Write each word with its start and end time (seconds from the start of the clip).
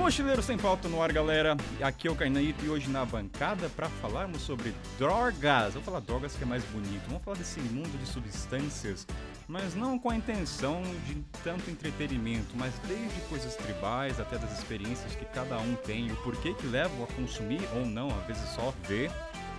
Mochileiro 0.00 0.42
Sem 0.42 0.56
Pauta 0.56 0.88
no 0.88 1.02
ar, 1.02 1.12
galera. 1.12 1.58
Aqui 1.82 2.08
é 2.08 2.10
o 2.10 2.16
Kainaito 2.16 2.64
e 2.64 2.70
hoje 2.70 2.88
na 2.88 3.04
bancada 3.04 3.68
para 3.68 3.86
falarmos 3.86 4.40
sobre 4.40 4.74
drogas. 4.98 5.74
Vou 5.74 5.82
falar 5.82 6.00
drogas 6.00 6.34
que 6.34 6.42
é 6.42 6.46
mais 6.46 6.64
bonito. 6.64 7.02
Vamos 7.06 7.22
falar 7.22 7.36
desse 7.36 7.60
mundo 7.60 7.98
de 7.98 8.06
substâncias, 8.06 9.06
mas 9.46 9.74
não 9.74 9.98
com 9.98 10.08
a 10.08 10.16
intenção 10.16 10.82
de 11.06 11.16
tanto 11.44 11.70
entretenimento, 11.70 12.48
mas 12.54 12.72
desde 12.88 13.20
coisas 13.28 13.54
tribais 13.56 14.18
até 14.18 14.38
das 14.38 14.58
experiências 14.58 15.14
que 15.14 15.26
cada 15.26 15.58
um 15.58 15.74
tem 15.74 16.06
e 16.06 16.12
o 16.12 16.16
porquê 16.16 16.54
que 16.54 16.66
levam 16.66 17.04
a 17.04 17.06
consumir 17.08 17.60
ou 17.76 17.84
não, 17.84 18.08
às 18.08 18.26
vezes 18.26 18.48
só 18.54 18.72
ver. 18.88 19.10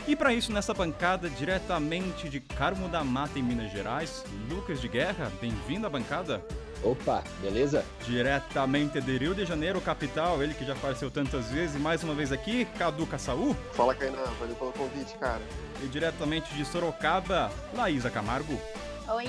E 0.07 0.15
para 0.15 0.33
isso, 0.33 0.51
nessa 0.51 0.73
bancada, 0.73 1.29
diretamente 1.29 2.27
de 2.27 2.39
Carmo 2.39 2.89
da 2.89 3.03
Mata, 3.03 3.37
em 3.37 3.43
Minas 3.43 3.71
Gerais, 3.71 4.25
Lucas 4.49 4.81
de 4.81 4.87
Guerra, 4.87 5.31
bem-vindo 5.39 5.85
à 5.85 5.89
bancada. 5.89 6.43
Opa, 6.83 7.23
beleza? 7.39 7.85
Diretamente 8.05 8.99
de 8.99 9.17
Rio 9.17 9.35
de 9.35 9.45
Janeiro, 9.45 9.79
capital, 9.79 10.41
ele 10.41 10.53
que 10.53 10.65
já 10.65 10.73
apareceu 10.73 11.11
tantas 11.11 11.45
vezes, 11.51 11.79
mais 11.79 12.03
uma 12.03 12.15
vez 12.15 12.31
aqui, 12.31 12.65
Cadu 12.77 13.05
Caçaú. 13.05 13.55
Fala, 13.73 13.93
Kainan, 13.93 14.23
valeu 14.39 14.55
pelo 14.55 14.71
convite, 14.71 15.15
cara. 15.19 15.41
E 15.83 15.87
diretamente 15.87 16.51
de 16.55 16.65
Sorocaba, 16.65 17.51
Laísa 17.73 18.09
Camargo. 18.09 18.59
Oi, 19.09 19.27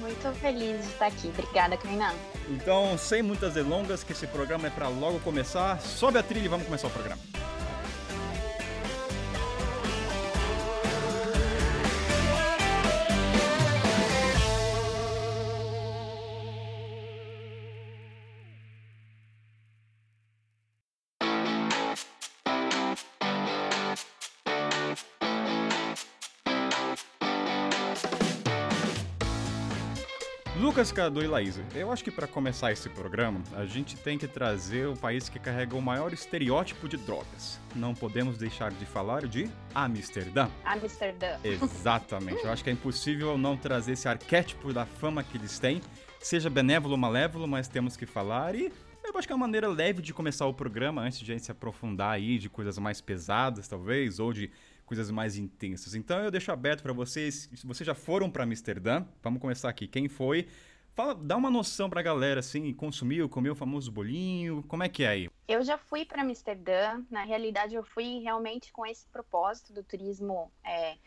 muito 0.00 0.32
feliz 0.40 0.80
de 0.80 0.86
estar 0.92 1.06
aqui. 1.06 1.28
Obrigada, 1.28 1.76
Kainan. 1.76 2.12
Então, 2.48 2.98
sem 2.98 3.22
muitas 3.22 3.54
delongas, 3.54 4.02
que 4.02 4.12
esse 4.12 4.26
programa 4.26 4.66
é 4.66 4.70
para 4.70 4.88
logo 4.88 5.20
começar, 5.20 5.80
sobe 5.80 6.18
a 6.18 6.22
trilha 6.22 6.46
e 6.46 6.48
vamos 6.48 6.66
começar 6.66 6.88
o 6.88 6.90
programa. 6.90 7.20
Cadu 30.92 31.22
e 31.22 31.26
Laísa, 31.26 31.62
eu 31.74 31.92
acho 31.92 32.02
que 32.02 32.10
para 32.10 32.26
começar 32.26 32.72
esse 32.72 32.88
programa, 32.88 33.40
a 33.54 33.64
gente 33.64 33.96
tem 33.96 34.18
que 34.18 34.26
trazer 34.26 34.88
o 34.88 34.96
país 34.96 35.28
que 35.28 35.38
carrega 35.38 35.76
o 35.76 35.80
maior 35.80 36.12
estereótipo 36.12 36.88
de 36.88 36.96
drogas. 36.96 37.60
Não 37.74 37.94
podemos 37.94 38.36
deixar 38.36 38.72
de 38.72 38.84
falar 38.84 39.26
de 39.26 39.48
Amsterdã. 39.74 40.48
Amsterdã. 40.64 41.38
Exatamente. 41.44 42.44
Eu 42.44 42.50
acho 42.50 42.64
que 42.64 42.70
é 42.70 42.72
impossível 42.72 43.38
não 43.38 43.56
trazer 43.56 43.92
esse 43.92 44.08
arquétipo 44.08 44.72
da 44.72 44.84
fama 44.84 45.22
que 45.22 45.36
eles 45.36 45.58
têm, 45.58 45.80
seja 46.20 46.50
benévolo 46.50 46.94
ou 46.94 46.98
malévolo, 46.98 47.46
mas 47.46 47.68
temos 47.68 47.96
que 47.96 48.06
falar 48.06 48.54
e 48.54 48.72
eu 49.04 49.18
acho 49.18 49.26
que 49.26 49.32
é 49.32 49.36
uma 49.36 49.46
maneira 49.46 49.68
leve 49.68 50.02
de 50.02 50.12
começar 50.14 50.46
o 50.46 50.54
programa 50.54 51.02
antes 51.02 51.20
de 51.20 51.32
a 51.32 51.34
gente 51.34 51.44
se 51.44 51.50
aprofundar 51.50 52.12
aí 52.12 52.38
de 52.38 52.48
coisas 52.48 52.78
mais 52.78 53.00
pesadas, 53.00 53.66
talvez, 53.66 54.18
ou 54.20 54.32
de 54.32 54.50
coisas 54.86 55.10
mais 55.10 55.36
intensas. 55.36 55.94
Então 55.94 56.18
eu 56.18 56.30
deixo 56.30 56.50
aberto 56.50 56.82
para 56.82 56.92
vocês, 56.92 57.48
se 57.54 57.66
vocês 57.66 57.86
já 57.86 57.94
foram 57.94 58.30
para 58.30 58.44
Amsterdã, 58.44 59.04
vamos 59.22 59.40
começar 59.40 59.68
aqui. 59.68 59.86
Quem 59.86 60.08
foi? 60.08 60.48
Fala, 61.00 61.14
dá 61.14 61.34
uma 61.34 61.48
noção 61.48 61.88
pra 61.88 62.02
galera, 62.02 62.40
assim, 62.40 62.74
consumiu, 62.74 63.26
comeu 63.26 63.54
o 63.54 63.56
famoso 63.56 63.90
bolinho, 63.90 64.62
como 64.64 64.82
é 64.82 64.88
que 64.88 65.02
é 65.02 65.08
aí? 65.08 65.30
Eu 65.48 65.64
já 65.64 65.78
fui 65.78 66.04
para 66.04 66.20
Amsterdã, 66.20 67.02
na 67.10 67.24
realidade 67.24 67.74
eu 67.74 67.82
fui 67.82 68.18
realmente 68.18 68.70
com 68.70 68.84
esse 68.84 69.08
propósito 69.08 69.72
do 69.72 69.82
turismo 69.82 70.52
é, 70.62 70.98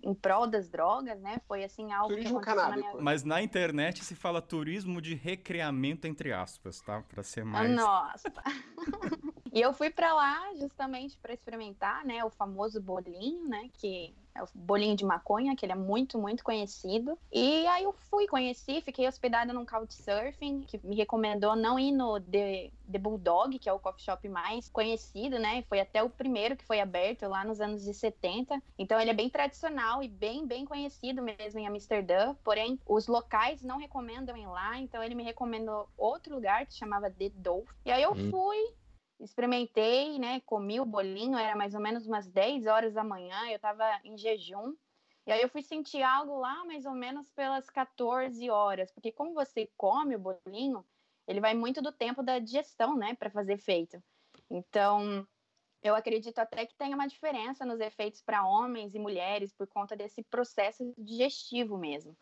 em 0.00 0.14
prol 0.14 0.46
das 0.46 0.68
drogas, 0.68 1.20
né? 1.20 1.40
Foi 1.48 1.64
assim 1.64 1.92
algo 1.92 2.14
Turismo 2.14 2.40
que 2.40 2.48
aconteceu 2.48 2.54
na 2.54 2.62
canábico. 2.62 2.90
minha 2.92 3.02
Mas 3.02 3.24
na 3.24 3.42
internet 3.42 4.04
se 4.04 4.14
fala 4.14 4.40
turismo 4.40 5.02
de 5.02 5.16
recreamento, 5.16 6.06
entre 6.06 6.32
aspas, 6.32 6.80
tá? 6.80 7.02
Pra 7.02 7.24
ser 7.24 7.44
mais... 7.44 7.68
Nossa. 7.68 8.32
e 9.52 9.60
eu 9.60 9.74
fui 9.74 9.90
para 9.90 10.14
lá 10.14 10.54
justamente 10.54 11.18
para 11.18 11.34
experimentar, 11.34 12.04
né, 12.04 12.24
o 12.24 12.30
famoso 12.30 12.80
bolinho, 12.80 13.48
né, 13.48 13.68
que 13.72 14.14
o 14.40 14.46
bolinho 14.54 14.96
de 14.96 15.04
maconha, 15.04 15.54
que 15.56 15.64
ele 15.66 15.72
é 15.72 15.76
muito, 15.76 16.18
muito 16.18 16.42
conhecido. 16.44 17.18
E 17.30 17.66
aí 17.66 17.84
eu 17.84 17.92
fui, 17.92 18.26
conheci, 18.26 18.80
fiquei 18.80 19.06
hospedada 19.06 19.52
num 19.52 19.66
couchsurfing, 19.66 20.62
que 20.64 20.80
me 20.84 20.96
recomendou 20.96 21.54
não 21.56 21.78
ir 21.78 21.92
no 21.92 22.20
The, 22.20 22.72
The 22.90 22.98
Bulldog, 22.98 23.58
que 23.58 23.68
é 23.68 23.72
o 23.72 23.80
coffee 23.80 24.04
shop 24.04 24.28
mais 24.28 24.68
conhecido, 24.68 25.38
né? 25.38 25.62
Foi 25.68 25.80
até 25.80 26.02
o 26.02 26.10
primeiro 26.10 26.56
que 26.56 26.64
foi 26.64 26.80
aberto 26.80 27.26
lá 27.28 27.44
nos 27.44 27.60
anos 27.60 27.82
de 27.84 27.92
70. 27.94 28.62
Então 28.78 29.00
ele 29.00 29.10
é 29.10 29.14
bem 29.14 29.28
tradicional 29.30 30.02
e 30.02 30.08
bem, 30.08 30.46
bem 30.46 30.64
conhecido 30.64 31.22
mesmo 31.22 31.58
em 31.60 31.66
Amsterdã. 31.66 32.34
Porém, 32.44 32.80
os 32.86 33.06
locais 33.06 33.62
não 33.62 33.78
recomendam 33.78 34.36
ir 34.36 34.46
lá, 34.46 34.78
então 34.78 35.02
ele 35.02 35.14
me 35.14 35.22
recomendou 35.22 35.88
outro 35.96 36.34
lugar 36.34 36.66
que 36.66 36.74
chamava 36.74 37.10
The 37.10 37.30
Dolph. 37.34 37.70
E 37.84 37.90
aí 37.90 38.02
eu 38.02 38.12
Hum. 38.12 38.30
fui, 38.30 38.56
experimentei, 39.24 40.18
né? 40.18 40.40
Comi 40.40 40.80
o 40.80 40.86
bolinho, 40.86 41.38
era 41.38 41.56
mais 41.56 41.74
ou 41.74 41.80
menos 41.80 42.06
umas 42.06 42.26
10 42.26 42.66
horas 42.66 42.94
da 42.94 43.04
manhã, 43.04 43.48
eu 43.50 43.58
tava 43.58 43.84
em 44.04 44.16
jejum. 44.16 44.74
E 45.26 45.32
aí 45.32 45.40
eu 45.40 45.48
fui 45.48 45.62
sentir 45.62 46.02
algo 46.02 46.38
lá 46.38 46.64
mais 46.64 46.84
ou 46.84 46.92
menos 46.92 47.30
pelas 47.30 47.70
14 47.70 48.50
horas, 48.50 48.90
porque 48.90 49.12
como 49.12 49.34
você 49.34 49.70
come 49.76 50.16
o 50.16 50.18
bolinho, 50.18 50.84
ele 51.28 51.40
vai 51.40 51.54
muito 51.54 51.80
do 51.80 51.92
tempo 51.92 52.22
da 52.22 52.38
digestão, 52.38 52.96
né, 52.96 53.14
para 53.14 53.30
fazer 53.30 53.52
efeito. 53.52 54.02
Então, 54.50 55.26
eu 55.82 55.94
acredito 55.94 56.38
até 56.38 56.66
que 56.66 56.74
tenha 56.74 56.96
uma 56.96 57.06
diferença 57.06 57.64
nos 57.64 57.80
efeitos 57.80 58.20
para 58.20 58.44
homens 58.44 58.94
e 58.94 58.98
mulheres 58.98 59.52
por 59.52 59.66
conta 59.66 59.96
desse 59.96 60.22
processo 60.24 60.92
digestivo 60.98 61.78
mesmo. 61.78 62.16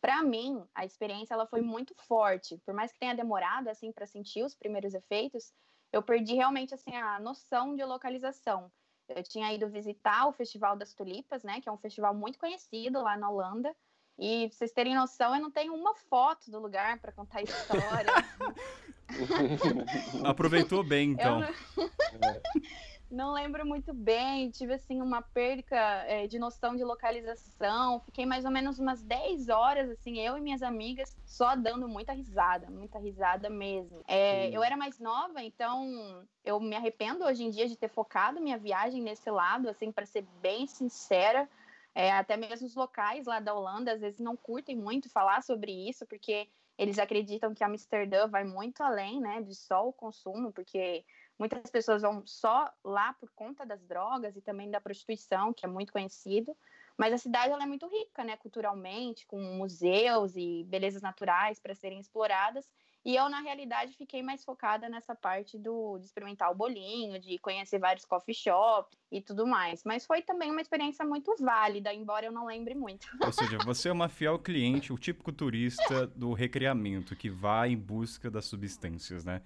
Para 0.00 0.22
mim, 0.22 0.62
a 0.74 0.84
experiência 0.84 1.32
ela 1.32 1.46
foi 1.46 1.62
muito 1.62 1.94
forte, 1.94 2.58
por 2.66 2.74
mais 2.74 2.92
que 2.92 2.98
tenha 2.98 3.14
demorado 3.14 3.68
assim 3.68 3.92
para 3.92 4.06
sentir 4.06 4.44
os 4.44 4.54
primeiros 4.54 4.94
efeitos, 4.94 5.54
eu 5.92 6.02
perdi 6.02 6.34
realmente 6.34 6.74
assim 6.74 6.94
a 6.96 7.20
noção 7.20 7.76
de 7.76 7.84
localização. 7.84 8.70
Eu 9.08 9.22
tinha 9.22 9.52
ido 9.52 9.68
visitar 9.68 10.26
o 10.26 10.32
Festival 10.32 10.76
das 10.76 10.94
Tulipas, 10.94 11.42
né, 11.42 11.60
que 11.60 11.68
é 11.68 11.72
um 11.72 11.76
festival 11.76 12.14
muito 12.14 12.38
conhecido 12.38 13.02
lá 13.02 13.16
na 13.16 13.28
Holanda. 13.28 13.74
E 14.18 14.48
pra 14.48 14.56
vocês 14.56 14.72
terem 14.72 14.94
noção, 14.94 15.34
eu 15.34 15.42
não 15.42 15.50
tenho 15.50 15.74
uma 15.74 15.94
foto 15.94 16.50
do 16.50 16.58
lugar 16.58 16.98
para 17.00 17.12
contar 17.12 17.38
a 17.38 17.42
história. 17.42 18.12
Aproveitou 20.24 20.84
bem, 20.84 21.10
então. 21.10 21.42
Eu 21.42 21.48
não... 21.48 21.90
não 23.12 23.32
lembro 23.32 23.66
muito 23.66 23.92
bem, 23.92 24.50
tive 24.50 24.72
assim 24.72 25.02
uma 25.02 25.20
perca 25.20 25.76
é, 26.06 26.26
de 26.26 26.38
noção 26.38 26.74
de 26.74 26.82
localização. 26.82 28.00
Fiquei 28.00 28.24
mais 28.24 28.44
ou 28.44 28.50
menos 28.50 28.78
umas 28.78 29.02
10 29.02 29.50
horas, 29.50 29.90
assim, 29.90 30.18
eu 30.18 30.38
e 30.38 30.40
minhas 30.40 30.62
amigas, 30.62 31.14
só 31.26 31.54
dando 31.54 31.86
muita 31.86 32.12
risada, 32.12 32.70
muita 32.70 32.98
risada 32.98 33.50
mesmo. 33.50 34.02
É, 34.08 34.48
eu 34.50 34.62
era 34.62 34.76
mais 34.76 34.98
nova, 34.98 35.42
então 35.42 36.26
eu 36.42 36.58
me 36.58 36.74
arrependo 36.74 37.24
hoje 37.24 37.44
em 37.44 37.50
dia 37.50 37.68
de 37.68 37.76
ter 37.76 37.88
focado 37.88 38.40
minha 38.40 38.56
viagem 38.56 39.02
nesse 39.02 39.30
lado, 39.30 39.68
assim, 39.68 39.92
para 39.92 40.06
ser 40.06 40.24
bem 40.40 40.66
sincera. 40.66 41.48
É, 41.94 42.10
até 42.12 42.38
mesmo 42.38 42.66
os 42.66 42.74
locais 42.74 43.26
lá 43.26 43.38
da 43.38 43.54
Holanda 43.54 43.92
às 43.92 44.00
vezes 44.00 44.18
não 44.18 44.34
curtem 44.34 44.74
muito 44.74 45.10
falar 45.10 45.42
sobre 45.42 45.70
isso, 45.70 46.06
porque 46.06 46.48
eles 46.78 46.98
acreditam 46.98 47.54
que 47.54 47.62
Amsterdã 47.62 48.26
vai 48.26 48.44
muito 48.44 48.82
além, 48.82 49.20
né, 49.20 49.42
de 49.42 49.54
só 49.54 49.86
o 49.86 49.92
consumo, 49.92 50.50
porque 50.52 51.04
muitas 51.42 51.68
pessoas 51.72 52.02
vão 52.02 52.24
só 52.24 52.72
lá 52.84 53.14
por 53.14 53.28
conta 53.32 53.66
das 53.66 53.84
drogas 53.84 54.36
e 54.36 54.40
também 54.40 54.70
da 54.70 54.80
prostituição, 54.80 55.52
que 55.52 55.66
é 55.66 55.68
muito 55.68 55.92
conhecido. 55.92 56.56
Mas 56.96 57.12
a 57.12 57.18
cidade 57.18 57.52
ela 57.52 57.64
é 57.64 57.66
muito 57.66 57.88
rica, 57.88 58.22
né, 58.22 58.36
culturalmente, 58.36 59.26
com 59.26 59.40
museus 59.40 60.36
e 60.36 60.62
belezas 60.68 61.02
naturais 61.02 61.58
para 61.58 61.74
serem 61.74 61.98
exploradas. 61.98 62.70
E 63.04 63.16
eu, 63.16 63.28
na 63.28 63.40
realidade, 63.40 63.92
fiquei 63.94 64.22
mais 64.22 64.44
focada 64.44 64.88
nessa 64.88 65.16
parte 65.16 65.58
do, 65.58 65.98
de 65.98 66.06
experimentar 66.06 66.52
o 66.52 66.54
bolinho, 66.54 67.18
de 67.18 67.36
conhecer 67.38 67.80
vários 67.80 68.04
coffee 68.04 68.32
shops 68.32 68.96
e 69.10 69.20
tudo 69.20 69.44
mais. 69.44 69.82
Mas 69.84 70.06
foi 70.06 70.22
também 70.22 70.52
uma 70.52 70.60
experiência 70.60 71.04
muito 71.04 71.34
válida, 71.40 71.92
embora 71.92 72.26
eu 72.26 72.30
não 72.30 72.46
lembre 72.46 72.76
muito. 72.76 73.08
Ou 73.20 73.32
seja, 73.32 73.58
você 73.66 73.88
é 73.88 73.92
uma 73.92 74.08
fiel 74.08 74.38
cliente, 74.38 74.92
o 74.92 74.98
típico 74.98 75.32
turista 75.32 76.06
do 76.06 76.32
recreamento, 76.32 77.16
que 77.16 77.28
vai 77.28 77.70
em 77.70 77.76
busca 77.76 78.30
das 78.30 78.44
substâncias, 78.44 79.24
né? 79.24 79.42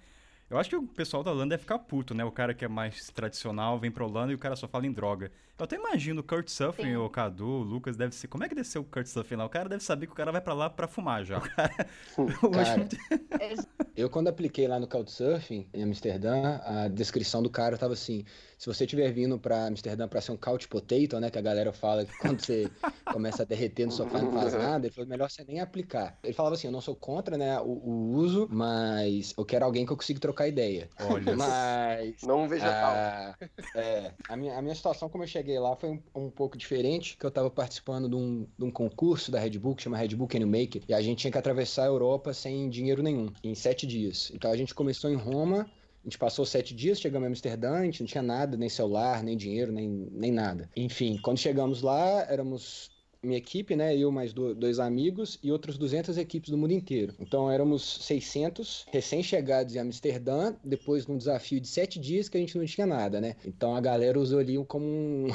Eu 0.49 0.57
acho 0.57 0.69
que 0.69 0.75
o 0.75 0.87
pessoal 0.87 1.23
da 1.23 1.31
Holanda 1.31 1.51
deve 1.51 1.61
ficar 1.61 1.79
puto, 1.79 2.13
né? 2.13 2.23
O 2.23 2.31
cara 2.31 2.53
que 2.53 2.63
é 2.63 2.67
mais 2.67 3.09
tradicional 3.11 3.77
vem 3.79 3.91
pra 3.91 4.05
Holanda 4.05 4.31
e 4.31 4.35
o 4.35 4.39
cara 4.39 4.55
só 4.55 4.67
fala 4.67 4.85
em 4.87 4.91
droga. 4.91 5.31
Eu 5.59 5.63
até 5.63 5.75
imagino 5.75 6.21
o 6.21 6.23
Kurt 6.23 6.49
Sim. 6.49 6.95
o 6.97 7.09
Cadu, 7.09 7.47
o 7.47 7.63
Lucas, 7.63 7.97
deve 7.97 8.13
ser... 8.13 8.27
Como 8.27 8.43
é 8.43 8.49
que 8.49 8.53
deve 8.53 8.67
ser 8.67 8.77
o 8.77 8.83
Kurt 8.83 9.07
Suffin 9.07 9.35
lá? 9.35 9.45
O 9.45 9.49
cara 9.49 9.67
deve 9.67 9.83
saber 9.83 10.05
que 10.05 10.13
o 10.13 10.15
cara 10.15 10.31
vai 10.31 10.39
pra 10.39 10.53
lá 10.53 10.69
pra 10.69 10.87
fumar 10.87 11.25
já. 11.25 11.41
O 12.17 12.51
cara... 12.51 12.87
Cara, 12.87 12.87
eu 13.95 14.09
quando 14.09 14.27
apliquei 14.27 14.67
lá 14.67 14.79
no 14.79 14.87
Couchsurfing, 14.87 15.67
em 15.73 15.83
Amsterdã, 15.83 16.59
a 16.63 16.87
descrição 16.87 17.41
do 17.41 17.49
cara 17.49 17.77
tava 17.77 17.93
assim, 17.93 18.23
se 18.57 18.67
você 18.67 18.83
estiver 18.83 19.11
vindo 19.11 19.39
pra 19.39 19.65
Amsterdã 19.65 20.07
pra 20.07 20.21
ser 20.21 20.31
um 20.31 20.37
couch 20.37 20.67
potato, 20.67 21.19
né, 21.19 21.31
que 21.31 21.37
a 21.37 21.41
galera 21.41 21.73
fala 21.73 22.05
que 22.05 22.15
quando 22.19 22.39
você 22.39 22.69
começa 23.11 23.43
a 23.43 23.45
derreter 23.45 23.85
no 23.85 23.91
sofá 23.91 24.21
não 24.21 24.31
faz 24.31 24.53
nada, 24.53 24.85
ele 24.85 24.93
falou, 24.93 25.09
melhor 25.09 25.29
você 25.29 25.43
nem 25.43 25.59
aplicar. 25.59 26.17
Ele 26.23 26.33
falava 26.33 26.55
assim, 26.55 26.67
eu 26.67 26.71
não 26.71 26.81
sou 26.81 26.95
contra, 26.95 27.37
né, 27.37 27.59
o, 27.59 27.65
o 27.65 28.09
uso, 28.15 28.47
mas 28.51 29.33
eu 29.37 29.45
quero 29.45 29.65
alguém 29.65 29.85
que 29.85 29.91
eu 29.91 29.97
consiga 29.97 30.19
trocar 30.19 30.47
ideia. 30.47 30.89
Olha, 30.99 31.35
Mas... 31.35 32.21
Não 32.23 32.43
um 32.43 32.47
vegetal. 32.47 32.93
Ah, 32.93 33.35
é, 33.75 34.13
a 34.29 34.35
minha, 34.35 34.57
a 34.57 34.61
minha 34.61 34.75
situação, 34.75 35.09
como 35.09 35.23
eu 35.23 35.27
cheguei 35.27 35.46
lá, 35.59 35.75
foi 35.75 35.89
um, 35.89 36.01
um 36.15 36.29
pouco 36.29 36.57
diferente, 36.57 37.15
que 37.17 37.25
eu 37.25 37.31
tava 37.31 37.49
participando 37.49 38.09
de 38.09 38.15
um, 38.15 38.47
de 38.57 38.65
um 38.65 38.71
concurso 38.71 39.31
da 39.31 39.39
Red 39.39 39.57
Bull, 39.59 39.75
que 39.75 39.83
chama 39.83 39.97
Red 39.97 40.09
Bull 40.15 40.27
Can 40.27 40.39
You 40.39 40.51
e 40.87 40.93
a 40.93 41.01
gente 41.01 41.19
tinha 41.19 41.31
que 41.31 41.37
atravessar 41.37 41.83
a 41.83 41.87
Europa 41.87 42.33
sem 42.33 42.69
dinheiro 42.69 43.01
nenhum, 43.01 43.31
em 43.43 43.55
sete 43.55 43.87
dias. 43.87 44.31
Então 44.33 44.51
a 44.51 44.57
gente 44.57 44.73
começou 44.73 45.09
em 45.09 45.15
Roma, 45.15 45.69
A 46.03 46.07
gente 46.07 46.17
passou 46.17 46.45
sete 46.45 46.73
dias, 46.73 46.99
chegamos 46.99 47.25
em 47.25 47.29
Amsterdã, 47.29 47.77
a 47.77 47.83
gente 47.83 48.01
não 48.01 48.07
tinha 48.07 48.21
nada, 48.21 48.55
nem 48.55 48.69
celular, 48.69 49.23
nem 49.23 49.35
dinheiro, 49.35 49.71
nem, 49.71 49.87
nem 50.11 50.31
nada. 50.31 50.69
Enfim, 50.75 51.17
quando 51.21 51.37
chegamos 51.37 51.81
lá, 51.81 52.25
éramos 52.29 52.89
minha 53.21 53.37
equipe, 53.37 53.75
né, 53.75 53.95
eu 53.95 54.11
mais 54.11 54.33
do, 54.33 54.53
dois 54.53 54.79
amigos 54.79 55.39
e 55.43 55.51
outras 55.51 55.77
200 55.77 56.17
equipes 56.17 56.49
do 56.49 56.57
mundo 56.57 56.71
inteiro. 56.71 57.13
Então 57.19 57.49
éramos 57.51 57.99
600 58.01 58.85
recém-chegados 58.91 59.75
em 59.75 59.79
Amsterdã, 59.79 60.55
depois 60.63 61.05
de 61.05 61.11
um 61.11 61.17
desafio 61.17 61.59
de 61.59 61.67
sete 61.67 61.99
dias 61.99 62.29
que 62.29 62.37
a 62.37 62.39
gente 62.39 62.57
não 62.57 62.65
tinha 62.65 62.87
nada, 62.87 63.19
né? 63.19 63.35
Então 63.45 63.75
a 63.75 63.81
galera 63.81 64.19
usou 64.19 64.39
ali 64.39 64.57
como 64.65 64.85
um, 64.85 65.27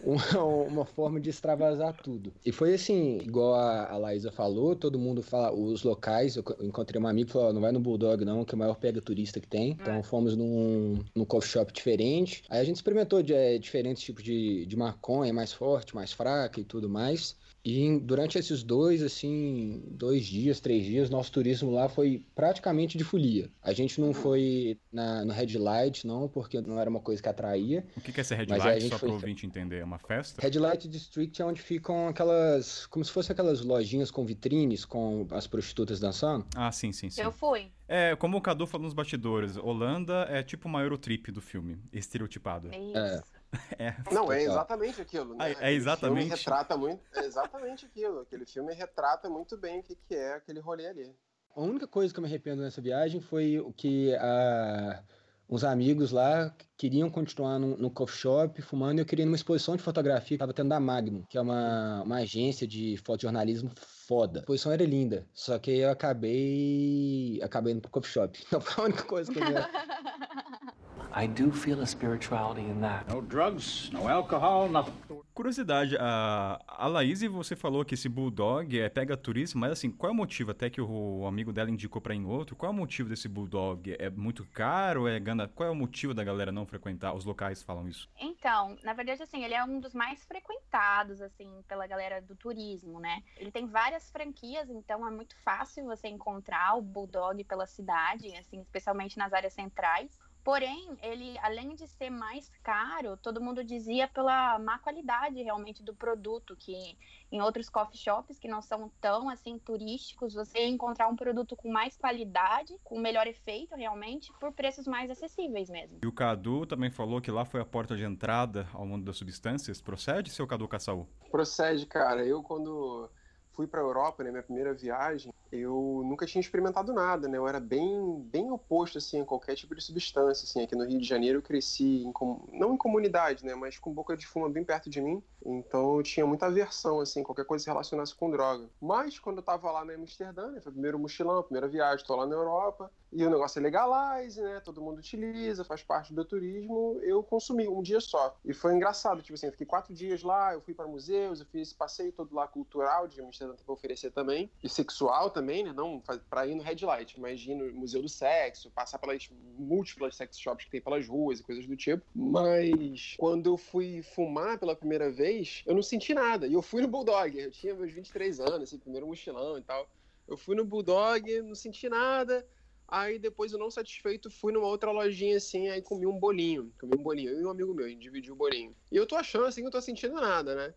uma, 0.00 0.44
uma, 0.44 0.84
forma 0.84 1.20
de 1.20 1.30
extravasar 1.30 1.94
tudo. 2.02 2.32
E 2.44 2.52
foi 2.52 2.74
assim, 2.74 3.18
igual 3.18 3.54
a, 3.54 3.90
a 3.90 3.96
Laísa 3.96 4.30
falou, 4.30 4.74
todo 4.76 4.98
mundo 4.98 5.22
fala, 5.22 5.52
os 5.52 5.82
locais, 5.82 6.36
eu 6.36 6.44
encontrei 6.62 7.00
um 7.00 7.06
amigo 7.06 7.26
que 7.26 7.32
falou, 7.32 7.52
não 7.52 7.60
vai 7.60 7.72
no 7.72 7.80
Bulldog 7.80 8.24
não, 8.24 8.44
que 8.44 8.54
é 8.54 8.56
o 8.56 8.58
maior 8.58 8.76
pega 8.76 9.00
turista 9.00 9.40
que 9.40 9.48
tem. 9.48 9.70
Então 9.70 10.02
fomos 10.02 10.36
num, 10.36 11.04
num 11.14 11.24
coffee 11.24 11.50
shop 11.50 11.72
diferente. 11.72 12.44
Aí 12.48 12.60
a 12.60 12.64
gente 12.64 12.76
experimentou 12.76 13.22
de, 13.22 13.34
é, 13.34 13.58
diferentes 13.58 14.02
tipos 14.02 14.22
de, 14.22 14.66
de 14.66 14.76
maconha, 14.76 15.32
mais 15.32 15.52
forte, 15.52 15.94
mais 15.94 16.12
fraca 16.12 16.60
e 16.60 16.64
tudo 16.64 16.88
mais. 16.88 17.36
E 17.66 17.98
durante 17.98 18.38
esses 18.38 18.62
dois, 18.62 19.02
assim, 19.02 19.82
dois 19.90 20.24
dias, 20.24 20.60
três 20.60 20.84
dias, 20.84 21.10
nosso 21.10 21.32
turismo 21.32 21.72
lá 21.72 21.88
foi 21.88 22.24
praticamente 22.32 22.96
de 22.96 23.02
folia. 23.02 23.50
A 23.60 23.72
gente 23.72 24.00
não 24.00 24.14
foi 24.14 24.78
na, 24.92 25.24
no 25.24 25.32
Red 25.32 25.58
Light, 25.58 26.06
não, 26.06 26.28
porque 26.28 26.60
não 26.60 26.78
era 26.78 26.88
uma 26.88 27.00
coisa 27.00 27.20
que 27.20 27.28
atraía. 27.28 27.84
O 27.96 28.00
que, 28.00 28.12
que 28.12 28.20
é 28.20 28.22
esse 28.22 28.36
Red 28.36 28.46
Light, 28.46 28.88
só 28.88 28.98
foi... 28.98 29.08
para 29.08 29.08
o 29.08 29.12
ouvinte 29.14 29.44
entender? 29.44 29.78
É 29.78 29.84
uma 29.84 29.98
festa? 29.98 30.40
Red 30.40 30.60
Light 30.60 30.86
District 30.86 31.42
é 31.42 31.44
onde 31.44 31.60
ficam 31.60 32.06
aquelas, 32.06 32.86
como 32.86 33.04
se 33.04 33.10
fossem 33.10 33.32
aquelas 33.32 33.60
lojinhas 33.62 34.12
com 34.12 34.24
vitrines, 34.24 34.84
com 34.84 35.26
as 35.32 35.48
prostitutas 35.48 35.98
dançando. 35.98 36.46
Ah, 36.54 36.70
sim, 36.70 36.92
sim, 36.92 37.10
sim. 37.10 37.20
Eu 37.20 37.32
fui. 37.32 37.72
É, 37.88 38.14
como 38.14 38.36
o 38.36 38.40
Cadu 38.40 38.64
falou 38.68 38.84
nos 38.84 38.94
bastidores, 38.94 39.56
Holanda 39.56 40.24
é 40.30 40.40
tipo 40.40 40.68
uma 40.68 40.82
Eurotrip 40.82 41.32
do 41.32 41.40
filme, 41.40 41.78
estereotipado. 41.92 42.68
É 42.70 42.78
isso. 42.78 42.96
É. 42.96 43.35
É. 43.78 43.94
Não, 44.10 44.32
é 44.32 44.42
exatamente 44.42 45.02
aquilo. 45.02 45.34
Né? 45.34 45.52
É, 45.52 45.70
é 45.70 45.72
exatamente. 45.72 46.24
Filme 46.28 46.36
retrata 46.36 46.76
muito, 46.76 47.00
é 47.14 47.24
exatamente 47.24 47.84
aquilo. 47.84 48.20
Aquele 48.20 48.46
filme 48.46 48.72
retrata 48.74 49.28
muito 49.28 49.56
bem 49.56 49.80
o 49.80 49.82
que, 49.82 49.94
que 49.94 50.14
é 50.14 50.34
aquele 50.34 50.60
rolê 50.60 50.86
ali. 50.86 51.14
A 51.54 51.60
única 51.60 51.86
coisa 51.86 52.12
que 52.12 52.18
eu 52.18 52.22
me 52.22 52.28
arrependo 52.28 52.62
nessa 52.62 52.80
viagem 52.80 53.20
foi 53.20 53.58
o 53.58 53.72
que 53.72 54.14
a, 54.16 55.02
uns 55.48 55.64
amigos 55.64 56.10
lá 56.10 56.54
queriam 56.76 57.08
continuar 57.08 57.58
no, 57.58 57.76
no 57.76 57.90
coffee 57.90 58.18
shop 58.18 58.60
fumando 58.62 58.98
e 58.98 59.00
eu 59.00 59.06
queria 59.06 59.22
ir 59.22 59.26
numa 59.26 59.36
exposição 59.36 59.76
de 59.76 59.82
fotografia 59.82 60.28
que 60.28 60.34
estava 60.34 60.52
tendo 60.52 60.68
da 60.68 60.80
Magnum, 60.80 61.22
que 61.28 61.38
é 61.38 61.40
uma, 61.40 62.02
uma 62.02 62.16
agência 62.16 62.66
de 62.66 62.96
fotojornalismo 62.98 63.70
foda. 64.06 64.40
A 64.40 64.42
exposição 64.42 64.72
era 64.72 64.84
linda, 64.84 65.26
só 65.32 65.58
que 65.58 65.70
eu 65.70 65.90
acabei 65.90 67.40
acabei 67.42 67.72
indo 67.72 67.80
pro 67.80 67.90
coffee 67.90 68.12
shop. 68.12 68.38
Então 68.46 68.60
foi 68.60 68.84
a 68.84 68.86
única 68.88 69.04
coisa 69.04 69.32
que 69.32 69.38
eu 69.38 69.44
I 71.18 71.26
do 71.26 71.50
feel 71.50 71.80
a 71.80 71.86
spirituality 71.86 72.60
in 72.60 72.78
that. 72.82 73.10
No 73.10 73.22
drugs, 73.22 73.88
no 73.90 74.06
alcohol, 74.06 74.68
nothing. 74.68 74.92
Curiosidade, 75.32 75.96
a, 75.98 76.60
a 76.66 76.86
Laís, 76.86 77.22
você 77.22 77.56
falou 77.56 77.86
que 77.86 77.94
esse 77.94 78.06
Bulldog 78.06 78.78
é 78.78 78.88
pega 78.90 79.16
turismo, 79.16 79.60
mas 79.60 79.72
assim, 79.72 79.90
qual 79.90 80.10
é 80.10 80.12
o 80.12 80.16
motivo? 80.16 80.50
Até 80.50 80.68
que 80.68 80.80
o, 80.80 81.20
o 81.20 81.26
amigo 81.26 81.54
dela 81.54 81.70
indicou 81.70 82.02
para 82.02 82.14
em 82.14 82.26
outro. 82.26 82.54
Qual 82.54 82.70
é 82.70 82.74
o 82.74 82.76
motivo 82.76 83.08
desse 83.08 83.28
Bulldog? 83.28 83.96
É 83.98 84.10
muito 84.10 84.44
caro? 84.46 85.08
É 85.08 85.18
gana... 85.18 85.48
Qual 85.48 85.66
é 85.66 85.72
o 85.72 85.74
motivo 85.74 86.12
da 86.12 86.22
galera 86.22 86.52
não 86.52 86.66
frequentar? 86.66 87.14
Os 87.14 87.24
locais 87.24 87.62
falam 87.62 87.88
isso. 87.88 88.10
Então, 88.20 88.76
na 88.82 88.92
verdade, 88.92 89.22
assim, 89.22 89.42
ele 89.42 89.54
é 89.54 89.64
um 89.64 89.80
dos 89.80 89.94
mais 89.94 90.22
frequentados, 90.24 91.22
assim, 91.22 91.50
pela 91.66 91.86
galera 91.86 92.20
do 92.20 92.36
turismo, 92.36 93.00
né? 93.00 93.22
Ele 93.38 93.50
tem 93.50 93.66
várias 93.66 94.10
franquias, 94.10 94.68
então 94.68 95.06
é 95.06 95.10
muito 95.10 95.34
fácil 95.42 95.84
você 95.84 96.08
encontrar 96.08 96.76
o 96.76 96.82
Bulldog 96.82 97.42
pela 97.44 97.66
cidade, 97.66 98.34
assim, 98.36 98.60
especialmente 98.60 99.16
nas 99.16 99.32
áreas 99.32 99.54
centrais. 99.54 100.18
Porém, 100.46 100.96
ele, 101.02 101.36
além 101.42 101.74
de 101.74 101.88
ser 101.88 102.08
mais 102.08 102.48
caro, 102.62 103.16
todo 103.16 103.40
mundo 103.40 103.64
dizia 103.64 104.06
pela 104.06 104.56
má 104.60 104.78
qualidade 104.78 105.42
realmente 105.42 105.82
do 105.82 105.92
produto, 105.92 106.54
que 106.54 106.96
em 107.32 107.42
outros 107.42 107.68
coffee 107.68 107.98
shops 107.98 108.38
que 108.38 108.46
não 108.46 108.62
são 108.62 108.88
tão 109.00 109.28
assim 109.28 109.58
turísticos, 109.58 110.34
você 110.34 110.60
ia 110.60 110.68
encontrar 110.68 111.08
um 111.08 111.16
produto 111.16 111.56
com 111.56 111.68
mais 111.68 111.96
qualidade, 111.96 112.78
com 112.84 112.96
melhor 112.96 113.26
efeito 113.26 113.74
realmente, 113.74 114.32
por 114.38 114.52
preços 114.52 114.86
mais 114.86 115.10
acessíveis 115.10 115.68
mesmo. 115.68 115.98
E 116.00 116.06
o 116.06 116.12
Cadu 116.12 116.64
também 116.64 116.92
falou 116.92 117.20
que 117.20 117.32
lá 117.32 117.44
foi 117.44 117.60
a 117.60 117.64
porta 117.64 117.96
de 117.96 118.04
entrada 118.04 118.68
ao 118.72 118.86
mundo 118.86 119.04
das 119.04 119.16
substâncias. 119.16 119.82
Procede, 119.82 120.30
seu 120.30 120.46
Cadu 120.46 120.68
Caçaú? 120.68 121.08
Procede, 121.28 121.86
cara. 121.86 122.24
Eu 122.24 122.40
quando 122.40 123.10
fui 123.50 123.66
para 123.66 123.80
a 123.80 123.82
Europa, 123.82 124.22
né, 124.22 124.30
minha 124.30 124.44
primeira 124.44 124.72
viagem, 124.72 125.32
eu 125.50 126.02
nunca 126.04 126.26
tinha 126.26 126.40
experimentado 126.40 126.92
nada, 126.92 127.28
né? 127.28 127.38
Eu 127.38 127.48
era 127.48 127.60
bem, 127.60 128.20
bem 128.30 128.50
oposto 128.50 128.98
assim 128.98 129.20
a 129.20 129.24
qualquer 129.24 129.54
tipo 129.54 129.74
de 129.74 129.82
substância, 129.82 130.44
assim. 130.44 130.62
Aqui 130.62 130.74
no 130.74 130.84
Rio 130.84 131.00
de 131.00 131.06
Janeiro 131.06 131.38
eu 131.38 131.42
cresci 131.42 132.04
em, 132.04 132.12
não 132.52 132.74
em 132.74 132.76
comunidade, 132.76 133.44
né, 133.44 133.54
mas 133.54 133.78
com 133.78 133.92
boca 133.92 134.16
de 134.16 134.26
fuma 134.26 134.48
bem 134.48 134.64
perto 134.64 134.90
de 134.90 135.00
mim. 135.00 135.22
Então 135.44 135.96
eu 135.96 136.02
tinha 136.02 136.26
muita 136.26 136.46
aversão 136.46 137.00
assim, 137.00 137.22
qualquer 137.22 137.44
coisa 137.44 137.64
que 137.64 137.70
relacionasse 137.70 138.14
com 138.14 138.30
droga. 138.30 138.68
Mas 138.80 139.18
quando 139.18 139.38
eu 139.38 139.42
tava 139.42 139.70
lá 139.70 139.84
na 139.84 139.94
Amsterdã, 139.94 140.50
né, 140.50 140.60
foi 140.60 140.70
o 140.70 140.72
primeiro 140.74 140.98
mochilão, 140.98 141.42
primeira 141.42 141.68
viagem, 141.68 142.04
tô 142.04 142.16
lá 142.16 142.26
na 142.26 142.34
Europa, 142.34 142.90
e 143.12 143.24
o 143.24 143.30
negócio 143.30 143.58
é 143.58 143.62
legalize, 143.62 144.42
né? 144.42 144.60
Todo 144.60 144.82
mundo 144.82 144.98
utiliza, 144.98 145.64
faz 145.64 145.82
parte 145.82 146.12
do 146.12 146.24
turismo. 146.24 146.98
Eu 147.02 147.22
consumi 147.22 147.68
um 147.68 147.80
dia 147.80 148.00
só. 148.00 148.36
E 148.44 148.52
foi 148.52 148.74
engraçado, 148.74 149.22
tipo 149.22 149.34
assim, 149.34 149.46
eu 149.46 149.52
fiquei 149.52 149.66
quatro 149.66 149.94
dias 149.94 150.22
lá, 150.22 150.52
eu 150.52 150.60
fui 150.60 150.74
para 150.74 150.86
museus, 150.86 151.40
eu 151.40 151.46
fiz 151.46 151.68
esse 151.68 151.74
passeio 151.74 152.12
todo 152.12 152.34
lá 152.34 152.46
cultural 152.46 153.08
de 153.08 153.20
Amsterdã 153.20 153.54
para 153.54 153.72
oferecer 153.72 154.10
também, 154.10 154.50
e 154.62 154.68
sexual 154.68 155.30
também, 155.36 155.62
né? 155.62 155.70
Não 155.70 156.02
para 156.30 156.46
ir 156.46 156.54
no 156.54 156.62
Red 156.62 156.78
Light, 156.80 157.20
mas 157.20 157.42
ir 157.42 157.54
no 157.54 157.70
Museu 157.74 158.00
do 158.00 158.08
Sexo, 158.08 158.70
passar 158.70 158.98
pelas 158.98 159.28
múltiplas 159.58 160.16
sex 160.16 160.38
shops 160.38 160.64
que 160.64 160.70
tem 160.70 160.80
pelas 160.80 161.06
ruas 161.06 161.40
e 161.40 161.42
coisas 161.42 161.66
do 161.66 161.76
tipo. 161.76 162.02
Mas 162.14 163.14
quando 163.18 163.50
eu 163.50 163.58
fui 163.58 164.02
fumar 164.02 164.58
pela 164.58 164.74
primeira 164.74 165.12
vez, 165.12 165.62
eu 165.66 165.74
não 165.74 165.82
senti 165.82 166.14
nada. 166.14 166.46
E 166.46 166.54
eu 166.54 166.62
fui 166.62 166.80
no 166.80 166.88
Bulldog, 166.88 167.38
eu 167.38 167.50
tinha 167.50 167.74
meus 167.74 167.92
23 167.92 168.40
anos, 168.40 168.62
assim, 168.62 168.78
primeiro 168.78 169.06
mochilão 169.06 169.58
e 169.58 169.62
tal. 169.62 169.86
Eu 170.26 170.38
fui 170.38 170.56
no 170.56 170.64
Bulldog, 170.64 171.42
não 171.42 171.54
senti 171.54 171.86
nada. 171.86 172.46
Aí 172.88 173.18
depois 173.18 173.52
eu 173.52 173.58
não 173.58 173.70
satisfeito 173.70 174.30
fui 174.30 174.52
numa 174.52 174.68
outra 174.68 174.90
lojinha 174.90 175.36
assim, 175.36 175.68
aí 175.68 175.82
comi 175.82 176.06
um 176.06 176.18
bolinho. 176.18 176.72
Comi 176.80 176.96
um 176.96 177.02
bolinho. 177.02 177.30
Eu 177.30 177.42
e 177.42 177.44
um 177.44 177.50
amigo 177.50 177.74
meu, 177.74 177.84
a 177.84 177.88
gente 177.90 178.00
dividiu 178.00 178.32
o 178.32 178.36
bolinho. 178.36 178.74
E 178.90 178.96
eu 178.96 179.06
tô 179.06 179.16
achando 179.16 179.44
assim 179.44 179.60
que 179.60 179.66
eu 179.66 179.72
tô 179.72 179.82
sentindo 179.82 180.14
nada, 180.14 180.54
né? 180.54 180.74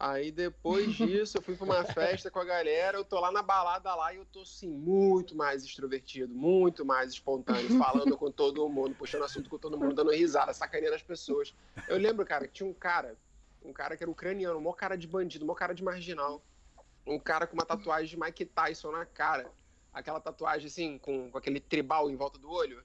Aí 0.00 0.32
depois 0.32 0.94
disso 0.94 1.36
eu 1.36 1.42
fui 1.42 1.54
pra 1.54 1.66
uma 1.66 1.84
festa 1.92 2.30
com 2.30 2.38
a 2.38 2.44
galera, 2.44 2.96
eu 2.96 3.04
tô 3.04 3.20
lá 3.20 3.30
na 3.30 3.42
balada 3.42 3.94
lá 3.94 4.14
e 4.14 4.16
eu 4.16 4.24
tô 4.24 4.40
assim, 4.40 4.66
muito 4.66 5.36
mais 5.36 5.62
extrovertido, 5.62 6.34
muito 6.34 6.86
mais 6.86 7.12
espontâneo, 7.12 7.76
falando 7.78 8.16
com 8.16 8.30
todo 8.30 8.66
mundo, 8.66 8.94
puxando 8.94 9.24
assunto 9.24 9.50
com 9.50 9.58
todo 9.58 9.78
mundo, 9.78 9.94
dando 9.94 10.10
risada, 10.10 10.54
sacaneando 10.54 10.96
as 10.96 11.02
pessoas. 11.02 11.54
Eu 11.86 11.98
lembro, 11.98 12.24
cara, 12.24 12.46
que 12.46 12.54
tinha 12.54 12.68
um 12.68 12.72
cara, 12.72 13.14
um 13.62 13.74
cara 13.74 13.94
que 13.94 14.02
era 14.02 14.10
ucraniano, 14.10 14.56
um 14.58 14.62
maior 14.62 14.72
cara 14.72 14.96
de 14.96 15.06
bandido, 15.06 15.44
um 15.44 15.48
maior 15.48 15.58
cara 15.58 15.74
de 15.74 15.84
marginal. 15.84 16.42
Um 17.06 17.18
cara 17.18 17.46
com 17.46 17.52
uma 17.52 17.66
tatuagem 17.66 18.08
de 18.08 18.18
Mike 18.18 18.46
Tyson 18.46 18.90
na 18.92 19.04
cara 19.04 19.52
aquela 19.92 20.20
tatuagem 20.20 20.66
assim, 20.66 20.98
com, 20.98 21.30
com 21.30 21.38
aquele 21.38 21.60
tribal 21.60 22.10
em 22.10 22.16
volta 22.16 22.38
do 22.38 22.50
olho. 22.50 22.82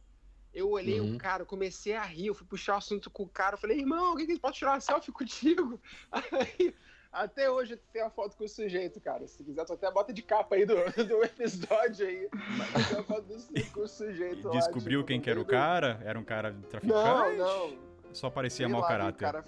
Eu 0.53 0.69
olhei 0.69 1.01
uhum. 1.01 1.15
o 1.15 1.17
cara, 1.17 1.43
comecei 1.45 1.95
a 1.95 2.03
rir, 2.03 2.27
eu 2.27 2.33
fui 2.33 2.47
puxar 2.47 2.75
o 2.75 2.77
assunto 2.77 3.09
com 3.09 3.23
o 3.23 3.29
cara, 3.29 3.55
eu 3.55 3.59
falei, 3.59 3.77
irmão, 3.77 4.13
o 4.13 4.15
que 4.15 4.25
que 4.25 4.39
pode 4.39 4.57
tirar 4.57 4.71
uma 4.71 4.79
selfie 4.79 5.11
contigo? 5.11 5.79
Aí, 6.11 6.73
até 7.15 7.49
hoje 7.49 7.77
tem 7.93 8.01
a 8.01 8.09
foto 8.09 8.35
com 8.35 8.43
o 8.43 8.49
sujeito, 8.49 8.99
cara. 8.99 9.25
Se 9.27 9.43
quiser, 9.43 9.63
tu 9.65 9.73
até 9.73 9.89
bota 9.89 10.11
de 10.11 10.21
capa 10.21 10.55
aí 10.55 10.65
do, 10.65 10.75
do 11.07 11.23
episódio 11.23 12.05
aí. 12.05 12.27
Mas... 12.57 12.89
Tem 12.89 12.99
a 12.99 13.03
foto 13.03 13.21
do, 13.21 13.71
com 13.71 13.81
o 13.81 13.87
sujeito 13.87 14.49
e 14.49 14.51
Descobriu 14.51 14.99
lá, 14.99 15.05
quem 15.05 15.21
que 15.21 15.29
era 15.29 15.39
o 15.39 15.45
cara? 15.45 16.01
Era 16.03 16.19
um 16.19 16.23
cara 16.23 16.53
traficante? 16.69 16.93
Não, 16.93 17.37
não. 17.37 17.77
Só 18.13 18.29
parecia 18.29 18.67
mau 18.67 18.85
caráter. 18.85 19.19
Cara, 19.19 19.43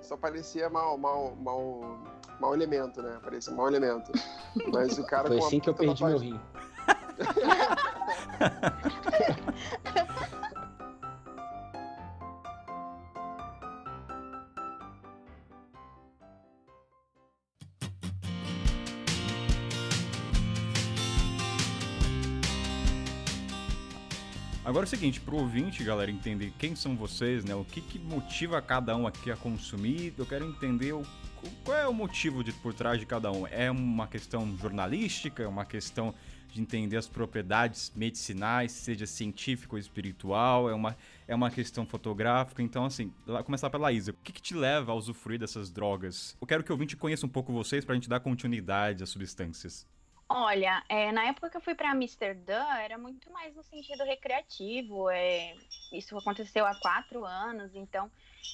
só 0.00 0.16
parecia 0.16 0.68
mau, 0.68 0.98
mau, 0.98 1.36
mau, 1.36 2.02
mau 2.40 2.54
elemento, 2.54 3.00
né? 3.00 3.20
Parecia 3.22 3.52
mau 3.52 3.68
elemento. 3.68 4.10
Mas 4.72 4.98
o 4.98 5.06
cara 5.06 5.28
Foi 5.28 5.38
assim 5.38 5.60
que 5.60 5.70
eu 5.70 5.74
perdi 5.74 6.04
meu 6.04 6.18
rim. 6.18 6.40
Agora 24.64 24.84
é 24.84 24.86
o 24.86 24.88
seguinte, 24.88 25.20
pro 25.20 25.36
ouvinte, 25.36 25.84
galera, 25.84 26.10
entender 26.10 26.50
quem 26.58 26.74
são 26.74 26.96
vocês, 26.96 27.44
né? 27.44 27.54
O 27.54 27.66
que, 27.66 27.82
que 27.82 27.98
motiva 27.98 28.62
cada 28.62 28.96
um 28.96 29.06
aqui 29.06 29.30
a 29.30 29.36
consumir. 29.36 30.14
Eu 30.16 30.24
quero 30.24 30.42
entender 30.46 30.94
o, 30.94 31.04
qual 31.62 31.76
é 31.76 31.86
o 31.86 31.92
motivo 31.92 32.42
de, 32.42 32.50
por 32.50 32.72
trás 32.72 32.98
de 32.98 33.04
cada 33.04 33.30
um. 33.30 33.46
É 33.46 33.70
uma 33.70 34.06
questão 34.06 34.56
jornalística? 34.56 35.42
É 35.42 35.46
uma 35.46 35.66
questão 35.66 36.14
de 36.50 36.62
entender 36.62 36.96
as 36.96 37.06
propriedades 37.06 37.92
medicinais, 37.94 38.72
seja 38.72 39.06
científico 39.06 39.76
ou 39.76 39.78
espiritual, 39.78 40.70
é 40.70 40.74
uma, 40.74 40.96
é 41.28 41.34
uma 41.34 41.50
questão 41.50 41.84
fotográfica. 41.84 42.62
Então, 42.62 42.86
assim, 42.86 43.12
começar 43.44 43.68
pela 43.68 43.92
Isa. 43.92 44.12
O 44.12 44.14
que, 44.24 44.32
que, 44.32 44.40
te 44.40 44.54
leva 44.54 44.92
a 44.92 44.94
usufruir 44.94 45.38
dessas 45.38 45.70
drogas? 45.70 46.34
Eu 46.40 46.46
quero 46.46 46.64
que 46.64 46.72
o 46.72 46.74
ouvinte 46.74 46.96
conheça 46.96 47.26
um 47.26 47.28
pouco 47.28 47.52
vocês 47.52 47.84
para 47.84 47.92
a 47.92 47.96
gente 47.96 48.08
dar 48.08 48.20
continuidade 48.20 49.02
às 49.02 49.10
substâncias. 49.10 49.86
Olha, 50.28 50.84
é, 50.88 51.12
na 51.12 51.26
época 51.26 51.50
que 51.50 51.56
eu 51.56 51.60
fui 51.60 51.74
para 51.74 51.90
Amsterdã, 51.92 52.64
era 52.78 52.96
muito 52.98 53.30
mais 53.30 53.54
no 53.54 53.62
sentido 53.62 54.02
recreativo. 54.04 55.08
É, 55.10 55.58
isso 55.92 56.16
aconteceu 56.18 56.66
há 56.66 56.74
quatro 56.74 57.24
anos, 57.24 57.74
então 57.74 58.10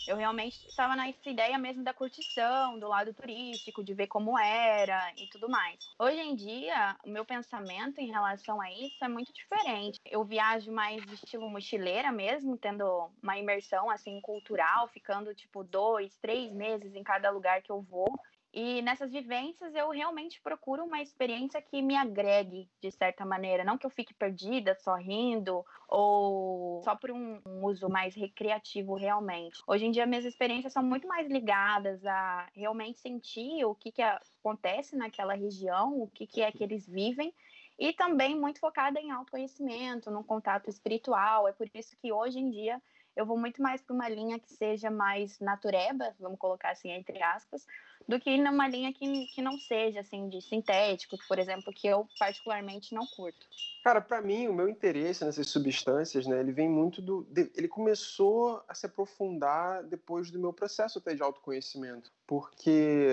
eu 0.06 0.16
realmente 0.16 0.66
estava 0.68 0.96
nessa 0.96 1.30
ideia 1.30 1.56
mesmo 1.58 1.84
da 1.84 1.94
curtição, 1.94 2.78
do 2.78 2.88
lado 2.88 3.14
turístico, 3.14 3.84
de 3.84 3.94
ver 3.94 4.08
como 4.08 4.38
era 4.38 5.14
e 5.16 5.26
tudo 5.28 5.48
mais. 5.48 5.80
Hoje 5.98 6.18
em 6.18 6.34
dia, 6.34 6.98
o 7.04 7.08
meu 7.08 7.24
pensamento 7.24 7.98
em 8.00 8.10
relação 8.10 8.60
a 8.60 8.70
isso 8.72 9.02
é 9.04 9.08
muito 9.08 9.32
diferente. 9.32 9.98
Eu 10.04 10.24
viajo 10.24 10.72
mais 10.72 11.10
estilo 11.12 11.48
mochileira 11.48 12.10
mesmo, 12.10 12.58
tendo 12.58 12.84
uma 13.22 13.38
imersão 13.38 13.88
assim 13.88 14.20
cultural, 14.20 14.88
ficando 14.88 15.34
tipo 15.34 15.62
dois, 15.62 16.16
três 16.18 16.52
meses 16.52 16.94
em 16.94 17.04
cada 17.04 17.30
lugar 17.30 17.62
que 17.62 17.70
eu 17.70 17.80
vou. 17.80 18.08
E 18.52 18.82
nessas 18.82 19.12
vivências 19.12 19.74
eu 19.74 19.90
realmente 19.90 20.40
procuro 20.40 20.84
uma 20.84 21.00
experiência 21.00 21.62
que 21.62 21.80
me 21.80 21.96
agregue 21.96 22.68
de 22.80 22.90
certa 22.90 23.24
maneira, 23.24 23.62
não 23.62 23.78
que 23.78 23.86
eu 23.86 23.90
fique 23.90 24.12
perdida, 24.12 24.74
só 24.80 24.96
rindo 24.96 25.64
ou 25.88 26.82
só 26.82 26.96
por 26.96 27.12
um, 27.12 27.40
uso 27.64 27.88
mais 27.88 28.14
recreativo 28.14 28.94
realmente. 28.94 29.62
Hoje 29.68 29.86
em 29.86 29.92
dia 29.92 30.04
minhas 30.04 30.24
experiências 30.24 30.72
são 30.72 30.82
muito 30.82 31.06
mais 31.06 31.28
ligadas 31.28 32.04
a 32.04 32.48
realmente 32.52 32.98
sentir 32.98 33.64
o 33.64 33.74
que, 33.74 33.92
que 33.92 34.02
acontece 34.02 34.96
naquela 34.96 35.34
região, 35.34 36.00
o 36.02 36.08
que, 36.08 36.26
que 36.26 36.42
é 36.42 36.50
que 36.50 36.64
eles 36.64 36.88
vivem 36.88 37.32
e 37.78 37.92
também 37.92 38.38
muito 38.38 38.58
focada 38.58 39.00
em 39.00 39.12
autoconhecimento, 39.12 40.10
no 40.10 40.24
contato 40.24 40.68
espiritual. 40.68 41.46
É 41.46 41.52
por 41.52 41.68
isso 41.72 41.96
que 42.02 42.12
hoje 42.12 42.40
em 42.40 42.50
dia 42.50 42.82
eu 43.16 43.24
vou 43.24 43.38
muito 43.38 43.62
mais 43.62 43.80
para 43.80 43.94
uma 43.94 44.08
linha 44.08 44.38
que 44.38 44.52
seja 44.52 44.90
mais 44.90 45.38
natureba, 45.40 46.14
vamos 46.18 46.38
colocar 46.38 46.70
assim 46.70 46.90
entre 46.90 47.22
aspas, 47.22 47.66
do 48.10 48.18
que 48.18 48.36
numa 48.36 48.66
linha 48.66 48.92
que, 48.92 49.26
que 49.28 49.40
não 49.40 49.56
seja 49.56 50.00
assim 50.00 50.28
de 50.28 50.42
sintético, 50.42 51.16
por 51.28 51.38
exemplo, 51.38 51.72
que 51.72 51.86
eu 51.86 52.06
particularmente 52.18 52.92
não 52.92 53.06
curto. 53.06 53.46
Cara, 53.82 54.00
para 54.00 54.20
mim, 54.20 54.48
o 54.48 54.52
meu 54.52 54.68
interesse 54.68 55.24
nessas 55.24 55.48
substâncias, 55.48 56.26
né, 56.26 56.40
ele 56.40 56.52
vem 56.52 56.68
muito 56.68 57.00
do. 57.00 57.26
Ele 57.56 57.68
começou 57.68 58.62
a 58.68 58.74
se 58.74 58.84
aprofundar 58.84 59.84
depois 59.84 60.30
do 60.30 60.38
meu 60.38 60.52
processo 60.52 60.98
até 60.98 61.14
de 61.14 61.22
autoconhecimento. 61.22 62.12
Porque 62.30 63.08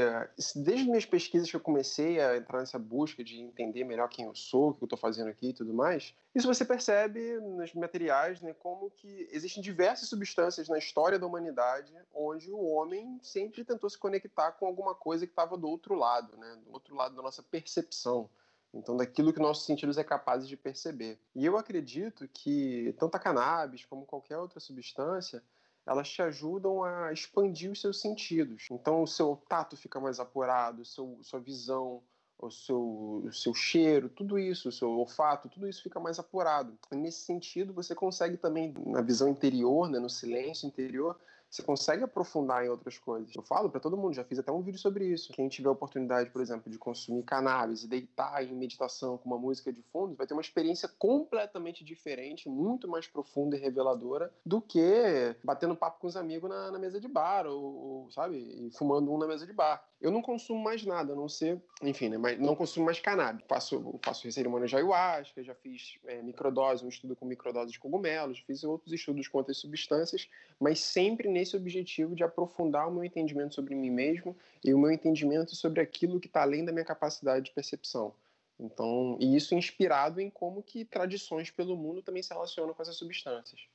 desde 0.56 0.86
minhas 0.86 1.04
pesquisas 1.04 1.50
que 1.50 1.56
eu 1.56 1.60
comecei 1.60 2.22
a 2.22 2.38
entrar 2.38 2.60
nessa 2.60 2.78
busca 2.78 3.24
de 3.24 3.40
entender 3.40 3.84
melhor 3.84 4.08
quem 4.10 4.26
eu 4.26 4.36
sou, 4.36 4.70
o 4.70 4.74
que 4.76 4.84
eu 4.84 4.86
estou 4.86 5.00
fazendo 5.00 5.28
aqui 5.28 5.50
e 5.50 5.54
tudo 5.54 5.74
mais, 5.74 6.14
isso 6.36 6.46
você 6.46 6.64
percebe 6.64 7.40
nos 7.40 7.74
materiais, 7.74 8.40
né, 8.42 8.54
como 8.54 8.92
que 8.92 9.28
existem 9.32 9.64
diversas 9.64 10.08
substâncias 10.08 10.70
na 10.70 10.78
história 10.78 11.18
da 11.18 11.26
humanidade 11.26 11.92
onde 12.14 12.52
o 12.52 12.64
homem 12.64 13.20
sempre 13.24 13.66
tentou 13.66 13.90
se 13.90 13.98
conectar 13.98 14.52
com 14.52 14.68
alguma 14.68 14.94
coisa 14.94 15.26
que 15.26 15.32
estava 15.32 15.58
do 15.58 15.68
outro 15.68 15.96
lado, 15.96 16.38
né, 16.38 16.56
do 16.64 16.72
outro 16.72 16.96
lado 16.96 17.16
da 17.16 17.24
nossa 17.24 17.42
percepção. 17.42 18.30
Então, 18.72 18.96
daquilo 18.96 19.34
que 19.34 19.40
nossos 19.40 19.66
sentidos 19.66 19.98
é 19.98 20.04
capazes 20.04 20.48
de 20.48 20.56
perceber. 20.56 21.20
E 21.36 21.44
eu 21.44 21.58
acredito 21.58 22.28
que 22.28 22.94
tanto 23.00 23.16
a 23.16 23.20
cannabis 23.20 23.84
como 23.84 24.06
qualquer 24.06 24.38
outra 24.38 24.60
substância, 24.60 25.42
elas 25.88 26.10
te 26.10 26.22
ajudam 26.22 26.84
a 26.84 27.14
expandir 27.14 27.72
os 27.72 27.80
seus 27.80 28.02
sentidos. 28.02 28.68
Então, 28.70 29.02
o 29.02 29.08
seu 29.08 29.42
tato 29.48 29.78
fica 29.78 30.00
mais 30.00 30.20
apurado, 30.20 30.84
seu, 30.84 31.18
sua 31.22 31.40
visão, 31.40 32.04
o 32.38 32.52
seu, 32.52 33.24
o 33.26 33.32
seu 33.32 33.54
cheiro, 33.54 34.10
tudo 34.10 34.38
isso, 34.38 34.70
o 34.70 34.72
seu 34.72 34.90
olfato, 34.92 35.50
tudo 35.50 35.68
isso 35.68 35.82
fica 35.82 36.00
mais 36.00 36.20
apurado. 36.20 36.78
E 36.92 36.96
nesse 36.96 37.22
sentido, 37.22 37.74
você 37.74 37.96
consegue 37.96 38.38
também, 38.38 38.74
na 38.86 39.02
visão 39.02 39.30
interior, 39.30 39.90
né, 39.90 39.98
no 39.98 40.10
silêncio 40.10 40.68
interior, 40.68 41.18
você 41.50 41.64
consegue 41.64 42.04
aprofundar 42.04 42.66
em 42.66 42.70
outras 42.70 42.98
coisas. 42.98 43.34
Eu 43.36 43.42
falo 43.42 43.70
para 43.70 43.80
todo 43.80 43.98
mundo, 43.98 44.14
já 44.14 44.24
fiz 44.24 44.40
até 44.40 44.52
um 44.52 44.62
vídeo 44.62 44.80
sobre 44.80 45.06
isso. 45.06 45.32
Quem 45.34 45.48
tiver 45.48 45.70
a 45.70 45.72
oportunidade, 45.72 46.30
por 46.30 46.42
exemplo, 46.42 46.72
de 46.72 46.78
consumir 46.78 47.24
cannabis 47.24 47.84
e 47.84 47.88
deitar 47.88 48.44
em 48.44 48.54
meditação 48.54 49.18
com 49.18 49.30
uma 49.30 49.38
música 49.38 49.72
de 49.72 49.82
fundo, 49.82 50.16
vai 50.16 50.28
ter 50.28 50.34
uma 50.34 50.42
experiência 50.42 50.90
completamente 51.00 51.84
diferente, 51.84 52.50
muito 52.50 52.88
mais 52.88 53.08
profunda 53.08 53.56
e 53.56 53.60
reveladora 53.60 54.32
do 54.46 54.62
que 54.62 55.36
batendo 55.44 55.76
papo 55.76 56.02
com 56.02 56.08
os 56.08 56.18
amigos 56.18 56.50
na, 56.50 56.72
na 56.72 56.80
mesa 56.80 57.00
de 57.00 57.08
bar, 57.08 57.46
ou, 57.46 57.64
ou, 57.64 58.12
sabe, 58.12 58.38
e 58.38 58.72
fumando 58.72 59.12
um 59.12 59.18
na 59.18 59.28
mesa 59.28 59.46
de 59.46 59.54
bar. 59.54 59.84
Eu 60.00 60.12
não 60.12 60.22
consumo 60.22 60.64
mais 60.64 60.86
nada, 60.86 61.14
a 61.14 61.16
não 61.16 61.28
ser, 61.28 61.60
enfim, 61.82 62.10
né, 62.10 62.18
mas 62.20 62.40
não 62.40 62.56
consumo 62.56 62.86
mais 62.86 63.00
cannabis. 63.00 63.44
Faço, 63.48 64.00
faço 64.04 64.32
cerimônia 64.32 64.68
de 64.68 64.76
ayahuasca, 64.76 65.44
já 65.44 65.56
fiz 65.56 65.98
é, 66.06 66.22
microdose, 66.22 66.86
um 66.86 66.90
estudo 66.90 67.16
com 67.16 67.26
microdose 67.26 67.72
de 67.72 67.80
cogumelos, 67.80 68.40
fiz 68.40 68.64
outros 68.64 68.94
estudos 68.94 69.28
com 69.28 69.40
outras 69.40 69.58
substâncias, 69.58 70.30
mas 70.60 70.80
sempre 70.80 71.28
nesse 71.28 71.58
objetivo 71.58 72.16
de 72.16 72.24
aprofundar 72.24 72.88
o 72.88 72.92
meu 72.92 73.04
entendimento 73.04 73.56
sobre 73.56 73.74
mim 73.74 73.90
mesmo 73.90 74.36
e 74.64 74.72
o 74.72 74.78
meu 74.78 74.92
entendimento 74.92 75.56
sobre 75.56 75.82
aquilo 75.82 76.20
que 76.20 76.28
está 76.28 76.44
além 76.44 76.64
da 76.64 76.72
minha 76.72 76.86
capacidade 76.86 77.46
de 77.46 77.52
percepção. 77.52 78.14
Então, 78.60 79.18
e 79.20 79.36
isso 79.36 79.56
inspirado 79.56 80.22
em 80.22 80.30
como 80.30 80.62
que 80.62 80.86
tradições 80.86 81.50
pelo 81.50 81.76
mundo 81.76 82.04
também 82.04 82.22
se 82.22 82.34
relacionam 82.34 82.74
com 82.74 82.82
essas 82.82 82.96
substâncias. 82.96 83.68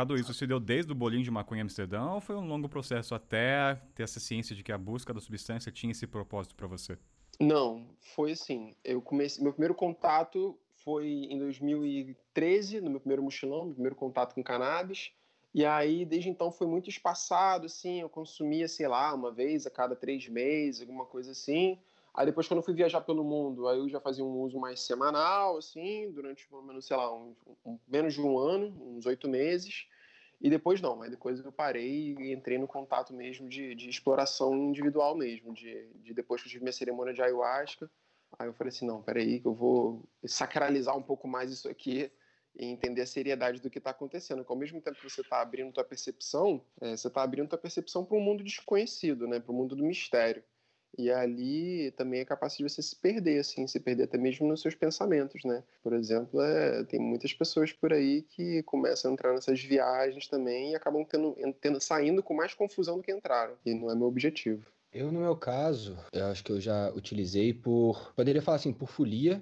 Cadu, 0.00 0.16
isso 0.16 0.32
se 0.32 0.46
deu 0.46 0.58
desde 0.58 0.90
o 0.92 0.94
bolinho 0.94 1.22
de 1.22 1.30
maconha 1.30 1.60
em 1.60 1.64
Amsterdã 1.64 2.12
ou 2.12 2.22
foi 2.22 2.34
um 2.34 2.46
longo 2.46 2.70
processo 2.70 3.14
até 3.14 3.74
ter 3.94 4.04
essa 4.04 4.18
ciência 4.18 4.56
de 4.56 4.64
que 4.64 4.72
a 4.72 4.78
busca 4.78 5.12
da 5.12 5.20
substância 5.20 5.70
tinha 5.70 5.90
esse 5.90 6.06
propósito 6.06 6.54
para 6.54 6.66
você? 6.66 6.96
Não, 7.38 7.84
foi 8.14 8.32
assim. 8.32 8.74
Eu 8.82 9.02
comecei, 9.02 9.44
meu 9.44 9.52
primeiro 9.52 9.74
contato 9.74 10.58
foi 10.72 11.28
em 11.28 11.38
2013, 11.38 12.80
no 12.80 12.88
meu 12.88 12.98
primeiro 12.98 13.22
mochilão, 13.22 13.66
meu 13.66 13.74
primeiro 13.74 13.94
contato 13.94 14.34
com 14.34 14.42
cannabis. 14.42 15.12
E 15.52 15.66
aí, 15.66 16.06
desde 16.06 16.30
então, 16.30 16.50
foi 16.50 16.66
muito 16.66 16.88
espaçado, 16.88 17.66
assim, 17.66 18.00
eu 18.00 18.08
consumia, 18.08 18.68
sei 18.68 18.88
lá, 18.88 19.12
uma 19.12 19.30
vez 19.30 19.66
a 19.66 19.70
cada 19.70 19.94
três 19.94 20.26
meses, 20.30 20.80
alguma 20.80 21.04
coisa 21.04 21.32
assim. 21.32 21.78
Aí 22.12 22.26
depois, 22.26 22.48
quando 22.48 22.58
eu 22.58 22.64
fui 22.64 22.74
viajar 22.74 23.00
pelo 23.00 23.22
mundo, 23.22 23.68
aí 23.68 23.78
eu 23.78 23.88
já 23.88 24.00
fazia 24.00 24.24
um 24.24 24.40
uso 24.40 24.58
mais 24.58 24.80
semanal, 24.80 25.56
assim, 25.56 26.10
durante 26.10 26.46
pelo 26.48 26.62
menos, 26.62 26.84
sei 26.84 26.96
lá, 26.96 27.12
um, 27.14 27.34
um, 27.64 27.78
menos 27.86 28.14
de 28.14 28.20
um 28.20 28.38
ano, 28.38 28.74
uns 28.80 29.06
oito 29.06 29.28
meses. 29.28 29.86
E 30.40 30.48
depois 30.48 30.80
não, 30.80 31.02
aí 31.02 31.10
depois 31.10 31.38
eu 31.38 31.52
parei 31.52 32.14
e 32.18 32.32
entrei 32.32 32.56
no 32.56 32.66
contato 32.66 33.12
mesmo 33.12 33.46
de, 33.46 33.74
de 33.74 33.90
exploração 33.90 34.56
individual 34.56 35.14
mesmo, 35.14 35.52
de, 35.52 35.88
de 35.96 36.14
depois 36.14 36.40
que 36.40 36.48
eu 36.48 36.50
tive 36.50 36.64
minha 36.64 36.72
cerimônia 36.72 37.12
de 37.12 37.20
ayahuasca. 37.20 37.90
Aí 38.38 38.48
eu 38.48 38.54
falei 38.54 38.70
assim, 38.70 38.86
não, 38.86 39.02
peraí 39.02 39.40
que 39.40 39.46
eu 39.46 39.52
vou 39.52 40.08
sacralizar 40.24 40.96
um 40.96 41.02
pouco 41.02 41.28
mais 41.28 41.50
isso 41.50 41.68
aqui 41.68 42.10
e 42.56 42.64
entender 42.64 43.02
a 43.02 43.06
seriedade 43.06 43.60
do 43.60 43.68
que 43.68 43.78
está 43.78 43.90
acontecendo. 43.90 44.38
Porque 44.38 44.52
ao 44.52 44.58
mesmo 44.58 44.80
tempo 44.80 44.96
que 44.96 45.10
você 45.10 45.20
está 45.20 45.42
abrindo 45.42 45.72
tua 45.72 45.84
percepção, 45.84 46.64
é, 46.80 46.96
você 46.96 47.08
está 47.08 47.22
abrindo 47.22 47.48
tua 47.48 47.58
percepção 47.58 48.04
para 48.04 48.16
um 48.16 48.20
mundo 48.20 48.42
desconhecido, 48.42 49.28
né, 49.28 49.40
para 49.40 49.52
o 49.52 49.54
mundo 49.54 49.76
do 49.76 49.84
mistério. 49.84 50.42
E 50.98 51.10
ali 51.10 51.90
também 51.92 52.20
é 52.20 52.24
capaz 52.24 52.56
de 52.56 52.62
você 52.62 52.82
se 52.82 52.96
perder, 52.96 53.40
assim, 53.40 53.66
se 53.66 53.78
perder 53.80 54.04
até 54.04 54.18
mesmo 54.18 54.46
nos 54.46 54.60
seus 54.60 54.74
pensamentos, 54.74 55.44
né? 55.44 55.62
Por 55.82 55.92
exemplo, 55.92 56.40
é, 56.40 56.84
tem 56.84 57.00
muitas 57.00 57.32
pessoas 57.32 57.72
por 57.72 57.92
aí 57.92 58.22
que 58.22 58.62
começam 58.64 59.10
a 59.10 59.14
entrar 59.14 59.32
nessas 59.32 59.62
viagens 59.62 60.26
também 60.26 60.72
e 60.72 60.74
acabam 60.74 61.04
tendo, 61.04 61.36
tendo, 61.60 61.80
saindo 61.80 62.22
com 62.22 62.34
mais 62.34 62.54
confusão 62.54 62.96
do 62.96 63.02
que 63.02 63.12
entraram. 63.12 63.54
E 63.64 63.74
não 63.74 63.90
é 63.90 63.94
meu 63.94 64.06
objetivo. 64.06 64.66
Eu, 64.92 65.12
no 65.12 65.20
meu 65.20 65.36
caso, 65.36 65.96
eu 66.12 66.26
acho 66.26 66.42
que 66.42 66.50
eu 66.50 66.60
já 66.60 66.90
utilizei 66.90 67.54
por. 67.54 68.12
Poderia 68.14 68.42
falar 68.42 68.56
assim, 68.56 68.72
por 68.72 68.88
folia, 68.88 69.40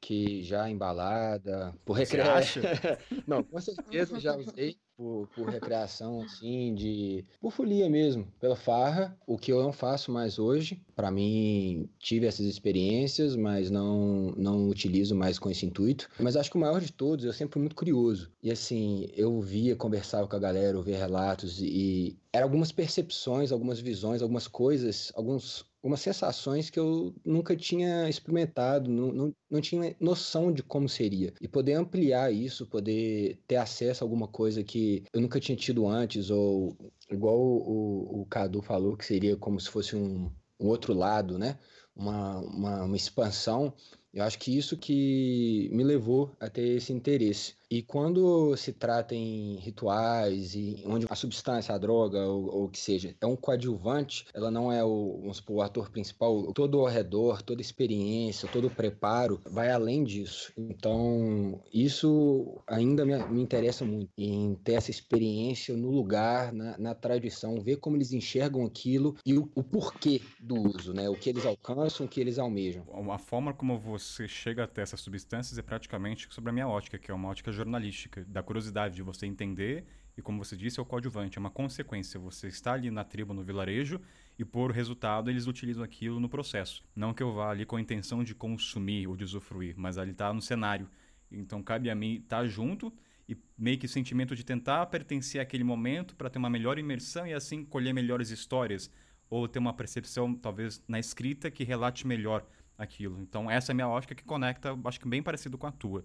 que 0.00 0.42
já 0.42 0.68
embalada, 0.68 1.74
por 1.84 1.94
recreação. 1.94 2.62
Não, 3.26 3.42
com 3.42 3.60
certeza 3.60 4.20
já 4.20 4.36
usei 4.36 4.76
por, 5.00 5.26
por 5.28 5.48
recreação, 5.48 6.20
assim, 6.20 6.74
de. 6.74 7.24
por 7.40 7.50
folia 7.50 7.88
mesmo, 7.88 8.30
pela 8.38 8.54
farra, 8.54 9.16
o 9.26 9.38
que 9.38 9.50
eu 9.50 9.62
não 9.62 9.72
faço 9.72 10.12
mais 10.12 10.38
hoje. 10.38 10.78
Para 10.94 11.10
mim, 11.10 11.88
tive 11.98 12.26
essas 12.26 12.44
experiências, 12.44 13.34
mas 13.34 13.70
não, 13.70 14.34
não 14.36 14.68
utilizo 14.68 15.14
mais 15.14 15.38
com 15.38 15.50
esse 15.50 15.64
intuito. 15.64 16.06
Mas 16.20 16.36
acho 16.36 16.50
que 16.50 16.58
o 16.58 16.60
maior 16.60 16.82
de 16.82 16.92
todos, 16.92 17.24
eu 17.24 17.32
sempre 17.32 17.54
fui 17.54 17.62
muito 17.62 17.74
curioso. 17.74 18.30
E 18.42 18.50
assim, 18.50 19.08
eu 19.16 19.40
via, 19.40 19.74
conversava 19.74 20.28
com 20.28 20.36
a 20.36 20.40
galera, 20.40 20.76
ouvia 20.76 20.98
relatos 20.98 21.62
e 21.62 22.18
eram 22.30 22.44
algumas 22.44 22.70
percepções, 22.70 23.50
algumas 23.50 23.80
visões, 23.80 24.20
algumas 24.20 24.46
coisas, 24.46 25.10
alguns 25.16 25.64
algumas 25.82 26.00
sensações 26.00 26.68
que 26.68 26.78
eu 26.78 27.14
nunca 27.24 27.56
tinha 27.56 28.08
experimentado, 28.08 28.90
não, 28.90 29.12
não, 29.12 29.34
não 29.50 29.60
tinha 29.60 29.96
noção 29.98 30.52
de 30.52 30.62
como 30.62 30.88
seria. 30.88 31.32
E 31.40 31.48
poder 31.48 31.72
ampliar 31.72 32.30
isso, 32.30 32.66
poder 32.66 33.40
ter 33.48 33.56
acesso 33.56 34.04
a 34.04 34.06
alguma 34.06 34.28
coisa 34.28 34.62
que 34.62 35.02
eu 35.12 35.20
nunca 35.20 35.40
tinha 35.40 35.56
tido 35.56 35.88
antes, 35.88 36.30
ou 36.30 36.76
igual 37.10 37.38
o, 37.38 38.20
o 38.20 38.26
Cadu 38.26 38.60
falou, 38.60 38.96
que 38.96 39.06
seria 39.06 39.36
como 39.36 39.58
se 39.58 39.70
fosse 39.70 39.96
um, 39.96 40.30
um 40.60 40.68
outro 40.68 40.92
lado, 40.92 41.38
né? 41.38 41.58
Uma, 41.96 42.38
uma, 42.40 42.84
uma 42.84 42.96
expansão. 42.96 43.72
Eu 44.12 44.24
acho 44.24 44.38
que 44.38 44.56
isso 44.56 44.76
que 44.76 45.70
me 45.72 45.82
levou 45.82 46.36
a 46.38 46.50
ter 46.50 46.76
esse 46.76 46.92
interesse. 46.92 47.54
E 47.70 47.82
quando 47.82 48.56
se 48.56 48.72
trata 48.72 49.14
em 49.14 49.54
rituais 49.54 50.56
e 50.56 50.82
onde 50.84 51.06
a 51.08 51.14
substância, 51.14 51.72
a 51.72 51.78
droga 51.78 52.20
ou 52.26 52.64
o 52.64 52.68
que 52.68 52.80
seja, 52.80 53.14
é 53.20 53.26
um 53.26 53.36
coadjuvante, 53.36 54.26
ela 54.34 54.50
não 54.50 54.72
é 54.72 54.82
o, 54.82 55.18
vamos 55.20 55.36
supor, 55.36 55.56
o 55.58 55.62
ator 55.62 55.88
principal, 55.88 56.52
todo 56.52 56.80
ao 56.80 56.86
redor, 56.86 57.42
toda 57.42 57.60
a 57.60 57.62
experiência, 57.62 58.48
todo 58.48 58.66
o 58.66 58.70
preparo 58.70 59.40
vai 59.46 59.70
além 59.70 60.02
disso. 60.02 60.52
Então, 60.56 61.62
isso 61.72 62.60
ainda 62.66 63.04
me, 63.04 63.16
me 63.28 63.40
interessa 63.40 63.84
muito, 63.84 64.10
em 64.18 64.56
ter 64.64 64.72
essa 64.72 64.90
experiência 64.90 65.76
no 65.76 65.90
lugar, 65.90 66.52
na, 66.52 66.76
na 66.76 66.94
tradição, 66.94 67.60
ver 67.60 67.76
como 67.76 67.96
eles 67.96 68.12
enxergam 68.12 68.64
aquilo 68.64 69.14
e 69.24 69.38
o, 69.38 69.48
o 69.54 69.62
porquê 69.62 70.20
do 70.40 70.56
uso, 70.56 70.92
né? 70.92 71.08
O 71.08 71.14
que 71.14 71.30
eles 71.30 71.46
alcançam, 71.46 72.06
o 72.06 72.08
que 72.08 72.20
eles 72.20 72.36
almejam. 72.36 72.84
A 73.12 73.18
forma 73.18 73.54
como 73.54 73.78
você 73.78 74.26
chega 74.26 74.64
até 74.64 74.82
essas 74.82 75.00
substâncias 75.00 75.56
é 75.56 75.62
praticamente 75.62 76.26
sobre 76.30 76.50
a 76.50 76.52
minha 76.52 76.66
ótica, 76.66 76.98
que 76.98 77.12
é 77.12 77.14
uma 77.14 77.28
ótica 77.28 77.59
jornalística, 77.60 78.24
da 78.24 78.42
curiosidade 78.42 78.94
de 78.94 79.02
você 79.02 79.26
entender 79.26 79.84
e, 80.16 80.22
como 80.22 80.42
você 80.42 80.56
disse, 80.56 80.78
é 80.78 80.82
o 80.82 80.86
coadjuvante, 80.86 81.38
é 81.38 81.40
uma 81.40 81.50
consequência. 81.50 82.18
Você 82.20 82.48
está 82.48 82.72
ali 82.72 82.90
na 82.90 83.04
tribo, 83.04 83.32
no 83.32 83.42
vilarejo, 83.42 84.00
e 84.38 84.44
por 84.44 84.70
resultado 84.70 85.30
eles 85.30 85.46
utilizam 85.46 85.82
aquilo 85.82 86.18
no 86.18 86.28
processo. 86.28 86.82
Não 86.94 87.14
que 87.14 87.22
eu 87.22 87.32
vá 87.32 87.50
ali 87.50 87.64
com 87.64 87.76
a 87.76 87.80
intenção 87.80 88.24
de 88.24 88.34
consumir 88.34 89.06
ou 89.06 89.16
de 89.16 89.24
usufruir, 89.24 89.74
mas 89.76 89.98
ali 89.98 90.12
está 90.12 90.32
no 90.32 90.42
cenário. 90.42 90.88
Então 91.30 91.62
cabe 91.62 91.90
a 91.90 91.94
mim 91.94 92.16
estar 92.16 92.38
tá 92.38 92.46
junto 92.46 92.92
e 93.28 93.36
meio 93.56 93.78
que 93.78 93.86
sentimento 93.86 94.34
de 94.34 94.44
tentar 94.44 94.84
pertencer 94.86 95.40
àquele 95.40 95.62
momento 95.62 96.16
para 96.16 96.28
ter 96.28 96.38
uma 96.38 96.50
melhor 96.50 96.78
imersão 96.78 97.26
e 97.26 97.32
assim 97.32 97.64
colher 97.64 97.94
melhores 97.94 98.30
histórias 98.30 98.90
ou 99.28 99.46
ter 99.46 99.60
uma 99.60 99.72
percepção 99.72 100.34
talvez 100.34 100.82
na 100.88 100.98
escrita 100.98 101.50
que 101.50 101.62
relate 101.62 102.06
melhor 102.06 102.44
aquilo. 102.76 103.20
Então 103.20 103.48
essa 103.48 103.70
é 103.70 103.72
a 103.72 103.76
minha 103.76 103.88
ótica 103.88 104.14
que 104.14 104.24
conecta, 104.24 104.76
acho 104.84 104.98
que 104.98 105.08
bem 105.08 105.22
parecido 105.22 105.56
com 105.56 105.66
a 105.66 105.72
tua. 105.72 106.04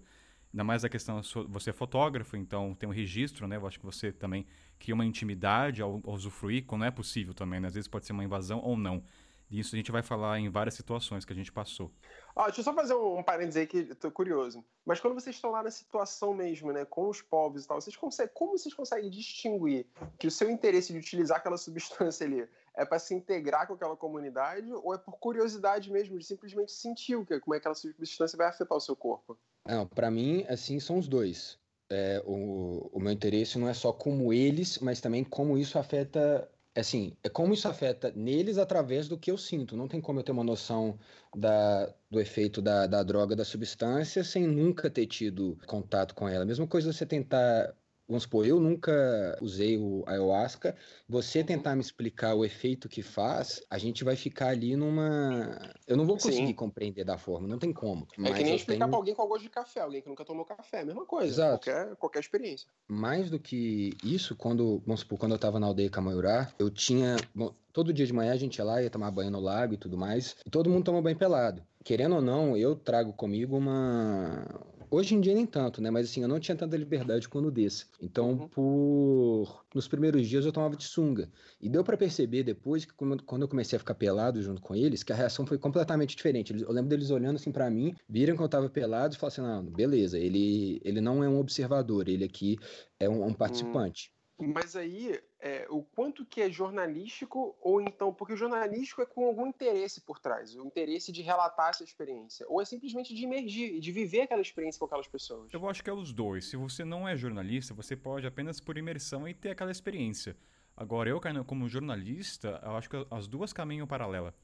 Ainda 0.56 0.64
mais 0.64 0.86
a 0.86 0.88
questão, 0.88 1.20
você 1.50 1.68
é 1.68 1.72
fotógrafo, 1.74 2.34
então 2.34 2.74
tem 2.74 2.88
um 2.88 2.92
registro, 2.92 3.46
né? 3.46 3.56
Eu 3.56 3.66
acho 3.66 3.78
que 3.78 3.84
você 3.84 4.10
também 4.10 4.46
cria 4.78 4.94
uma 4.94 5.04
intimidade 5.04 5.82
ao, 5.82 6.00
usufruir, 6.06 6.64
quando 6.64 6.86
é 6.86 6.90
possível 6.90 7.34
também, 7.34 7.60
né? 7.60 7.68
Às 7.68 7.74
vezes 7.74 7.86
pode 7.86 8.06
ser 8.06 8.14
uma 8.14 8.24
invasão 8.24 8.60
ou 8.60 8.74
não. 8.74 9.04
Isso 9.50 9.74
a 9.74 9.76
gente 9.76 9.92
vai 9.92 10.02
falar 10.02 10.40
em 10.40 10.48
várias 10.48 10.72
situações 10.72 11.26
que 11.26 11.32
a 11.34 11.36
gente 11.36 11.52
passou. 11.52 11.92
Ah, 12.34 12.44
deixa 12.44 12.60
eu 12.60 12.64
só 12.64 12.72
fazer 12.72 12.94
um, 12.94 13.22
parênteses 13.22 13.58
aí 13.58 13.66
que 13.66 13.80
estou 13.80 14.10
curioso. 14.10 14.64
Mas 14.82 14.98
quando 14.98 15.12
vocês 15.12 15.36
estão 15.36 15.50
lá 15.50 15.62
na 15.62 15.70
situação 15.70 16.32
mesmo, 16.32 16.72
né, 16.72 16.86
com 16.86 17.06
os 17.10 17.20
povos 17.20 17.64
e 17.64 17.68
tal, 17.68 17.78
vocês 17.78 17.94
conseguem, 17.94 18.32
como 18.32 18.56
vocês 18.56 18.74
conseguem 18.74 19.10
distinguir 19.10 19.86
que 20.18 20.26
o 20.26 20.30
seu 20.30 20.50
interesse 20.50 20.90
de 20.90 20.98
utilizar 20.98 21.36
aquela 21.36 21.58
substância 21.58 22.26
ali 22.26 22.48
é 22.76 22.84
para 22.84 22.98
se 22.98 23.14
integrar 23.14 23.66
com 23.66 23.74
aquela 23.74 23.96
comunidade 23.96 24.70
ou 24.72 24.94
é 24.94 24.98
por 24.98 25.18
curiosidade 25.18 25.90
mesmo, 25.90 26.18
de 26.18 26.24
simplesmente 26.24 26.72
sentir 26.72 27.16
o 27.16 27.24
que, 27.24 27.40
como 27.40 27.54
é 27.54 27.58
que 27.58 27.62
aquela 27.62 27.74
substância 27.74 28.36
vai 28.36 28.48
afetar 28.48 28.76
o 28.76 28.80
seu 28.80 28.94
corpo? 28.94 29.38
Não, 29.64 29.86
para 29.86 30.10
mim, 30.10 30.44
assim, 30.48 30.78
são 30.78 30.98
os 30.98 31.08
dois. 31.08 31.58
É, 31.88 32.22
o, 32.26 32.90
o 32.92 33.00
meu 33.00 33.12
interesse 33.12 33.58
não 33.58 33.68
é 33.68 33.74
só 33.74 33.92
como 33.92 34.32
eles, 34.32 34.78
mas 34.78 35.00
também 35.00 35.24
como 35.24 35.56
isso 35.56 35.78
afeta 35.78 36.48
assim, 36.74 37.16
é 37.22 37.28
como 37.28 37.54
isso 37.54 37.66
afeta 37.66 38.12
neles 38.14 38.58
através 38.58 39.08
do 39.08 39.18
que 39.18 39.30
eu 39.30 39.38
sinto. 39.38 39.76
Não 39.76 39.88
tem 39.88 40.00
como 40.00 40.20
eu 40.20 40.22
ter 40.22 40.32
uma 40.32 40.44
noção 40.44 40.98
da, 41.34 41.86
do 42.10 42.20
efeito 42.20 42.60
da, 42.60 42.86
da 42.86 43.02
droga, 43.02 43.34
da 43.34 43.44
substância, 43.44 44.22
sem 44.22 44.46
nunca 44.46 44.90
ter 44.90 45.06
tido 45.06 45.58
contato 45.66 46.14
com 46.14 46.28
ela. 46.28 46.44
Mesma 46.44 46.66
coisa 46.66 46.92
você 46.92 47.06
tentar 47.06 47.74
Vamos 48.08 48.22
supor, 48.22 48.46
eu 48.46 48.60
nunca 48.60 49.36
usei 49.40 49.76
o 49.76 50.04
ayahuasca. 50.06 50.76
Você 51.08 51.42
tentar 51.42 51.74
me 51.74 51.80
explicar 51.80 52.34
o 52.34 52.44
efeito 52.44 52.88
que 52.88 53.02
faz, 53.02 53.60
a 53.68 53.78
gente 53.78 54.04
vai 54.04 54.14
ficar 54.14 54.48
ali 54.48 54.76
numa. 54.76 55.74
Eu 55.88 55.96
não 55.96 56.06
vou 56.06 56.16
conseguir 56.16 56.46
Sim. 56.46 56.54
compreender 56.54 57.04
da 57.04 57.18
forma, 57.18 57.48
não 57.48 57.58
tem 57.58 57.72
como. 57.72 58.06
É 58.24 58.32
que 58.32 58.44
nem 58.44 58.54
explicar 58.54 58.84
tenho... 58.84 58.90
pra 58.90 58.98
alguém 58.98 59.14
com 59.14 59.26
gosto 59.26 59.42
de 59.42 59.50
café, 59.50 59.80
alguém 59.80 60.02
que 60.02 60.08
nunca 60.08 60.24
tomou 60.24 60.44
café, 60.44 60.84
mesma 60.84 61.04
coisa. 61.04 61.32
Exato. 61.32 61.64
Qualquer, 61.64 61.96
qualquer 61.96 62.20
experiência. 62.20 62.68
Mais 62.86 63.28
do 63.28 63.40
que 63.40 63.90
isso, 64.04 64.36
quando, 64.36 64.80
vamos 64.86 65.00
supor, 65.00 65.18
quando 65.18 65.32
eu 65.32 65.38
tava 65.38 65.58
na 65.58 65.66
aldeia 65.66 65.90
Camaiurá, 65.90 66.52
eu 66.60 66.70
tinha. 66.70 67.16
Bom, 67.34 67.52
todo 67.72 67.92
dia 67.92 68.06
de 68.06 68.12
manhã 68.12 68.32
a 68.32 68.36
gente 68.36 68.56
ia 68.56 68.64
lá, 68.64 68.80
ia 68.80 68.88
tomar 68.88 69.10
banho 69.10 69.32
no 69.32 69.40
lago 69.40 69.74
e 69.74 69.76
tudo 69.76 69.98
mais, 69.98 70.36
e 70.46 70.50
todo 70.50 70.70
mundo 70.70 70.84
toma 70.84 71.02
banho 71.02 71.18
pelado. 71.18 71.60
Querendo 71.82 72.16
ou 72.16 72.22
não, 72.22 72.56
eu 72.56 72.76
trago 72.76 73.12
comigo 73.12 73.56
uma 73.56 74.44
Hoje 74.90 75.14
em 75.14 75.20
dia 75.20 75.34
nem 75.34 75.46
tanto, 75.46 75.80
né? 75.80 75.90
Mas 75.90 76.08
assim, 76.08 76.22
eu 76.22 76.28
não 76.28 76.40
tinha 76.40 76.56
tanta 76.56 76.76
liberdade 76.76 77.28
quando 77.28 77.50
desse. 77.50 77.86
Então, 78.00 78.30
uhum. 78.32 78.48
por 78.48 79.64
nos 79.74 79.88
primeiros 79.88 80.26
dias 80.28 80.44
eu 80.44 80.52
tomava 80.52 80.76
de 80.76 80.84
sunga. 80.84 81.30
E 81.60 81.68
deu 81.68 81.84
para 81.84 81.96
perceber 81.96 82.42
depois 82.42 82.84
que 82.84 82.92
quando 82.94 83.42
eu 83.42 83.48
comecei 83.48 83.76
a 83.76 83.80
ficar 83.80 83.94
pelado 83.94 84.42
junto 84.42 84.60
com 84.62 84.74
eles, 84.74 85.02
que 85.02 85.12
a 85.12 85.16
reação 85.16 85.46
foi 85.46 85.58
completamente 85.58 86.16
diferente. 86.16 86.54
Eu 86.60 86.72
lembro 86.72 86.88
deles 86.88 87.10
olhando 87.10 87.36
assim 87.36 87.52
para 87.52 87.70
mim, 87.70 87.94
viram 88.08 88.36
que 88.36 88.42
eu 88.42 88.48
tava 88.48 88.68
pelado 88.70 89.14
e 89.14 89.18
falaram 89.18 89.32
assim: 89.32 89.66
"Não, 89.66 89.72
beleza, 89.72 90.18
ele 90.18 90.80
ele 90.84 91.00
não 91.00 91.22
é 91.22 91.28
um 91.28 91.38
observador, 91.38 92.08
ele 92.08 92.24
aqui 92.24 92.58
é 92.98 93.08
um, 93.08 93.24
um 93.26 93.34
participante". 93.34 94.15
Mas 94.38 94.76
aí, 94.76 95.18
é, 95.40 95.66
o 95.70 95.82
quanto 95.82 96.24
que 96.26 96.42
é 96.42 96.50
jornalístico, 96.50 97.56
ou 97.60 97.80
então, 97.80 98.12
porque 98.12 98.34
o 98.34 98.36
jornalístico 98.36 99.00
é 99.00 99.06
com 99.06 99.24
algum 99.24 99.46
interesse 99.46 100.02
por 100.02 100.18
trás, 100.18 100.54
o 100.54 100.66
interesse 100.66 101.10
de 101.10 101.22
relatar 101.22 101.70
essa 101.70 101.82
experiência, 101.82 102.44
ou 102.48 102.60
é 102.60 102.64
simplesmente 102.66 103.14
de 103.14 103.24
emergir, 103.24 103.80
de 103.80 103.92
viver 103.92 104.22
aquela 104.22 104.42
experiência 104.42 104.78
com 104.78 104.84
aquelas 104.84 105.08
pessoas. 105.08 105.48
Eu 105.50 105.66
acho 105.66 105.82
que 105.82 105.88
é 105.88 105.92
os 105.92 106.12
dois. 106.12 106.44
Se 106.44 106.56
você 106.56 106.84
não 106.84 107.08
é 107.08 107.16
jornalista, 107.16 107.72
você 107.72 107.96
pode 107.96 108.26
apenas 108.26 108.60
por 108.60 108.76
imersão 108.76 109.26
e 109.26 109.32
ter 109.32 109.50
aquela 109.50 109.70
experiência. 109.70 110.36
Agora, 110.76 111.08
eu, 111.08 111.18
como 111.46 111.66
jornalista, 111.66 112.60
eu 112.62 112.76
acho 112.76 112.90
que 112.90 113.06
as 113.10 113.26
duas 113.26 113.54
caminham 113.54 113.86
paralela. 113.86 114.34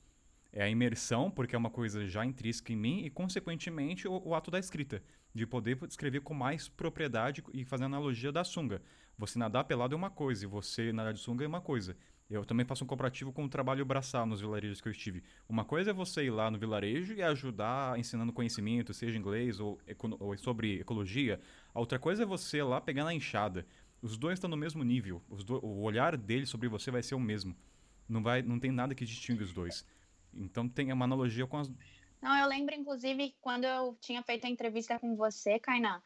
É 0.51 0.63
a 0.63 0.69
imersão, 0.69 1.31
porque 1.31 1.55
é 1.55 1.59
uma 1.59 1.71
coisa 1.71 2.07
já 2.07 2.25
intrínseca 2.25 2.73
em 2.73 2.77
mim, 2.77 3.05
e, 3.05 3.11
consequentemente, 3.11 4.09
o, 4.09 4.23
o 4.29 4.35
ato 4.35 4.51
da 4.51 4.59
escrita, 4.59 5.03
de 5.35 5.47
poder 5.47 5.79
escrever 5.87 6.21
com 6.21 6.33
mais 6.33 6.69
propriedade 6.69 7.43
e 7.53 7.65
fazer 7.65 7.85
analogia 7.85 8.33
da 8.33 8.45
sunga. 8.45 8.81
Você 9.19 9.39
nadar 9.39 9.65
pelado 9.65 9.95
é 9.95 9.97
uma 9.97 10.11
coisa 10.11 10.45
e 10.45 10.47
você 10.47 10.93
nadar 10.93 11.13
de 11.13 11.21
sunga 11.21 11.45
é 11.45 11.49
uma 11.49 11.61
coisa. 11.61 11.97
Eu 12.31 12.47
também 12.47 12.65
faço 12.65 12.83
um 12.83 12.87
comparativo 12.87 13.31
com 13.31 13.45
o 13.45 13.49
trabalho 13.49 13.85
braçal 13.85 14.25
nos 14.25 14.41
vilarejos 14.41 14.81
que 14.81 14.89
eu 14.89 14.93
estive. 14.93 15.23
Uma 15.47 15.67
coisa 15.67 15.91
é 15.91 15.93
você 15.93 16.25
ir 16.25 16.31
lá 16.31 16.51
no 16.51 16.59
vilarejo 16.59 17.13
e 17.15 17.23
ajudar 17.23 17.99
ensinando 17.99 18.33
conhecimento, 18.33 18.95
seja 18.95 19.19
inglês 19.19 19.61
ou, 19.61 19.79
ou 20.19 20.37
sobre 20.39 20.81
ecologia. 20.81 21.39
A 21.75 21.81
outra 21.81 21.99
coisa 21.99 22.23
é 22.23 22.27
você 22.27 22.63
lá 22.63 22.81
pegar 22.81 23.05
na 23.05 23.13
enxada. 23.13 23.67
Os 24.01 24.17
dois 24.17 24.35
estão 24.35 24.49
no 24.49 24.57
mesmo 24.57 24.83
nível. 24.83 25.23
O 25.63 25.83
olhar 25.83 26.17
dele 26.17 26.47
sobre 26.47 26.69
você 26.69 26.91
vai 26.91 27.03
ser 27.03 27.15
o 27.15 27.21
mesmo. 27.21 27.55
Não, 28.09 28.23
vai, 28.23 28.41
não 28.41 28.59
tem 28.59 28.73
nada 28.73 28.95
que 28.95 29.05
distingue 29.05 29.43
os 29.43 29.53
dois. 29.53 29.87
Então 30.33 30.67
tem 30.67 30.91
uma 30.91 31.05
analogia 31.05 31.47
com 31.47 31.59
as. 31.59 31.71
Não, 32.21 32.35
eu 32.37 32.49
lembro, 32.49 32.75
inclusive, 32.75 33.35
quando 33.43 33.65
eu 33.65 33.97
tinha 34.01 34.23
feito 34.23 34.47
a 34.47 34.51
entrevista 34.51 34.99
com 34.99 35.15
você, 35.17 35.59
Kainan, 35.59 36.01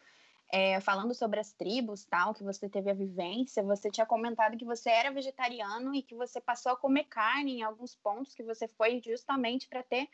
é, 0.53 0.81
falando 0.81 1.15
sobre 1.15 1.41
as 1.41 1.53
tribos, 1.53 2.05
tal, 2.05 2.33
que 2.33 2.45
você 2.45 2.69
teve 2.69 2.91
a 2.91 2.95
vivência, 2.95 3.63
você 3.63 3.91
tinha 3.91 4.07
comentado 4.07 4.57
que 4.57 4.65
você 4.65 4.91
era 4.91 5.11
vegetariano 5.11 5.95
e 5.95 6.03
que 6.03 6.15
você 6.15 6.41
passou 6.41 6.73
a 6.73 6.77
comer 6.77 7.05
carne 7.05 7.59
em 7.59 7.63
alguns 7.63 7.95
pontos 7.97 8.35
que 8.35 8.43
você 8.43 8.69
foi 8.69 9.01
justamente 9.05 9.69
para 9.69 9.83
ter 9.83 10.09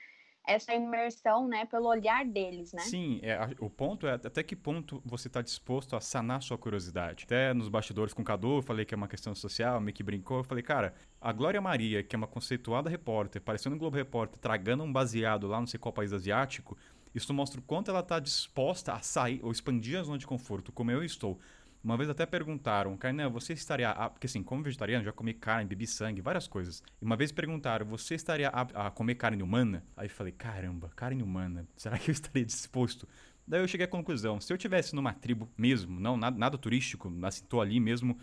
essa 0.45 0.75
imersão, 0.75 1.47
né, 1.47 1.65
pelo 1.67 1.87
olhar 1.87 2.25
deles, 2.25 2.73
né? 2.73 2.83
Sim, 2.83 3.21
é, 3.23 3.39
o 3.61 3.71
ponto 3.71 4.07
é 4.07 4.15
até 4.15 4.43
que 4.43 4.57
ponto 4.57 5.01
você 5.05 5.29
está 5.29 5.41
disposto 5.41 5.95
a 5.95 6.01
sanar 6.01 6.43
sua 6.43 6.59
curiosidade. 6.59 7.25
Até 7.25 7.55
nos 7.55 7.69
bastidores 7.69 8.13
com 8.13 8.23
o 8.23 8.25
Cadu, 8.25 8.57
eu 8.57 8.63
falei 8.63 8.85
que 8.85 8.93
é 8.93 8.97
uma 8.97 9.07
questão 9.07 9.35
social, 9.35 9.81
meio 9.81 9.95
que 9.95 10.03
brincou, 10.03 10.39
eu 10.39 10.45
falei, 10.45 10.63
cara, 10.63 10.95
a 11.21 11.33
Glória 11.33 11.61
Maria, 11.61 12.03
que 12.03 12.17
é 12.17 12.19
uma 12.19 12.27
conceituada 12.27 12.91
repórter, 12.91 13.41
aparecendo 13.41 13.75
no 13.75 13.79
Globo 13.79 13.97
Repórter, 13.97 14.39
tragando 14.41 14.83
um 14.83 14.93
baseado 14.93 15.47
lá 15.47 15.61
não 15.61 15.67
sei 15.67 15.79
qual 15.79 15.93
país 15.93 16.13
asiático, 16.13 16.77
isso 17.15 17.33
mostra 17.33 17.61
o 17.61 17.63
quanto 17.63 17.91
ela 17.91 18.01
está 18.01 18.19
disposta 18.19 18.93
a 18.93 19.01
sair 19.01 19.41
ou 19.43 19.53
expandir 19.53 19.99
a 19.99 20.03
zona 20.03 20.19
de 20.19 20.27
conforto, 20.27 20.73
como 20.73 20.91
eu 20.91 21.05
estou. 21.05 21.39
Uma 21.83 21.97
vez 21.97 22.09
até 22.09 22.25
perguntaram, 22.25 22.97
Kainan, 22.97 23.29
você 23.29 23.53
estaria. 23.53 23.91
A... 23.91 24.09
Porque 24.09 24.27
assim, 24.27 24.43
como 24.43 24.63
vegetariano, 24.63 25.05
já 25.05 25.13
comi 25.13 25.35
carne, 25.35 25.69
bebi 25.69 25.87
sangue, 25.87 26.21
várias 26.21 26.47
coisas. 26.47 26.83
E 27.01 27.05
uma 27.05 27.17
vez 27.17 27.33
perguntaram, 27.33 27.85
você 27.85 28.15
estaria 28.15 28.49
a, 28.49 28.87
a 28.87 28.91
comer 28.91 29.17
carne 29.17 29.43
humana? 29.43 29.85
Aí 29.97 30.07
eu 30.07 30.11
falei, 30.11 30.33
caramba, 30.33 30.91
carne 30.95 31.23
humana, 31.23 31.67
será 31.77 31.99
que 31.99 32.11
eu 32.11 32.13
estaria 32.13 32.45
disposto? 32.45 33.09
Daí 33.47 33.61
eu 33.61 33.67
cheguei 33.67 33.87
à 33.87 33.89
conclusão, 33.89 34.41
se 34.41 34.53
eu 34.53 34.57
tivesse 34.57 34.95
numa 34.95 35.13
tribo 35.13 35.51
mesmo, 35.59 35.99
não 35.99 36.17
nada, 36.17 36.39
nada 36.39 36.57
turístico, 36.57 37.13
assim, 37.25 37.45
tô 37.47 37.61
ali 37.61 37.81
mesmo, 37.81 38.17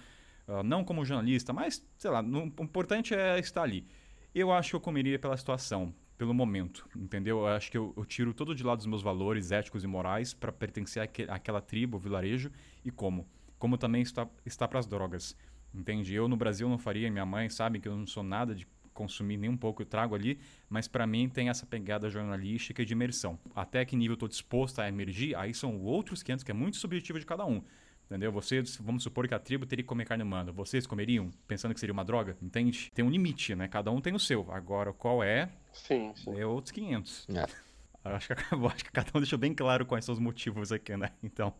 uh, 0.47 0.63
não 0.63 0.84
como 0.86 1.04
jornalista, 1.04 1.52
mas, 1.52 1.86
sei 1.97 2.10
lá, 2.10 2.21
o 2.21 2.63
importante 2.63 3.13
é 3.13 3.38
estar 3.38 3.63
ali. 3.63 3.86
Eu 4.34 4.54
acho 4.54 4.69
que 4.69 4.75
eu 4.78 4.80
comeria 4.80 5.19
pela 5.19 5.36
situação 5.36 5.93
pelo 6.19 6.34
momento, 6.34 6.86
entendeu? 6.97 7.39
Eu 7.39 7.47
acho 7.47 7.71
que 7.71 7.77
eu, 7.77 7.93
eu 7.95 8.03
tiro 8.03 8.34
todo 8.34 8.53
de 8.53 8.62
lado 8.62 8.79
dos 8.79 8.86
meus 8.86 9.01
valores 9.01 9.53
éticos 9.53 9.86
e 9.86 9.88
morais 9.88 10.34
para 10.34 10.51
pertencer 10.51 11.01
àque, 11.01 11.23
àquela 11.29 11.62
tribo, 11.62 11.97
vilarejo 11.97 12.51
e 12.84 12.91
como. 12.91 13.25
Como 13.58 13.77
também 13.77 14.01
está, 14.01 14.27
está 14.45 14.67
para 14.67 14.79
as 14.79 14.86
drogas, 14.86 15.34
entende? 15.73 16.13
Eu 16.13 16.27
no 16.27 16.36
Brasil 16.36 16.67
não 16.67 16.77
faria, 16.77 17.10
minha 17.10 17.25
mãe 17.25 17.49
sabe 17.49 17.79
que 17.79 17.88
eu 17.88 17.95
não 17.95 18.05
sou 18.05 18.21
nada 18.21 18.53
de 18.53 18.67
consumir 18.93 19.38
nem 19.38 19.49
um 19.49 19.55
pouco, 19.55 19.82
eu 19.82 19.86
trago 19.86 20.13
ali, 20.13 20.38
mas 20.69 20.89
para 20.89 21.08
mim 21.08 21.29
tem 21.29 21.47
essa 21.47 21.65
pegada 21.65 22.10
jornalística 22.10 22.84
de 22.84 22.91
imersão. 22.91 23.39
Até 23.55 23.86
que 23.86 23.95
nível 23.95 24.12
eu 24.12 24.15
estou 24.15 24.27
disposto 24.27 24.79
a 24.79 24.89
emergir, 24.89 25.38
aí 25.38 25.53
são 25.53 25.82
outros 25.82 26.21
500 26.21 26.43
que 26.43 26.51
é 26.51 26.53
muito 26.53 26.75
subjetivo 26.75 27.17
de 27.17 27.25
cada 27.25 27.45
um. 27.45 27.63
Entendeu? 28.10 28.32
Vocês, 28.32 28.76
vamos 28.78 29.04
supor 29.04 29.28
que 29.28 29.36
a 29.36 29.39
tribo 29.39 29.67
teria 29.67 29.84
que 29.84 29.88
comer 29.88 30.04
carne 30.04 30.24
humana. 30.24 30.52
Vocês 30.52 30.88
comeriam, 30.88 31.30
pensando 31.48 31.76
que 31.76 31.80
seria 31.80 31.93
uma 31.93 32.04
droga? 32.04 32.36
Entende? 32.41 32.91
Tem 32.91 33.06
um 33.06 33.10
limite, 33.10 33.54
né? 33.54 33.67
Cada 33.67 33.91
um 33.91 34.02
tem 34.02 34.15
o 34.15 34.19
seu. 34.19 34.52
Agora, 34.52 34.91
qual 34.91 35.24
é? 35.24 35.48
Sim, 35.72 36.12
sim. 36.15 36.36
É 36.36 36.43
outros 36.43 36.72
500. 36.72 37.28
É. 37.30 37.45
Acho 38.04 38.30
que, 38.30 38.34
acho 38.65 38.84
que 38.84 38.91
cada 38.91 39.12
um 39.13 39.19
deixou 39.22 39.38
bem 39.38 39.54
claro 39.54 39.86
quais 39.86 40.06
são 40.06 40.13
os 40.13 40.19
motivos 40.19 40.72
aqui, 40.72 40.98
né? 40.98 41.12
Então. 41.22 41.54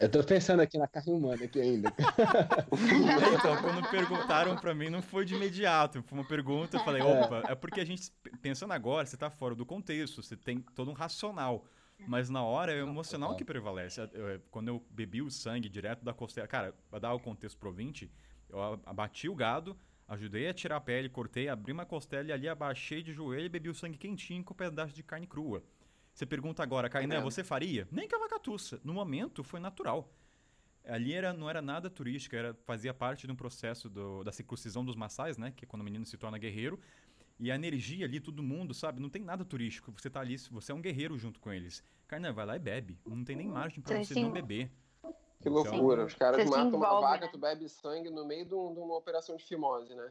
Eu 0.00 0.08
tô 0.08 0.24
pensando 0.24 0.58
aqui 0.58 0.76
na 0.76 0.88
carne 0.88 1.12
humana 1.12 1.44
aqui 1.44 1.60
ainda. 1.60 1.92
então, 3.38 3.56
quando 3.62 3.88
perguntaram 3.88 4.56
para 4.56 4.74
mim, 4.74 4.90
não 4.90 5.00
foi 5.00 5.24
de 5.24 5.36
imediato. 5.36 6.02
Foi 6.02 6.18
uma 6.18 6.26
pergunta, 6.26 6.78
eu 6.78 6.84
falei, 6.84 7.00
opa, 7.00 7.44
é. 7.48 7.52
é 7.52 7.54
porque 7.54 7.80
a 7.80 7.84
gente, 7.84 8.10
pensando 8.42 8.72
agora, 8.72 9.06
você 9.06 9.16
tá 9.16 9.30
fora 9.30 9.54
do 9.54 9.64
contexto, 9.64 10.20
você 10.20 10.36
tem 10.36 10.58
todo 10.74 10.90
um 10.90 10.94
racional. 10.94 11.64
Mas 12.06 12.28
na 12.28 12.42
hora 12.42 12.72
é 12.72 12.80
emocional 12.80 13.36
que 13.36 13.44
prevalece. 13.44 14.00
Quando 14.50 14.68
eu 14.68 14.84
bebi 14.90 15.22
o 15.22 15.30
sangue 15.30 15.68
direto 15.68 16.04
da 16.04 16.12
costela. 16.12 16.46
Cara, 16.46 16.74
pra 16.90 16.98
dar 16.98 17.14
o 17.14 17.20
contexto 17.20 17.56
pro 17.56 17.68
ouvinte, 17.68 18.10
eu 18.48 18.60
abati 18.84 19.28
o 19.28 19.34
gado, 19.34 19.76
ajudei 20.06 20.48
a 20.48 20.54
tirar 20.54 20.76
a 20.76 20.80
pele, 20.80 21.08
cortei, 21.08 21.48
abri 21.48 21.72
uma 21.72 21.86
costela 21.86 22.28
e 22.28 22.32
ali 22.32 22.48
abaixei 22.48 23.02
de 23.02 23.12
joelho 23.12 23.46
e 23.46 23.48
bebi 23.48 23.68
o 23.68 23.74
sangue 23.74 23.96
quentinho 23.96 24.44
com 24.44 24.52
um 24.52 24.56
pedaço 24.56 24.94
de 24.94 25.02
carne 25.02 25.26
crua. 25.26 25.62
Você 26.12 26.24
pergunta 26.24 26.62
agora, 26.62 26.88
Kainé, 26.88 27.16
é. 27.16 27.20
você 27.20 27.42
faria? 27.42 27.88
Nem 27.90 28.06
que 28.06 28.14
a 28.14 28.18
vacatuça. 28.18 28.80
No 28.84 28.94
momento, 28.94 29.42
foi 29.42 29.58
natural. 29.58 30.12
Ali 30.86 31.14
era, 31.14 31.32
não 31.32 31.48
era 31.48 31.62
nada 31.62 31.88
turístico, 31.88 32.36
era, 32.36 32.54
fazia 32.66 32.92
parte 32.92 33.26
de 33.26 33.32
um 33.32 33.36
processo 33.36 33.88
do, 33.88 34.22
da 34.22 34.30
circuncisão 34.30 34.84
dos 34.84 34.94
maçais, 34.94 35.38
né? 35.38 35.50
Que 35.56 35.64
é 35.64 35.66
quando 35.66 35.80
o 35.80 35.84
menino 35.84 36.04
se 36.04 36.16
torna 36.16 36.38
guerreiro. 36.38 36.78
E 37.38 37.50
a 37.50 37.54
energia 37.54 38.06
ali, 38.06 38.20
todo 38.20 38.42
mundo, 38.42 38.72
sabe? 38.72 39.00
Não 39.00 39.10
tem 39.10 39.22
nada 39.22 39.44
turístico. 39.44 39.92
Você 39.92 40.08
tá 40.08 40.20
ali, 40.20 40.38
você 40.38 40.72
é 40.72 40.74
um 40.74 40.80
guerreiro 40.80 41.18
junto 41.18 41.40
com 41.40 41.52
eles. 41.52 41.82
Kainé, 42.06 42.32
vai 42.32 42.46
lá 42.46 42.56
e 42.56 42.60
bebe. 42.60 42.98
Não 43.06 43.24
tem 43.24 43.34
nem 43.34 43.48
margem 43.48 43.82
para 43.82 44.02
você, 44.02 44.14
não 44.20 44.30
beber. 44.30 44.70
Que 45.40 45.48
loucura. 45.48 46.02
Então, 46.02 46.06
Os 46.06 46.14
caras 46.14 46.48
matam 46.48 46.78
uma 46.78 47.00
vaca, 47.00 47.26
né? 47.26 47.30
tu 47.30 47.38
bebe 47.38 47.68
sangue 47.68 48.08
no 48.08 48.24
meio 48.24 48.46
de, 48.46 48.54
um, 48.54 48.72
de 48.72 48.80
uma 48.80 48.96
operação 48.96 49.36
de 49.36 49.44
fimose, 49.44 49.94
né? 49.94 50.10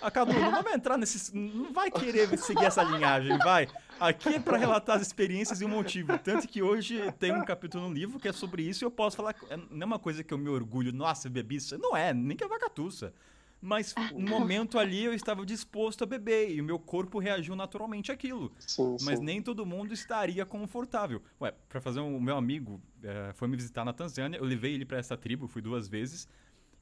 Ah, 0.00 0.10
Cadu, 0.10 0.32
não 0.32 0.50
vamos 0.50 0.72
entrar 0.72 0.96
nesse. 0.96 1.36
Não 1.36 1.72
vai 1.72 1.90
querer 1.90 2.36
seguir 2.38 2.64
essa 2.64 2.82
linhagem, 2.82 3.38
vai. 3.38 3.68
Aqui 4.00 4.34
é 4.34 4.40
para 4.40 4.56
relatar 4.56 4.96
as 4.96 5.02
experiências 5.02 5.60
e 5.60 5.64
o 5.64 5.68
motivo. 5.68 6.18
Tanto 6.18 6.48
que 6.48 6.62
hoje 6.62 7.12
tem 7.12 7.32
um 7.32 7.44
capítulo 7.44 7.88
no 7.88 7.94
livro 7.94 8.18
que 8.18 8.26
é 8.26 8.32
sobre 8.32 8.62
isso 8.62 8.82
e 8.82 8.86
eu 8.86 8.90
posso 8.90 9.16
falar. 9.16 9.36
É, 9.48 9.56
não 9.56 9.82
é 9.82 9.84
uma 9.84 9.98
coisa 9.98 10.24
que 10.24 10.34
eu 10.34 10.38
me 10.38 10.48
orgulho, 10.48 10.92
nossa, 10.92 11.28
bebi 11.28 11.56
isso. 11.56 11.78
Não 11.78 11.96
é, 11.96 12.12
nem 12.12 12.36
que 12.36 12.42
é 12.42 12.48
vacatuça. 12.48 13.14
Mas 13.60 13.94
no 14.12 14.28
momento 14.28 14.78
ali 14.78 15.04
eu 15.04 15.12
estava 15.12 15.44
disposto 15.44 16.04
a 16.04 16.06
beber 16.06 16.50
e 16.50 16.60
o 16.60 16.64
meu 16.64 16.78
corpo 16.78 17.18
reagiu 17.18 17.56
naturalmente 17.56 18.12
àquilo. 18.12 18.52
Sim, 18.58 18.96
Mas 19.02 19.20
nem 19.20 19.42
todo 19.42 19.66
mundo 19.66 19.92
estaria 19.92 20.46
confortável. 20.46 21.20
Ué, 21.40 21.52
para 21.68 21.80
fazer 21.80 22.00
um, 22.00 22.16
o 22.16 22.20
meu 22.20 22.36
amigo 22.36 22.80
é, 23.02 23.32
foi 23.34 23.48
me 23.48 23.56
visitar 23.56 23.84
na 23.84 23.92
Tanzânia, 23.92 24.38
eu 24.38 24.44
levei 24.44 24.74
ele 24.74 24.84
para 24.84 24.98
essa 24.98 25.16
tribo, 25.16 25.48
fui 25.48 25.60
duas 25.60 25.88
vezes, 25.88 26.28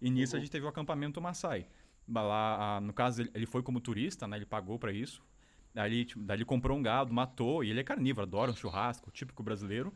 e 0.00 0.10
nisso 0.10 0.34
uhum. 0.34 0.38
a 0.38 0.40
gente 0.40 0.50
teve 0.50 0.66
o 0.66 0.68
acampamento 0.68 1.20
Maasai. 1.20 1.66
Lá, 2.08 2.80
no 2.80 2.92
caso, 2.92 3.22
ele 3.34 3.46
foi 3.46 3.62
como 3.62 3.80
turista, 3.80 4.28
né? 4.28 4.36
Ele 4.36 4.46
pagou 4.46 4.78
para 4.78 4.92
isso. 4.92 5.24
Daí, 5.74 6.04
tipo, 6.04 6.22
daí 6.22 6.36
ele 6.36 6.44
comprou 6.44 6.78
um 6.78 6.82
gado, 6.82 7.12
matou, 7.12 7.64
e 7.64 7.70
ele 7.70 7.80
é 7.80 7.84
carnívoro, 7.84 8.26
adora 8.26 8.52
um 8.52 8.56
churrasco, 8.56 9.10
típico 9.10 9.42
brasileiro. 9.42 9.92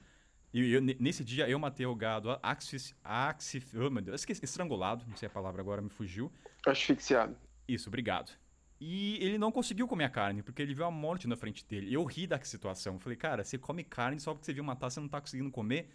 E 0.52 0.72
eu, 0.72 0.80
nesse 0.80 1.24
dia 1.24 1.48
eu 1.48 1.58
matei 1.58 1.86
o 1.86 1.94
gado 1.94 2.36
axis, 2.42 2.94
axis, 3.04 3.64
oh 3.74 3.88
meu 3.88 4.02
Deus, 4.02 4.20
esqueci, 4.20 4.44
estrangulado, 4.44 5.04
não 5.06 5.16
sei 5.16 5.28
a 5.28 5.30
palavra 5.30 5.60
agora, 5.60 5.80
me 5.80 5.90
fugiu. 5.90 6.32
Asfixiado. 6.66 7.36
Isso, 7.68 7.88
obrigado. 7.88 8.32
E 8.80 9.16
ele 9.22 9.38
não 9.38 9.52
conseguiu 9.52 9.86
comer 9.86 10.04
a 10.04 10.10
carne, 10.10 10.42
porque 10.42 10.62
ele 10.62 10.74
viu 10.74 10.86
a 10.86 10.90
morte 10.90 11.28
na 11.28 11.36
frente 11.36 11.64
dele. 11.64 11.92
Eu 11.92 12.02
ri 12.04 12.26
da 12.26 12.40
situação. 12.40 12.94
Eu 12.94 13.00
falei, 13.00 13.16
cara, 13.16 13.44
você 13.44 13.58
come 13.58 13.84
carne 13.84 14.18
só 14.18 14.32
porque 14.32 14.46
você 14.46 14.54
viu 14.54 14.64
matar, 14.64 14.90
você 14.90 14.98
não 14.98 15.08
tá 15.08 15.20
conseguindo 15.20 15.50
comer. 15.50 15.90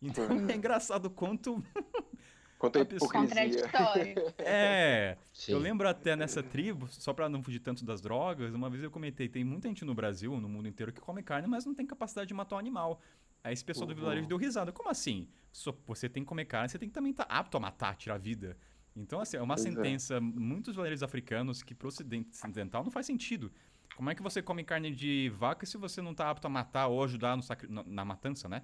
Então 0.00 0.24
é 0.50 0.56
engraçado 0.56 1.10
quanto 1.10 1.62
Quanto 2.60 2.78
a 2.78 2.82
hipocrisia. 2.82 3.70
É. 4.38 5.16
Sim. 5.32 5.52
Eu 5.52 5.58
lembro 5.58 5.88
até 5.88 6.14
nessa 6.14 6.42
tribo, 6.42 6.86
só 6.88 7.14
para 7.14 7.26
não 7.26 7.42
fugir 7.42 7.60
tanto 7.60 7.86
das 7.86 8.02
drogas, 8.02 8.52
uma 8.52 8.68
vez 8.68 8.82
eu 8.82 8.90
comentei, 8.90 9.30
tem 9.30 9.42
muita 9.42 9.66
gente 9.68 9.82
no 9.82 9.94
Brasil, 9.94 10.38
no 10.38 10.46
mundo 10.48 10.68
inteiro, 10.68 10.92
que 10.92 11.00
come 11.00 11.22
carne, 11.22 11.48
mas 11.48 11.64
não 11.64 11.74
tem 11.74 11.86
capacidade 11.86 12.28
de 12.28 12.34
matar 12.34 12.56
um 12.56 12.58
animal. 12.58 13.00
Aí 13.42 13.52
esse 13.52 13.64
pessoal 13.64 13.88
uhum. 13.88 13.94
do 13.94 13.98
vilarejo 13.98 14.26
deu 14.26 14.36
risada. 14.36 14.72
Como 14.72 14.88
assim? 14.88 15.28
Você 15.86 16.08
tem 16.08 16.22
que 16.22 16.28
comer 16.28 16.44
carne, 16.44 16.68
você 16.68 16.78
tem 16.78 16.88
que 16.88 16.94
também 16.94 17.10
estar 17.10 17.24
tá 17.24 17.34
apto 17.34 17.56
a 17.56 17.60
matar, 17.60 17.96
tirar 17.96 18.14
a 18.16 18.18
vida. 18.18 18.56
Então, 18.94 19.20
assim, 19.20 19.36
é 19.36 19.42
uma 19.42 19.54
pois 19.54 19.66
é. 19.66 19.70
sentença, 19.70 20.16
é. 20.16 20.20
muitos 20.20 20.74
vilarejos 20.74 21.02
africanos 21.02 21.62
que 21.62 21.74
pro 21.74 21.88
ocidental 21.88 22.84
não 22.84 22.90
faz 22.90 23.06
sentido. 23.06 23.50
Como 23.96 24.10
é 24.10 24.14
que 24.14 24.22
você 24.22 24.42
come 24.42 24.64
carne 24.64 24.90
de 24.94 25.30
vaca 25.30 25.66
se 25.66 25.76
você 25.76 26.00
não 26.00 26.12
está 26.12 26.30
apto 26.30 26.46
a 26.46 26.50
matar 26.50 26.86
ou 26.86 27.02
ajudar 27.04 27.40
sacri... 27.42 27.68
na, 27.68 28.04
matança, 28.04 28.48
né? 28.48 28.62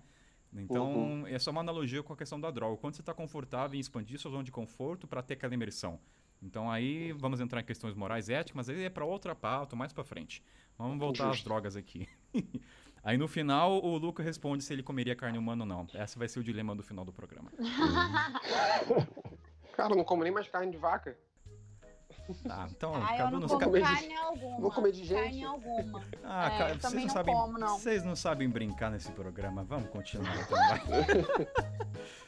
Então, 0.53 0.95
uhum. 0.95 1.27
é 1.27 1.39
só 1.39 1.51
uma 1.51 1.61
analogia 1.61 2.03
com 2.03 2.13
a 2.13 2.17
questão 2.17 2.41
da 2.41 2.51
droga. 2.51 2.77
Quando 2.79 2.95
você 2.95 3.03
está 3.03 3.13
confortável 3.13 3.77
em 3.77 3.81
expandir 3.81 4.19
sua 4.19 4.31
zona 4.31 4.45
de 4.45 4.53
conforto 4.53 5.07
para 5.07 5.23
ter 5.23 5.35
aquela 5.35 5.53
imersão. 5.53 6.01
Então, 6.41 6.71
aí 6.71 7.13
vamos 7.13 7.41
entrar 7.41 7.61
em 7.61 7.65
questões 7.65 7.95
morais 7.95 8.29
e 8.29 8.35
éticas, 8.35 8.57
mas 8.57 8.69
aí 8.69 8.85
é 8.85 8.91
para 8.91 9.05
outra 9.05 9.35
pauta, 9.35 9.75
mais 9.75 9.93
para 9.93 10.05
frente. 10.05 10.43
Vamos 10.79 10.99
voltar 10.99 11.31
às 11.31 11.43
drogas 11.43 11.77
aqui. 11.77 12.09
aí 13.07 13.17
no 13.17 13.27
final, 13.27 13.83
o 13.83 13.97
Luca 13.97 14.23
responde 14.23 14.63
se 14.63 14.73
ele 14.73 14.83
comeria 14.83 15.17
carne 15.17 15.39
humana 15.39 15.63
ou 15.63 15.69
não. 15.69 15.87
Esse 15.95 16.19
vai 16.19 16.29
ser 16.29 16.41
o 16.41 16.45
dilema 16.45 16.75
do 16.75 16.83
final 16.83 17.05
do 17.05 17.13
programa. 17.13 17.51
Cara, 19.77 19.93
eu 19.93 19.97
não 19.97 20.05
como 20.05 20.23
nem 20.23 20.33
mais 20.33 20.49
carne 20.49 20.73
de 20.73 20.79
vaca. 20.79 21.17
Ah, 22.49 22.67
então, 22.71 22.93
ah, 22.95 23.19
eu 23.19 23.31
não 23.31 23.47
como 23.47 23.81
carne 23.81 24.09
de... 24.09 24.15
alguma. 24.15 24.61
Vou 24.61 24.73
comer 24.73 24.93
de 24.93 25.05
gente. 25.05 25.23
Carne 25.23 25.45
alguma. 25.45 26.03
Ah, 26.25 26.47
é, 26.47 26.59
cara, 26.59 26.75
vocês 26.75 26.95
não, 26.95 27.03
não 27.03 27.09
sabem, 27.09 27.35
como, 27.35 27.59
não. 27.59 27.79
Vocês 27.79 28.05
não 28.05 28.17
sabem 28.17 28.49
brincar 28.49 28.91
nesse 28.91 29.13
programa. 29.13 29.63
Vamos 29.63 29.89
continuar 29.91 30.35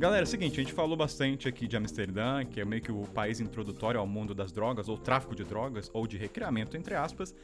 Galera, 0.00 0.22
é 0.22 0.24
o 0.24 0.26
seguinte, 0.26 0.58
a 0.58 0.62
gente 0.62 0.72
falou 0.72 0.96
bastante 0.96 1.46
aqui 1.46 1.68
de 1.68 1.76
Amsterdã, 1.76 2.42
que 2.42 2.58
é 2.58 2.64
meio 2.64 2.80
que 2.80 2.90
o 2.90 3.02
país 3.02 3.38
introdutório 3.38 4.00
ao 4.00 4.06
mundo 4.06 4.34
das 4.34 4.50
drogas, 4.50 4.88
ou 4.88 4.96
tráfico 4.96 5.34
de 5.34 5.44
drogas, 5.44 5.90
ou 5.92 6.06
de 6.06 6.16
recreamento, 6.16 6.74
entre 6.74 6.94
aspas. 6.94 7.34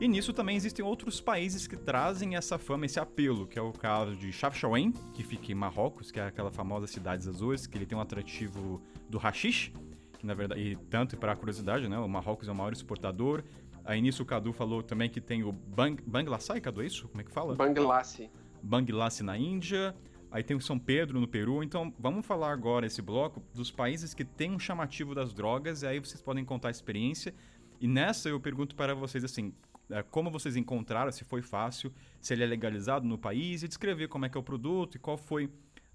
E 0.00 0.06
nisso 0.06 0.32
também 0.32 0.54
existem 0.54 0.84
outros 0.84 1.20
países 1.20 1.66
que 1.66 1.76
trazem 1.76 2.36
essa 2.36 2.58
fama, 2.58 2.86
esse 2.86 3.00
apelo, 3.00 3.44
que 3.44 3.58
é 3.58 3.62
o 3.62 3.72
caso 3.72 4.14
de 4.14 4.30
Chafchaouen, 4.30 4.92
que 5.12 5.24
fica 5.24 5.50
em 5.50 5.54
Marrocos, 5.56 6.12
que 6.12 6.20
é 6.20 6.26
aquela 6.26 6.52
famosa 6.52 6.86
cidade 6.86 7.28
azuis, 7.28 7.66
que 7.66 7.76
ele 7.76 7.84
tem 7.84 7.98
um 7.98 8.00
atrativo 8.00 8.80
do 9.08 9.18
hashish, 9.18 9.72
que 10.16 10.24
na 10.24 10.32
verdade, 10.32 10.60
e 10.60 10.76
tanto 10.76 11.16
para 11.16 11.34
curiosidade, 11.34 11.88
né, 11.88 11.98
o 11.98 12.08
Marrocos 12.08 12.46
é 12.46 12.52
o 12.52 12.54
maior 12.54 12.72
exportador. 12.72 13.42
Aí 13.84 14.00
nisso 14.00 14.22
o 14.22 14.26
Cadu 14.26 14.52
falou 14.52 14.80
também 14.80 15.10
que 15.10 15.20
tem 15.20 15.42
o 15.42 15.50
Bang, 15.50 16.00
Banglassai, 16.06 16.60
Cadu, 16.60 16.82
é 16.82 16.86
isso? 16.86 17.08
Como 17.08 17.20
é 17.20 17.24
que 17.24 17.32
fala? 17.32 17.56
Banglassi. 17.56 18.30
Banglassi 18.62 19.24
na 19.24 19.36
Índia. 19.36 19.92
Aí 20.30 20.44
tem 20.44 20.56
o 20.56 20.60
São 20.60 20.78
Pedro 20.78 21.20
no 21.20 21.26
Peru. 21.26 21.62
Então, 21.62 21.92
vamos 21.98 22.24
falar 22.24 22.52
agora 22.52 22.86
esse 22.86 23.02
bloco 23.02 23.42
dos 23.52 23.70
países 23.70 24.14
que 24.14 24.24
tem 24.24 24.52
um 24.52 24.58
chamativo 24.58 25.14
das 25.14 25.32
drogas, 25.32 25.82
e 25.82 25.86
aí 25.86 25.98
vocês 25.98 26.22
podem 26.22 26.44
contar 26.44 26.68
a 26.68 26.70
experiência. 26.70 27.34
E 27.80 27.88
nessa 27.88 28.28
eu 28.28 28.38
pergunto 28.38 28.76
para 28.76 28.94
vocês 28.94 29.24
assim, 29.24 29.52
é, 29.90 30.02
como 30.02 30.30
vocês 30.30 30.54
encontraram, 30.56 31.10
se 31.10 31.24
foi 31.24 31.42
fácil, 31.42 31.92
se 32.20 32.32
ele 32.32 32.44
é 32.44 32.46
legalizado 32.46 33.06
no 33.06 33.18
país, 33.18 33.62
e 33.62 33.68
descrever 33.68 34.08
como 34.08 34.24
é 34.24 34.28
que 34.28 34.36
é 34.36 34.40
o 34.40 34.44
produto 34.44 34.94
e 34.94 34.98
qual 34.98 35.16
foi 35.16 35.50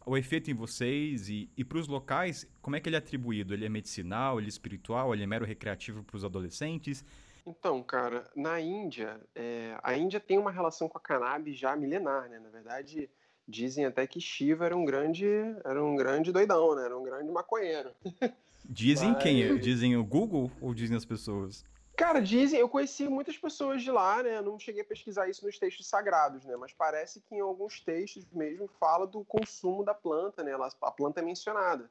o 0.06 0.18
efeito 0.18 0.52
em 0.52 0.54
vocês 0.54 1.30
e, 1.30 1.50
e 1.58 1.64
para 1.64 1.78
os 1.78 1.88
locais, 1.88 2.48
como 2.62 2.76
é 2.76 2.80
que 2.80 2.88
ele 2.88 2.96
é 2.96 3.00
atribuído? 3.00 3.54
Ele 3.54 3.66
é 3.66 3.70
medicinal, 3.70 4.38
ele 4.38 4.48
é 4.48 4.50
espiritual, 4.50 5.14
ele 5.14 5.24
é 5.24 5.28
mero 5.28 5.46
recreativo 5.46 6.04
para 6.04 6.18
os 6.18 6.24
adolescentes? 6.24 7.04
Então, 7.46 7.82
cara, 7.82 8.30
na 8.36 8.60
Índia, 8.60 9.20
é, 9.34 9.78
a 9.82 9.96
Índia 9.96 10.20
tem 10.20 10.38
uma 10.38 10.52
relação 10.52 10.90
com 10.90 10.98
a 10.98 11.02
cannabis 11.02 11.58
já 11.58 11.76
milenar, 11.76 12.28
né? 12.28 12.40
Na 12.40 12.50
verdade, 12.50 13.10
Dizem 13.48 13.86
até 13.86 14.08
que 14.08 14.20
Shiva 14.20 14.66
era 14.66 14.76
um 14.76 14.86
grande, 14.86 15.28
era 15.64 15.84
um 15.84 15.96
grande 15.96 16.32
doidão, 16.32 16.76
né? 16.76 16.86
Era 16.86 16.98
um 16.98 17.04
grande 17.04 17.32
maconheiro. 17.32 17.92
Dizem 18.68 19.12
Mas... 19.12 19.24
quem? 19.24 19.58
Dizem 19.60 19.96
o 19.96 20.04
Google 20.04 20.52
ou 20.60 20.74
dizem 20.74 20.98
as 20.98 21.06
pessoas? 21.06 21.64
Cara, 21.96 22.20
dizem, 22.20 22.60
eu 22.60 22.68
conheci 22.68 23.08
muitas 23.08 23.38
pessoas 23.38 23.82
de 23.82 23.90
lá, 23.90 24.22
né? 24.22 24.42
Não 24.42 24.60
cheguei 24.60 24.82
a 24.82 24.86
pesquisar 24.86 25.30
isso 25.30 25.46
nos 25.46 25.58
textos 25.58 25.88
sagrados, 25.88 26.44
né? 26.44 26.56
Mas 26.58 26.74
parece 26.74 27.22
que 27.22 27.36
em 27.36 27.40
alguns 27.40 27.80
textos 27.80 28.26
mesmo 28.34 28.68
fala 28.80 29.08
do 29.08 29.24
consumo 29.24 29.84
da 29.84 29.94
planta, 29.94 30.44
né? 30.44 30.52
a 30.82 30.92
planta 30.92 31.22
é 31.22 31.24
mencionada 31.24 31.90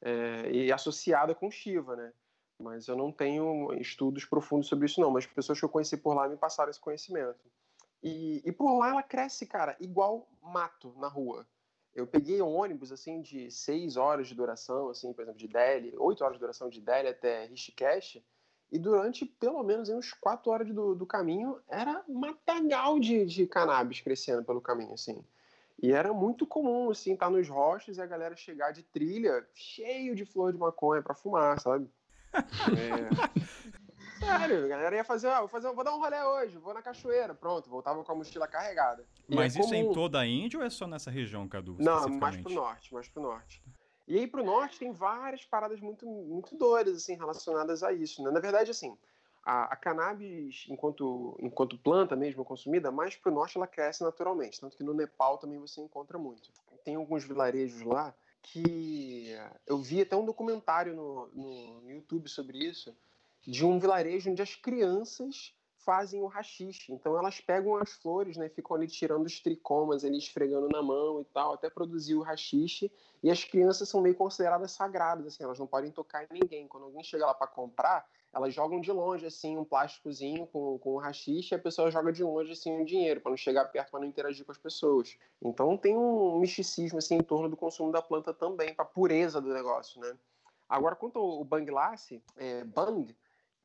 é, 0.00 0.50
e 0.50 0.72
associada 0.72 1.34
com 1.34 1.50
Shiva, 1.50 1.96
né? 1.96 2.12
Mas 2.58 2.88
eu 2.88 2.96
não 2.96 3.12
tenho 3.12 3.74
estudos 3.74 4.24
profundos 4.24 4.68
sobre 4.68 4.86
isso, 4.86 5.00
não. 5.00 5.10
Mas 5.10 5.26
pessoas 5.26 5.58
que 5.58 5.64
eu 5.64 5.68
conheci 5.68 5.96
por 5.96 6.14
lá 6.14 6.28
me 6.28 6.36
passaram 6.36 6.70
esse 6.70 6.80
conhecimento. 6.80 7.40
E, 8.02 8.42
e 8.44 8.52
por 8.52 8.78
lá 8.78 8.90
ela 8.90 9.02
cresce, 9.02 9.46
cara, 9.46 9.76
igual 9.78 10.28
mato 10.42 10.92
na 10.98 11.08
rua. 11.08 11.46
Eu 11.94 12.06
peguei 12.06 12.40
um 12.40 12.54
ônibus, 12.54 12.90
assim, 12.90 13.20
de 13.20 13.50
seis 13.50 13.96
horas 13.96 14.26
de 14.26 14.34
duração, 14.34 14.88
assim, 14.88 15.12
por 15.12 15.22
exemplo, 15.22 15.38
de 15.38 15.46
Delhi, 15.46 15.94
oito 15.98 16.24
horas 16.24 16.36
de 16.36 16.40
duração 16.40 16.68
de 16.68 16.80
Delhi 16.80 17.08
até 17.08 17.44
Rishikesh, 17.44 18.22
e 18.70 18.78
durante 18.78 19.26
pelo 19.26 19.62
menos 19.62 19.90
uns 19.90 20.14
quatro 20.14 20.50
horas 20.50 20.72
do, 20.72 20.94
do 20.94 21.04
caminho 21.04 21.60
era 21.68 22.02
matagal 22.08 22.98
de, 22.98 23.26
de 23.26 23.46
cannabis 23.46 24.00
crescendo 24.00 24.42
pelo 24.42 24.62
caminho, 24.62 24.94
assim. 24.94 25.22
E 25.82 25.92
era 25.92 26.12
muito 26.14 26.46
comum, 26.46 26.90
assim, 26.90 27.12
estar 27.12 27.26
tá 27.26 27.30
nos 27.30 27.48
rochas 27.48 27.98
e 27.98 28.00
a 28.00 28.06
galera 28.06 28.34
chegar 28.34 28.72
de 28.72 28.82
trilha 28.82 29.46
cheio 29.52 30.14
de 30.14 30.24
flor 30.24 30.52
de 30.52 30.58
maconha 30.58 31.02
para 31.02 31.14
fumar, 31.14 31.60
sabe? 31.60 31.86
É. 32.72 33.81
Sério, 34.24 34.64
a 34.64 34.68
galera 34.68 34.96
ia 34.96 35.04
fazer, 35.04 35.28
ah, 35.28 35.40
vou, 35.40 35.48
fazer, 35.48 35.72
vou 35.72 35.84
dar 35.84 35.94
um 35.94 36.00
rolê 36.00 36.22
hoje, 36.22 36.56
vou 36.58 36.72
na 36.72 36.80
cachoeira, 36.80 37.34
pronto, 37.34 37.68
voltava 37.68 38.02
com 38.04 38.12
a 38.12 38.14
mochila 38.14 38.46
carregada. 38.46 39.04
Mas 39.28 39.56
é 39.56 39.60
isso 39.60 39.68
comum. 39.68 39.74
é 39.74 39.78
em 39.78 39.92
toda 39.92 40.20
a 40.20 40.26
Índia 40.26 40.58
ou 40.58 40.64
é 40.64 40.70
só 40.70 40.86
nessa 40.86 41.10
região, 41.10 41.48
Cadu? 41.48 41.76
Não, 41.78 42.08
mais 42.08 42.36
pro 42.36 42.52
norte, 42.52 42.94
mais 42.94 43.08
pro 43.08 43.22
norte. 43.22 43.62
E 44.06 44.18
aí 44.18 44.26
pro 44.26 44.44
norte 44.44 44.78
tem 44.78 44.92
várias 44.92 45.44
paradas 45.44 45.80
muito, 45.80 46.06
muito 46.06 46.56
doidas, 46.56 46.96
assim, 46.96 47.16
relacionadas 47.16 47.82
a 47.82 47.92
isso, 47.92 48.22
né? 48.22 48.30
Na 48.30 48.40
verdade, 48.40 48.70
assim, 48.70 48.96
a, 49.44 49.64
a, 49.72 49.76
cannabis, 49.76 50.66
enquanto, 50.68 51.36
enquanto 51.40 51.78
planta 51.78 52.14
mesmo 52.14 52.44
consumida, 52.44 52.90
mais 52.90 53.16
pro 53.16 53.32
norte 53.32 53.56
ela 53.56 53.66
cresce 53.66 54.02
naturalmente, 54.02 54.60
tanto 54.60 54.76
que 54.76 54.84
no 54.84 54.94
Nepal 54.94 55.38
também 55.38 55.58
você 55.58 55.80
encontra 55.80 56.18
muito. 56.18 56.50
Tem 56.84 56.94
alguns 56.94 57.24
vilarejos 57.24 57.82
lá 57.82 58.14
que 58.42 59.36
eu 59.66 59.78
vi 59.78 60.00
até 60.00 60.16
um 60.16 60.24
documentário 60.24 60.94
no, 60.94 61.28
no 61.28 61.90
YouTube 61.90 62.28
sobre 62.28 62.58
isso, 62.58 62.94
de 63.46 63.64
um 63.64 63.78
vilarejo 63.78 64.30
onde 64.30 64.42
as 64.42 64.54
crianças 64.54 65.54
fazem 65.84 66.22
o 66.22 66.26
rachixe. 66.26 66.92
Então 66.92 67.18
elas 67.18 67.40
pegam 67.40 67.76
as 67.76 67.92
flores, 67.92 68.36
né, 68.36 68.48
ficam 68.48 68.76
ali 68.76 68.86
tirando 68.86 69.26
os 69.26 69.40
tricomas, 69.40 70.04
ali 70.04 70.16
esfregando 70.16 70.68
na 70.68 70.82
mão 70.82 71.20
e 71.20 71.24
tal, 71.24 71.54
até 71.54 71.68
produzir 71.68 72.14
o 72.14 72.22
rachixe. 72.22 72.90
E 73.22 73.30
as 73.30 73.44
crianças 73.44 73.88
são 73.88 74.00
meio 74.00 74.14
consideradas 74.14 74.72
sagradas, 74.72 75.26
assim, 75.26 75.44
elas 75.44 75.58
não 75.58 75.66
podem 75.66 75.90
tocar 75.90 76.24
em 76.24 76.40
ninguém. 76.40 76.68
Quando 76.68 76.84
alguém 76.84 77.02
chega 77.02 77.26
lá 77.26 77.34
para 77.34 77.46
comprar, 77.46 78.06
elas 78.32 78.54
jogam 78.54 78.80
de 78.80 78.90
longe 78.90 79.26
assim 79.26 79.58
um 79.58 79.64
plásticozinho 79.64 80.46
com, 80.46 80.78
com 80.78 80.94
o 80.94 80.98
rachixe 80.98 81.52
e 81.52 81.56
a 81.56 81.58
pessoa 81.58 81.90
joga 81.90 82.12
de 82.12 82.24
longe 82.24 82.52
assim 82.52 82.80
o 82.80 82.84
dinheiro 82.84 83.20
para 83.20 83.30
não 83.30 83.36
chegar 83.36 83.66
perto, 83.66 83.90
para 83.90 84.00
não 84.00 84.06
interagir 84.06 84.44
com 84.44 84.52
as 84.52 84.58
pessoas. 84.58 85.16
Então 85.40 85.76
tem 85.76 85.96
um 85.96 86.38
misticismo 86.38 86.98
assim 86.98 87.16
em 87.16 87.22
torno 87.22 87.48
do 87.48 87.56
consumo 87.56 87.92
da 87.92 88.00
planta 88.00 88.32
também, 88.32 88.74
para 88.74 88.84
pureza 88.84 89.40
do 89.40 89.52
negócio, 89.52 90.00
né? 90.00 90.16
Agora 90.68 90.96
quanto 90.96 91.18
ao 91.18 91.44
bang 91.44 91.70
lasse, 91.70 92.22
é, 92.36 92.64
bang 92.64 93.14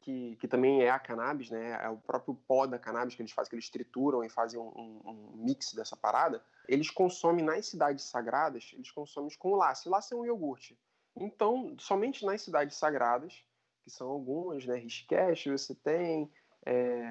que, 0.07 0.37
que 0.37 0.47
também 0.47 0.83
é 0.83 0.89
a 0.89 0.97
cannabis, 0.97 1.49
né? 1.49 1.77
É 1.83 1.89
o 1.89 1.97
próprio 1.97 2.33
pó 2.47 2.65
da 2.65 2.79
cannabis 2.79 3.13
que 3.13 3.21
eles 3.21 3.33
fazem, 3.33 3.49
que 3.49 3.55
eles 3.57 3.69
trituram 3.69 4.23
e 4.23 4.29
fazem 4.29 4.57
um, 4.57 4.69
um, 4.69 5.01
um 5.05 5.43
mix 5.43 5.73
dessa 5.73 5.97
parada. 5.97 6.41
Eles 6.65 6.89
consomem 6.89 7.43
nas 7.43 7.65
cidades 7.65 8.05
sagradas, 8.05 8.71
eles 8.73 8.89
consomem 8.89 9.29
com 9.37 9.55
laço. 9.55 9.89
Laço 9.89 10.13
é 10.13 10.17
um 10.17 10.25
iogurte. 10.25 10.79
Então, 11.13 11.75
somente 11.77 12.25
nas 12.25 12.41
cidades 12.41 12.77
sagradas, 12.77 13.43
que 13.83 13.89
são 13.89 14.07
algumas, 14.07 14.65
né? 14.65 14.77
Rishikesh 14.77 15.47
você 15.47 15.75
tem, 15.75 16.31
é, 16.65 17.03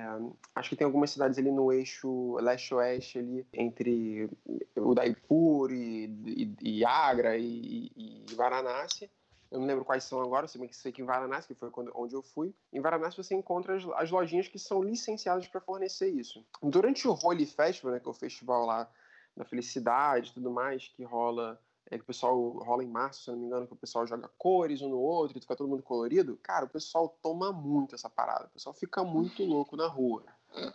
acho 0.55 0.71
que 0.71 0.77
tem 0.77 0.87
algumas 0.87 1.11
cidades 1.11 1.39
ali 1.39 1.53
no 1.53 1.71
eixo 1.71 2.37
leste-oeste, 2.37 3.19
ali 3.19 3.47
entre 3.53 4.31
Udaipur 4.75 5.71
e, 5.71 6.07
e, 6.25 6.57
e 6.63 6.85
Agra 6.87 7.37
e, 7.37 7.93
e, 7.95 8.25
e 8.27 8.35
Varanasi 8.35 9.11
eu 9.51 9.61
não 9.61 9.67
lembro 9.67 9.85
quais 9.85 10.05
são 10.05 10.21
agora, 10.21 10.49
sei 10.49 10.67
que 10.67 10.77
sei 10.77 10.93
que 10.93 11.03
em 11.03 11.05
Varanasi, 11.05 11.49
que 11.49 11.55
foi 11.55 11.71
quando, 11.71 11.93
onde 11.95 12.15
eu 12.15 12.23
fui, 12.23 12.55
em 12.73 12.81
Varanasi 12.81 13.17
você 13.17 13.35
encontra 13.35 13.77
as, 13.77 13.85
as 13.97 14.11
lojinhas 14.11 14.49
que 14.49 14.59
são 14.59 14.83
licenciadas 14.83 15.47
para 15.47 15.61
fornecer 15.61 16.09
isso. 16.09 16.45
Durante 16.63 17.07
o 17.07 17.13
Holy 17.13 17.47
Festival, 17.47 17.93
né, 17.93 18.01
que 18.01 18.09
é 18.09 18.11
o 18.11 18.15
festival 18.15 18.67
lá 18.67 18.91
da 19.37 19.45
felicidade 19.45 20.31
e 20.31 20.35
tudo 20.35 20.51
mais, 20.51 20.89
que 20.89 21.05
rola, 21.05 21.61
é, 21.91 21.97
que 21.97 22.03
o 22.03 22.07
pessoal 22.07 22.51
rola 22.59 22.83
em 22.83 22.89
março, 22.89 23.25
se 23.25 23.31
não 23.31 23.39
me 23.39 23.47
engano, 23.47 23.67
que 23.67 23.75
o 23.75 23.77
pessoal 23.77 24.07
joga 24.07 24.29
cores 24.39 24.81
um 24.83 24.89
no 24.89 24.99
outro 24.99 25.37
e 25.37 25.41
fica 25.41 25.55
todo 25.55 25.69
mundo 25.69 25.83
colorido, 25.83 26.39
cara, 26.43 26.65
o 26.65 26.69
pessoal 26.69 27.17
toma 27.23 27.53
muito 27.53 27.95
essa 27.95 28.09
parada, 28.09 28.47
o 28.47 28.51
pessoal 28.51 28.75
fica 28.75 29.05
muito 29.05 29.45
louco 29.45 29.77
na 29.77 29.87
rua. 29.87 30.25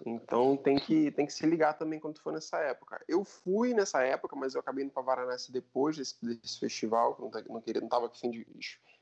Então 0.06 0.56
tem 0.58 0.78
que, 0.78 1.12
tem 1.12 1.26
que 1.26 1.34
se 1.34 1.46
ligar 1.46 1.74
também 1.74 2.00
quando 2.00 2.20
for 2.20 2.32
nessa 2.32 2.58
época. 2.60 3.04
Eu 3.08 3.24
fui 3.24 3.74
nessa 3.74 4.04
época, 4.04 4.36
mas 4.36 4.54
eu 4.54 4.62
acabei 4.62 4.84
indo 4.84 4.94
para 4.94 5.02
Varanasi 5.02 5.52
depois 5.52 5.98
desse, 5.98 6.15
desse 6.24 6.60
festival, 6.60 7.17
não, 7.20 7.32
não 7.56 7.62
queria, 7.62 7.82
não 7.82 7.89
tava 7.89 8.08
afim 8.08 8.30
de 8.30 8.46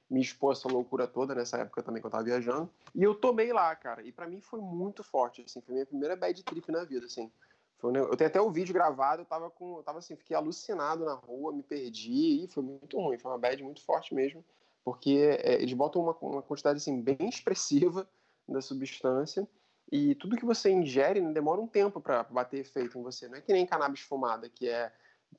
me 0.09 0.21
expor 0.21 0.53
essa 0.53 0.67
loucura 0.67 1.07
toda 1.07 1.35
nessa 1.35 1.57
época 1.57 1.83
também 1.83 2.01
que 2.01 2.07
eu 2.07 2.11
tava 2.11 2.23
viajando. 2.23 2.69
E 2.95 3.03
eu 3.03 3.13
tomei 3.13 3.53
lá, 3.53 3.75
cara, 3.75 4.01
e 4.01 4.11
para 4.11 4.27
mim 4.27 4.41
foi 4.41 4.59
muito 4.59 5.03
forte, 5.03 5.43
assim, 5.43 5.61
foi 5.61 5.73
minha 5.75 5.85
primeira 5.85 6.15
bad 6.15 6.43
trip 6.43 6.71
na 6.71 6.83
vida, 6.83 7.05
assim. 7.05 7.31
Foi, 7.77 7.95
eu 7.95 8.17
tenho 8.17 8.29
até 8.29 8.41
o 8.41 8.51
vídeo 8.51 8.73
gravado, 8.73 9.21
eu 9.21 9.25
tava 9.25 9.49
com, 9.49 9.77
eu 9.77 9.83
tava 9.83 9.99
assim, 9.99 10.15
fiquei 10.15 10.35
alucinado 10.35 11.05
na 11.05 11.13
rua, 11.13 11.53
me 11.53 11.61
perdi, 11.61 12.43
e 12.43 12.47
foi 12.47 12.63
muito 12.63 12.99
ruim, 12.99 13.17
foi 13.17 13.31
uma 13.31 13.37
bad 13.37 13.63
muito 13.63 13.83
forte 13.83 14.13
mesmo, 14.13 14.43
porque 14.83 15.39
é, 15.43 15.61
eles 15.61 15.73
botam 15.73 16.01
uma, 16.01 16.17
uma 16.21 16.41
quantidade 16.41 16.77
assim 16.77 17.01
bem 17.01 17.29
expressiva 17.29 18.09
da 18.47 18.61
substância 18.61 19.47
e 19.91 20.13
tudo 20.15 20.37
que 20.37 20.45
você 20.45 20.69
ingere 20.69 21.19
né, 21.19 21.31
demora 21.33 21.59
um 21.59 21.67
tempo 21.67 21.99
para 21.99 22.23
bater 22.23 22.59
efeito 22.59 22.97
em 22.97 23.01
você. 23.01 23.27
Não 23.27 23.37
é 23.37 23.41
que 23.41 23.51
nem 23.51 23.65
cannabis 23.65 24.01
fumada, 24.01 24.47
que 24.47 24.69
é, 24.69 24.91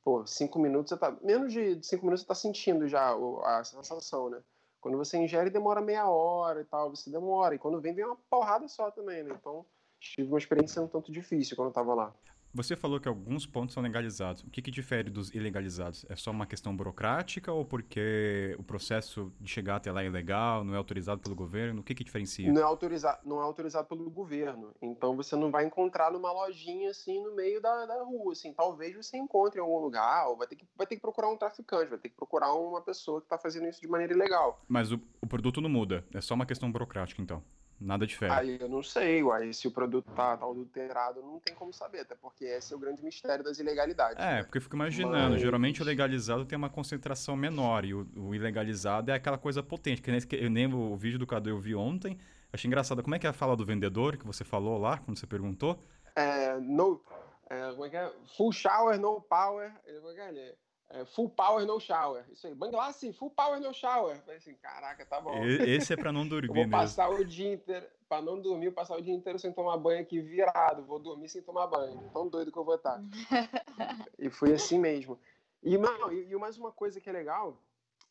pô, 0.02 0.26
cinco 0.26 0.58
minutos, 0.58 0.90
você 0.90 0.96
tá, 0.96 1.16
menos 1.22 1.52
de 1.52 1.80
cinco 1.82 2.04
minutos 2.04 2.22
você 2.22 2.28
tá 2.28 2.34
sentindo 2.34 2.88
já 2.88 3.14
a 3.44 3.62
sensação, 3.62 4.28
né? 4.28 4.42
Quando 4.80 4.96
você 4.96 5.18
ingere, 5.18 5.50
demora 5.50 5.80
meia 5.80 6.08
hora 6.08 6.62
e 6.62 6.64
tal, 6.64 6.90
você 6.90 7.10
demora. 7.10 7.54
E 7.54 7.58
quando 7.58 7.80
vem, 7.80 7.94
vem 7.94 8.04
uma 8.04 8.16
porrada 8.16 8.66
só 8.66 8.90
também, 8.90 9.22
né? 9.22 9.34
Então, 9.38 9.64
tive 10.00 10.28
uma 10.28 10.38
experiência 10.38 10.80
um 10.80 10.88
tanto 10.88 11.12
difícil 11.12 11.54
quando 11.54 11.68
eu 11.68 11.74
tava 11.74 11.94
lá. 11.94 12.14
Você 12.52 12.74
falou 12.74 12.98
que 12.98 13.06
alguns 13.06 13.46
pontos 13.46 13.74
são 13.74 13.82
legalizados. 13.82 14.42
O 14.42 14.50
que, 14.50 14.60
que, 14.60 14.72
difere 14.72 15.08
dos 15.08 15.32
ilegalizados? 15.32 16.04
É 16.08 16.16
só 16.16 16.32
uma 16.32 16.46
questão 16.46 16.76
burocrática 16.76 17.52
ou 17.52 17.64
porque 17.64 18.56
o 18.58 18.62
processo 18.62 19.32
de 19.40 19.48
chegar 19.48 19.76
até 19.76 19.92
lá 19.92 20.02
é 20.02 20.06
ilegal, 20.06 20.64
não 20.64 20.74
é 20.74 20.76
autorizado 20.76 21.20
pelo 21.20 21.36
governo? 21.36 21.80
O 21.80 21.84
que, 21.84 21.94
que 21.94 22.02
diferencia? 22.02 22.52
Não 22.52 22.60
é, 22.60 22.64
autorizado, 22.64 23.20
não 23.24 23.40
é 23.40 23.44
autorizado 23.44 23.86
pelo 23.86 24.10
governo. 24.10 24.74
Então 24.82 25.16
você 25.16 25.36
não 25.36 25.50
vai 25.50 25.64
encontrar 25.64 26.10
numa 26.10 26.32
lojinha 26.32 26.90
assim 26.90 27.22
no 27.22 27.36
meio 27.36 27.60
da, 27.60 27.86
da 27.86 28.02
rua. 28.02 28.32
Assim. 28.32 28.52
Talvez 28.52 28.96
você 28.96 29.16
encontre 29.16 29.60
em 29.60 29.62
algum 29.62 29.78
lugar, 29.78 30.28
ou 30.28 30.36
vai 30.36 30.48
ter, 30.48 30.56
que, 30.56 30.66
vai 30.76 30.86
ter 30.88 30.96
que 30.96 31.02
procurar 31.02 31.30
um 31.30 31.36
traficante, 31.36 31.88
vai 31.88 31.98
ter 31.98 32.08
que 32.08 32.16
procurar 32.16 32.52
uma 32.52 32.80
pessoa 32.80 33.20
que 33.20 33.26
está 33.26 33.38
fazendo 33.38 33.68
isso 33.68 33.80
de 33.80 33.86
maneira 33.86 34.12
ilegal. 34.12 34.60
Mas 34.66 34.90
o, 34.90 35.00
o 35.20 35.26
produto 35.26 35.60
não 35.60 35.70
muda, 35.70 36.04
é 36.12 36.20
só 36.20 36.34
uma 36.34 36.46
questão 36.46 36.70
burocrática 36.70 37.22
então. 37.22 37.44
Nada 37.81 38.07
difere. 38.07 38.31
Aí 38.31 38.59
eu 38.61 38.69
não 38.69 38.83
sei, 38.83 39.23
uai, 39.23 39.53
se 39.55 39.66
o 39.66 39.71
produto 39.71 40.05
tá, 40.12 40.37
tá 40.37 40.45
adulterado, 40.45 41.23
não 41.23 41.40
tem 41.40 41.55
como 41.55 41.73
saber, 41.73 42.01
até 42.01 42.14
porque 42.14 42.45
esse 42.45 42.75
é 42.75 42.77
o 42.77 42.79
grande 42.79 43.03
mistério 43.03 43.43
das 43.43 43.59
ilegalidades. 43.59 44.23
É, 44.23 44.37
né? 44.37 44.43
porque 44.43 44.59
eu 44.59 44.62
fico 44.62 44.77
imaginando, 44.77 45.33
Mas... 45.33 45.40
geralmente 45.40 45.81
o 45.81 45.85
legalizado 45.85 46.45
tem 46.45 46.59
uma 46.59 46.69
concentração 46.69 47.35
menor 47.35 47.87
e 47.87 47.95
o, 47.95 48.07
o 48.14 48.35
ilegalizado 48.35 49.11
é 49.11 49.14
aquela 49.14 49.38
coisa 49.38 49.62
potente, 49.62 50.03
que 50.03 50.11
nem, 50.11 50.21
eu 50.33 50.51
lembro 50.51 50.79
o 50.79 50.97
vídeo 50.97 51.19
do 51.19 51.27
Cadu 51.27 51.49
eu 51.49 51.59
vi 51.59 51.75
ontem, 51.75 52.19
achei 52.53 52.69
engraçado, 52.69 53.03
como 53.03 53.14
é 53.14 53.19
que 53.19 53.27
é 53.27 53.31
a 53.31 53.33
fala 53.33 53.57
do 53.57 53.64
vendedor 53.64 54.19
que 54.19 54.27
você 54.27 54.45
falou 54.45 54.77
lá, 54.77 54.99
quando 54.99 55.19
você 55.19 55.27
perguntou? 55.27 55.83
É, 56.14 56.59
no, 56.59 57.03
é, 57.49 57.71
como 57.71 57.87
é 57.87 57.88
que 57.88 57.97
é? 57.97 58.12
Full 58.37 58.53
shower, 58.53 59.01
no 59.01 59.23
power, 59.23 59.73
como 60.01 60.11
é 60.11 60.14
que 60.14 60.21
é? 60.21 60.55
É, 60.92 61.05
full 61.05 61.31
power 61.31 61.64
no 61.64 61.79
shower. 61.79 62.24
Isso 62.33 62.46
aí. 62.48 62.55
Bangladesh, 62.55 63.16
full 63.16 63.31
power 63.31 63.61
no 63.61 63.72
shower. 63.72 64.20
Falei 64.22 64.38
assim, 64.38 64.55
caraca, 64.55 65.07
tá 65.07 65.20
bom. 65.20 65.44
Esse 65.44 65.92
é 65.92 65.96
para 65.96 66.11
não 66.12 66.26
dormir 66.29 66.48
vou 66.48 66.57
mesmo. 66.57 66.72
passar 66.72 67.09
o 67.09 67.24
dia 67.24 67.53
inteiro, 67.53 67.87
para 68.09 68.20
não 68.20 68.40
dormir, 68.40 68.72
passar 68.72 68.96
o 68.96 69.00
dia 69.00 69.14
inteiro 69.14 69.38
sem 69.38 69.53
tomar 69.53 69.76
banho 69.76 70.00
aqui 70.03 70.20
virado. 70.20 70.85
Vou 70.85 70.98
dormir 70.98 71.29
sem 71.29 71.42
tomar 71.42 71.68
banho. 71.68 72.11
Tão 72.12 72.29
doido 72.29 72.50
que 72.50 72.59
eu 72.59 72.64
vou 72.64 72.74
estar. 72.74 73.00
e 74.18 74.29
foi 74.31 74.53
assim 74.53 74.81
mesmo. 74.81 75.16
E, 75.62 75.79
não, 75.79 76.12
e, 76.12 76.29
e 76.29 76.37
mais 76.37 76.59
uma 76.59 76.72
coisa 76.72 77.00
que 77.00 77.09
é 77.09 77.12
legal 77.12 77.57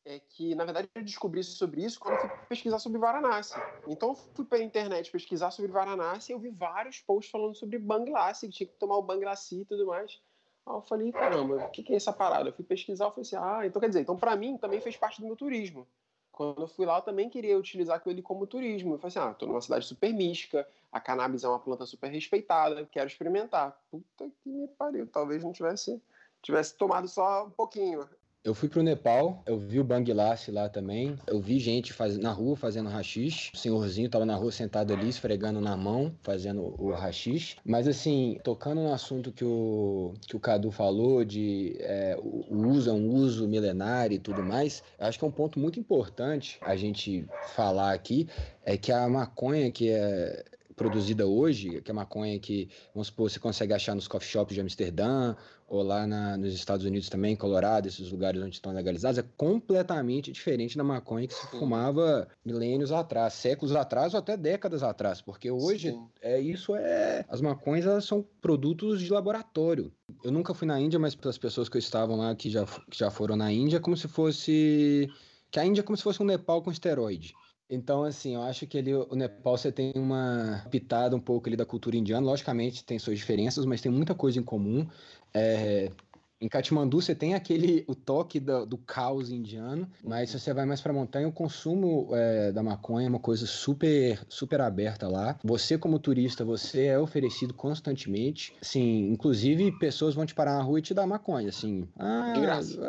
é 0.06 0.18
que, 0.18 0.56
na 0.56 0.63
verdade, 0.63 0.89
eu 0.96 1.04
descobri 1.04 1.44
sobre 1.44 1.84
isso 1.84 2.00
quando 2.00 2.15
eu 2.15 2.22
fui 2.22 2.30
pesquisar 2.48 2.80
sobre 2.80 2.98
Varanasi. 2.98 3.56
Então, 3.88 4.10
eu 4.10 4.15
fui 4.15 4.46
pela 4.46 4.63
internet 4.63 5.12
pesquisar 5.12 5.52
sobre 5.52 5.70
Varanasi 5.70 6.32
e 6.32 6.34
eu 6.34 6.39
vi 6.39 6.50
vários 6.50 7.00
posts 7.02 7.30
falando 7.30 7.56
sobre 7.56 7.78
Bangladesh, 7.78 8.39
que 8.39 8.50
tinha 8.50 8.68
que 8.68 8.76
tomar 8.76 8.98
o 8.98 9.02
Bangladesh 9.02 9.52
e 9.52 9.65
tudo 9.65 9.86
mais. 9.88 10.22
Aí 10.65 10.76
eu 10.76 10.82
falei, 10.82 11.12
caramba, 11.12 11.65
o 11.65 11.69
que, 11.69 11.84
que 11.84 11.93
é 11.93 11.95
essa 11.95 12.13
parada? 12.13 12.50
Eu 12.50 12.54
fui 12.54 12.63
pesquisar, 12.63 13.06
eu 13.06 13.12
falei 13.12 13.22
assim, 13.22 13.36
ah, 13.36 13.65
então 13.65 13.80
quer 13.80 13.88
dizer, 13.88 14.02
então 14.02 14.15
para 14.15 14.36
mim 14.36 14.58
também 14.58 14.80
fez 14.80 14.95
parte 14.95 15.19
do 15.19 15.28
meu 15.28 15.36
turismo. 15.36 15.88
Quando 16.32 16.62
eu 16.62 16.67
fui 16.67 16.86
lá, 16.86 16.98
eu 16.98 17.02
também 17.02 17.30
queria 17.30 17.58
utilizar 17.58 18.02
ele 18.06 18.22
como 18.22 18.48
turismo. 18.48 18.93
Eu 18.93 18.98
falei 18.98 19.10
assim, 19.10 19.19
ah, 19.19 19.34
tô 19.34 19.45
numa 19.45 19.62
cidade 19.62 19.86
super 19.86 20.13
mística, 20.13 20.67
a 20.91 21.00
cannabis 21.00 21.43
é 21.43 21.50
uma 21.50 21.60
planta 21.60 21.86
super 21.86 22.10
respeitada, 22.10 22.88
quero 22.91 23.08
experimentar. 23.08 23.78
Puta 23.91 24.30
que 24.41 24.50
me 24.50 24.67
pariu, 24.67 25.06
talvez 25.08 25.43
não 25.43 25.52
tivesse, 25.52 26.02
tivesse 26.41 26.76
tomado 26.76 27.08
só 27.08 27.45
um 27.45 27.50
pouquinho. 27.50 28.08
Eu 28.41 28.56
fui 28.56 28.69
pro 28.69 28.82
Nepal, 28.82 29.43
eu 29.45 29.60
vi 29.60 29.82
o 29.82 29.84
Bangladesh 29.84 30.47
lá 30.47 30.69
também. 30.69 31.17
Eu 31.28 31.41
vi 31.41 31.60
gente 31.60 31.91
faz... 31.91 32.17
na 32.17 32.32
rua 32.32 32.56
fazendo 32.56 32.88
rachixe. 32.88 33.52
O 33.54 33.58
senhorzinho 33.58 34.10
tava 34.10 34.25
na 34.25 34.36
rua 34.36 34.49
sentado 34.49 34.93
ali, 34.93 35.10
esfregando 35.10 35.60
na 35.60 35.75
mão, 35.75 36.15
fazendo 36.21 36.73
o 36.82 36.91
rachixe. 36.91 37.58
Mas 37.65 37.86
assim, 37.86 38.39
tocando 38.41 38.82
no 38.82 38.93
assunto 38.93 39.34
que 39.34 39.43
o, 39.43 40.13
que 40.25 40.38
o 40.38 40.39
Cadu 40.39 40.71
falou 40.71 41.25
de 41.25 41.75
é, 41.82 42.17
o 42.17 42.67
uso, 42.69 42.89
é 42.89 42.93
um 42.93 43.10
uso 43.10 43.45
milenário 43.45 44.15
e 44.15 44.19
tudo 44.19 44.41
mais, 44.41 44.82
acho 44.97 45.19
que 45.19 45.25
é 45.25 45.28
um 45.28 45.32
ponto 45.32 45.60
muito 45.60 45.78
importante 45.78 46.58
a 46.62 46.78
gente 46.78 47.28
falar 47.56 47.93
aqui, 47.93 48.30
é 48.63 48.78
que 48.78 48.91
a 48.91 49.08
maconha 49.10 49.69
que 49.69 49.89
é 49.89 50.45
produzida 50.80 51.28
hoje, 51.28 51.82
que 51.82 51.92
é 51.92 51.94
maconha 51.94 52.39
que, 52.39 52.70
vamos 52.96 53.08
supor, 53.08 53.30
você 53.30 53.38
consegue 53.38 53.74
achar 53.74 53.94
nos 53.94 54.08
coffee 54.08 54.30
shops 54.30 54.56
de 54.56 54.62
Amsterdã 54.62 55.36
ou 55.68 55.84
lá 55.84 56.08
na, 56.08 56.38
nos 56.38 56.54
Estados 56.54 56.86
Unidos 56.86 57.10
também, 57.10 57.36
Colorado, 57.36 57.86
esses 57.86 58.10
lugares 58.10 58.42
onde 58.42 58.56
estão 58.56 58.72
legalizados, 58.72 59.18
é 59.20 59.26
completamente 59.36 60.32
diferente 60.32 60.78
da 60.78 60.84
maconha 60.84 61.28
que 61.28 61.34
se 61.34 61.46
fumava 61.48 62.30
milênios 62.46 62.94
atrás, 62.94 63.34
séculos 63.34 63.76
atrás 63.76 64.13
ou 64.13 64.20
até 64.20 64.38
décadas 64.38 64.82
atrás, 64.82 65.22
porque 65.22 65.52
hoje 65.52 65.94
é 66.22 66.39
isso 66.39 66.74
é 66.74 67.26
as 67.28 67.42
maconhas 67.42 67.86
elas 67.86 68.06
são 68.06 68.26
produtos 68.42 69.02
de 69.02 69.12
laboratório. 69.12 69.92
Eu 70.24 70.32
nunca 70.32 70.54
fui 70.54 70.68
na 70.68 70.80
Índia, 70.80 70.98
mas 70.98 71.13
pelas 71.13 71.38
pessoas 71.38 71.68
que 71.68 71.78
estavam 71.78 72.15
lá 72.15 72.34
que 72.34 72.50
já, 72.50 72.65
que 72.89 72.98
já 72.98 73.12
foram 73.12 73.36
na 73.36 73.52
Índia, 73.52 73.78
é 73.78 73.80
como 73.82 73.98
se 73.98 74.08
fosse 74.08 75.10
que 75.52 75.60
a 75.60 75.65
Índia 75.65 75.82
é 75.82 75.84
como 75.84 75.98
se 75.98 76.04
fosse 76.04 76.22
um 76.24 76.26
Nepal 76.26 76.63
com 76.63 76.72
esteroide. 76.72 77.34
Então, 77.72 78.04
assim, 78.04 78.34
eu 78.34 78.42
acho 78.42 78.66
que 78.66 78.78
ali 78.80 78.94
o 78.96 79.16
Nepal 79.16 79.56
você 79.58 79.72
tem 79.72 79.94
uma 79.96 80.66
pitada 80.72 81.16
um 81.16 81.20
pouco 81.20 81.48
ali 81.48 81.56
da 81.56 81.66
cultura 81.66 81.96
indiana. 81.96 82.26
Logicamente 82.26 82.84
tem 82.84 82.98
suas 82.98 83.18
diferenças, 83.20 83.64
mas 83.66 83.80
tem 83.82 83.92
muita 83.92 84.16
coisa 84.16 84.40
em 84.40 84.44
comum. 84.44 84.88
É, 85.34 85.92
em 86.41 86.47
Katmandu 86.47 87.02
você 87.02 87.13
tem 87.13 87.36
aquele 87.36 87.84
o 87.88 87.95
toque 87.95 88.39
do, 88.39 88.65
do 88.65 88.78
caos 88.78 89.30
indiano, 89.30 89.89
mas 90.04 90.30
se 90.30 90.39
você 90.39 90.54
vai 90.54 90.65
mais 90.65 90.82
para 90.82 90.93
montanha, 90.93 91.28
o 91.28 91.32
consumo 91.32 92.10
é, 92.13 92.52
da 92.52 92.63
maconha 92.63 93.08
é 93.08 93.10
uma 93.10 93.19
coisa 93.19 93.45
super 93.45 94.19
super 94.30 94.62
aberta 94.62 95.08
lá. 95.08 95.38
Você 95.43 95.78
como 95.78 95.99
turista, 95.99 96.45
você 96.45 96.86
é 96.86 96.99
oferecido 96.99 97.54
constantemente, 97.54 98.54
sim, 98.62 99.10
inclusive 99.12 99.71
pessoas 99.80 100.15
vão 100.15 100.25
te 100.25 100.34
parar 100.34 100.58
na 100.58 100.63
rua 100.63 100.80
e 100.80 100.82
te 100.82 100.93
dar 100.93 101.06
maconha, 101.06 101.49
assim. 101.49 101.88
Ah, 101.97 102.34
de 102.34 102.41
graça. 102.41 102.80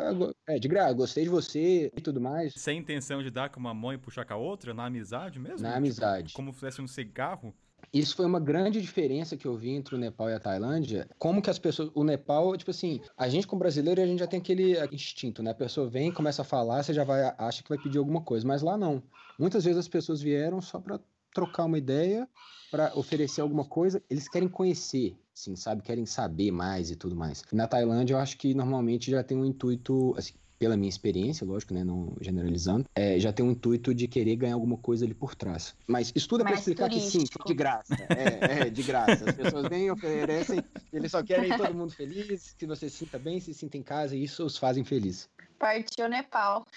É, 0.47 0.59
de 0.59 0.67
graça, 0.67 0.93
gostei 0.93 1.23
de 1.23 1.29
você 1.29 1.91
e 1.95 2.01
tudo 2.01 2.21
mais. 2.21 2.53
Sem 2.55 2.79
intenção 2.79 3.21
de 3.21 3.29
dar 3.29 3.49
com 3.49 3.59
uma 3.59 3.73
mão 3.73 3.93
e 3.93 3.97
puxar 3.97 4.25
com 4.25 4.33
a 4.33 4.37
outra, 4.37 4.73
na 4.73 4.85
amizade 4.85 5.39
mesmo? 5.39 5.61
Na 5.61 5.75
amizade. 5.75 6.27
Tipo, 6.27 6.37
como 6.37 6.53
se 6.53 6.59
fosse 6.59 6.81
um 6.81 6.87
cigarro? 6.87 7.53
Isso 7.93 8.15
foi 8.15 8.25
uma 8.25 8.39
grande 8.39 8.81
diferença 8.81 9.35
que 9.35 9.45
eu 9.45 9.55
vi 9.55 9.71
entre 9.71 9.95
o 9.95 9.97
Nepal 9.97 10.29
e 10.29 10.33
a 10.33 10.39
Tailândia. 10.39 11.09
Como 11.19 11.41
que 11.41 11.49
as 11.49 11.59
pessoas. 11.59 11.91
O 11.93 12.03
Nepal, 12.03 12.55
tipo 12.55 12.71
assim, 12.71 13.01
a 13.17 13.27
gente 13.27 13.45
como 13.45 13.59
brasileiro, 13.59 14.01
a 14.01 14.05
gente 14.05 14.19
já 14.19 14.27
tem 14.27 14.39
aquele 14.39 14.77
instinto, 14.93 15.43
né? 15.43 15.51
A 15.51 15.55
pessoa 15.55 15.89
vem, 15.89 16.11
começa 16.11 16.41
a 16.41 16.45
falar, 16.45 16.83
você 16.83 16.93
já 16.93 17.03
vai, 17.03 17.21
acha 17.37 17.61
que 17.61 17.69
vai 17.69 17.77
pedir 17.77 17.97
alguma 17.97 18.21
coisa. 18.21 18.47
Mas 18.47 18.61
lá 18.61 18.77
não. 18.77 19.03
Muitas 19.37 19.65
vezes 19.65 19.79
as 19.79 19.87
pessoas 19.89 20.21
vieram 20.21 20.61
só 20.61 20.79
para 20.79 20.99
trocar 21.33 21.65
uma 21.65 21.77
ideia, 21.77 22.27
para 22.69 22.97
oferecer 22.97 23.41
alguma 23.41 23.65
coisa. 23.65 24.01
Eles 24.09 24.29
querem 24.29 24.47
conhecer, 24.47 25.17
sim, 25.33 25.57
sabe? 25.57 25.81
Querem 25.81 26.05
saber 26.05 26.51
mais 26.51 26.91
e 26.91 26.95
tudo 26.95 27.15
mais. 27.15 27.43
na 27.51 27.67
Tailândia, 27.67 28.13
eu 28.13 28.19
acho 28.19 28.37
que 28.37 28.53
normalmente 28.53 29.11
já 29.11 29.21
tem 29.21 29.37
um 29.37 29.45
intuito, 29.45 30.13
assim, 30.17 30.33
pela 30.61 30.77
minha 30.77 30.89
experiência, 30.89 31.43
lógico, 31.43 31.73
né, 31.73 31.83
não 31.83 32.15
generalizando, 32.21 32.85
é, 32.93 33.19
já 33.19 33.33
tem 33.33 33.43
um 33.43 33.49
intuito 33.49 33.95
de 33.95 34.07
querer 34.07 34.35
ganhar 34.35 34.53
alguma 34.53 34.77
coisa 34.77 35.03
ali 35.03 35.13
por 35.15 35.33
trás. 35.33 35.75
Mas 35.87 36.13
estuda 36.15 36.43
para 36.43 36.53
explicar 36.53 36.87
turístico. 36.87 37.23
que 37.23 37.29
sim, 37.29 37.47
de 37.47 37.53
graça. 37.55 37.95
É, 38.09 38.67
é, 38.67 38.69
de 38.69 38.83
graça. 38.83 39.27
As 39.27 39.35
pessoas 39.35 39.67
vêm, 39.67 39.89
oferecem, 39.89 40.63
eles 40.93 41.09
só 41.09 41.23
querem 41.23 41.57
todo 41.57 41.73
mundo 41.73 41.91
feliz, 41.91 42.53
que 42.53 42.67
você 42.67 42.91
se 42.91 42.97
sinta 42.97 43.17
bem, 43.17 43.39
se 43.39 43.55
sinta 43.55 43.75
em 43.75 43.81
casa, 43.81 44.15
e 44.15 44.23
isso 44.23 44.45
os 44.45 44.55
fazem 44.55 44.83
felizes. 44.83 45.27
Partiu 45.57 46.07
Nepal. 46.07 46.67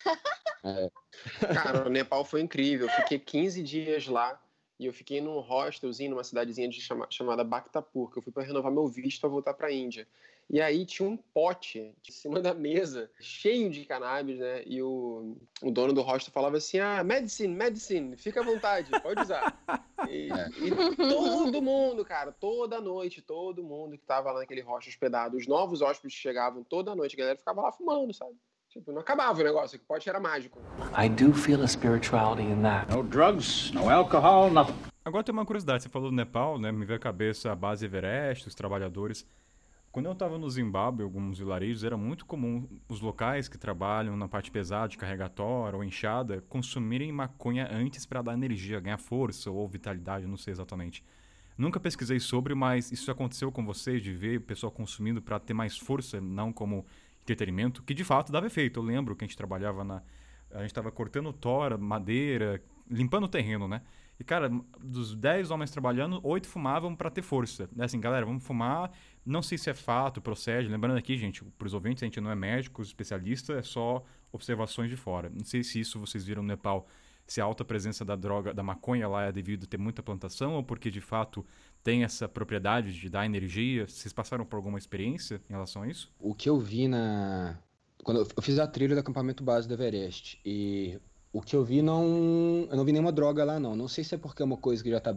É. 0.65 0.91
Cara, 1.53 1.87
o 1.87 1.91
Nepal 1.91 2.25
foi 2.25 2.41
incrível. 2.41 2.87
Eu 2.87 2.93
fiquei 3.03 3.19
15 3.19 3.63
dias 3.63 4.07
lá 4.07 4.41
e 4.81 4.87
eu 4.87 4.95
fiquei 4.95 5.21
num 5.21 5.37
hostelzinho, 5.37 6.13
numa 6.13 6.25
cidadezinha 6.25 6.71
de 6.71 6.81
chama, 6.81 7.07
chamada 7.11 7.45
Bhaktapur, 7.45 8.11
que 8.11 8.17
eu 8.17 8.23
fui 8.23 8.33
para 8.33 8.45
renovar 8.45 8.73
meu 8.73 8.89
visto 8.89 9.21
para 9.21 9.29
voltar 9.29 9.53
para 9.53 9.67
a 9.67 9.73
Índia. 9.73 10.09
E 10.51 10.61
aí 10.61 10.85
tinha 10.85 11.09
um 11.09 11.17
pote 11.17 11.81
em 11.81 12.13
cima 12.13 12.41
da 12.41 12.53
mesa, 12.53 13.11
cheio 13.19 13.71
de 13.71 13.85
cannabis, 13.85 14.39
né? 14.39 14.63
E 14.67 14.83
o, 14.83 15.37
o 15.63 15.71
dono 15.71 15.93
do 15.93 16.03
hostel 16.03 16.33
falava 16.33 16.59
assim: 16.59 16.79
ah, 16.79 17.03
medicine, 17.03 17.55
medicine, 17.55 18.17
fica 18.17 18.41
à 18.41 18.45
vontade, 18.45 18.91
pode 19.03 19.21
usar. 19.21 19.57
E, 20.07 20.31
é. 20.31 20.49
e 20.59 20.97
todo 20.97 21.63
mundo, 21.63 22.05
cara, 22.05 22.31
toda 22.31 22.79
noite, 22.79 23.23
todo 23.23 23.65
mundo 23.65 23.97
que 23.97 24.05
tava 24.05 24.33
lá 24.33 24.41
naquele 24.41 24.61
hostel 24.61 24.91
hospedado, 24.91 25.35
os 25.35 25.47
novos 25.47 25.81
hóspedes 25.81 26.15
chegavam 26.15 26.63
toda 26.63 26.95
noite, 26.95 27.17
a 27.17 27.19
galera 27.19 27.39
ficava 27.39 27.63
lá 27.63 27.73
fumando, 27.73 28.13
sabe? 28.13 28.35
Tipo, 28.69 28.93
não 28.93 29.01
acabava 29.01 29.41
o 29.41 29.43
negócio, 29.45 29.79
o 29.79 29.87
pote 29.87 30.09
era 30.09 30.21
mágico. 30.21 30.61
I 30.95 31.09
do 31.09 31.33
feel 31.33 31.63
a 31.63 31.67
spirituality 31.67 32.43
in 32.43 32.61
that. 32.61 32.93
No 32.93 33.03
drugs, 33.03 33.71
no 33.73 33.89
alcohol, 33.89 34.51
nothing. 34.51 34.75
Agora 35.05 35.23
tem 35.23 35.33
uma 35.33 35.47
curiosidade, 35.47 35.85
você 35.85 35.89
falou 35.89 36.11
do 36.11 36.17
Nepal, 36.17 36.59
né? 36.59 36.73
Me 36.73 36.85
veio 36.85 36.97
a 36.97 37.01
cabeça 37.01 37.53
a 37.53 37.55
base 37.55 37.87
Everest, 37.87 38.49
os 38.49 38.55
trabalhadores. 38.55 39.27
Quando 39.95 40.07
eu 40.07 40.13
estava 40.13 40.37
no 40.37 40.51
Zimbábue, 40.51 41.05
alguns 41.05 41.39
vilarejos, 41.39 41.85
era 41.85 41.97
muito 41.97 42.27
comum 42.27 42.69
os 42.89 43.01
locais 43.01 43.47
que 43.47 43.57
trabalham 43.57 44.17
na 44.17 44.27
parte 44.27 44.51
pesada, 44.51 44.89
de 44.89 44.99
carregatória 44.99 45.77
ou 45.77 45.85
enxada, 45.85 46.43
consumirem 46.49 47.13
maconha 47.13 47.69
antes 47.71 48.05
para 48.05 48.21
dar 48.21 48.35
energia, 48.35 48.81
ganhar 48.81 48.99
força 48.99 49.53
ou 49.53 49.69
vitalidade, 49.69 50.27
não 50.27 50.37
sei 50.37 50.51
exatamente. 50.51 51.05
Nunca 51.57 51.79
pesquisei 51.79 52.19
sobre, 52.19 52.57
mas 52.57 52.91
isso 52.91 53.09
aconteceu 53.09 53.53
com 53.53 53.65
vocês, 53.65 54.03
de 54.03 54.13
ver 54.13 54.39
o 54.39 54.41
pessoal 54.41 54.73
consumindo 54.73 55.23
para 55.23 55.39
ter 55.39 55.55
mais 55.55 55.79
força, 55.79 56.21
não 56.21 56.53
como 56.53 56.85
entretenimento, 57.23 57.81
que 57.85 57.95
de 57.95 58.03
fato 58.03 58.33
dava 58.33 58.49
efeito. 58.49 58.81
Eu 58.81 58.83
lembro 58.83 59.15
que 59.15 59.25
a 59.25 59.29
gente 59.29 59.37
trabalhava 59.37 59.85
na. 59.85 60.03
A 60.51 60.63
gente 60.63 60.73
estava 60.73 60.91
cortando 60.91 61.33
tora, 61.33 61.79
madeira, 61.79 62.61
limpando 62.91 63.25
o 63.27 63.29
terreno, 63.29 63.69
né? 63.69 63.81
E, 64.19 64.25
cara, 64.25 64.51
dos 64.81 65.15
10 65.15 65.51
homens 65.51 65.71
trabalhando, 65.71 66.21
8 66.23 66.47
fumavam 66.47 66.95
para 66.95 67.11
ter 67.11 67.23
força. 67.23 67.69
É 67.77 67.85
assim, 67.85 68.01
galera, 68.01 68.25
vamos 68.25 68.45
fumar. 68.45 68.93
Não 69.25 69.43
sei 69.43 69.59
se 69.59 69.71
é 69.71 69.75
fato, 69.75 70.21
procede. 70.21 70.69
Lembrando 70.69 70.97
aqui, 70.97 71.17
gente, 71.17 71.45
para 71.45 71.67
os 71.67 71.75
ouvintes, 71.75 72.03
a 72.03 72.07
gente 72.07 72.21
não 72.21 72.31
é 72.31 72.35
médico, 72.35 72.83
especialista, 72.83 73.55
é 73.55 73.63
só 73.63 74.05
observações 74.31 74.91
de 74.91 74.97
fora. 74.97 75.31
Não 75.31 75.45
sei 75.45 75.63
se 75.63 75.81
isso 75.81 75.99
vocês 75.99 76.25
viram 76.25 76.43
no 76.43 76.49
Nepal, 76.49 76.87
se 77.27 77.41
a 77.41 77.45
alta 77.45 77.65
presença 77.65 78.05
da 78.05 78.17
droga, 78.17 78.53
da 78.53 78.63
maconha 78.63 79.09
lá 79.09 79.25
é 79.25 79.33
devido 79.33 79.65
a 79.65 79.67
ter 79.67 79.79
muita 79.79 80.03
plantação 80.03 80.55
ou 80.55 80.63
porque 80.63 80.91
de 80.91 81.01
fato 81.01 81.45
tem 81.83 82.05
essa 82.05 82.29
propriedade 82.29 82.93
de 82.93 83.09
dar 83.09 83.25
energia. 83.25 83.87
Vocês 83.89 84.13
passaram 84.13 84.45
por 84.45 84.57
alguma 84.57 84.79
experiência 84.79 85.41
em 85.49 85.53
relação 85.53 85.83
a 85.83 85.89
isso? 85.89 86.13
O 86.19 86.35
que 86.35 86.49
eu 86.49 86.59
vi 86.59 86.87
na. 86.87 87.59
Quando 88.03 88.21
eu 88.37 88.43
fiz 88.43 88.59
a 88.59 88.67
trilha 88.67 88.95
do 88.95 89.01
acampamento 89.01 89.43
base 89.43 89.67
do 89.67 89.75
Everest 89.75 90.39
e 90.45 90.99
o 91.35 91.43
que 91.43 91.57
eu 91.57 91.65
vi 91.65 91.83
não. 91.83 92.69
Eu 92.71 92.77
não 92.77 92.85
vi 92.85 92.93
nenhuma 92.93 93.13
droga 93.13 93.45
lá, 93.45 93.59
não. 93.59 93.75
Não 93.75 93.89
sei 93.89 94.05
se 94.05 94.15
é 94.15 94.19
porque 94.19 94.41
é 94.41 94.45
uma 94.45 94.57
coisa 94.57 94.83
que 94.83 94.89
já 94.89 95.01
tá 95.01 95.15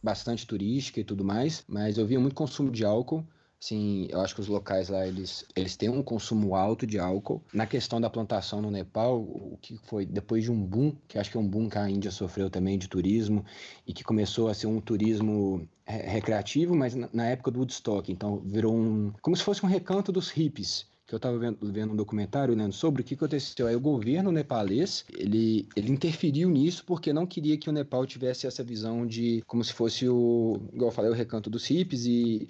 bastante 0.00 0.46
turística 0.46 1.00
e 1.00 1.04
tudo 1.04 1.24
mais, 1.24 1.64
mas 1.66 1.98
eu 1.98 2.06
vi 2.06 2.16
muito 2.16 2.36
consumo 2.36 2.70
de 2.70 2.84
álcool. 2.84 3.26
Sim, 3.58 4.06
eu 4.10 4.20
acho 4.20 4.34
que 4.34 4.40
os 4.40 4.46
locais 4.46 4.88
lá 4.90 5.04
eles, 5.04 5.44
eles 5.56 5.76
têm 5.76 5.88
um 5.88 6.02
consumo 6.02 6.54
alto 6.54 6.86
de 6.86 7.00
álcool. 7.00 7.42
Na 7.52 7.66
questão 7.66 8.00
da 8.00 8.08
plantação 8.08 8.62
no 8.62 8.70
Nepal, 8.70 9.18
o 9.18 9.58
que 9.60 9.76
foi 9.78 10.06
depois 10.06 10.44
de 10.44 10.52
um 10.52 10.62
boom, 10.62 10.94
que 11.08 11.18
acho 11.18 11.30
que 11.32 11.36
é 11.36 11.40
um 11.40 11.48
boom 11.48 11.68
que 11.68 11.78
a 11.78 11.90
Índia 11.90 12.12
sofreu 12.12 12.48
também 12.48 12.78
de 12.78 12.86
turismo 12.86 13.44
e 13.84 13.92
que 13.92 14.04
começou 14.04 14.48
a 14.48 14.54
ser 14.54 14.68
um 14.68 14.80
turismo 14.80 15.66
recreativo, 15.84 16.76
mas 16.76 16.94
na 16.94 17.26
época 17.26 17.50
do 17.50 17.58
Woodstock, 17.58 18.12
então 18.12 18.38
virou 18.44 18.74
um 18.74 19.12
como 19.20 19.36
se 19.36 19.42
fosse 19.42 19.64
um 19.64 19.68
recanto 19.68 20.12
dos 20.12 20.30
hippies 20.30 20.86
que 21.06 21.14
eu 21.14 21.18
estava 21.18 21.38
vendo, 21.38 21.58
vendo, 21.62 21.92
um 21.92 21.96
documentário 21.96 22.56
né, 22.56 22.68
sobre 22.72 23.02
o 23.02 23.04
que 23.04 23.14
aconteceu. 23.14 23.66
Aí 23.66 23.76
o 23.76 23.80
governo 23.80 24.32
nepalês, 24.32 25.04
ele, 25.16 25.68
ele 25.76 25.92
interferiu 25.92 26.50
nisso 26.50 26.84
porque 26.84 27.12
não 27.12 27.26
queria 27.26 27.56
que 27.56 27.70
o 27.70 27.72
Nepal 27.72 28.04
tivesse 28.04 28.46
essa 28.46 28.64
visão 28.64 29.06
de 29.06 29.42
como 29.46 29.62
se 29.62 29.72
fosse 29.72 30.08
o, 30.08 30.60
igual 30.72 30.90
eu 30.90 30.94
falei, 30.94 31.10
o 31.10 31.14
recanto 31.14 31.48
dos 31.48 31.66
hippies 31.66 32.06
e 32.06 32.48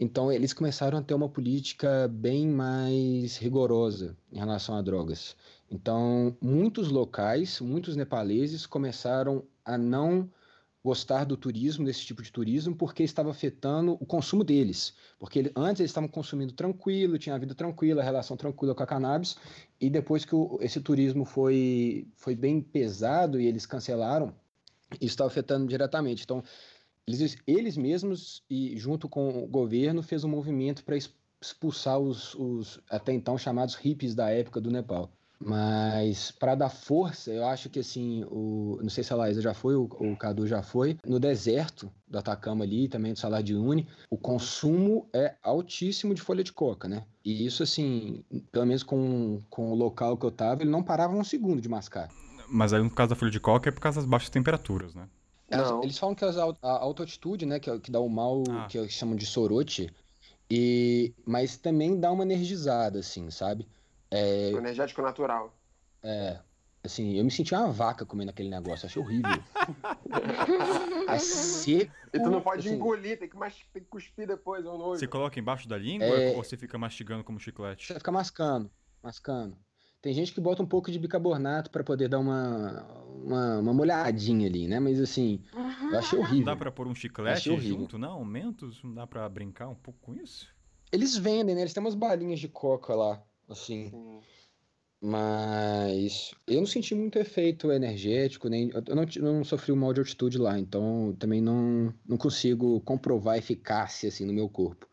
então 0.00 0.32
eles 0.32 0.52
começaram 0.52 0.98
a 0.98 1.02
ter 1.02 1.14
uma 1.14 1.28
política 1.28 2.08
bem 2.08 2.48
mais 2.48 3.36
rigorosa 3.36 4.16
em 4.32 4.38
relação 4.38 4.74
a 4.74 4.82
drogas. 4.82 5.36
Então, 5.70 6.36
muitos 6.40 6.88
locais, 6.88 7.60
muitos 7.60 7.94
nepaleses 7.94 8.66
começaram 8.66 9.44
a 9.64 9.78
não 9.78 10.28
gostar 10.84 11.24
do 11.24 11.36
turismo, 11.36 11.84
desse 11.84 12.04
tipo 12.04 12.22
de 12.22 12.32
turismo, 12.32 12.74
porque 12.74 13.04
estava 13.04 13.30
afetando 13.30 13.92
o 14.00 14.06
consumo 14.06 14.42
deles. 14.42 14.94
Porque 15.18 15.38
ele, 15.38 15.52
antes 15.54 15.80
eles 15.80 15.90
estavam 15.90 16.08
consumindo 16.08 16.52
tranquilo, 16.52 17.18
tinha 17.18 17.34
a 17.34 17.38
vida 17.38 17.54
tranquila, 17.54 18.02
a 18.02 18.04
relação 18.04 18.36
tranquila 18.36 18.74
com 18.74 18.82
a 18.82 18.86
cannabis, 18.86 19.36
e 19.80 19.88
depois 19.88 20.24
que 20.24 20.34
o, 20.34 20.58
esse 20.60 20.80
turismo 20.80 21.24
foi, 21.24 22.08
foi 22.16 22.34
bem 22.34 22.60
pesado 22.60 23.40
e 23.40 23.46
eles 23.46 23.64
cancelaram, 23.64 24.34
isso 24.94 25.14
estava 25.14 25.28
afetando 25.28 25.66
diretamente. 25.66 26.24
Então, 26.24 26.42
eles, 27.06 27.36
eles 27.46 27.76
mesmos, 27.76 28.42
e 28.50 28.76
junto 28.76 29.08
com 29.08 29.44
o 29.44 29.46
governo, 29.46 30.02
fez 30.02 30.24
um 30.24 30.28
movimento 30.28 30.84
para 30.84 30.96
expulsar 31.40 31.98
os, 31.98 32.34
os 32.34 32.80
até 32.90 33.12
então 33.12 33.38
chamados 33.38 33.76
hippies 33.76 34.14
da 34.14 34.30
época 34.30 34.60
do 34.60 34.70
Nepal. 34.70 35.12
Mas 35.44 36.30
para 36.30 36.54
dar 36.54 36.68
força, 36.68 37.30
eu 37.30 37.44
acho 37.46 37.68
que 37.68 37.80
assim, 37.80 38.24
o, 38.30 38.78
não 38.80 38.88
sei 38.88 39.02
se 39.02 39.12
a 39.12 39.16
Laísa 39.16 39.42
já 39.42 39.52
foi, 39.52 39.74
o, 39.74 39.84
o 39.84 40.16
Cadu 40.16 40.46
já 40.46 40.62
foi, 40.62 40.96
no 41.06 41.18
deserto 41.18 41.90
do 42.06 42.18
Atacama 42.18 42.64
ali, 42.64 42.88
também 42.88 43.12
do 43.12 43.18
Salar 43.18 43.42
de 43.42 43.54
Uyuni, 43.54 43.88
o 44.10 44.16
consumo 44.16 45.08
é 45.12 45.34
altíssimo 45.42 46.14
de 46.14 46.22
folha 46.22 46.44
de 46.44 46.52
coca, 46.52 46.88
né? 46.88 47.04
E 47.24 47.44
isso 47.44 47.62
assim, 47.62 48.24
pelo 48.50 48.66
menos 48.66 48.82
com, 48.82 49.40
com 49.50 49.72
o 49.72 49.74
local 49.74 50.16
que 50.16 50.26
eu 50.26 50.30
tava, 50.30 50.62
ele 50.62 50.70
não 50.70 50.82
parava 50.82 51.14
um 51.14 51.24
segundo 51.24 51.60
de 51.60 51.68
mascar. 51.68 52.08
Mas 52.48 52.72
aí 52.72 52.82
no 52.82 52.90
caso 52.90 53.10
da 53.10 53.16
folha 53.16 53.30
de 53.30 53.40
coca 53.40 53.68
é 53.68 53.72
por 53.72 53.80
causa 53.80 54.00
das 54.00 54.08
baixas 54.08 54.30
temperaturas, 54.30 54.94
né? 54.94 55.08
Não. 55.50 55.82
Eles 55.82 55.98
falam 55.98 56.14
que 56.14 56.24
a 56.24 56.42
alta 56.42 57.02
altitude, 57.02 57.44
né, 57.44 57.60
que, 57.60 57.68
é 57.68 57.78
que 57.78 57.90
dá 57.90 58.00
o 58.00 58.08
mal 58.08 58.42
ah. 58.48 58.66
que 58.68 58.88
chamam 58.88 59.14
de 59.14 59.26
sorote, 59.26 59.92
e 60.50 61.14
mas 61.26 61.56
também 61.56 61.98
dá 61.98 62.10
uma 62.10 62.22
energizada, 62.22 62.98
assim, 62.98 63.30
sabe? 63.30 63.66
É, 64.12 64.50
o 64.54 64.58
energético 64.58 65.00
natural. 65.00 65.56
É. 66.02 66.38
Assim, 66.84 67.16
eu 67.16 67.24
me 67.24 67.30
senti 67.30 67.54
uma 67.54 67.70
vaca 67.70 68.04
comendo 68.04 68.30
aquele 68.30 68.50
negócio, 68.50 68.86
achei 68.86 69.00
horrível. 69.00 69.30
é 71.08 71.18
seco. 71.18 71.92
E 72.12 72.18
tu 72.18 72.28
não 72.28 72.40
pode 72.40 72.66
assim, 72.66 72.76
engolir, 72.76 73.18
tem 73.18 73.28
que, 73.28 73.36
mas, 73.36 73.54
tem 73.72 73.82
que 73.82 73.88
cuspir 73.88 74.26
depois, 74.26 74.64
é 74.64 74.68
um 74.68 74.76
nojo. 74.76 74.98
Você 74.98 75.06
coloca 75.06 75.38
embaixo 75.38 75.68
da 75.68 75.78
língua 75.78 76.06
é... 76.06 76.36
ou 76.36 76.42
você 76.42 76.56
fica 76.56 76.76
mastigando 76.76 77.22
como 77.22 77.38
chiclete? 77.38 77.86
Você 77.86 77.94
fica 77.94 78.10
mascando, 78.10 78.68
mascando. 79.00 79.56
Tem 80.02 80.12
gente 80.12 80.34
que 80.34 80.40
bota 80.40 80.60
um 80.60 80.66
pouco 80.66 80.90
de 80.90 80.98
bicarbonato 80.98 81.70
para 81.70 81.84
poder 81.84 82.08
dar 82.08 82.18
uma, 82.18 82.84
uma, 83.24 83.58
uma, 83.60 83.72
molhadinha 83.72 84.48
ali, 84.48 84.66
né? 84.66 84.80
Mas 84.80 85.00
assim, 85.00 85.40
eu 85.92 85.98
achei 86.00 86.18
horrível. 86.18 86.38
Não 86.38 86.44
dá 86.46 86.56
pra 86.56 86.72
pôr 86.72 86.88
um 86.88 86.94
chiclete 86.96 87.56
junto, 87.60 87.96
não? 87.96 88.24
Mentos? 88.24 88.82
Não 88.82 88.92
dá 88.92 89.06
pra 89.06 89.28
brincar 89.28 89.68
um 89.68 89.76
pouco 89.76 90.00
com 90.00 90.14
isso? 90.16 90.48
Eles 90.90 91.16
vendem, 91.16 91.54
né? 91.54 91.60
Eles 91.60 91.72
têm 91.72 91.80
umas 91.80 91.94
balinhas 91.94 92.40
de 92.40 92.48
coca 92.48 92.92
lá 92.96 93.22
assim. 93.52 93.90
Sim. 93.90 94.20
Mas 95.04 96.32
eu 96.46 96.60
não 96.60 96.66
senti 96.66 96.94
muito 96.94 97.18
efeito 97.18 97.72
energético, 97.72 98.48
nem 98.48 98.70
eu 98.70 98.94
não, 98.94 99.32
não 99.34 99.44
sofri 99.44 99.72
um 99.72 99.76
mal 99.76 99.92
de 99.92 99.98
altitude 99.98 100.38
lá, 100.38 100.56
então 100.56 101.16
também 101.18 101.40
não, 101.40 101.92
não 102.06 102.16
consigo 102.16 102.80
comprovar 102.82 103.34
a 103.34 103.38
eficácia 103.38 104.08
assim 104.08 104.24
no 104.24 104.32
meu 104.32 104.48
corpo. 104.48 104.86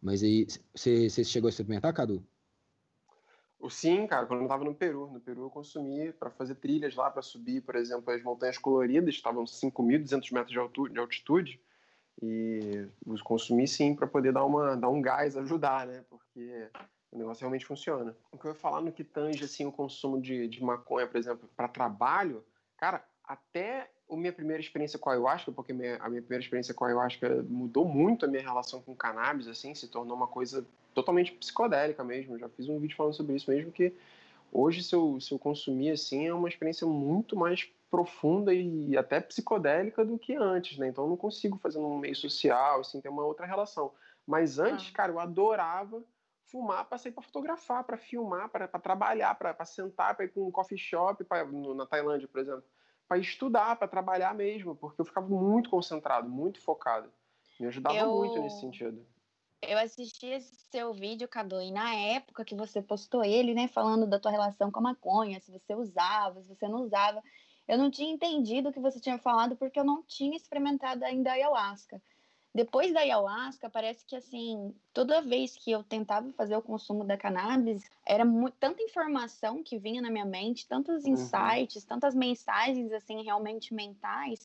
Mas 0.00 0.22
aí, 0.22 0.46
você 0.72 1.24
chegou 1.24 1.48
a 1.48 1.50
experimentar, 1.50 1.92
Cadu? 1.92 2.24
Sim, 3.68 4.06
cara, 4.06 4.26
quando 4.26 4.40
eu 4.40 4.46
estava 4.46 4.64
no 4.64 4.74
Peru. 4.74 5.10
No 5.12 5.20
Peru 5.20 5.42
eu 5.42 5.50
consumi 5.50 6.12
para 6.12 6.30
fazer 6.30 6.54
trilhas 6.56 6.94
lá, 6.94 7.10
para 7.10 7.22
subir, 7.22 7.62
por 7.62 7.74
exemplo, 7.74 8.12
as 8.12 8.22
Montanhas 8.22 8.58
Coloridas, 8.58 9.14
estavam 9.14 9.44
5.200 9.44 10.32
metros 10.32 10.52
de, 10.52 10.92
de 10.92 10.98
altitude. 11.00 11.60
E 12.22 12.86
os 13.04 13.20
consumi 13.20 13.66
sim 13.66 13.96
para 13.96 14.06
poder 14.06 14.32
dar, 14.32 14.44
uma, 14.44 14.76
dar 14.76 14.88
um 14.88 15.02
gás, 15.02 15.36
ajudar, 15.36 15.86
né? 15.86 16.04
Porque 16.08 16.68
o 17.16 17.18
negócio 17.18 17.40
realmente 17.40 17.64
funciona. 17.64 18.14
O 18.30 18.38
que 18.38 18.46
eu 18.46 18.50
ia 18.50 18.54
falar 18.54 18.80
no 18.80 18.92
que 18.92 19.02
tange 19.02 19.44
assim, 19.44 19.64
o 19.64 19.72
consumo 19.72 20.20
de, 20.20 20.46
de 20.46 20.62
maconha, 20.62 21.06
por 21.06 21.16
exemplo, 21.16 21.48
para 21.56 21.66
trabalho, 21.66 22.44
cara, 22.76 23.02
até 23.24 23.90
a 24.08 24.16
minha 24.16 24.32
primeira 24.32 24.62
experiência 24.62 24.98
com 24.98 25.08
a 25.08 25.14
ayahuasca, 25.14 25.50
porque 25.50 25.72
minha, 25.72 25.96
a 25.96 26.08
minha 26.08 26.22
primeira 26.22 26.44
experiência 26.44 26.74
com 26.74 26.84
a 26.84 26.88
ayahuasca 26.88 27.42
mudou 27.48 27.86
muito 27.86 28.24
a 28.24 28.28
minha 28.28 28.42
relação 28.42 28.80
com 28.82 28.94
cannabis, 28.94 29.48
assim, 29.48 29.74
se 29.74 29.88
tornou 29.88 30.16
uma 30.16 30.28
coisa 30.28 30.64
totalmente 30.94 31.32
psicodélica 31.32 32.04
mesmo. 32.04 32.38
Já 32.38 32.48
fiz 32.50 32.68
um 32.68 32.78
vídeo 32.78 32.96
falando 32.96 33.14
sobre 33.14 33.34
isso 33.34 33.50
mesmo, 33.50 33.72
que 33.72 33.92
hoje, 34.52 34.82
se 34.82 34.94
eu, 34.94 35.18
se 35.20 35.32
eu 35.32 35.38
consumir, 35.38 35.90
assim, 35.90 36.26
é 36.26 36.34
uma 36.34 36.48
experiência 36.48 36.86
muito 36.86 37.34
mais 37.34 37.68
profunda 37.90 38.52
e 38.52 38.96
até 38.96 39.20
psicodélica 39.20 40.04
do 40.04 40.18
que 40.18 40.34
antes, 40.34 40.76
né? 40.76 40.88
Então 40.88 41.04
eu 41.04 41.10
não 41.10 41.16
consigo 41.16 41.58
fazer 41.58 41.78
num 41.78 41.98
meio 41.98 42.14
social, 42.14 42.80
assim, 42.80 43.00
ter 43.00 43.08
uma 43.08 43.24
outra 43.24 43.46
relação. 43.46 43.90
Mas 44.26 44.58
antes, 44.58 44.90
ah. 44.90 44.96
cara, 44.96 45.12
eu 45.12 45.18
adorava 45.18 46.02
fumar 46.50 46.84
para 46.86 46.98
sair 46.98 47.12
para 47.12 47.22
fotografar, 47.22 47.84
para 47.84 47.96
filmar, 47.96 48.48
para 48.48 48.66
trabalhar, 48.68 49.34
para 49.34 49.64
sentar, 49.64 50.14
para 50.14 50.24
ir 50.24 50.28
para 50.28 50.42
um 50.42 50.50
coffee 50.50 50.78
shop, 50.78 51.24
pra, 51.24 51.44
no, 51.44 51.74
na 51.74 51.86
Tailândia, 51.86 52.28
por 52.28 52.40
exemplo 52.40 52.64
para 53.08 53.18
estudar, 53.18 53.76
para 53.76 53.88
trabalhar 53.88 54.34
mesmo, 54.34 54.74
porque 54.74 55.00
eu 55.00 55.04
ficava 55.04 55.28
muito 55.28 55.70
concentrado, 55.70 56.28
muito 56.28 56.60
focado. 56.60 57.10
Me 57.58 57.66
ajudava 57.66 57.96
eu... 57.96 58.12
muito 58.12 58.40
nesse 58.40 58.60
sentido. 58.60 59.06
Eu 59.62 59.78
assisti 59.78 60.26
esse 60.26 60.54
seu 60.70 60.92
vídeo, 60.92 61.26
Cadu, 61.26 61.60
e 61.60 61.72
na 61.72 61.94
época 61.94 62.44
que 62.44 62.54
você 62.54 62.82
postou 62.82 63.24
ele, 63.24 63.54
né, 63.54 63.68
falando 63.68 64.06
da 64.06 64.18
tua 64.18 64.30
relação 64.30 64.70
com 64.70 64.80
a 64.80 64.82
maconha, 64.82 65.40
se 65.40 65.50
você 65.50 65.74
usava, 65.74 66.42
se 66.42 66.48
você 66.48 66.68
não 66.68 66.82
usava, 66.82 67.22
eu 67.66 67.78
não 67.78 67.90
tinha 67.90 68.12
entendido 68.12 68.68
o 68.68 68.72
que 68.72 68.78
você 68.78 69.00
tinha 69.00 69.18
falado 69.18 69.56
porque 69.56 69.78
eu 69.78 69.84
não 69.84 70.02
tinha 70.02 70.36
experimentado 70.36 71.04
ainda 71.04 71.30
a 71.30 71.34
ayahuasca. 71.34 72.00
Depois 72.56 72.90
da 72.90 73.00
ayahuasca, 73.00 73.68
parece 73.68 74.02
que 74.06 74.16
assim, 74.16 74.74
toda 74.94 75.20
vez 75.20 75.54
que 75.54 75.70
eu 75.70 75.82
tentava 75.82 76.32
fazer 76.32 76.56
o 76.56 76.62
consumo 76.62 77.04
da 77.04 77.14
cannabis, 77.14 77.84
era 78.02 78.24
muito, 78.24 78.54
tanta 78.58 78.82
informação 78.82 79.62
que 79.62 79.78
vinha 79.78 80.00
na 80.00 80.08
minha 80.08 80.24
mente, 80.24 80.66
tantos 80.66 81.04
uhum. 81.04 81.10
insights, 81.10 81.82
uhum. 81.82 81.88
tantas 81.88 82.14
mensagens 82.14 82.90
assim 82.94 83.22
realmente 83.22 83.74
mentais, 83.74 84.42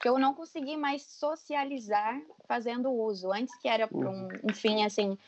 que 0.00 0.08
eu 0.08 0.18
não 0.18 0.32
consegui 0.32 0.74
mais 0.78 1.02
socializar 1.02 2.18
fazendo 2.48 2.90
uso. 2.90 3.30
Antes 3.30 3.54
que 3.58 3.68
era 3.68 3.86
para 3.86 4.08
um, 4.08 4.28
um 4.42 4.54
fim 4.54 4.82
assim, 4.82 5.18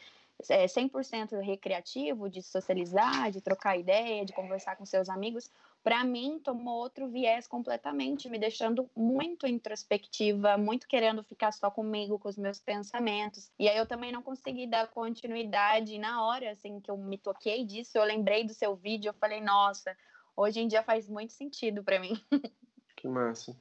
é, 0.49 0.67
100% 0.67 1.41
recreativo, 1.41 2.29
de 2.29 2.43
socializar, 2.43 3.31
de 3.31 3.41
trocar 3.41 3.77
ideia, 3.77 4.25
de 4.25 4.33
conversar 4.33 4.77
com 4.77 4.85
seus 4.85 5.09
amigos, 5.09 5.51
para 5.83 6.05
mim 6.05 6.39
tomou 6.39 6.79
outro 6.79 7.09
viés 7.09 7.49
completamente, 7.49 8.29
me 8.29 8.39
deixando 8.39 8.89
muito 8.97 9.47
introspectiva, 9.47 10.57
muito 10.57 10.87
querendo 10.87 11.25
ficar 11.25 11.53
só 11.53 11.71
comigo, 11.71 12.19
com 12.19 12.29
os 12.29 12.37
meus 12.37 12.61
pensamentos. 12.61 13.51
E 13.59 13.69
aí 13.69 13.77
eu 13.77 13.87
também 13.87 14.13
não 14.13 14.23
consegui 14.23 14.67
dar 14.67 14.87
continuidade. 14.89 15.99
na 15.99 16.25
hora 16.25 16.53
assim 16.53 16.81
que 16.81 16.91
eu 16.91 16.97
me 16.97 17.19
toquei 17.19 17.65
disso, 17.65 17.99
eu 17.99 18.05
lembrei 18.05 18.45
do 18.45 18.55
seu 18.55 18.77
vídeo, 18.77 19.09
eu 19.09 19.15
falei, 19.15 19.41
nossa, 19.41 19.97
hoje 20.37 20.61
em 20.61 20.69
dia 20.69 20.83
faz 20.83 21.09
muito 21.09 21.33
sentido 21.33 21.83
para 21.83 21.99
mim. 21.99 22.21
Que 22.95 23.09
massa. 23.09 23.57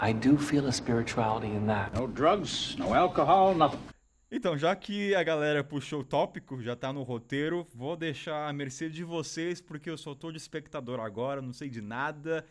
I 0.00 0.14
do 0.14 0.38
feel 0.38 0.66
a 0.66 0.72
spirituality 0.72 1.48
in 1.48 1.66
that. 1.66 1.94
No 1.94 2.08
drugs, 2.08 2.76
no 2.76 2.94
alcohol, 2.94 3.54
nothing. 3.54 3.78
Então, 4.32 4.56
já 4.56 4.76
que 4.76 5.12
a 5.14 5.24
galera 5.24 5.64
puxou 5.64 6.02
o 6.02 6.04
tópico, 6.04 6.62
já 6.62 6.76
tá 6.76 6.92
no 6.92 7.02
roteiro, 7.02 7.66
vou 7.74 7.96
deixar 7.96 8.48
a 8.48 8.52
mercê 8.52 8.88
de 8.88 9.02
vocês, 9.02 9.60
porque 9.60 9.90
eu 9.90 9.98
só 9.98 10.14
tô 10.14 10.30
de 10.30 10.36
espectador 10.36 11.00
agora, 11.00 11.42
não 11.42 11.52
sei 11.52 11.68
de 11.68 11.80
nada. 11.80 12.46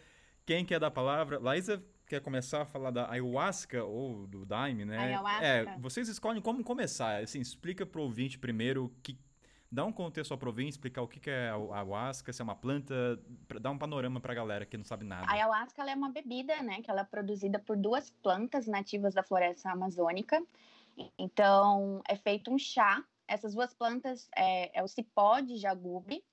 Quem 0.46 0.66
quer 0.66 0.78
dar 0.78 0.88
a 0.88 0.92
palavra? 0.92 1.40
Laísa, 1.40 1.82
quer 2.06 2.20
começar 2.20 2.64
a 2.64 2.66
falar 2.66 2.92
da 2.92 3.10
ayahuasca 3.10 3.82
ou 3.86 4.28
do 4.28 4.46
daime, 4.46 4.84
né? 4.84 4.98
Ayahuasca. 4.98 5.46
É, 5.46 5.78
vocês 5.78 6.10
escolhem 6.10 6.42
como 6.42 6.62
começar. 6.66 7.24
Assim, 7.24 7.40
explica 7.40 7.86
pro 7.86 8.02
ouvinte 8.02 8.38
primeiro 8.38 8.94
que 9.02 9.18
dá 9.72 9.86
um 9.86 9.92
contexto 9.94 10.34
ao 10.34 10.40
ouvinte, 10.48 10.72
explicar 10.72 11.02
o 11.02 11.08
que 11.08 11.30
é 11.30 11.50
a 11.50 11.54
ayahuasca, 11.54 12.34
se 12.34 12.42
é 12.42 12.44
uma 12.44 12.56
planta, 12.56 13.18
dar 13.62 13.72
um 13.72 13.78
panorama 13.78 14.20
pra 14.20 14.34
galera 14.34 14.66
que 14.66 14.76
não 14.76 14.84
sabe 14.84 15.06
nada. 15.06 15.28
A 15.30 15.34
ayahuasca 15.34 15.82
é 15.90 15.96
uma 15.96 16.10
bebida, 16.10 16.62
né, 16.62 16.82
que 16.82 16.92
ela 16.92 17.02
é 17.02 17.06
produzida 17.06 17.58
por 17.58 17.78
duas 17.78 18.10
plantas 18.10 18.68
nativas 18.68 19.14
da 19.14 19.24
floresta 19.24 19.70
amazônica. 19.70 20.44
Então, 21.18 22.02
é 22.08 22.16
feito 22.16 22.52
um 22.52 22.58
chá. 22.58 23.04
Essas 23.28 23.54
duas 23.54 23.74
plantas 23.74 24.28
é, 24.36 24.80
é 24.80 24.84
o 24.84 24.88
cipó 24.88 25.40
de 25.40 25.58
jagube 25.58 26.24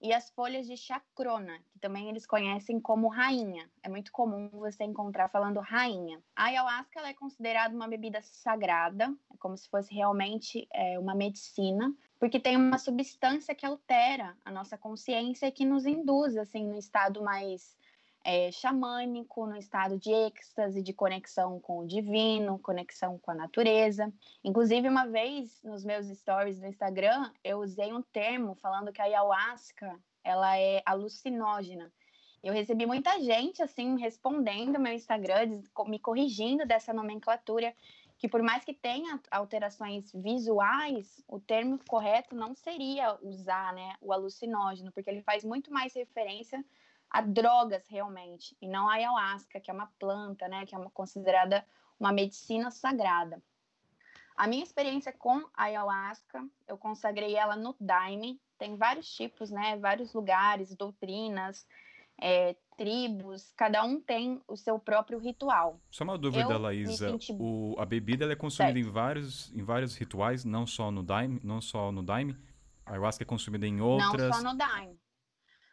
e 0.00 0.12
as 0.12 0.30
folhas 0.30 0.66
de 0.66 0.76
chacrona, 0.76 1.58
que 1.70 1.78
também 1.78 2.08
eles 2.08 2.24
conhecem 2.24 2.80
como 2.80 3.08
rainha. 3.08 3.68
É 3.82 3.88
muito 3.88 4.12
comum 4.12 4.48
você 4.52 4.84
encontrar 4.84 5.28
falando 5.28 5.60
rainha. 5.60 6.22
A 6.36 6.44
ayahuasca 6.44 7.00
é 7.00 7.14
considerada 7.14 7.74
uma 7.74 7.88
bebida 7.88 8.20
sagrada, 8.22 9.14
é 9.32 9.36
como 9.38 9.56
se 9.56 9.68
fosse 9.68 9.92
realmente 9.92 10.68
é, 10.72 10.98
uma 10.98 11.14
medicina, 11.14 11.92
porque 12.18 12.38
tem 12.38 12.56
uma 12.56 12.78
substância 12.78 13.54
que 13.54 13.66
altera 13.66 14.36
a 14.44 14.50
nossa 14.50 14.78
consciência 14.78 15.46
e 15.46 15.52
que 15.52 15.64
nos 15.64 15.84
induz 15.84 16.36
assim 16.36 16.66
no 16.66 16.78
estado 16.78 17.22
mais 17.22 17.76
é, 18.30 18.52
xamânico, 18.52 19.46
no 19.46 19.56
estado 19.56 19.98
de 19.98 20.12
êxtase, 20.12 20.82
de 20.82 20.92
conexão 20.92 21.58
com 21.58 21.78
o 21.78 21.86
divino, 21.86 22.58
conexão 22.58 23.18
com 23.18 23.30
a 23.30 23.34
natureza. 23.34 24.12
Inclusive, 24.44 24.86
uma 24.86 25.06
vez 25.06 25.58
nos 25.64 25.82
meus 25.82 26.06
stories 26.08 26.60
do 26.60 26.66
Instagram, 26.66 27.32
eu 27.42 27.60
usei 27.60 27.90
um 27.90 28.02
termo 28.02 28.54
falando 28.56 28.92
que 28.92 29.00
a 29.00 29.04
ayahuasca 29.04 29.98
ela 30.22 30.58
é 30.58 30.82
alucinógena. 30.84 31.90
Eu 32.44 32.52
recebi 32.52 32.84
muita 32.84 33.18
gente 33.18 33.62
assim 33.62 33.96
respondendo 33.98 34.78
meu 34.78 34.92
Instagram, 34.92 35.62
me 35.86 35.98
corrigindo 35.98 36.66
dessa 36.66 36.92
nomenclatura, 36.92 37.74
que 38.18 38.28
por 38.28 38.42
mais 38.42 38.62
que 38.62 38.74
tenha 38.74 39.18
alterações 39.30 40.12
visuais, 40.12 41.24
o 41.26 41.40
termo 41.40 41.80
correto 41.88 42.36
não 42.36 42.54
seria 42.54 43.16
usar, 43.22 43.72
né, 43.72 43.94
o 44.02 44.12
alucinógeno, 44.12 44.92
porque 44.92 45.08
ele 45.08 45.22
faz 45.22 45.44
muito 45.44 45.72
mais 45.72 45.94
referência 45.94 46.62
a 47.10 47.20
drogas 47.22 47.86
realmente, 47.88 48.56
e 48.60 48.68
não 48.68 48.88
a 48.88 48.94
ayahuasca, 48.94 49.60
que 49.60 49.70
é 49.70 49.74
uma 49.74 49.90
planta, 49.98 50.46
né, 50.48 50.66
que 50.66 50.74
é 50.74 50.78
uma, 50.78 50.90
considerada 50.90 51.64
uma 51.98 52.12
medicina 52.12 52.70
sagrada. 52.70 53.42
A 54.36 54.46
minha 54.46 54.62
experiência 54.62 55.12
com 55.12 55.38
a 55.54 55.64
ayahuasca, 55.64 56.46
eu 56.66 56.78
consagrei 56.78 57.34
ela 57.34 57.56
no 57.56 57.74
Daime, 57.80 58.40
tem 58.58 58.76
vários 58.76 59.10
tipos, 59.12 59.50
né, 59.50 59.76
vários 59.78 60.12
lugares, 60.12 60.74
doutrinas, 60.76 61.66
é, 62.20 62.54
tribos, 62.76 63.52
cada 63.56 63.84
um 63.84 64.00
tem 64.00 64.40
o 64.46 64.56
seu 64.56 64.78
próprio 64.78 65.18
ritual. 65.18 65.80
Só 65.90 66.04
uma 66.04 66.18
dúvida, 66.18 66.52
eu 66.52 66.58
Laísa, 66.58 67.10
senti... 67.10 67.32
o, 67.38 67.74
a 67.78 67.86
bebida 67.86 68.30
é 68.30 68.36
consumida 68.36 68.78
em 68.78 68.88
vários, 68.88 69.52
em 69.54 69.62
vários 69.62 69.96
rituais, 69.96 70.44
não 70.44 70.66
só 70.66 70.90
no 70.90 71.02
Daime, 71.02 71.40
não 71.42 71.60
só 71.60 71.90
no 71.90 72.02
Daime, 72.02 72.36
a 72.84 72.92
ayahuasca 72.92 73.24
é 73.24 73.26
consumida 73.26 73.66
em 73.66 73.80
outras... 73.80 74.30
Não 74.30 74.32
só 74.32 74.42
no 74.42 74.56
Daime. 74.56 74.98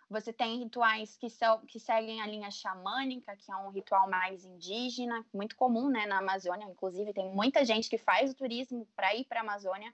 Você 0.10 0.32
tem 0.32 0.60
rituais 0.60 1.18
que, 1.18 1.30
são, 1.30 1.66
que 1.66 1.80
seguem 1.80 2.22
a 2.22 2.28
linha 2.28 2.52
xamânica, 2.52 3.36
que 3.36 3.52
é 3.52 3.56
um 3.56 3.70
ritual 3.70 4.08
mais 4.08 4.46
indígena, 4.46 5.26
muito 5.34 5.56
comum 5.56 5.90
né, 5.90 6.06
na 6.06 6.20
Amazônia. 6.20 6.66
Inclusive, 6.70 7.12
tem 7.12 7.34
muita 7.34 7.66
gente 7.66 7.90
que 7.90 7.98
faz 7.98 8.32
o 8.32 8.36
turismo 8.36 8.88
para 8.96 9.16
ir 9.16 9.26
para 9.26 9.40
a 9.40 9.44
Amazônia 9.44 9.92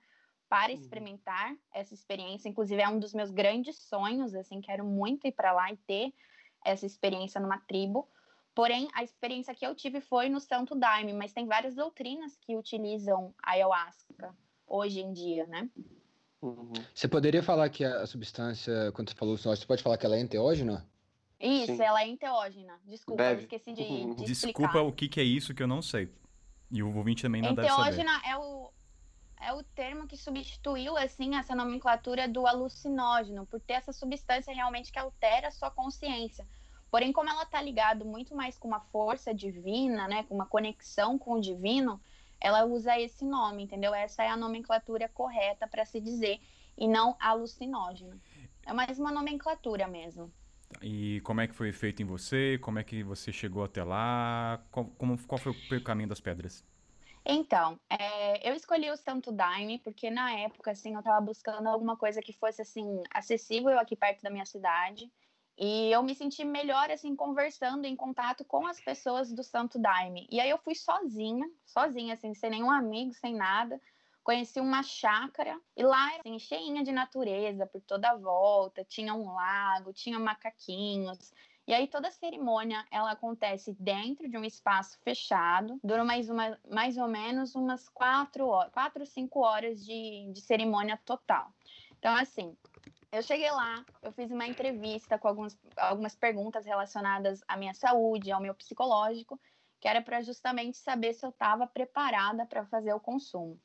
para 0.50 0.74
uhum. 0.74 0.78
experimentar 0.78 1.56
essa 1.74 1.94
experiência. 1.94 2.50
Inclusive, 2.50 2.82
é 2.82 2.90
um 2.90 3.00
dos 3.00 3.14
meus 3.14 3.32
grandes 3.32 3.78
sonhos, 3.78 4.36
assim, 4.36 4.60
quero 4.60 4.84
muito 4.84 5.26
ir 5.26 5.32
para 5.32 5.54
lá 5.54 5.72
e 5.72 5.78
ter 5.78 6.14
essa 6.66 6.86
experiência 6.86 7.40
numa 7.40 7.60
tribo. 7.60 8.06
Porém, 8.54 8.90
a 8.94 9.02
experiência 9.02 9.56
que 9.56 9.66
eu 9.66 9.74
tive 9.74 10.02
foi 10.02 10.28
no 10.28 10.42
Santo 10.42 10.76
Daime, 10.76 11.14
mas 11.14 11.32
tem 11.32 11.48
várias 11.48 11.74
doutrinas 11.74 12.36
que 12.36 12.58
utilizam 12.58 13.34
a 13.42 13.52
ayahuasca 13.52 14.36
hoje 14.68 15.00
em 15.00 15.14
dia, 15.14 15.48
né? 15.48 15.70
Uhum. 16.42 16.74
Você 16.94 17.08
poderia 17.08 17.44
falar 17.44 17.70
que 17.70 17.84
a 17.84 18.06
substância, 18.08 18.92
quando 18.94 19.10
você 19.10 19.16
falou 19.16 19.38
você 19.38 19.66
pode 19.66 19.84
falar 19.84 19.98
que 19.98 20.06
ela 20.06 20.16
é 20.16 20.20
enteógena? 20.20 20.88
Isso, 21.40 21.76
Sim. 21.76 21.82
ela 21.82 22.02
é 22.02 22.08
enteógena. 22.08 22.80
Desculpa, 22.86 23.24
Deve. 23.24 23.42
eu 23.42 23.44
esqueci 23.44 23.74
de, 23.74 23.82
uhum. 23.82 24.16
de 24.16 24.26
Desculpa 24.26 24.62
explicar. 24.62 24.82
o 24.82 24.92
que, 24.92 25.08
que 25.08 25.20
é 25.20 25.24
isso 25.24 25.54
que 25.54 25.62
eu 25.62 25.68
não 25.68 25.82
sei. 25.82 26.12
E 26.72 26.82
o 26.82 26.96
ouvinte 26.96 27.24
também 27.24 27.42
não 27.42 27.52
enteógena 27.52 28.14
deve 28.14 28.24
saber. 28.24 28.28
é 28.28 28.38
o 28.38 28.72
é 29.44 29.52
o 29.54 29.64
termo 29.64 30.08
que 30.08 30.16
substituiu 30.16 30.96
assim 30.96 31.36
essa 31.36 31.56
nomenclatura 31.56 32.28
do 32.28 32.46
alucinógeno, 32.46 33.46
por 33.48 33.60
ter 33.60 33.74
essa 33.74 33.92
substância 33.92 34.54
realmente 34.54 34.92
que 34.92 35.00
altera 35.00 35.48
a 35.48 35.52
sua 35.52 35.72
consciência. 35.72 36.48
Porém, 36.92 37.12
como 37.12 37.30
ela 37.30 37.44
está 37.44 37.62
ligado 37.62 38.06
muito 38.06 38.36
mais 38.36 38.58
com 38.58 38.68
uma 38.68 38.82
força 38.82 39.34
divina, 39.34 40.08
né, 40.08 40.24
com 40.24 40.36
uma 40.36 40.46
conexão 40.46 41.18
com 41.18 41.34
o 41.34 41.42
divino, 41.42 42.00
ela 42.42 42.66
usa 42.66 43.00
esse 43.00 43.24
nome, 43.24 43.64
entendeu? 43.64 43.94
Essa 43.94 44.24
é 44.24 44.28
a 44.28 44.36
nomenclatura 44.36 45.08
correta 45.08 45.68
para 45.68 45.86
se 45.86 46.02
dizer, 46.02 46.40
e 46.78 46.88
não 46.88 47.16
alucinógeno. 47.20 48.20
É 48.66 48.74
mais 48.74 49.00
uma 49.00 49.12
nomenclatura 49.12 49.88
mesmo. 49.88 50.32
E 50.82 51.22
como 51.22 51.42
é 51.42 51.48
que 51.48 51.54
foi 51.54 51.72
feito 51.72 52.02
em 52.02 52.06
você? 52.06 52.58
Como 52.62 52.80
é 52.80 52.84
que 52.84 53.04
você 53.04 53.32
chegou 53.32 53.64
até 53.64 53.84
lá? 53.84 54.64
Como, 54.72 55.18
qual 55.28 55.38
foi 55.38 55.78
o 55.78 55.84
caminho 55.84 56.10
das 56.10 56.20
pedras? 56.20 56.66
Então, 57.26 57.80
é, 57.90 58.50
eu 58.50 58.56
escolhi 58.56 58.90
o 58.90 58.98
Santo 58.98 59.32
Daime 59.32 59.80
porque 59.80 60.10
na 60.10 60.32
época, 60.40 60.72
assim, 60.72 60.94
eu 60.94 61.00
estava 61.00 61.22
buscando 61.22 61.68
alguma 61.68 61.96
coisa 61.96 62.22
que 62.22 62.34
fosse, 62.34 62.62
assim, 62.62 63.04
acessível 63.12 63.78
aqui 63.78 63.96
perto 63.96 64.24
da 64.24 64.30
minha 64.32 64.46
cidade. 64.46 65.12
E 65.64 65.92
eu 65.92 66.02
me 66.02 66.16
senti 66.16 66.44
melhor, 66.44 66.90
assim, 66.90 67.16
conversando 67.16 67.86
em 67.86 67.96
contato 67.96 68.44
com 68.44 68.66
as 68.66 68.82
pessoas 68.82 69.32
do 69.32 69.44
Santo 69.44 69.78
Daime. 69.78 70.28
E 70.32 70.40
aí 70.40 70.50
eu 70.50 70.58
fui 70.58 70.74
sozinha, 70.74 71.48
sozinha, 71.68 72.16
assim, 72.16 72.34
sem 72.34 72.50
nenhum 72.50 72.72
amigo, 72.72 73.14
sem 73.14 73.36
nada. 73.36 73.80
Conheci 74.24 74.60
uma 74.60 74.82
chácara 74.82 75.62
e 75.78 75.84
lá 75.84 76.14
era 76.14 76.22
assim, 76.22 76.40
cheinha 76.40 76.84
de 76.84 76.92
natureza 76.92 77.68
por 77.68 77.80
toda 77.80 78.10
a 78.10 78.18
volta. 78.18 78.84
Tinha 78.84 79.14
um 79.14 79.36
lago, 79.36 79.94
tinha 79.94 80.18
macaquinhos. 80.18 81.32
E 81.68 81.76
aí 81.76 81.88
toda 81.88 82.08
a 82.08 82.12
cerimônia 82.12 82.84
ela 82.90 83.12
acontece 83.12 83.76
dentro 83.80 84.28
de 84.28 84.36
um 84.36 84.44
espaço 84.44 84.98
fechado, 85.04 85.80
dura 85.84 86.04
mais, 86.04 86.28
uma, 86.28 86.60
mais 86.72 86.98
ou 86.98 87.08
menos 87.08 87.54
umas 87.54 87.88
quatro 87.88 88.50
quatro, 88.72 89.06
cinco 89.06 89.42
horas 89.42 89.86
de, 89.86 90.28
de 90.34 90.42
cerimônia 90.42 91.00
total. 91.06 91.54
Então, 92.00 92.16
assim, 92.16 92.58
eu 93.12 93.22
cheguei 93.22 93.52
lá, 93.52 93.86
eu 94.02 94.12
fiz 94.12 94.32
uma 94.32 94.48
entrevista 94.48 95.20
com 95.20 95.28
alguns, 95.28 95.58
algumas 95.76 96.16
perguntas 96.16 96.66
relacionadas 96.66 97.42
à 97.48 97.58
minha 97.58 97.74
saúde, 97.74 98.32
ao 98.32 98.42
meu 98.42 98.56
psicológico, 98.56 99.40
que 99.80 99.88
era 99.88 100.02
para 100.02 100.22
justamente 100.22 100.78
saber 100.78 101.14
se 101.14 101.26
eu 101.26 101.30
estava 101.30 101.68
preparada 101.68 102.46
para 102.46 102.66
fazer 102.66 102.94
o 102.94 103.00
consumo. 103.00 103.60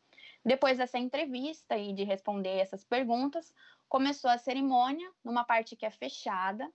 Depois 0.45 0.79
dessa 0.79 0.99
entrevista 0.99 1.77
e 1.77 1.93
de 1.93 2.05
responder 2.05 2.59
essas 2.59 2.85
perguntas, 2.85 3.53
começou 3.89 4.31
a 4.31 4.39
cerimônia 4.39 5.11
numa 5.25 5.45
parte 5.45 5.77
que 5.77 5.87
é 5.87 5.91
fechada 5.91 6.69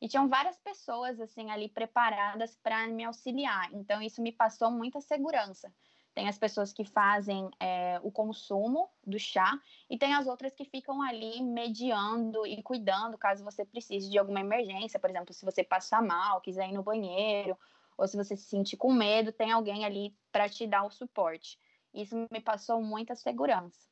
e 0.00 0.08
tinham 0.08 0.28
várias 0.28 0.58
pessoas 0.58 1.20
assim 1.20 1.50
ali 1.50 1.68
preparadas 1.68 2.56
para 2.62 2.86
me 2.88 3.04
auxiliar. 3.04 3.72
Então 3.72 4.02
isso 4.02 4.20
me 4.20 4.32
passou 4.32 4.70
muita 4.70 5.00
segurança. 5.00 5.72
Tem 6.16 6.30
as 6.30 6.38
pessoas 6.38 6.72
que 6.72 6.82
fazem 6.82 7.50
é, 7.60 8.00
o 8.02 8.10
consumo 8.10 8.88
do 9.06 9.18
chá 9.18 9.52
e 9.90 9.98
tem 9.98 10.14
as 10.14 10.26
outras 10.26 10.54
que 10.54 10.64
ficam 10.64 11.02
ali 11.02 11.42
mediando 11.42 12.46
e 12.46 12.62
cuidando 12.62 13.18
caso 13.18 13.44
você 13.44 13.66
precise 13.66 14.08
de 14.08 14.16
alguma 14.16 14.40
emergência, 14.40 14.98
por 14.98 15.10
exemplo, 15.10 15.34
se 15.34 15.44
você 15.44 15.62
passar 15.62 16.02
mal, 16.02 16.40
quiser 16.40 16.70
ir 16.70 16.72
no 16.72 16.82
banheiro, 16.82 17.54
ou 17.98 18.08
se 18.08 18.16
você 18.16 18.34
se 18.34 18.44
sentir 18.44 18.78
com 18.78 18.94
medo, 18.94 19.30
tem 19.30 19.52
alguém 19.52 19.84
ali 19.84 20.16
para 20.32 20.48
te 20.48 20.66
dar 20.66 20.84
o 20.84 20.90
suporte. 20.90 21.58
Isso 21.92 22.16
me 22.30 22.40
passou 22.40 22.80
muita 22.80 23.14
segurança. 23.14 23.86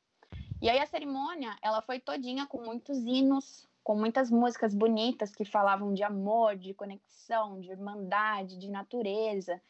E 0.59 0.67
aí 0.67 0.79
a 0.79 0.85
cerimônia, 0.87 1.55
ela 1.61 1.83
foi 1.83 1.99
todinha 1.99 2.47
com 2.47 2.59
muitos 2.59 3.05
hinos, 3.05 3.69
com 3.83 3.95
muitas 3.95 4.31
músicas 4.31 4.73
bonitas 4.73 5.31
que 5.31 5.45
falavam 5.45 5.93
de 5.93 6.01
amor, 6.01 6.55
de 6.55 6.73
conexão, 6.73 7.59
de 7.59 7.69
irmandade, 7.69 8.57
de 8.57 8.67
natureza. 8.67 9.61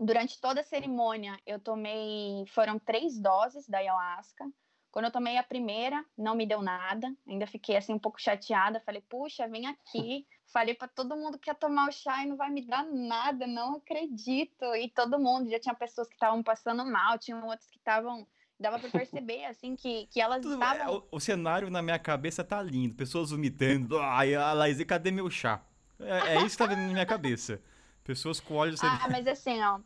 Durante 0.00 0.40
toda 0.40 0.60
a 0.60 0.64
cerimônia, 0.64 1.38
eu 1.46 1.58
tomei, 1.58 2.44
foram 2.48 2.78
três 2.78 3.18
doses 3.18 3.68
da 3.68 3.78
ayahuasca. 3.78 4.50
Quando 4.90 5.06
eu 5.06 5.12
tomei 5.12 5.36
a 5.36 5.42
primeira, 5.42 6.04
não 6.16 6.34
me 6.34 6.46
deu 6.46 6.62
nada. 6.62 7.14
Ainda 7.26 7.46
fiquei 7.46 7.76
assim 7.76 7.92
um 7.92 7.98
pouco 7.98 8.20
chateada. 8.20 8.80
Falei, 8.80 9.02
puxa, 9.08 9.46
vem 9.46 9.66
aqui. 9.66 10.26
Falei 10.52 10.74
para 10.74 10.88
todo 10.88 11.16
mundo 11.16 11.38
que 11.38 11.50
ia 11.50 11.54
tomar 11.54 11.88
o 11.88 11.92
chá 11.92 12.24
e 12.24 12.26
não 12.26 12.36
vai 12.36 12.50
me 12.50 12.66
dar 12.66 12.84
nada, 12.84 13.46
não 13.46 13.76
acredito. 13.76 14.64
E 14.74 14.88
todo 14.88 15.18
mundo, 15.18 15.50
já 15.50 15.60
tinha 15.60 15.74
pessoas 15.74 16.08
que 16.08 16.14
estavam 16.14 16.42
passando 16.42 16.84
mal, 16.86 17.18
tinham 17.18 17.44
outras 17.46 17.68
que 17.68 17.78
estavam 17.78 18.26
dava 18.58 18.78
para 18.78 18.90
perceber 18.90 19.44
assim 19.44 19.76
que, 19.76 20.08
que 20.08 20.20
elas 20.20 20.42
Tudo, 20.42 20.54
estavam 20.54 20.82
é, 20.82 20.90
o, 20.90 21.04
o, 21.12 21.20
cenário 21.20 21.70
na 21.70 21.80
minha 21.80 21.98
cabeça 21.98 22.42
tá 22.42 22.60
lindo, 22.60 22.94
pessoas 22.94 23.30
vomitando. 23.30 23.98
Ai, 24.00 24.34
a 24.34 24.52
Laís, 24.52 24.82
cadê 24.82 25.10
meu 25.10 25.30
chá? 25.30 25.62
É, 26.00 26.34
é, 26.34 26.36
isso 26.44 26.56
que 26.56 26.64
tá 26.64 26.66
vendo 26.66 26.86
na 26.86 26.92
minha 26.92 27.06
cabeça. 27.06 27.60
Pessoas 28.08 28.40
com 28.40 28.54
olhos 28.54 28.82
Ah, 28.82 29.06
mas 29.10 29.26
assim, 29.26 29.62
ó, 29.62 29.80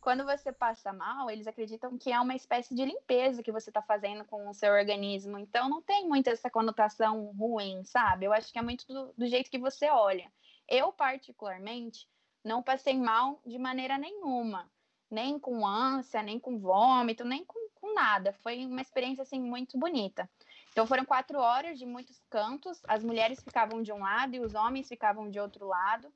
quando 0.00 0.24
você 0.24 0.50
passa 0.50 0.94
mal, 0.94 1.28
eles 1.30 1.46
acreditam 1.46 1.98
que 1.98 2.10
é 2.10 2.18
uma 2.18 2.34
espécie 2.34 2.74
de 2.74 2.82
limpeza 2.82 3.42
que 3.42 3.52
você 3.52 3.68
está 3.68 3.82
fazendo 3.82 4.24
com 4.24 4.48
o 4.48 4.54
seu 4.54 4.72
organismo. 4.72 5.38
Então, 5.38 5.68
não 5.68 5.82
tem 5.82 6.08
muito 6.08 6.30
essa 6.30 6.48
conotação 6.48 7.26
ruim, 7.38 7.84
sabe? 7.84 8.24
Eu 8.24 8.32
acho 8.32 8.50
que 8.50 8.58
é 8.58 8.62
muito 8.62 8.86
do, 8.86 9.12
do 9.12 9.26
jeito 9.26 9.50
que 9.50 9.58
você 9.58 9.90
olha. 9.90 10.32
Eu, 10.66 10.90
particularmente, 10.90 12.08
não 12.42 12.62
passei 12.62 12.96
mal 12.96 13.42
de 13.44 13.58
maneira 13.58 13.98
nenhuma. 13.98 14.70
Nem 15.10 15.38
com 15.38 15.66
ânsia, 15.66 16.22
nem 16.22 16.40
com 16.40 16.58
vômito, 16.58 17.26
nem 17.26 17.44
com, 17.44 17.68
com 17.74 17.92
nada. 17.92 18.32
Foi 18.32 18.64
uma 18.64 18.80
experiência, 18.80 19.20
assim, 19.20 19.38
muito 19.38 19.76
bonita. 19.76 20.26
Então, 20.72 20.86
foram 20.86 21.04
quatro 21.04 21.38
horas 21.38 21.78
de 21.78 21.84
muitos 21.84 22.22
cantos. 22.30 22.80
As 22.88 23.04
mulheres 23.04 23.44
ficavam 23.44 23.82
de 23.82 23.92
um 23.92 23.98
lado 23.98 24.34
e 24.34 24.40
os 24.40 24.54
homens 24.54 24.88
ficavam 24.88 25.28
de 25.28 25.38
outro 25.38 25.66
lado. 25.66 26.10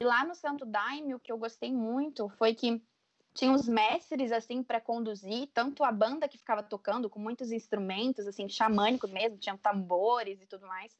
E 0.00 0.04
lá 0.04 0.24
no 0.24 0.34
Santo 0.34 0.64
Daime, 0.64 1.14
o 1.14 1.20
que 1.20 1.30
eu 1.30 1.38
gostei 1.38 1.72
muito 1.72 2.28
foi 2.30 2.54
que 2.54 2.82
tinha 3.34 3.52
os 3.52 3.68
mestres 3.68 4.30
assim 4.30 4.62
para 4.62 4.80
conduzir 4.80 5.48
tanto 5.52 5.82
a 5.82 5.90
banda 5.90 6.28
que 6.28 6.38
ficava 6.38 6.62
tocando 6.62 7.10
com 7.10 7.18
muitos 7.18 7.50
instrumentos 7.50 8.26
assim 8.26 8.48
xamânicos 8.48 9.10
mesmo 9.10 9.38
tinham 9.38 9.56
tambores 9.56 10.40
e 10.40 10.46
tudo 10.46 10.66
mais. 10.66 10.96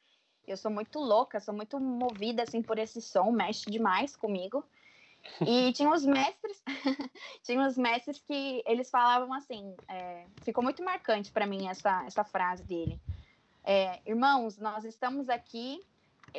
Eu 0.46 0.56
sou 0.56 0.70
muito 0.70 0.98
louca 0.98 1.40
sou 1.40 1.54
muito 1.54 1.78
movida 1.78 2.42
assim 2.42 2.60
por 2.60 2.78
esse 2.78 3.00
som 3.00 3.30
mexe 3.30 3.70
demais 3.70 4.16
comigo. 4.16 4.64
E 5.40 5.72
tinha 5.72 5.90
os 5.90 6.04
mestres 6.04 6.62
tinha 7.42 7.66
os 7.66 7.78
mestres 7.78 8.18
que 8.18 8.62
eles 8.66 8.90
falavam 8.90 9.32
assim 9.32 9.74
é, 9.88 10.26
ficou 10.42 10.62
muito 10.62 10.84
marcante 10.84 11.32
para 11.32 11.46
mim 11.46 11.66
essa 11.66 12.04
essa 12.04 12.24
frase 12.24 12.62
dele. 12.64 13.00
É, 13.64 14.00
irmãos 14.04 14.58
nós 14.58 14.84
estamos 14.84 15.30
aqui 15.30 15.82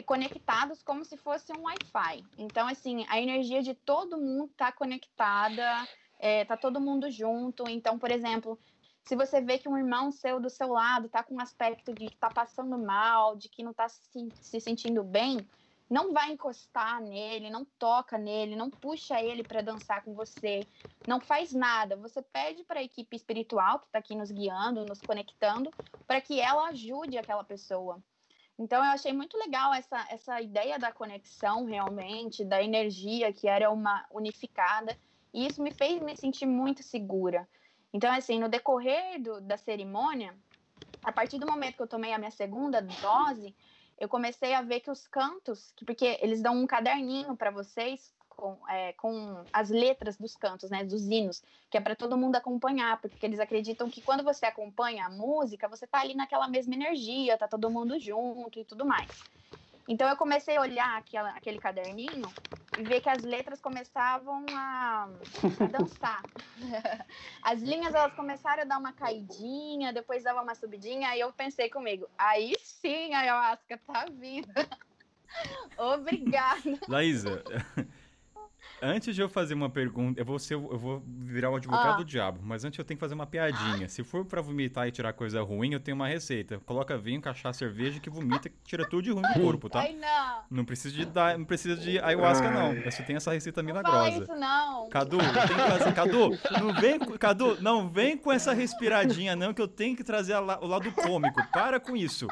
conectados 0.04 0.82
como 0.84 1.06
se 1.06 1.18
fosse 1.18 1.52
um 1.54 1.64
Wi-Fi. 1.64 2.24
Então, 2.38 2.68
assim, 2.68 3.06
a 3.10 3.20
energia 3.20 3.62
de 3.62 3.74
todo 3.74 4.18
mundo 4.18 4.52
está 4.52 4.72
conectada, 4.72 5.88
é, 6.20 6.46
tá 6.46 6.58
todo 6.58 6.82
mundo 6.82 7.10
junto. 7.10 7.70
Então, 7.70 7.98
por 7.98 8.12
exemplo, 8.12 8.60
se 9.04 9.16
você 9.16 9.40
vê 9.40 9.58
que 9.58 9.70
um 9.70 9.78
irmão 9.78 10.12
seu 10.12 10.40
do 10.40 10.50
seu 10.50 10.68
lado 10.68 11.06
está 11.06 11.24
com 11.24 11.36
um 11.36 11.42
aspecto 11.42 11.94
de 11.94 12.08
que 12.08 12.16
está 12.16 12.30
passando 12.30 12.78
mal, 12.78 13.36
de 13.36 13.48
que 13.48 13.64
não 13.64 13.72
está 13.72 13.88
se, 13.88 14.30
se 14.42 14.60
sentindo 14.60 15.04
bem, 15.04 15.48
não 15.90 16.12
vai 16.12 16.32
encostar 16.32 17.00
nele, 17.00 17.50
não 17.50 17.64
toca 17.64 18.18
nele, 18.18 18.56
não 18.56 18.70
puxa 18.70 19.22
ele 19.22 19.44
para 19.44 19.62
dançar 19.62 20.04
com 20.04 20.14
você, 20.16 20.66
não 21.08 21.20
faz 21.20 21.54
nada. 21.54 21.96
Você 21.98 22.22
pede 22.22 22.64
para 22.64 22.80
a 22.80 22.84
equipe 22.84 23.16
espiritual 23.16 23.80
que 23.80 23.86
está 23.86 24.00
aqui 24.00 24.16
nos 24.16 24.32
guiando, 24.32 24.86
nos 24.86 25.00
conectando, 25.00 25.72
para 26.08 26.20
que 26.20 26.40
ela 26.40 26.70
ajude 26.70 27.18
aquela 27.18 27.44
pessoa. 27.44 28.02
Então 28.58 28.84
eu 28.84 28.92
achei 28.92 29.12
muito 29.12 29.38
legal 29.38 29.74
essa, 29.74 30.06
essa 30.10 30.42
ideia 30.42 30.80
da 30.80 30.92
conexão 30.92 31.66
realmente, 31.66 32.46
da 32.46 32.64
energia 32.64 33.34
que 33.34 33.48
era 33.48 33.70
uma 33.70 34.06
unificada, 34.12 34.98
e 35.34 35.46
isso 35.46 35.62
me 35.62 35.72
fez 35.72 36.02
me 36.02 36.16
sentir 36.16 36.46
muito 36.46 36.82
segura. 36.82 37.48
Então, 37.94 38.12
assim, 38.12 38.40
no 38.40 38.50
decorrer 38.50 39.22
do, 39.22 39.42
da 39.42 39.58
cerimônia, 39.58 40.34
a 41.04 41.12
partir 41.12 41.38
do 41.38 41.46
momento 41.46 41.76
que 41.76 41.82
eu 41.82 41.88
tomei 41.88 42.14
a 42.14 42.18
minha 42.18 42.32
segunda 42.32 42.82
dose, 42.82 43.56
eu 44.00 44.10
comecei 44.10 44.54
a 44.54 44.62
ver 44.62 44.82
que 44.82 44.92
os 44.92 45.08
cantos, 45.08 45.74
porque 45.86 46.18
eles 46.22 46.42
dão 46.42 46.56
um 46.56 46.68
caderninho 46.68 47.36
para 47.36 47.52
vocês 47.52 48.14
com, 48.36 48.58
é, 48.70 48.94
com 48.94 49.46
as 49.52 49.70
letras 49.70 50.18
dos 50.18 50.36
cantos, 50.36 50.70
né, 50.70 50.84
dos 50.84 51.08
hinos, 51.08 51.44
que 51.70 51.78
é 51.78 51.82
para 51.82 51.96
todo 51.96 52.18
mundo 52.18 52.36
acompanhar, 52.36 53.00
porque 53.02 53.26
eles 53.26 53.40
acreditam 53.40 53.90
que 53.90 54.02
quando 54.02 54.24
você 54.24 54.46
acompanha 54.46 55.06
a 55.06 55.10
música, 55.10 55.68
você 55.68 55.88
tá 55.88 56.00
ali 56.00 56.14
naquela 56.14 56.48
mesma 56.48 56.76
energia, 56.76 57.38
tá 57.38 57.48
todo 57.48 57.70
mundo 57.70 58.00
junto 58.00 58.60
e 58.60 58.66
tudo 58.66 58.86
mais. 58.86 59.12
Então 59.88 60.10
eu 60.10 60.18
comecei 60.18 60.58
a 60.58 60.62
olhar 60.62 60.98
aquela, 60.98 61.30
aquele 61.30 61.60
caderninho 61.60 62.28
e 62.78 62.84
ver 62.84 63.02
que 63.02 63.10
as 63.10 63.24
letras 63.24 63.62
começavam 63.62 64.46
a, 64.50 65.08
a 65.60 65.66
dançar. 65.68 66.24
As 67.42 67.62
linhas 67.62 67.94
elas 67.94 68.14
começaram 68.14 68.64
a 68.64 68.66
dar 68.66 68.80
uma 68.80 68.92
caidinha, 68.92 69.94
depois 69.94 70.24
dava 70.24 70.42
uma 70.42 70.56
subidinha, 70.56 71.10
aí 71.10 71.20
eu 71.20 71.32
pensei 71.32 71.70
comigo, 71.70 72.08
aí 72.18 72.54
sim 72.60 73.14
a 73.14 73.20
ayahuasca 73.20 73.80
tá 73.86 74.06
vindo. 74.10 74.52
Obrigada. 75.78 76.80
Laísa, 76.88 77.44
Antes 78.86 79.16
de 79.16 79.22
eu 79.22 79.28
fazer 79.28 79.56
uma 79.56 79.68
pergunta, 79.68 80.22
eu 80.22 80.26
vou, 80.26 80.38
ser, 80.38 80.54
eu 80.54 80.78
vou 80.78 81.04
virar 81.08 81.50
o 81.50 81.56
advogado 81.56 81.96
ah. 81.96 81.98
do 81.98 82.06
diabo, 82.06 82.40
mas 82.44 82.64
antes 82.64 82.78
eu 82.78 82.86
tenho 82.86 82.98
que 82.98 83.00
fazer 83.00 83.16
uma 83.16 83.26
piadinha. 83.26 83.90
Se 83.90 84.04
for 84.04 84.24
para 84.24 84.42
vomitar 84.42 84.88
e 84.88 84.92
tirar 84.92 85.12
coisa 85.12 85.42
ruim, 85.42 85.74
eu 85.74 85.80
tenho 85.80 85.96
uma 85.96 86.08
receita. 86.08 86.60
Coloca 86.60 86.96
vinho, 86.96 87.20
cachaça, 87.20 87.58
cerveja 87.58 88.00
que 88.00 88.12
vomita, 88.12 88.48
que 88.48 88.56
tira 88.64 88.88
tudo 88.88 89.02
de 89.02 89.12
ruim 89.12 89.24
do 89.24 89.42
corpo, 89.42 89.70
tá? 89.70 89.80
Ai, 89.80 89.94
não. 89.94 90.44
Não 90.52 90.66
precisa 90.66 90.94
de 90.94 91.04
dar, 91.04 91.36
não 91.36 91.46
precisa 91.46 91.76
de 91.76 91.98
ayahuasca 91.98 92.52
não. 92.52 92.80
Você 92.84 93.02
tem 93.02 93.16
essa 93.16 93.34
receita 93.34 93.64
milagrosa. 93.64 94.12
Não 94.12 94.22
isso 94.22 94.36
não. 94.36 94.90
Cadu, 94.90 95.18
tem 95.18 95.32
que 95.32 95.80
fazer, 95.80 95.94
Cadu, 95.94 96.40
não 96.62 96.74
vem, 96.74 97.00
Cadu, 97.00 97.62
não 97.62 97.90
vem 97.90 98.16
com 98.16 98.32
essa 98.32 98.54
respiradinha 98.54 99.36
não 99.36 99.52
que 99.52 99.62
eu 99.62 99.68
tenho 99.68 99.96
que 99.96 100.04
trazer 100.04 100.36
o 100.36 100.68
lado 100.68 100.92
cômico. 100.92 101.42
Para 101.52 101.80
com 101.80 101.98
isso. 101.98 102.28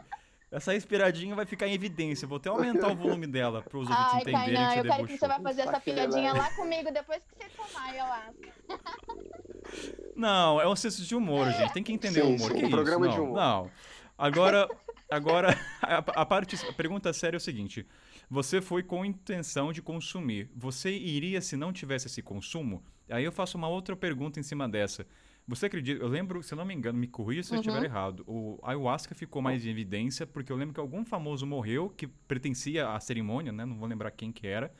Essa 0.54 0.72
respiradinha 0.72 1.34
vai 1.36 1.48
ficar 1.48 1.68
em 1.68 1.74
evidência. 1.74 2.28
Vou 2.28 2.38
até 2.38 2.48
aumentar 2.48 2.92
o 2.92 2.96
volume 2.96 3.26
dela 3.26 3.64
para 3.64 3.76
os 3.76 3.90
ouvintes 3.90 4.14
Ai, 4.14 4.22
entenderem 4.22 4.54
Kainan, 4.54 4.68
que 4.68 4.74
você 4.74 4.80
eu 4.80 4.92
quero 4.92 5.08
que 5.08 5.18
você 5.18 5.28
vai 5.28 5.42
fazer 5.42 5.62
essa 5.64 5.80
piadinha 5.80 6.34
lá 6.34 6.52
comigo 6.52 6.94
depois 6.94 7.24
que 7.24 7.36
você 7.36 7.50
tomar, 7.58 7.96
eu 7.96 8.06
acho. 8.06 8.34
Não, 10.16 10.62
é 10.62 10.70
um 10.70 10.76
senso 10.76 11.04
de 11.04 11.16
humor, 11.16 11.52
gente. 11.52 11.74
Tem 11.74 11.82
que 11.82 11.92
entender 11.92 12.22
sim, 12.22 12.28
o 12.28 12.36
humor. 12.36 12.52
Sim, 12.52 12.60
que 12.60 12.66
um 12.66 12.70
programa 12.70 13.08
isso? 13.08 13.16
de 13.16 13.22
humor. 13.22 13.36
Não. 13.36 13.72
Agora, 14.16 14.70
agora 15.10 15.58
a, 15.82 15.98
a, 15.98 16.26
parte, 16.26 16.56
a 16.68 16.74
pergunta 16.74 17.12
séria 17.14 17.36
é 17.36 17.40
o 17.40 17.42
seguinte. 17.42 17.88
Você 18.30 18.62
foi 18.62 18.84
com 18.84 19.04
intenção 19.04 19.74
de 19.74 19.82
consumir. 19.82 20.52
Você 20.56 20.92
iria 20.92 21.42
se 21.42 21.58
não 21.58 21.74
tivesse 21.74 22.06
esse 22.06 22.22
consumo? 22.22 22.84
Aí 23.10 23.24
eu 23.24 23.32
faço 23.32 23.58
uma 23.58 23.68
outra 23.68 23.96
pergunta 23.96 24.40
em 24.40 24.44
cima 24.44 24.70
dessa. 24.70 25.08
Você 25.48 25.66
acredita? 25.66 26.02
Eu 26.02 26.08
lembro, 26.08 26.42
se 26.42 26.54
eu 26.54 26.58
não 26.58 26.66
me 26.66 26.74
engano, 26.74 26.98
me 26.98 27.08
corrija 27.08 27.44
se 27.44 27.52
uhum. 27.52 27.58
eu 27.58 27.62
estiver 27.62 27.84
errado. 27.84 28.24
O 28.26 28.60
ayahuasca 28.64 29.14
ficou 29.14 29.42
mais 29.42 29.66
em 29.66 29.70
evidência 29.70 30.26
porque 30.26 30.52
eu 30.52 30.56
lembro 30.56 30.74
que 30.74 30.80
algum 30.80 31.04
famoso 31.04 31.46
morreu 31.46 31.90
que 31.90 32.08
pertencia 32.08 32.90
à 32.90 33.00
cerimônia, 33.00 33.52
né? 33.52 33.66
Não 33.66 33.78
vou 33.78 33.88
lembrar 33.88 34.12
quem 34.12 34.32
que 34.32 34.48
era. 34.48 34.74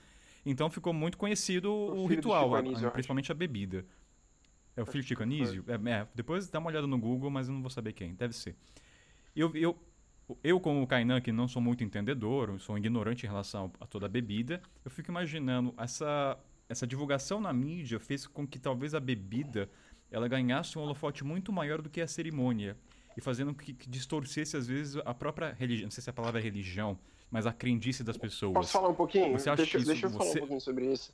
Então 0.46 0.70
ficou 0.70 0.94
muito 0.94 1.18
conhecido 1.18 1.72
o, 1.72 2.04
o 2.04 2.06
ritual, 2.06 2.56
a, 2.56 2.92
principalmente 2.92 3.32
a 3.32 3.36
bebida. 3.36 3.86
É 4.76 4.82
o 4.82 4.86
filho 4.86 5.04
de 5.04 5.10
Chico 5.10 5.24
Anísio? 5.24 5.64
É, 5.68 5.92
é, 5.92 6.08
depois 6.16 6.50
dá 6.50 6.60
uma 6.60 6.70
olhada 6.70 6.88
no 6.88 6.98
Google, 6.98 7.30
mas 7.30 7.48
eu 7.48 7.54
não 7.54 7.62
vou 7.62 7.70
saber 7.70 7.94
quem. 7.94 8.16
Deve 8.16 8.34
ser. 8.34 8.56
Eu, 9.36 9.56
eu, 9.56 9.78
eu, 10.44 10.60
como 10.60 10.82
o 10.82 10.88
Kainan, 10.88 11.22
que 11.22 11.32
não 11.32 11.48
sou 11.48 11.62
muito 11.62 11.84
entendedor, 11.84 12.60
sou 12.60 12.78
ignorante 12.78 13.26
em 13.26 13.30
relação 13.30 13.72
a 13.80 13.86
toda 13.86 14.06
a 14.06 14.10
bebida, 14.10 14.62
eu 14.84 14.90
fico 14.90 15.12
imaginando 15.12 15.74
essa, 15.78 16.38
essa 16.68 16.88
divulgação 16.88 17.40
na 17.40 17.54
mídia 17.54 18.00
fez 18.00 18.26
com 18.26 18.48
que 18.48 18.60
talvez 18.60 18.96
a 18.96 19.00
bebida 19.00 19.70
ela 20.14 20.28
ganhasse 20.28 20.78
um 20.78 20.82
holofote 20.82 21.24
muito 21.24 21.52
maior 21.52 21.82
do 21.82 21.90
que 21.90 22.00
a 22.00 22.08
cerimônia 22.08 22.78
e 23.18 23.22
fazendo 23.22 23.54
que, 23.54 23.74
que 23.74 23.90
distorcesse 23.90 24.56
às 24.56 24.68
vezes 24.68 25.02
a 25.04 25.14
própria 25.14 25.52
religião, 25.52 25.86
não 25.86 25.92
sei 25.92 26.04
se 26.04 26.10
a 26.10 26.14
palavra 26.14 26.40
é 26.40 26.44
religião, 26.44 26.98
mas 27.32 27.48
a 27.48 27.52
crendice 27.52 28.04
das 28.04 28.16
pessoas. 28.16 28.54
Posso 28.54 28.72
falar 28.72 28.90
um 28.90 28.94
pouquinho? 28.96 29.32
Você 29.34 29.50
acha 29.50 29.64
deixa, 29.64 29.78
isso, 29.80 29.88
deixa 29.88 30.06
eu 30.06 30.12
você... 30.12 30.18
falar 30.18 30.30
um 30.30 30.34
pouquinho 30.36 30.62
sobre 30.62 30.94
isso. 30.94 31.12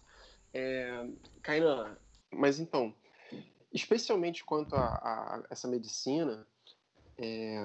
É, 0.54 1.08
Kainan, 1.42 1.98
mas 2.30 2.60
então, 2.60 2.94
especialmente 3.74 4.44
quanto 4.44 4.76
a, 4.76 4.82
a 4.82 5.44
essa 5.50 5.68
medicina, 5.68 6.46
é, 7.18 7.64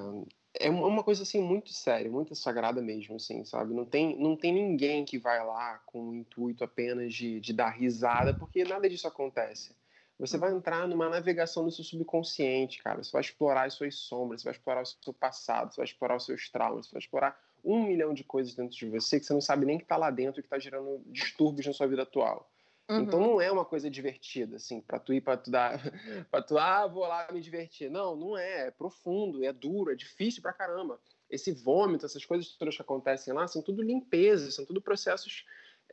é 0.61 0.70
uma 0.70 1.03
coisa 1.03 1.24
assim 1.24 1.43
muito 1.43 1.72
séria, 1.72 2.09
muito 2.09 2.32
sagrada 2.37 2.80
mesmo, 2.80 3.16
assim, 3.16 3.45
sabe? 3.45 3.74
Não 3.74 3.85
tem, 3.85 4.16
não 4.16 4.37
tem 4.37 4.53
ninguém 4.53 5.05
que 5.05 5.18
vai 5.18 5.45
lá 5.45 5.80
com 5.85 6.11
o 6.11 6.14
intuito 6.14 6.62
apenas 6.62 7.12
de, 7.12 7.41
de 7.41 7.53
dar 7.53 7.70
risada, 7.70 8.32
porque 8.32 8.62
nada 8.62 8.89
disso 8.89 9.09
acontece. 9.09 9.74
Você 10.19 10.39
vai 10.39 10.53
entrar 10.53 10.87
numa 10.87 11.09
navegação 11.09 11.65
do 11.65 11.73
seu 11.73 11.85
subconsciente, 11.85 12.83
cara. 12.83 13.03
Você 13.03 13.11
vai 13.11 13.21
explorar 13.21 13.65
as 13.65 13.75
suas 13.75 13.97
sombras, 13.97 14.43
você 14.43 14.45
vai 14.45 14.53
explorar 14.55 14.83
o 14.83 14.87
seu 14.87 15.12
passado, 15.12 15.73
você 15.73 15.77
vai 15.79 15.87
explorar 15.87 16.17
os 16.17 16.25
seus 16.25 16.49
traumas, 16.49 16.87
você 16.87 16.93
vai 16.93 17.01
explorar 17.01 17.41
um 17.65 17.83
milhão 17.83 18.15
de 18.15 18.23
coisas 18.23 18.55
dentro 18.55 18.77
de 18.77 18.89
você 18.89 19.19
que 19.19 19.27
você 19.27 19.33
não 19.33 19.41
sabe 19.41 19.67
nem 19.67 19.79
que 19.79 19.85
está 19.85 19.97
lá 19.97 20.11
dentro 20.11 20.39
e 20.39 20.43
que 20.43 20.47
está 20.47 20.59
gerando 20.59 21.03
distúrbios 21.07 21.67
na 21.67 21.73
sua 21.73 21.87
vida 21.87 22.03
atual. 22.03 22.49
Então, 22.85 22.97
uhum. 22.97 23.03
Então 23.03 23.21
não 23.21 23.41
é 23.41 23.51
uma 23.51 23.65
coisa 23.65 23.91
divertida, 23.91 24.57
assim, 24.57 24.81
para 24.81 24.99
tu 24.99 25.12
ir 25.15 25.23
para 25.23 25.37
tu 25.39 25.51
dar, 25.51 25.81
para 26.31 26.43
tu 26.43 26.59
ah, 26.59 26.87
vou 26.87 27.07
lá 27.07 27.27
me 27.33 27.41
divertir. 27.41 27.91
Não, 27.91 28.15
não 28.15 28.37
é, 28.37 28.69
é 28.69 28.71
profundo, 28.71 29.43
é 29.43 29.53
duro, 29.53 29.91
é 29.91 29.95
difícil 29.95 30.43
pra 30.43 30.53
caramba. 30.53 31.01
Esse 31.31 31.51
vômito, 31.51 32.05
essas 32.05 32.25
coisas 32.25 32.55
todas 32.57 32.77
que 32.77 32.83
acontecem 32.83 33.33
lá, 33.33 33.49
são 33.49 33.62
tudo 33.62 33.83
limpezas, 33.83 34.55
são 34.55 34.65
tudo 34.65 34.83
processos 34.83 35.45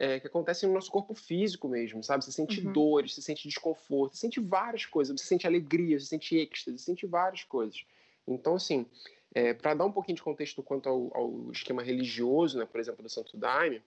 é, 0.01 0.19
que 0.19 0.25
acontecem 0.25 0.67
no 0.67 0.73
nosso 0.73 0.89
corpo 0.89 1.13
físico 1.13 1.67
mesmo, 1.67 2.03
sabe? 2.03 2.25
Você 2.25 2.31
sente 2.31 2.59
uhum. 2.59 2.73
dores, 2.73 3.13
você 3.13 3.21
sente 3.21 3.47
desconforto, 3.47 4.15
você 4.15 4.21
sente 4.21 4.39
várias 4.39 4.83
coisas, 4.83 5.21
você 5.21 5.27
sente 5.27 5.45
alegria, 5.45 5.99
você 5.99 6.07
sente 6.07 6.35
êxtase, 6.35 6.79
você 6.79 6.85
sente 6.85 7.05
várias 7.05 7.43
coisas. 7.43 7.85
Então, 8.27 8.55
assim, 8.55 8.87
é, 9.31 9.53
para 9.53 9.75
dar 9.75 9.85
um 9.85 9.91
pouquinho 9.91 10.15
de 10.15 10.23
contexto 10.23 10.63
quanto 10.63 10.89
ao, 10.89 11.15
ao, 11.15 11.51
esquema 11.51 11.83
religioso, 11.83 12.57
né, 12.57 12.65
por 12.65 12.79
exemplo, 12.79 13.03
do 13.03 13.09
Santo 13.09 13.37
Daime, 13.37 13.79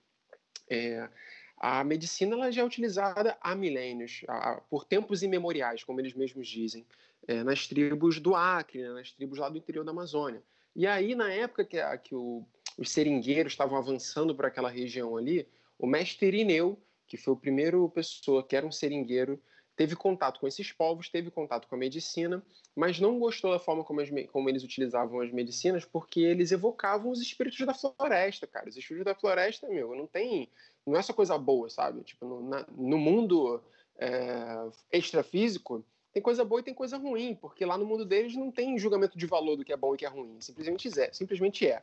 é, 0.70 1.08
a 1.56 1.82
medicina 1.82 2.36
ela 2.36 2.52
já 2.52 2.62
é 2.62 2.64
utilizada 2.64 3.36
há 3.40 3.56
milênios, 3.56 4.22
há, 4.28 4.60
por 4.70 4.84
tempos 4.84 5.24
imemoriais, 5.24 5.82
como 5.82 6.00
eles 6.00 6.14
mesmos 6.14 6.46
dizem, 6.46 6.86
é, 7.26 7.42
nas 7.42 7.66
tribos 7.66 8.20
do 8.20 8.36
Acre, 8.36 8.82
né, 8.82 8.90
nas 8.90 9.10
tribos 9.10 9.36
lá 9.36 9.48
do 9.48 9.58
interior 9.58 9.84
da 9.84 9.90
Amazônia. 9.90 10.44
E 10.76 10.86
aí, 10.86 11.16
na 11.16 11.32
época 11.32 11.64
que, 11.64 11.80
a, 11.80 11.98
que 11.98 12.14
o, 12.14 12.46
os 12.78 12.88
seringueiros 12.88 13.54
estavam 13.54 13.76
avançando 13.76 14.32
para 14.32 14.46
aquela 14.46 14.70
região 14.70 15.16
ali, 15.16 15.44
o 15.78 15.86
mestre 15.86 16.26
Irineu, 16.26 16.78
que 17.06 17.16
foi 17.16 17.34
o 17.34 17.36
primeiro 17.36 17.88
pessoa 17.90 18.46
que 18.46 18.56
era 18.56 18.66
um 18.66 18.72
seringueiro, 18.72 19.40
teve 19.76 19.96
contato 19.96 20.40
com 20.40 20.46
esses 20.46 20.72
povos, 20.72 21.08
teve 21.08 21.30
contato 21.30 21.66
com 21.68 21.74
a 21.74 21.78
medicina, 21.78 22.42
mas 22.76 23.00
não 23.00 23.18
gostou 23.18 23.50
da 23.50 23.58
forma 23.58 23.84
como, 23.84 24.00
as, 24.00 24.08
como, 24.30 24.48
eles 24.48 24.62
utilizavam 24.62 25.20
as 25.20 25.32
medicinas, 25.32 25.84
porque 25.84 26.20
eles 26.20 26.52
evocavam 26.52 27.10
os 27.10 27.20
espíritos 27.20 27.64
da 27.66 27.74
floresta, 27.74 28.46
cara. 28.46 28.68
Os 28.68 28.76
espíritos 28.76 29.04
da 29.04 29.18
floresta, 29.18 29.68
meu, 29.68 29.94
não 29.94 30.06
tem 30.06 30.48
não 30.86 30.96
é 30.96 31.02
só 31.02 31.12
coisa 31.12 31.38
boa, 31.38 31.70
sabe? 31.70 32.02
Tipo, 32.02 32.26
no, 32.26 32.48
na, 32.48 32.66
no 32.76 32.98
mundo 32.98 33.62
é, 33.96 34.68
extrafísico, 34.92 35.84
tem 36.12 36.22
coisa 36.22 36.44
boa 36.44 36.60
e 36.60 36.64
tem 36.64 36.74
coisa 36.74 36.96
ruim, 36.96 37.34
porque 37.34 37.64
lá 37.64 37.78
no 37.78 37.86
mundo 37.86 38.04
deles 38.04 38.36
não 38.36 38.50
tem 38.50 38.78
julgamento 38.78 39.16
de 39.16 39.26
valor 39.26 39.56
do 39.56 39.64
que 39.64 39.72
é 39.72 39.76
bom 39.76 39.94
e 39.94 39.98
que 39.98 40.04
é 40.04 40.08
ruim. 40.08 40.36
Simplesmente 40.40 41.00
é. 41.00 41.12
Simplesmente 41.12 41.66
é. 41.66 41.82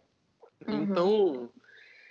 Uhum. 0.68 0.84
Então. 0.84 1.50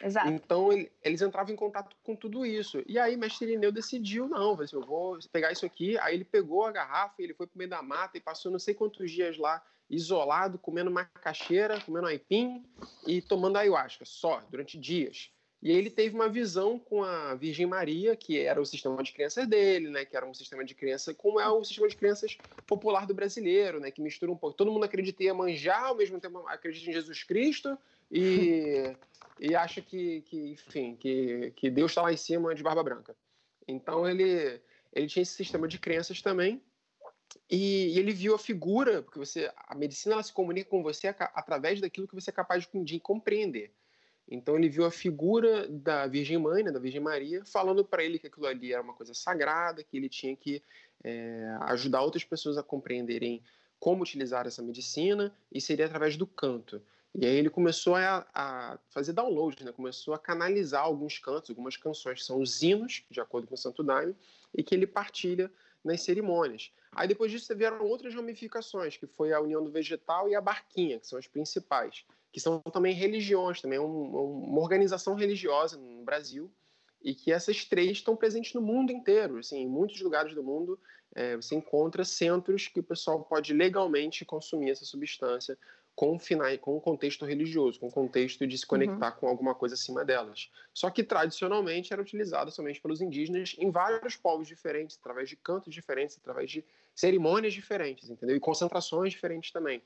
Exato. 0.03 0.29
Então 0.29 0.73
ele, 0.73 0.91
eles 1.03 1.21
entravam 1.21 1.53
em 1.53 1.57
contato 1.57 1.95
com 2.03 2.17
tudo 2.17 2.47
isso. 2.47 2.83
E 2.87 2.99
aí, 2.99 3.17
mestre 3.17 3.47
Irineu 3.47 3.71
decidiu, 3.71 4.29
não, 4.29 4.59
assim, 4.61 4.77
eu 4.77 4.83
vou 4.83 5.19
pegar 5.33 5.53
isso 5.53 5.67
aqui. 5.67 5.99
Aí 5.99 6.15
ele 6.15 6.25
pegou 6.25 6.65
a 6.65 6.73
garrafa, 6.73 7.15
ele 7.19 7.35
foi 7.35 7.47
pro 7.47 7.59
meio 7.59 7.71
da 7.71 7.83
mata 7.83 8.17
e 8.17 8.21
passou 8.21 8.51
não 8.51 8.59
sei 8.59 8.75
quantos 8.75 9.11
dias 9.11 9.37
lá, 9.37 9.63
isolado, 9.89 10.59
comendo 10.59 10.91
macaxeira, 10.91 11.81
comendo 11.81 12.07
aipim 12.07 12.65
e 13.07 13.21
tomando 13.21 13.59
ayahuasca, 13.59 14.05
só, 14.05 14.43
durante 14.51 14.79
dias. 14.79 15.31
E 15.63 15.71
ele 15.71 15.91
teve 15.91 16.15
uma 16.15 16.29
visão 16.29 16.79
com 16.79 17.05
a 17.05 17.35
Virgem 17.35 17.67
Maria, 17.67 18.17
que 18.17 18.39
era 18.39 18.59
o 18.59 18.65
sistema 18.65 19.03
de 19.03 19.13
crenças 19.13 19.47
dele, 19.47 19.91
né? 19.91 20.07
Que 20.07 20.17
era 20.17 20.25
um 20.25 20.33
sistema 20.33 20.65
de 20.65 20.75
crença, 20.75 21.13
como 21.13 21.39
é 21.39 21.47
o 21.51 21.63
sistema 21.63 21.87
de 21.87 21.97
crenças 21.97 22.39
popular 22.67 23.07
do 23.07 23.13
brasileiro, 23.13 23.79
né? 23.79 23.91
Que 23.91 24.01
mistura 24.01 24.33
um 24.33 24.37
pouco. 24.37 24.57
Todo 24.57 24.73
mundo 24.73 24.85
acredita 24.85 25.23
em 25.23 25.27
Iemanjá, 25.27 25.79
ao 25.89 25.95
mesmo 25.95 26.19
tempo 26.19 26.39
acredita 26.49 26.89
em 26.89 26.95
Jesus 26.95 27.23
Cristo 27.25 27.77
e, 28.11 28.97
e 29.41 29.55
acha 29.55 29.81
que, 29.81 30.21
que, 30.23 30.51
enfim, 30.51 30.95
que, 30.95 31.53
que 31.57 31.71
Deus 31.71 31.93
está 31.93 32.03
lá 32.03 32.13
em 32.13 32.17
cima 32.17 32.55
de 32.55 32.63
barba 32.63 32.83
branca. 32.83 33.17
Então 33.67 34.07
ele, 34.07 34.61
ele 34.93 35.07
tinha 35.07 35.23
esse 35.23 35.33
sistema 35.33 35.67
de 35.67 35.79
crenças 35.79 36.21
também. 36.21 36.63
E, 37.49 37.95
e 37.95 37.99
ele 37.99 38.13
viu 38.13 38.35
a 38.35 38.39
figura, 38.39 39.03
porque 39.03 39.19
você, 39.19 39.51
a 39.67 39.75
medicina 39.75 40.15
ela 40.15 40.23
se 40.23 40.33
comunica 40.33 40.69
com 40.69 40.83
você 40.83 41.09
através 41.09 41.81
daquilo 41.81 42.07
que 42.07 42.15
você 42.15 42.29
é 42.29 42.33
capaz 42.33 42.69
de, 42.69 42.85
de 42.85 43.01
compreender. 43.01 43.73
Então 44.29 44.57
ele 44.57 44.69
viu 44.69 44.85
a 44.85 44.91
figura 44.91 45.67
da 45.69 46.07
Virgem 46.07 46.37
Mãe, 46.37 46.63
né, 46.63 46.71
da 46.71 46.79
Virgem 46.79 47.01
Maria, 47.01 47.45
falando 47.45 47.85
para 47.85 48.05
ele 48.05 48.19
que 48.19 48.27
aquilo 48.27 48.47
ali 48.47 48.73
era 48.73 48.83
uma 48.83 48.93
coisa 48.93 49.15
sagrada, 49.15 49.83
que 49.83 49.97
ele 49.97 50.09
tinha 50.09 50.37
que 50.37 50.63
é, 51.03 51.57
ajudar 51.63 52.03
outras 52.03 52.25
pessoas 52.25 52.59
a 52.59 52.63
compreenderem 52.63 53.43
como 53.79 54.03
utilizar 54.03 54.47
essa 54.47 54.63
medicina 54.63 55.35
e 55.51 55.61
seria 55.61 55.87
através 55.87 56.17
do 56.17 56.27
canto. 56.27 56.83
E 57.15 57.27
aí 57.27 57.37
ele 57.37 57.51
começou 57.51 57.97
a, 57.97 58.27
a 58.33 58.79
fazer 58.89 59.13
download, 59.13 59.65
né? 59.65 59.73
começou 59.73 60.15
a 60.15 60.19
canalizar 60.19 60.83
alguns 60.83 61.19
cantos, 61.19 61.51
algumas 61.51 61.77
canções 61.77 62.21
que 62.21 62.25
são 62.25 62.41
os 62.41 62.63
hinos, 62.63 63.05
de 63.11 63.21
acordo 63.21 63.47
com 63.49 63.55
o 63.55 63.59
Santo 63.59 63.83
Daime, 63.83 64.15
e 64.55 64.63
que 64.63 64.75
ele 64.75 64.87
partilha 64.87 65.51
nas 65.83 66.03
cerimônias. 66.03 66.73
Aí 66.93 67.09
depois 67.09 67.33
disso 67.33 67.55
vieram 67.57 67.85
outras 67.85 68.15
ramificações, 68.15 68.97
que 68.97 69.07
foi 69.07 69.33
a 69.33 69.41
união 69.41 69.65
do 69.65 69.71
vegetal 69.71 70.29
e 70.29 70.35
a 70.35 70.41
barquinha, 70.41 71.01
que 71.01 71.07
são 71.07 71.19
as 71.19 71.27
principais 71.27 72.05
que 72.33 72.41
são 72.41 72.61
também 72.61 72.95
religiões, 72.95 73.61
também 73.61 73.79
é 73.79 73.83
um, 73.83 74.03
uma 74.45 74.61
organização 74.61 75.15
religiosa 75.15 75.77
no 75.77 76.05
Brasil, 76.05 76.51
e 77.03 77.15
que 77.15 77.33
essas 77.33 77.65
três 77.65 77.93
estão 77.93 78.15
presentes 78.15 78.53
no 78.55 78.61
mundo 78.61 78.93
inteiro. 78.93 79.39
Assim, 79.39 79.59
em 79.59 79.69
muitos 79.69 80.01
lugares 80.01 80.35
do 80.35 80.43
mundo 80.43 80.79
é, 81.15 81.35
você 81.35 81.55
encontra 81.55 82.05
centros 82.05 82.69
que 82.69 82.81
o 82.81 82.85
pessoal 82.85 83.25
pode 83.25 83.53
legalmente 83.53 84.25
consumir 84.25 84.71
essa 84.71 84.85
substância 84.85 85.59
com, 85.95 86.19
final, 86.19 86.57
com 86.59 86.77
um 86.77 86.81
contexto 86.81 87.25
religioso, 87.25 87.79
com 87.79 87.89
um 87.89 87.91
contexto 87.91 88.47
de 88.47 88.57
se 88.57 88.67
conectar 88.67 89.13
uhum. 89.13 89.21
com 89.21 89.29
alguma 89.29 89.55
coisa 89.55 89.75
acima 89.75 90.05
delas. 90.05 90.51
Só 90.73 90.89
que 90.91 91.03
tradicionalmente 91.03 91.93
era 91.93 92.01
utilizada 92.01 92.51
somente 92.51 92.81
pelos 92.81 93.01
indígenas 93.01 93.55
em 93.59 93.71
vários 93.71 94.17
povos 94.17 94.49
diferentes, 94.49 94.97
através 94.99 95.29
de 95.29 95.37
cantos 95.37 95.75
diferentes, 95.75 96.17
através 96.17 96.51
de 96.51 96.65
cerimônias 96.95 97.53
diferentes, 97.53 98.09
entendeu? 98.09 98.37
E 98.37 98.41
concentrações 98.41 99.13
diferentes 99.13 99.53
também 99.53 99.83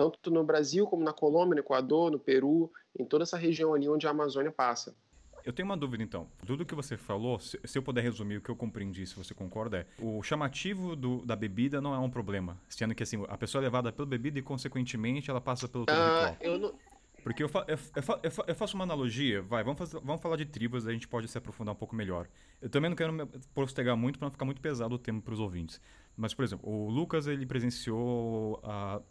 tanto 0.00 0.30
no 0.30 0.42
Brasil 0.42 0.86
como 0.86 1.04
na 1.04 1.12
Colômbia, 1.12 1.56
no 1.56 1.60
Equador, 1.60 2.10
no 2.10 2.18
Peru, 2.18 2.72
em 2.98 3.04
toda 3.04 3.24
essa 3.24 3.36
região 3.36 3.74
ali 3.74 3.86
onde 3.86 4.06
a 4.06 4.10
Amazônia 4.10 4.50
passa. 4.50 4.96
Eu 5.44 5.52
tenho 5.52 5.66
uma 5.66 5.76
dúvida 5.76 6.02
então. 6.02 6.26
Tudo 6.46 6.64
que 6.64 6.74
você 6.74 6.96
falou, 6.96 7.38
se, 7.38 7.58
eu 7.74 7.82
puder 7.82 8.02
resumir 8.02 8.36
o 8.36 8.40
que 8.40 8.50
eu 8.50 8.56
compreendi, 8.56 9.06
se 9.06 9.16
você 9.16 9.34
concorda, 9.34 9.78
é 9.78 9.86
o 9.98 10.22
chamativo 10.22 10.94
do, 10.94 11.24
da 11.24 11.36
bebida 11.36 11.80
não 11.80 11.94
é 11.94 11.98
um 11.98 12.10
problema, 12.10 12.58
sendo 12.68 12.94
que 12.94 13.02
assim 13.02 13.22
a 13.28 13.36
pessoa 13.36 13.62
é 13.62 13.64
levada 13.64 13.92
pela 13.92 14.06
bebida 14.06 14.38
e 14.38 14.42
consequentemente 14.42 15.30
ela 15.30 15.40
passa 15.40 15.68
pelo 15.68 15.86
todo 15.86 15.96
ah, 15.96 16.36
Eu 16.40 16.58
não... 16.58 16.74
Porque 17.22 17.42
eu, 17.42 17.48
fa 17.48 17.64
eu, 17.68 17.76
fa 17.76 18.20
eu, 18.22 18.30
fa 18.30 18.44
eu, 18.46 18.54
faço 18.54 18.74
uma 18.74 18.84
analogia, 18.84 19.42
vai, 19.42 19.62
vamos, 19.62 19.78
fazer, 19.78 20.00
vamos 20.00 20.22
falar 20.22 20.36
de 20.36 20.46
tribos, 20.46 20.86
a 20.86 20.92
gente 20.92 21.06
pode 21.06 21.28
se 21.28 21.36
aprofundar 21.36 21.74
um 21.74 21.76
pouco 21.76 21.94
melhor. 21.94 22.26
Eu 22.62 22.70
também 22.70 22.88
não 22.88 22.96
quero 22.96 23.12
me 23.12 23.26
postergar 23.54 23.96
muito 23.96 24.18
para 24.18 24.26
não 24.26 24.32
ficar 24.32 24.46
muito 24.46 24.60
pesado 24.60 24.94
o 24.94 24.98
tema 24.98 25.20
para 25.20 25.34
os 25.34 25.40
ouvintes. 25.40 25.80
Mas, 26.16 26.32
por 26.32 26.44
exemplo, 26.44 26.68
o 26.68 26.88
Lucas 26.88 27.26
ele 27.26 27.44
presenciou 27.44 28.60
a 28.64 29.02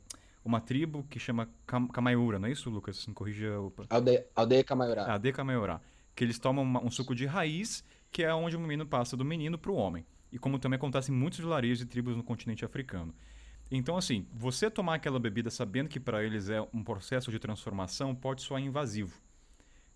uma 0.43 0.59
tribo 0.59 1.05
que 1.09 1.19
chama 1.19 1.49
Camaiura, 1.93 2.39
não 2.39 2.47
é 2.47 2.51
isso, 2.51 2.69
Lucas? 2.69 3.05
Me 3.05 3.13
corrija. 3.13 3.59
Opa. 3.59 3.86
Aldeia, 3.89 4.25
aldeia 4.36 4.63
Camaiurá. 4.63 5.03
Ah, 5.03 5.13
aldeia 5.13 5.34
Camaiurá. 5.34 5.82
Que 6.20 6.26
eles 6.26 6.38
tomam 6.38 6.65
uma, 6.65 6.84
um 6.84 6.91
suco 6.91 7.15
de 7.15 7.26
raiz, 7.26 7.82
que 8.11 8.24
é 8.24 8.34
onde 8.34 8.57
o 8.57 8.59
menino 8.59 8.86
passa 8.86 9.15
do 9.15 9.24
menino 9.24 9.57
para 9.57 9.72
o 9.72 9.76
homem. 9.76 10.05
E 10.34 10.38
como 10.38 10.59
também 10.59 10.76
acontece 10.76 11.13
em 11.13 11.15
muitos 11.15 11.39
vilarejos 11.39 11.80
e 11.82 11.86
tribos 11.86 12.13
no 12.17 12.22
continente 12.22 12.65
africano. 12.65 13.15
Então, 13.72 13.95
assim, 13.95 14.28
você 14.34 14.70
tomar 14.70 14.95
aquela 14.95 15.17
bebida 15.17 15.49
sabendo 15.49 15.88
que 15.88 15.97
para 15.97 16.22
eles 16.22 16.49
é 16.49 16.59
um 16.74 16.84
processo 16.84 17.32
de 17.32 17.39
transformação 17.39 18.13
pode 18.13 18.41
soar 18.41 18.61
invasivo. 18.61 19.17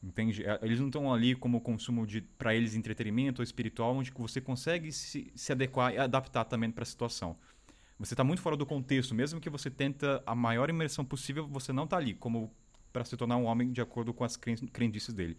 Entende? 0.01 0.45
É, 0.45 0.57
eles 0.61 0.79
não 0.79 0.87
estão 0.87 1.13
ali 1.13 1.35
como 1.35 1.59
consumo 1.59 2.07
de 2.07 2.21
para 2.21 2.55
eles 2.55 2.73
entretenimento 2.73 3.41
ou 3.41 3.43
espiritual, 3.43 3.93
onde 3.93 4.09
você 4.11 4.39
consegue 4.39 4.93
se, 4.93 5.29
se 5.35 5.51
adequar 5.51 5.93
e 5.93 5.97
adaptar 5.97 6.45
também 6.45 6.71
para 6.71 6.83
a 6.83 6.85
situação. 6.85 7.35
Você 7.99 8.13
está 8.13 8.23
muito 8.23 8.41
fora 8.41 8.55
do 8.55 8.65
contexto, 8.65 9.13
mesmo 9.13 9.41
que 9.41 9.49
você 9.49 9.69
tenta 9.69 10.23
a 10.25 10.33
maior 10.33 10.69
imersão 10.69 11.03
possível, 11.03 11.45
você 11.45 11.73
não 11.73 11.83
está 11.83 11.97
ali 11.97 12.13
como 12.13 12.49
para 12.93 13.03
se 13.03 13.17
tornar 13.17 13.35
um 13.35 13.43
homem 13.43 13.73
de 13.73 13.81
acordo 13.81 14.13
com 14.13 14.23
as 14.23 14.37
crendices 14.37 15.13
dele. 15.13 15.37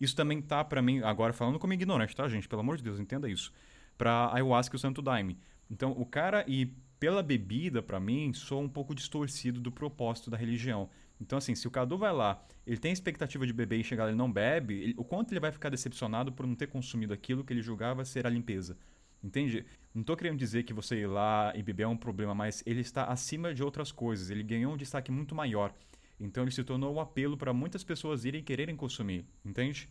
Isso 0.00 0.16
também 0.16 0.40
tá 0.40 0.64
para 0.64 0.80
mim, 0.80 1.00
agora 1.00 1.32
falando 1.32 1.58
como 1.58 1.72
ignorante, 1.72 2.16
tá, 2.16 2.26
gente? 2.28 2.48
Pelo 2.48 2.60
amor 2.60 2.76
de 2.76 2.82
Deus, 2.82 2.98
entenda 2.98 3.28
isso. 3.28 3.52
Para 3.98 4.32
ayahuasca 4.32 4.74
e 4.74 4.78
o 4.78 4.80
Santo 4.80 5.02
Daime. 5.02 5.38
Então, 5.70 5.92
o 5.92 6.06
cara 6.06 6.44
ir 6.48 6.74
pela 6.98 7.22
bebida, 7.22 7.82
para 7.82 8.00
mim, 8.00 8.32
soa 8.32 8.60
um 8.60 8.68
pouco 8.68 8.94
distorcido 8.94 9.60
do 9.60 9.70
propósito 9.70 10.30
da 10.30 10.36
religião. 10.36 10.88
Então, 11.20 11.36
assim, 11.36 11.54
se 11.54 11.68
o 11.68 11.70
Cadu 11.70 11.98
vai 11.98 12.12
lá, 12.12 12.42
ele 12.66 12.78
tem 12.78 12.92
expectativa 12.92 13.46
de 13.46 13.52
beber 13.52 13.78
e 13.78 13.84
chegar 13.84 14.04
lá 14.04 14.12
e 14.12 14.14
não 14.14 14.30
bebe, 14.30 14.74
ele, 14.74 14.94
o 14.96 15.04
quanto 15.04 15.32
ele 15.32 15.40
vai 15.40 15.52
ficar 15.52 15.68
decepcionado 15.68 16.32
por 16.32 16.46
não 16.46 16.54
ter 16.54 16.66
consumido 16.66 17.12
aquilo 17.12 17.44
que 17.44 17.52
ele 17.52 17.62
julgava 17.62 18.04
ser 18.04 18.26
a 18.26 18.30
limpeza. 18.30 18.76
Entende? 19.22 19.66
Não 19.94 20.00
estou 20.00 20.16
querendo 20.16 20.38
dizer 20.38 20.62
que 20.62 20.72
você 20.72 20.96
ir 20.96 21.06
lá 21.06 21.52
e 21.54 21.62
beber 21.62 21.82
é 21.82 21.88
um 21.88 21.96
problema, 21.96 22.34
mas 22.34 22.62
ele 22.64 22.80
está 22.80 23.04
acima 23.04 23.52
de 23.52 23.62
outras 23.62 23.92
coisas. 23.92 24.30
Ele 24.30 24.42
ganhou 24.42 24.72
um 24.72 24.76
destaque 24.76 25.10
muito 25.10 25.34
maior. 25.34 25.74
Então 26.20 26.44
ele 26.44 26.50
se 26.50 26.62
tornou 26.62 26.94
um 26.94 27.00
apelo 27.00 27.36
para 27.36 27.52
muitas 27.52 27.82
pessoas 27.82 28.24
irem 28.24 28.42
quererem 28.42 28.76
consumir. 28.76 29.24
Entende? 29.44 29.88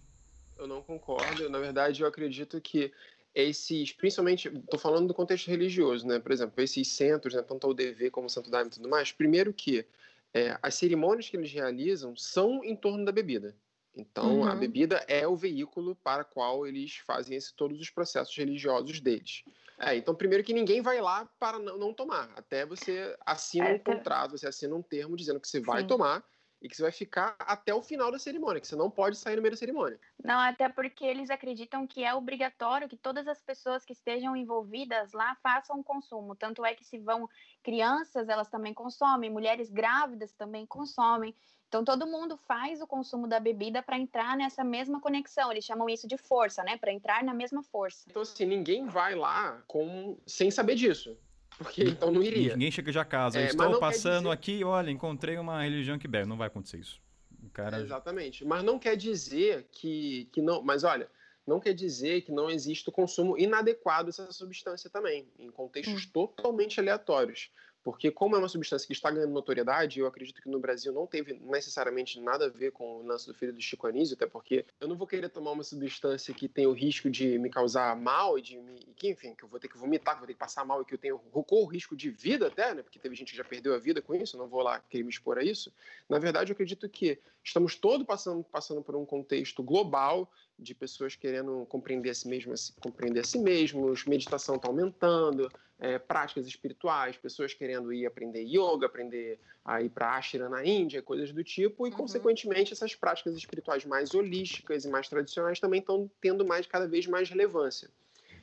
Eu 0.57 0.67
não 0.67 0.81
concordo. 0.81 1.49
Na 1.49 1.57
verdade, 1.59 2.01
eu 2.01 2.07
acredito 2.07 2.61
que 2.61 2.91
esses, 3.33 3.91
principalmente, 3.91 4.47
estou 4.47 4.79
falando 4.79 5.07
do 5.07 5.13
contexto 5.13 5.47
religioso, 5.47 6.05
né? 6.05 6.19
Por 6.19 6.31
exemplo, 6.31 6.61
esses 6.61 6.87
centros, 6.87 7.33
né, 7.33 7.41
tanto 7.41 7.67
o 7.67 7.73
DV 7.73 8.11
como 8.11 8.27
o 8.27 8.29
Santo 8.29 8.49
Daime 8.49 8.69
e 8.69 8.73
tudo 8.73 8.89
mais. 8.89 9.11
Primeiro 9.11 9.53
que 9.53 9.85
é, 10.33 10.57
as 10.61 10.75
cerimônias 10.75 11.29
que 11.29 11.37
eles 11.37 11.51
realizam 11.51 12.15
são 12.15 12.63
em 12.63 12.75
torno 12.75 13.05
da 13.05 13.11
bebida. 13.11 13.55
Então, 13.95 14.39
uhum. 14.39 14.45
a 14.45 14.55
bebida 14.55 15.03
é 15.07 15.27
o 15.27 15.35
veículo 15.35 15.95
para 15.95 16.23
qual 16.23 16.65
eles 16.65 16.97
fazem 16.97 17.35
esse, 17.35 17.53
todos 17.53 17.79
os 17.79 17.89
processos 17.89 18.35
religiosos 18.35 18.99
deles. 18.99 19.43
É, 19.79 19.95
então, 19.95 20.13
primeiro 20.13 20.43
que 20.43 20.53
ninguém 20.53 20.81
vai 20.81 20.99
lá 20.99 21.25
para 21.39 21.57
não, 21.57 21.93
tomar. 21.93 22.29
Até 22.35 22.65
você 22.65 23.17
assina 23.25 23.69
é, 23.69 23.73
um 23.75 23.79
contrato, 23.79 24.31
você 24.31 24.47
assina 24.47 24.75
um 24.75 24.81
termo 24.81 25.15
dizendo 25.15 25.39
que 25.39 25.47
você 25.47 25.61
vai 25.61 25.81
Sim. 25.81 25.87
tomar 25.87 26.23
e 26.61 26.67
que 26.67 26.75
você 26.75 26.81
vai 26.81 26.91
ficar 26.91 27.35
até 27.39 27.73
o 27.73 27.81
final 27.81 28.11
da 28.11 28.19
cerimônia, 28.19 28.59
que 28.59 28.67
você 28.67 28.75
não 28.75 28.91
pode 28.91 29.17
sair 29.17 29.37
no 29.37 29.41
meio 29.41 29.53
da 29.53 29.57
cerimônia. 29.57 29.97
Não, 30.21 30.37
até 30.37 30.67
porque 30.67 31.05
eles 31.05 31.29
acreditam 31.29 31.87
que 31.87 32.03
é 32.03 32.13
obrigatório 32.13 32.89
que 32.89 32.97
todas 32.97 33.27
as 33.27 33.41
pessoas 33.41 33.85
que 33.85 33.93
estejam 33.93 34.35
envolvidas 34.35 35.13
lá 35.13 35.35
façam 35.41 35.81
consumo. 35.81 36.35
Tanto 36.35 36.65
é 36.65 36.75
que 36.75 36.83
se 36.83 36.97
vão 36.97 37.29
crianças, 37.63 38.27
elas 38.27 38.49
também 38.49 38.73
consomem, 38.73 39.29
mulheres 39.29 39.69
grávidas 39.69 40.33
também 40.33 40.65
consomem. 40.65 41.33
Então 41.69 41.85
todo 41.85 42.07
mundo 42.07 42.35
faz 42.35 42.81
o 42.81 42.87
consumo 42.87 43.27
da 43.27 43.39
bebida 43.39 43.81
para 43.83 43.97
entrar 43.97 44.35
nessa 44.35 44.63
mesma 44.63 44.99
conexão. 44.99 45.51
Eles 45.51 45.63
chamam 45.63 45.87
isso 45.87 46.07
de 46.07 46.17
força, 46.17 46.63
né? 46.63 46.77
Para 46.77 46.91
entrar 46.91 47.23
na 47.23 47.33
mesma 47.33 47.61
força. 47.61 48.05
Então 48.09 48.23
assim, 48.23 48.43
ninguém 48.43 48.87
vai 48.87 49.13
lá 49.13 49.63
com 49.67 50.17
sem 50.25 50.49
saber 50.49 50.73
disso. 50.73 51.15
Porque 51.59 51.83
então 51.83 52.09
não 52.09 52.23
iria. 52.23 52.53
Ninguém 52.53 52.71
chega 52.71 52.91
de 52.91 53.05
casa. 53.05 53.39
É, 53.39 53.45
Estou 53.45 53.79
passando 53.79 54.23
dizer... 54.23 54.33
aqui, 54.33 54.63
olha, 54.63 54.89
encontrei 54.89 55.37
uma 55.37 55.61
religião 55.61 55.99
que 55.99 56.07
bebe. 56.07 56.27
Não 56.27 56.37
vai 56.37 56.47
acontecer 56.47 56.79
isso. 56.79 56.99
O 57.43 57.49
cara... 57.51 57.79
Exatamente. 57.79 58.43
Mas 58.43 58.63
não 58.63 58.79
quer 58.79 58.95
dizer 58.95 59.67
que, 59.71 60.27
que 60.31 60.41
não. 60.41 60.63
Mas 60.63 60.83
olha, 60.83 61.07
não 61.45 61.59
quer 61.59 61.73
dizer 61.73 62.21
que 62.21 62.31
não 62.31 62.49
existe 62.49 62.89
o 62.89 62.91
consumo 62.91 63.37
inadequado 63.37 64.07
dessa 64.07 64.31
substância 64.31 64.89
também, 64.89 65.27
em 65.37 65.51
contextos 65.51 66.05
hum. 66.05 66.09
totalmente 66.11 66.79
aleatórios. 66.79 67.51
Porque, 67.83 68.11
como 68.11 68.35
é 68.35 68.39
uma 68.39 68.49
substância 68.49 68.85
que 68.85 68.93
está 68.93 69.09
ganhando 69.09 69.31
notoriedade, 69.31 69.99
eu 69.99 70.07
acredito 70.07 70.41
que 70.41 70.49
no 70.49 70.59
Brasil 70.59 70.91
não 70.91 71.07
teve 71.07 71.33
necessariamente 71.33 72.19
nada 72.19 72.45
a 72.45 72.49
ver 72.49 72.71
com 72.71 72.97
o 72.97 73.05
lance 73.05 73.25
do 73.25 73.33
filho 73.33 73.53
do 73.53 73.61
Chico 73.61 73.87
Anísio, 73.87 74.15
até 74.15 74.27
porque 74.27 74.65
eu 74.79 74.87
não 74.87 74.97
vou 74.97 75.07
querer 75.07 75.29
tomar 75.29 75.51
uma 75.51 75.63
substância 75.63 76.33
que 76.33 76.47
tem 76.47 76.67
o 76.67 76.73
risco 76.73 77.09
de 77.09 77.39
me 77.39 77.49
causar 77.49 77.95
mal 77.95 78.37
e 78.37 78.41
de 78.41 78.57
me. 78.57 78.79
Que, 78.95 79.09
enfim, 79.09 79.33
que 79.33 79.43
eu 79.43 79.47
vou 79.47 79.59
ter 79.59 79.69
que 79.69 79.77
vomitar, 79.77 80.15
que 80.15 80.17
eu 80.17 80.21
vou 80.21 80.27
ter 80.27 80.33
que 80.33 80.39
passar 80.39 80.65
mal 80.65 80.81
e 80.81 80.85
que 80.85 80.93
eu 80.93 80.97
tenho 80.97 81.21
o 81.33 81.65
risco 81.65 81.95
de 81.95 82.09
vida 82.09 82.47
até, 82.47 82.73
né? 82.73 82.83
Porque 82.83 82.99
teve 82.99 83.15
gente 83.15 83.31
que 83.31 83.37
já 83.37 83.43
perdeu 83.43 83.73
a 83.73 83.77
vida 83.77 84.01
com 84.01 84.13
isso, 84.13 84.37
não 84.37 84.47
vou 84.47 84.61
lá 84.61 84.79
querer 84.89 85.03
me 85.03 85.09
expor 85.09 85.37
a 85.37 85.43
isso. 85.43 85.71
Na 86.07 86.19
verdade, 86.19 86.51
eu 86.51 86.53
acredito 86.53 86.87
que 86.89 87.19
estamos 87.43 87.75
todos 87.75 88.05
passando, 88.05 88.43
passando 88.43 88.81
por 88.81 88.95
um 88.95 89.05
contexto 89.05 89.63
global 89.63 90.29
de 90.57 90.75
pessoas 90.75 91.15
querendo 91.15 91.65
compreender 91.67 92.09
a 92.09 92.13
si 92.13 92.27
mesmas, 92.27 92.73
compreender 92.81 93.21
a 93.21 93.23
si 93.23 93.39
mesmos, 93.39 94.05
meditação 94.05 94.55
está 94.55 94.67
aumentando, 94.67 95.49
é, 95.79 95.97
práticas 95.97 96.45
espirituais, 96.45 97.15
pessoas 97.17 97.53
querendo 97.53 97.93
ir 97.93 98.05
aprender 98.05 98.43
yoga, 98.43 98.85
aprender 98.85 99.39
a 99.63 99.81
ir 99.81 99.89
para 99.89 100.15
Ashra 100.15 100.49
na 100.49 100.65
Índia, 100.65 101.01
coisas 101.01 101.31
do 101.31 101.43
tipo, 101.43 101.87
e, 101.87 101.89
uhum. 101.89 101.95
consequentemente, 101.95 102.73
essas 102.73 102.95
práticas 102.95 103.35
espirituais 103.35 103.85
mais 103.85 104.13
holísticas 104.13 104.83
e 104.83 104.89
mais 104.89 105.07
tradicionais 105.07 105.59
também 105.59 105.79
estão 105.79 106.09
tendo 106.19 106.45
mais 106.45 106.65
cada 106.65 106.87
vez 106.87 107.07
mais 107.07 107.29
relevância. 107.29 107.89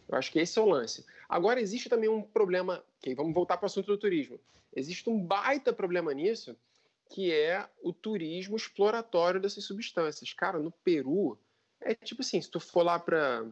Eu 0.09 0.17
acho 0.17 0.31
que 0.33 0.39
esse 0.39 0.59
é 0.59 0.63
o 0.63 0.67
lance. 0.67 1.05
Agora, 1.29 1.61
existe 1.61 1.89
também 1.89 2.09
um 2.09 2.23
problema, 2.23 2.83
okay, 2.99 3.15
vamos 3.15 3.35
voltar 3.35 3.57
para 3.57 3.65
o 3.65 3.67
assunto 3.67 3.87
do 3.87 3.99
turismo. 3.99 4.41
Existe 4.75 5.11
um 5.11 5.19
baita 5.19 5.73
problema 5.73 6.15
nisso, 6.15 6.57
que 7.11 7.33
é 7.33 7.69
o 7.83 7.93
turismo 7.93 8.57
exploratório 8.57 9.41
dessas 9.41 9.65
substâncias. 9.65 10.33
Cara, 10.33 10.59
no 10.59 10.71
Peru, 10.71 11.39
é 11.81 11.95
tipo 11.95 12.23
assim, 12.23 12.41
se 12.41 12.51
tu 12.51 12.61
for 12.61 12.83
lá 12.83 12.99
para 12.99 13.45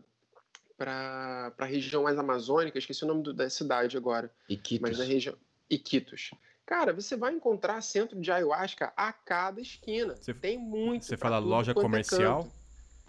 para 0.77 1.53
a 1.57 1.65
região 1.65 2.03
mais 2.03 2.19
amazônica, 2.19 2.79
esqueci 2.79 3.05
o 3.05 3.09
nome 3.09 3.23
do, 3.23 3.33
da 3.33 3.49
cidade 3.49 3.97
agora. 3.97 4.33
Iquitos. 4.49 4.89
Mas 4.89 4.99
na 4.99 5.05
região 5.05 5.37
Iquitos. 5.69 6.31
Cara, 6.67 6.93
você 6.93 7.17
vai 7.17 7.33
encontrar 7.33 7.81
centro 7.83 8.21
de 8.21 8.31
ayahuasca 8.31 8.93
a 8.97 9.13
cada 9.13 9.61
esquina. 9.61 10.17
Você, 10.17 10.33
Tem 10.33 10.59
muito. 10.59 11.05
Você 11.05 11.17
fala 11.17 11.39
loja 11.39 11.73
é 11.73 11.75
comercial? 11.75 12.49
É 12.61 12.65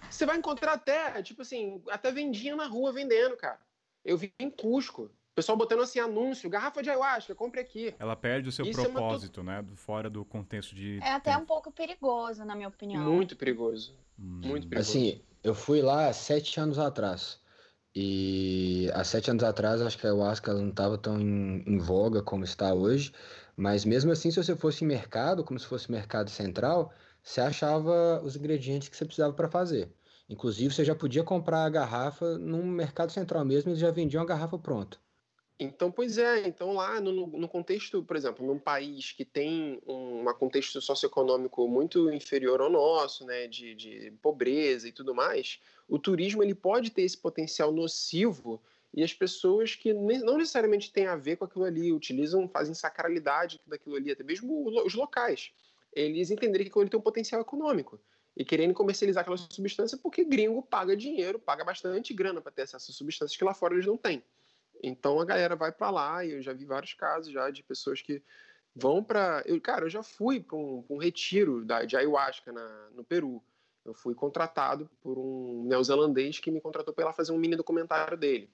você 0.09 0.25
vai 0.25 0.37
encontrar 0.37 0.73
até, 0.73 1.21
tipo 1.23 1.41
assim, 1.41 1.81
até 1.89 2.11
vendinha 2.11 2.55
na 2.55 2.67
rua 2.67 2.91
vendendo, 2.91 3.35
cara. 3.35 3.59
Eu 4.03 4.17
vi 4.17 4.33
em 4.39 4.49
Cusco. 4.49 5.03
O 5.03 5.35
pessoal 5.35 5.57
botando 5.57 5.81
assim 5.81 5.99
anúncio, 5.99 6.49
garrafa 6.49 6.81
de 6.81 6.89
ayahuasca, 6.89 7.35
compre 7.35 7.59
aqui. 7.59 7.93
Ela 7.99 8.15
perde 8.15 8.47
o 8.47 8.51
seu 8.51 8.65
Isso 8.65 8.81
propósito, 8.81 9.41
é 9.41 9.43
uma... 9.43 9.61
né? 9.61 9.67
Fora 9.75 10.09
do 10.09 10.23
contexto 10.23 10.73
de. 10.73 10.99
É 11.01 11.11
até 11.11 11.35
um 11.35 11.45
pouco 11.45 11.71
perigoso, 11.71 12.45
na 12.45 12.55
minha 12.55 12.69
opinião. 12.69 13.03
Muito 13.03 13.35
perigoso. 13.35 13.93
Hum. 14.17 14.41
Muito 14.45 14.67
perigoso. 14.67 14.97
Assim, 14.97 15.21
eu 15.43 15.53
fui 15.53 15.81
lá 15.81 16.13
sete 16.13 16.59
anos 16.59 16.79
atrás. 16.79 17.39
E 17.95 18.89
há 18.93 19.03
sete 19.05 19.31
anos 19.31 19.43
atrás, 19.43 19.81
acho 19.81 19.97
que 19.97 20.05
a 20.05 20.09
ayahuasca 20.09 20.53
não 20.53 20.69
estava 20.69 20.97
tão 20.97 21.19
em, 21.19 21.63
em, 21.65 21.77
voga 21.79 22.21
como 22.21 22.43
está 22.43 22.73
hoje. 22.73 23.13
Mas 23.55 23.85
mesmo 23.85 24.11
assim, 24.11 24.29
se 24.31 24.43
você 24.43 24.55
fosse 24.55 24.83
em 24.83 24.87
mercado, 24.87 25.43
como 25.43 25.57
se 25.59 25.65
fosse 25.65 25.89
mercado 25.89 26.29
central, 26.29 26.91
você 27.23 27.39
achava 27.41 28.21
os 28.23 28.35
ingredientes 28.35 28.89
que 28.89 28.97
você 28.97 29.05
precisava 29.05 29.33
para 29.33 29.49
fazer. 29.49 29.93
Inclusive, 30.29 30.73
você 30.73 30.83
já 30.83 30.95
podia 30.95 31.23
comprar 31.23 31.63
a 31.65 31.69
garrafa 31.69 32.37
num 32.37 32.65
mercado 32.65 33.11
central 33.11 33.45
mesmo, 33.45 33.69
eles 33.69 33.79
já 33.79 33.91
vendiam 33.91 34.21
a 34.23 34.25
garrafa 34.25 34.57
pronta. 34.59 34.97
Então, 35.59 35.89
pois 35.89 36.17
é. 36.17 36.45
Então, 36.47 36.73
lá 36.73 36.99
no, 36.99 37.27
no 37.27 37.47
contexto, 37.47 38.03
por 38.03 38.17
exemplo, 38.17 38.45
num 38.45 38.59
país 38.59 39.13
que 39.13 39.23
tem 39.23 39.81
um 39.87 40.25
contexto 40.37 40.81
socioeconômico 40.81 41.67
muito 41.67 42.11
inferior 42.11 42.59
ao 42.59 42.69
nosso, 42.69 43.25
né, 43.25 43.47
de, 43.47 43.73
de 43.73 44.11
pobreza 44.21 44.87
e 44.87 44.91
tudo 44.91 45.15
mais, 45.15 45.61
o 45.87 45.99
turismo 45.99 46.43
ele 46.43 46.55
pode 46.55 46.91
ter 46.91 47.03
esse 47.03 47.17
potencial 47.17 47.71
nocivo 47.71 48.61
e 48.93 49.03
as 49.03 49.13
pessoas 49.13 49.75
que 49.75 49.93
não 49.93 50.37
necessariamente 50.37 50.91
têm 50.91 51.05
a 51.07 51.15
ver 51.15 51.35
com 51.35 51.45
aquilo 51.45 51.65
ali, 51.65 51.91
utilizam, 51.91 52.47
fazem 52.47 52.73
sacralidade 52.73 53.59
daquilo 53.67 53.95
ali, 53.95 54.11
até 54.11 54.23
mesmo 54.23 54.67
os 54.85 54.93
locais, 54.93 55.51
eles 55.93 56.31
entenderem 56.31 56.65
que 56.65 56.69
aquilo 56.69 56.81
ali 56.81 56.89
tem 56.89 56.99
um 56.99 57.03
potencial 57.03 57.41
econômico 57.41 57.99
e 58.35 58.43
querendo 58.43 58.73
comercializar 58.73 59.21
aquela 59.21 59.37
substância 59.37 59.97
porque 59.97 60.23
gringo 60.23 60.61
paga 60.61 60.95
dinheiro, 60.95 61.39
paga 61.39 61.63
bastante 61.63 62.13
grana 62.13 62.41
para 62.41 62.51
ter 62.51 62.63
acesso 62.63 62.91
a 62.91 62.93
substâncias 62.93 63.37
que 63.37 63.43
lá 63.43 63.53
fora 63.53 63.73
eles 63.73 63.85
não 63.85 63.97
têm. 63.97 64.23
Então 64.83 65.19
a 65.19 65.25
galera 65.25 65.55
vai 65.55 65.71
para 65.71 65.89
lá 65.89 66.25
e 66.25 66.31
eu 66.31 66.41
já 66.41 66.53
vi 66.53 66.65
vários 66.65 66.93
casos 66.93 67.31
já 67.31 67.49
de 67.49 67.63
pessoas 67.63 68.01
que 68.01 68.21
vão 68.75 69.01
para, 69.01 69.43
cara, 69.63 69.85
eu 69.85 69.89
já 69.89 70.03
fui 70.03 70.39
para 70.41 70.57
um, 70.57 70.83
um, 70.89 70.97
retiro 70.97 71.63
da, 71.63 71.85
de 71.85 71.95
ayahuasca 71.95 72.51
na, 72.51 72.89
no 72.93 73.03
Peru. 73.03 73.41
Eu 73.85 73.93
fui 73.93 74.15
contratado 74.15 74.89
por 75.01 75.17
um 75.17 75.63
neozelandês 75.65 76.39
que 76.39 76.49
me 76.49 76.59
contratou 76.59 76.93
para 76.93 77.13
fazer 77.13 77.31
um 77.31 77.37
mini 77.37 77.55
documentário 77.55 78.17
dele. 78.17 78.49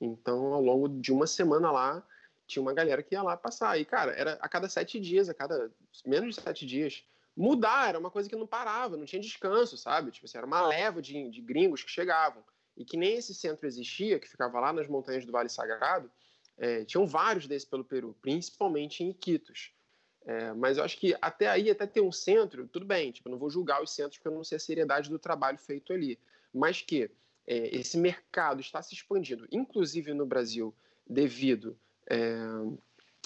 Então, 0.00 0.54
ao 0.54 0.62
longo 0.62 0.88
de 0.88 1.12
uma 1.12 1.26
semana 1.26 1.70
lá, 1.70 2.06
tinha 2.46 2.62
uma 2.62 2.72
galera 2.72 3.02
que 3.02 3.14
ia 3.14 3.22
lá 3.22 3.36
passar. 3.36 3.78
E, 3.78 3.84
cara, 3.84 4.12
era 4.12 4.32
a 4.40 4.48
cada 4.48 4.68
sete 4.68 4.98
dias, 4.98 5.28
a 5.28 5.34
cada 5.34 5.70
menos 6.06 6.34
de 6.34 6.40
sete 6.40 6.66
dias, 6.66 7.04
mudar 7.36 7.90
era 7.90 7.98
uma 7.98 8.10
coisa 8.10 8.28
que 8.28 8.36
não 8.36 8.46
parava, 8.46 8.96
não 8.96 9.04
tinha 9.04 9.20
descanso, 9.20 9.76
sabe? 9.76 10.10
Tipo 10.10 10.26
assim, 10.26 10.38
era 10.38 10.46
uma 10.46 10.66
leva 10.66 11.02
de, 11.02 11.30
de 11.30 11.40
gringos 11.40 11.82
que 11.82 11.90
chegavam. 11.90 12.42
E 12.76 12.84
que 12.84 12.96
nem 12.96 13.14
esse 13.14 13.34
centro 13.34 13.66
existia, 13.66 14.18
que 14.18 14.28
ficava 14.28 14.58
lá 14.58 14.72
nas 14.72 14.88
montanhas 14.88 15.26
do 15.26 15.32
Vale 15.32 15.48
Sagrado, 15.48 16.10
é, 16.56 16.84
tinham 16.84 17.06
vários 17.06 17.46
desses 17.46 17.68
pelo 17.68 17.84
Peru, 17.84 18.16
principalmente 18.20 19.02
em 19.02 19.10
Iquitos. 19.10 19.72
É, 20.26 20.52
mas 20.52 20.76
eu 20.76 20.84
acho 20.84 20.98
que 20.98 21.16
até 21.20 21.48
aí, 21.48 21.70
até 21.70 21.86
ter 21.86 22.00
um 22.00 22.12
centro, 22.12 22.68
tudo 22.68 22.84
bem, 22.84 23.10
tipo, 23.10 23.28
eu 23.28 23.32
não 23.32 23.38
vou 23.38 23.50
julgar 23.50 23.82
os 23.82 23.90
centros 23.90 24.18
porque 24.18 24.28
eu 24.28 24.34
não 24.34 24.44
sei 24.44 24.56
a 24.56 24.60
seriedade 24.60 25.08
do 25.08 25.18
trabalho 25.18 25.58
feito 25.58 25.92
ali. 25.92 26.18
Mas 26.52 26.82
que 26.82 27.10
é, 27.46 27.76
esse 27.76 27.96
mercado 27.96 28.60
está 28.60 28.82
se 28.82 28.94
expandindo, 28.94 29.48
inclusive 29.50 30.12
no 30.12 30.26
Brasil, 30.26 30.74
devido 31.06 31.76
é, 32.08 32.34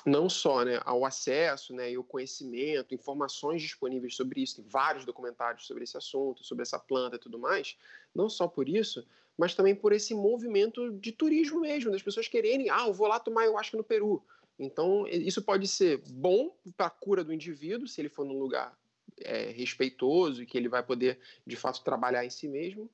não 0.07 0.29
só 0.29 0.65
né, 0.65 0.81
ao 0.85 1.05
acesso 1.05 1.75
né, 1.75 1.91
e 1.91 1.99
o 1.99 2.05
conhecimento, 2.05 2.95
informações 2.95 3.63
disponíveis 3.63 4.15
sobre 4.15 4.43
isso, 4.43 4.57
tem 4.57 4.65
vários 4.67 5.05
documentários 5.05 5.67
sobre 5.67 5.85
esse 5.85 5.97
assunto, 5.97 6.45
sobre 6.45 6.63
essa 6.63 6.79
planta 6.79 7.17
e 7.17 7.19
tudo 7.19 7.39
mais, 7.39 7.77
não 8.15 8.29
só 8.29 8.47
por 8.47 8.69
isso, 8.69 9.07
mas 9.37 9.55
também 9.55 9.75
por 9.75 9.93
esse 9.93 10.15
movimento 10.15 10.93
de 10.93 11.11
turismo 11.11 11.61
mesmo, 11.61 11.91
das 11.91 12.03
pessoas 12.03 12.29
quererem, 12.29 12.71
ah, 12.71 12.87
eu 12.87 12.93
vou 12.93 13.07
lá 13.09 13.19
tomar 13.19 13.43
ayahuasca 13.43 13.77
no 13.77 13.85
Peru. 13.85 14.23
Então, 14.59 15.07
isso 15.09 15.43
pode 15.43 15.67
ser 15.67 16.03
bom 16.11 16.55
para 16.77 16.87
a 16.87 16.91
cura 16.91 17.25
do 17.25 17.33
indivíduo, 17.33 17.89
se 17.89 18.01
ele 18.01 18.09
for 18.09 18.25
num 18.25 18.39
lugar 18.39 18.77
é, 19.21 19.51
respeitoso 19.51 20.43
e 20.43 20.47
que 20.47 20.57
ele 20.57 20.69
vai 20.69 20.83
poder, 20.83 21.19
de 21.47 21.57
fato, 21.57 21.83
trabalhar 21.83 22.25
em 22.25 22.31
si 22.31 22.49
mesmo. 22.49 22.91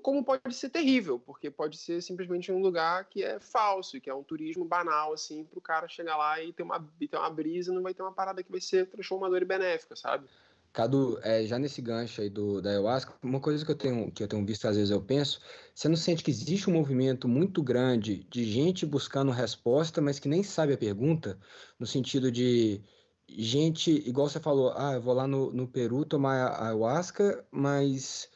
como 0.00 0.24
pode 0.24 0.54
ser 0.54 0.70
terrível, 0.70 1.18
porque 1.18 1.50
pode 1.50 1.76
ser 1.76 2.00
simplesmente 2.00 2.52
um 2.52 2.60
lugar 2.60 3.08
que 3.08 3.22
é 3.24 3.40
falso, 3.40 4.00
que 4.00 4.08
é 4.08 4.14
um 4.14 4.22
turismo 4.22 4.64
banal, 4.64 5.12
assim, 5.12 5.44
para 5.44 5.58
o 5.58 5.62
cara 5.62 5.88
chegar 5.88 6.16
lá 6.16 6.40
e 6.40 6.52
ter, 6.52 6.62
uma, 6.62 6.88
e 7.00 7.08
ter 7.08 7.16
uma 7.16 7.30
brisa, 7.30 7.72
não 7.72 7.82
vai 7.82 7.94
ter 7.94 8.02
uma 8.02 8.12
parada 8.12 8.42
que 8.42 8.50
vai 8.50 8.60
ser 8.60 8.88
transformadora 8.88 9.42
e 9.42 9.46
benéfica, 9.46 9.96
sabe? 9.96 10.28
Cadu, 10.72 11.18
é, 11.22 11.44
já 11.44 11.58
nesse 11.58 11.82
gancho 11.82 12.22
aí 12.22 12.30
do, 12.30 12.62
da 12.62 12.70
ayahuasca, 12.70 13.14
uma 13.22 13.40
coisa 13.40 13.64
que 13.64 13.70
eu 13.70 13.76
tenho 13.76 14.10
que 14.10 14.22
eu 14.22 14.28
tenho 14.28 14.44
visto 14.46 14.66
às 14.66 14.76
vezes 14.76 14.90
eu 14.90 15.02
penso, 15.02 15.40
você 15.74 15.88
não 15.88 15.96
sente 15.96 16.24
que 16.24 16.30
existe 16.30 16.70
um 16.70 16.72
movimento 16.72 17.28
muito 17.28 17.62
grande 17.62 18.24
de 18.30 18.44
gente 18.44 18.86
buscando 18.86 19.30
resposta, 19.30 20.00
mas 20.00 20.18
que 20.18 20.28
nem 20.28 20.42
sabe 20.42 20.72
a 20.72 20.78
pergunta, 20.78 21.38
no 21.78 21.86
sentido 21.86 22.32
de 22.32 22.80
gente, 23.28 23.90
igual 24.08 24.28
você 24.28 24.40
falou, 24.40 24.72
ah, 24.76 24.94
eu 24.94 25.02
vou 25.02 25.14
lá 25.14 25.26
no, 25.26 25.52
no 25.52 25.68
Peru 25.68 26.04
tomar 26.04 26.60
ayahuasca, 26.62 27.46
mas 27.50 28.30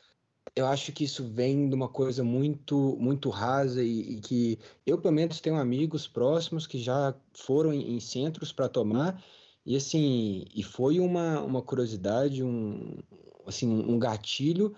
eu 0.55 0.67
acho 0.67 0.93
que 0.93 1.05
isso 1.05 1.25
vem 1.25 1.69
de 1.69 1.75
uma 1.75 1.89
coisa 1.89 2.25
muito 2.25 2.97
muito 2.99 3.31
rasa 3.31 3.83
e, 3.83 4.17
e 4.17 4.21
que 4.21 4.59
eu 4.87 4.99
pelo 5.01 5.15
menos 5.15 5.41
tenho 5.41 5.57
amigos 5.57 6.07
próximos 6.09 6.67
que 6.67 6.79
já 6.79 7.15
foram 7.35 7.73
em, 7.73 7.97
em 7.97 8.01
centros 8.01 8.53
para 8.53 8.69
tomar 8.69 9.23
e 9.67 9.75
assim, 9.77 10.45
e 10.55 10.63
foi 10.63 11.01
uma, 11.01 11.43
uma 11.43 11.61
curiosidade, 11.61 12.45
um, 12.45 12.97
assim, 13.45 13.69
um 13.69 13.99
gatilho 13.99 14.77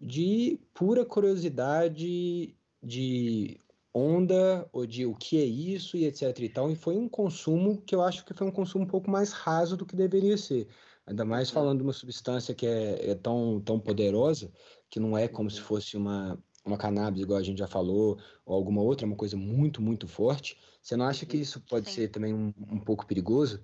de 0.00 0.58
pura 0.72 1.04
curiosidade 1.04 2.56
de 2.82 3.60
onda 3.92 4.66
ou 4.72 4.86
de 4.86 5.04
o 5.04 5.14
que 5.14 5.38
é 5.38 5.44
isso 5.44 5.98
e 5.98 6.06
etc 6.06 6.38
e 6.40 6.48
tal. 6.48 6.70
E 6.70 6.74
foi 6.74 6.96
um 6.96 7.06
consumo 7.06 7.82
que 7.82 7.94
eu 7.94 8.00
acho 8.00 8.24
que 8.24 8.32
foi 8.32 8.46
um 8.46 8.50
consumo 8.50 8.84
um 8.84 8.88
pouco 8.88 9.10
mais 9.10 9.30
raso 9.32 9.76
do 9.76 9.84
que 9.84 9.94
deveria 9.94 10.38
ser. 10.38 10.68
Ainda 11.06 11.24
mais 11.26 11.48
uhum. 11.48 11.54
falando 11.54 11.78
de 11.78 11.84
uma 11.84 11.92
substância 11.92 12.54
que 12.54 12.66
é, 12.66 13.10
é 13.10 13.14
tão, 13.14 13.60
tão 13.60 13.78
poderosa, 13.78 14.50
que 14.88 14.98
não 14.98 15.18
é 15.18 15.28
como 15.28 15.50
se 15.50 15.60
uhum. 15.60 15.66
fosse 15.66 15.98
uma, 15.98 16.42
uma 16.64 16.78
cannabis, 16.78 17.22
igual 17.22 17.38
a 17.38 17.42
gente 17.42 17.58
já 17.58 17.66
falou, 17.66 18.18
ou 18.46 18.54
alguma 18.54 18.80
outra, 18.80 19.06
uma 19.06 19.16
coisa 19.16 19.36
muito, 19.36 19.82
muito 19.82 20.08
forte. 20.08 20.56
Você 20.80 20.96
não 20.96 21.04
acha 21.04 21.26
que 21.26 21.36
uhum. 21.36 21.42
isso 21.42 21.60
pode 21.60 21.90
sim. 21.90 21.96
ser 21.96 22.08
também 22.08 22.32
um, 22.32 22.54
um 22.56 22.80
pouco 22.80 23.06
perigoso? 23.06 23.62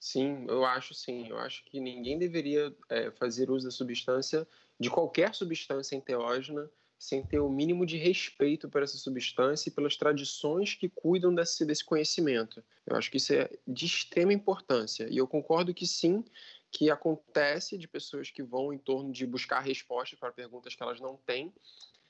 Sim, 0.00 0.46
eu 0.48 0.64
acho 0.64 0.94
sim. 0.94 1.28
Eu 1.28 1.36
acho 1.38 1.62
que 1.66 1.78
ninguém 1.78 2.18
deveria 2.18 2.74
é, 2.88 3.10
fazer 3.10 3.50
uso 3.50 3.66
da 3.66 3.70
substância, 3.70 4.48
de 4.78 4.88
qualquer 4.88 5.34
substância 5.34 5.94
enteógena, 5.94 6.70
sem 6.98 7.22
ter 7.22 7.38
o 7.38 7.50
mínimo 7.50 7.84
de 7.84 7.98
respeito 7.98 8.68
por 8.68 8.82
essa 8.82 8.96
substância 8.96 9.68
e 9.68 9.72
pelas 9.72 9.96
tradições 9.96 10.74
que 10.74 10.88
cuidam 10.88 11.34
desse, 11.34 11.64
desse 11.66 11.84
conhecimento. 11.84 12.64
Eu 12.86 12.96
acho 12.96 13.10
que 13.10 13.18
isso 13.18 13.34
é 13.34 13.50
de 13.68 13.86
extrema 13.86 14.32
importância. 14.32 15.06
E 15.10 15.18
eu 15.18 15.26
concordo 15.26 15.74
que 15.74 15.86
sim, 15.86 16.24
que 16.70 16.90
acontece 16.90 17.76
de 17.76 17.86
pessoas 17.86 18.30
que 18.30 18.42
vão 18.42 18.72
em 18.72 18.78
torno 18.78 19.12
de 19.12 19.26
buscar 19.26 19.60
respostas 19.60 20.18
para 20.18 20.32
perguntas 20.32 20.74
que 20.74 20.82
elas 20.82 21.00
não 21.00 21.16
têm. 21.26 21.52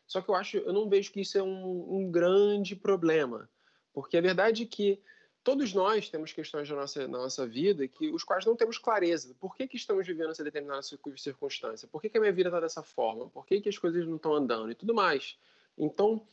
Só 0.06 0.20
que 0.20 0.28
eu 0.28 0.34
acho, 0.34 0.58
eu 0.58 0.72
não 0.72 0.88
vejo 0.88 1.12
que 1.12 1.20
isso 1.20 1.38
é 1.38 1.42
um, 1.42 1.98
um 1.98 2.10
grande 2.10 2.74
problema, 2.76 3.48
porque 3.92 4.16
a 4.16 4.20
verdade 4.20 4.64
é 4.64 4.66
que 4.66 5.00
todos 5.42 5.72
nós 5.72 6.08
temos 6.08 6.32
questões 6.32 6.68
na 6.68 6.76
nossa, 6.76 7.08
nossa 7.08 7.46
vida 7.46 7.86
que 7.88 8.10
os 8.10 8.22
quais 8.22 8.44
não 8.44 8.56
temos 8.56 8.78
clareza. 8.78 9.34
Por 9.40 9.54
que, 9.54 9.66
que 9.66 9.76
estamos 9.76 10.06
vivendo 10.06 10.30
essa 10.30 10.44
determinada 10.44 10.82
circunstância? 10.82 11.88
Por 11.88 12.00
que, 12.00 12.10
que 12.10 12.18
a 12.18 12.20
minha 12.20 12.32
vida 12.32 12.48
está 12.48 12.60
dessa 12.60 12.82
forma? 12.82 13.28
Por 13.28 13.46
que, 13.46 13.60
que 13.60 13.68
as 13.68 13.78
coisas 13.78 14.06
não 14.06 14.16
estão 14.16 14.34
andando? 14.34 14.70
E 14.70 14.74
tudo 14.74 14.94
mais. 14.94 15.38
Então, 15.78 16.26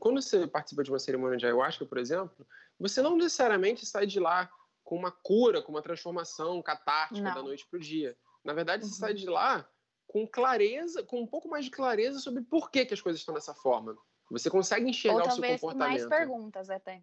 quando 0.00 0.20
você 0.20 0.46
participa 0.46 0.82
de 0.82 0.90
uma 0.90 0.98
cerimônia 0.98 1.36
de 1.36 1.44
ayahuasca, 1.44 1.84
por 1.84 1.98
exemplo, 1.98 2.46
você 2.78 3.02
não 3.02 3.16
necessariamente 3.16 3.84
sai 3.84 4.06
de 4.06 4.18
lá 4.18 4.50
com 4.82 4.96
uma 4.96 5.10
cura, 5.10 5.62
com 5.62 5.72
uma 5.72 5.82
transformação 5.82 6.60
catártica 6.62 7.20
não. 7.20 7.34
da 7.34 7.42
noite 7.42 7.66
para 7.66 7.76
o 7.76 7.80
dia. 7.80 8.16
Na 8.42 8.52
verdade, 8.52 8.84
uhum. 8.84 8.90
você 8.90 8.98
sai 8.98 9.10
uhum. 9.10 9.16
de 9.16 9.26
lá 9.26 9.68
com 10.06 10.26
clareza, 10.26 11.02
com 11.02 11.20
um 11.20 11.26
pouco 11.26 11.48
mais 11.48 11.64
de 11.64 11.70
clareza 11.70 12.18
sobre 12.18 12.42
por 12.42 12.70
que, 12.70 12.84
que 12.86 12.94
as 12.94 13.00
coisas 13.00 13.20
estão 13.20 13.34
dessa 13.34 13.54
forma. 13.54 13.96
Você 14.30 14.48
consegue 14.48 14.88
enxergar 14.88 15.28
o 15.28 15.30
seu 15.30 15.42
comportamento. 15.42 15.78
mais 15.78 16.06
perguntas 16.06 16.70
até 16.70 17.02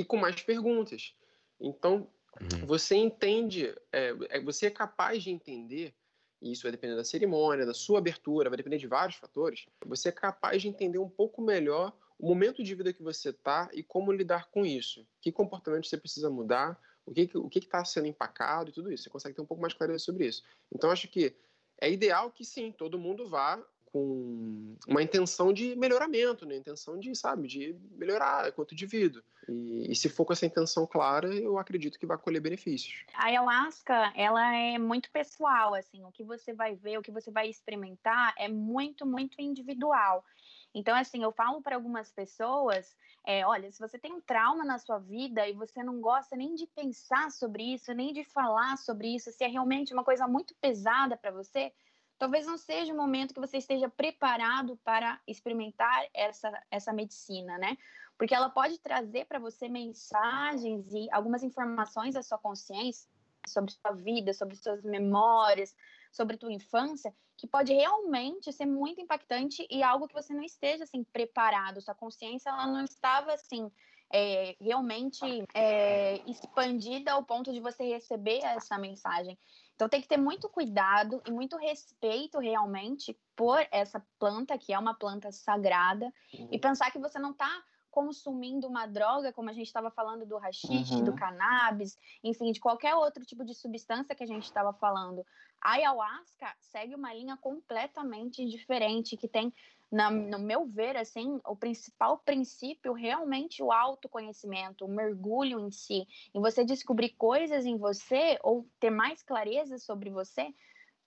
e 0.00 0.04
com 0.04 0.16
mais 0.16 0.40
perguntas. 0.40 1.14
Então, 1.60 2.08
uhum. 2.40 2.66
você 2.66 2.96
entende, 2.96 3.74
é, 3.92 4.14
é, 4.30 4.40
você 4.40 4.66
é 4.66 4.70
capaz 4.70 5.22
de 5.22 5.30
entender, 5.30 5.94
e 6.40 6.52
isso 6.52 6.62
vai 6.62 6.72
depender 6.72 6.96
da 6.96 7.04
cerimônia, 7.04 7.66
da 7.66 7.74
sua 7.74 7.98
abertura, 7.98 8.48
vai 8.48 8.56
depender 8.56 8.78
de 8.78 8.86
vários 8.86 9.16
fatores, 9.16 9.66
você 9.84 10.08
é 10.08 10.12
capaz 10.12 10.62
de 10.62 10.68
entender 10.68 10.98
um 10.98 11.08
pouco 11.08 11.42
melhor 11.42 11.92
o 12.18 12.28
momento 12.28 12.64
de 12.64 12.74
vida 12.74 12.92
que 12.92 13.02
você 13.02 13.28
está 13.28 13.68
e 13.74 13.82
como 13.82 14.10
lidar 14.10 14.50
com 14.50 14.64
isso. 14.64 15.06
Que 15.20 15.30
comportamento 15.30 15.86
você 15.86 15.98
precisa 15.98 16.30
mudar, 16.30 16.80
o 17.04 17.12
que 17.12 17.30
o 17.34 17.48
que 17.48 17.58
está 17.58 17.84
sendo 17.84 18.06
empacado 18.06 18.70
e 18.70 18.72
tudo 18.72 18.92
isso. 18.92 19.04
Você 19.04 19.10
consegue 19.10 19.34
ter 19.34 19.42
um 19.42 19.46
pouco 19.46 19.60
mais 19.60 19.74
clareza 19.74 19.98
sobre 19.98 20.26
isso. 20.26 20.42
Então, 20.72 20.90
acho 20.90 21.08
que 21.08 21.34
é 21.78 21.90
ideal 21.90 22.30
que 22.30 22.44
sim, 22.44 22.72
todo 22.72 22.98
mundo 22.98 23.26
vá 23.26 23.62
com 23.92 24.76
uma 24.86 25.02
intenção 25.02 25.52
de 25.52 25.74
melhoramento, 25.76 26.46
né? 26.46 26.56
Intenção 26.56 26.98
de, 26.98 27.14
sabe, 27.14 27.48
de 27.48 27.76
melhorar 27.92 28.48
enquanto 28.48 28.72
indivíduo. 28.72 29.22
E, 29.48 29.90
e, 29.90 29.96
se 29.96 30.08
for 30.08 30.24
com 30.24 30.32
essa 30.32 30.46
intenção 30.46 30.86
clara, 30.86 31.34
eu 31.34 31.58
acredito 31.58 31.98
que 31.98 32.06
vai 32.06 32.16
colher 32.16 32.40
benefícios. 32.40 33.04
A 33.14 33.26
ayahuasca, 33.26 34.12
ela 34.14 34.54
é 34.54 34.78
muito 34.78 35.10
pessoal, 35.10 35.74
assim, 35.74 36.04
o 36.04 36.12
que 36.12 36.22
você 36.22 36.52
vai 36.52 36.76
ver, 36.76 36.98
o 36.98 37.02
que 37.02 37.10
você 37.10 37.30
vai 37.30 37.48
experimentar 37.48 38.32
é 38.38 38.48
muito, 38.48 39.04
muito 39.04 39.40
individual. 39.40 40.24
Então, 40.72 40.96
assim, 40.96 41.22
eu 41.22 41.32
falo 41.32 41.60
para 41.60 41.74
algumas 41.74 42.12
pessoas, 42.12 42.94
é, 43.26 43.44
olha, 43.44 43.72
se 43.72 43.80
você 43.80 43.98
tem 43.98 44.12
um 44.12 44.20
trauma 44.20 44.64
na 44.64 44.78
sua 44.78 44.98
vida 44.98 45.48
e 45.48 45.52
você 45.52 45.82
não 45.82 46.00
gosta 46.00 46.36
nem 46.36 46.54
de 46.54 46.66
pensar 46.68 47.30
sobre 47.32 47.74
isso, 47.74 47.92
nem 47.92 48.12
de 48.12 48.22
falar 48.22 48.76
sobre 48.76 49.08
isso, 49.08 49.32
se 49.32 49.42
é 49.42 49.48
realmente 49.48 49.92
uma 49.92 50.04
coisa 50.04 50.28
muito 50.28 50.54
pesada 50.60 51.16
para 51.16 51.32
você, 51.32 51.72
talvez 52.20 52.46
não 52.46 52.58
seja 52.58 52.92
o 52.92 52.96
momento 52.96 53.32
que 53.32 53.40
você 53.40 53.56
esteja 53.56 53.88
preparado 53.88 54.78
para 54.84 55.18
experimentar 55.26 56.06
essa, 56.12 56.52
essa 56.70 56.92
medicina, 56.92 57.56
né? 57.56 57.78
Porque 58.18 58.34
ela 58.34 58.50
pode 58.50 58.78
trazer 58.78 59.24
para 59.24 59.38
você 59.38 59.70
mensagens 59.70 60.92
e 60.92 61.08
algumas 61.10 61.42
informações 61.42 62.12
da 62.12 62.22
sua 62.22 62.36
consciência 62.36 63.08
sobre 63.48 63.72
sua 63.72 63.92
vida, 63.92 64.34
sobre 64.34 64.54
suas 64.54 64.84
memórias, 64.84 65.74
sobre 66.12 66.36
tua 66.36 66.52
infância, 66.52 67.10
que 67.38 67.46
pode 67.46 67.72
realmente 67.72 68.52
ser 68.52 68.66
muito 68.66 69.00
impactante 69.00 69.66
e 69.70 69.82
algo 69.82 70.06
que 70.06 70.12
você 70.12 70.34
não 70.34 70.42
esteja 70.42 70.84
assim 70.84 71.02
preparado. 71.02 71.80
Sua 71.80 71.94
consciência 71.94 72.50
ela 72.50 72.66
não 72.66 72.84
estava 72.84 73.32
assim 73.32 73.72
é, 74.12 74.56
realmente 74.60 75.24
é, 75.54 76.20
expandida 76.28 77.12
ao 77.12 77.24
ponto 77.24 77.50
de 77.50 77.60
você 77.60 77.84
receber 77.84 78.44
essa 78.44 78.76
mensagem. 78.76 79.38
Então 79.80 79.88
tem 79.88 80.02
que 80.02 80.08
ter 80.08 80.18
muito 80.18 80.46
cuidado 80.46 81.22
e 81.26 81.30
muito 81.30 81.56
respeito 81.56 82.38
realmente 82.38 83.18
por 83.34 83.66
essa 83.70 84.04
planta, 84.18 84.58
que 84.58 84.74
é 84.74 84.78
uma 84.78 84.92
planta 84.92 85.32
sagrada, 85.32 86.12
uhum. 86.34 86.48
e 86.52 86.58
pensar 86.58 86.90
que 86.90 86.98
você 86.98 87.18
não 87.18 87.30
está 87.30 87.48
consumindo 87.90 88.68
uma 88.68 88.84
droga, 88.84 89.32
como 89.32 89.48
a 89.48 89.54
gente 89.54 89.68
estava 89.68 89.90
falando 89.90 90.26
do 90.26 90.36
rachixe, 90.36 90.96
uhum. 90.96 91.04
do 91.04 91.14
cannabis, 91.14 91.98
enfim, 92.22 92.52
de 92.52 92.60
qualquer 92.60 92.94
outro 92.94 93.24
tipo 93.24 93.42
de 93.42 93.54
substância 93.54 94.14
que 94.14 94.22
a 94.22 94.26
gente 94.26 94.44
estava 94.44 94.70
falando. 94.74 95.24
A 95.58 95.72
ayahuasca 95.72 96.54
segue 96.60 96.94
uma 96.94 97.14
linha 97.14 97.38
completamente 97.38 98.44
diferente, 98.44 99.16
que 99.16 99.26
tem 99.26 99.50
na, 99.90 100.10
no 100.10 100.38
meu 100.38 100.66
ver, 100.66 100.96
assim, 100.96 101.40
o 101.44 101.56
principal 101.56 102.18
princípio 102.18 102.92
realmente 102.92 103.62
o 103.62 103.72
autoconhecimento, 103.72 104.84
o 104.84 104.88
mergulho 104.88 105.58
em 105.58 105.70
si, 105.70 106.06
em 106.32 106.40
você 106.40 106.64
descobrir 106.64 107.10
coisas 107.10 107.66
em 107.66 107.76
você 107.76 108.38
ou 108.42 108.66
ter 108.78 108.90
mais 108.90 109.22
clareza 109.22 109.78
sobre 109.78 110.10
você 110.10 110.54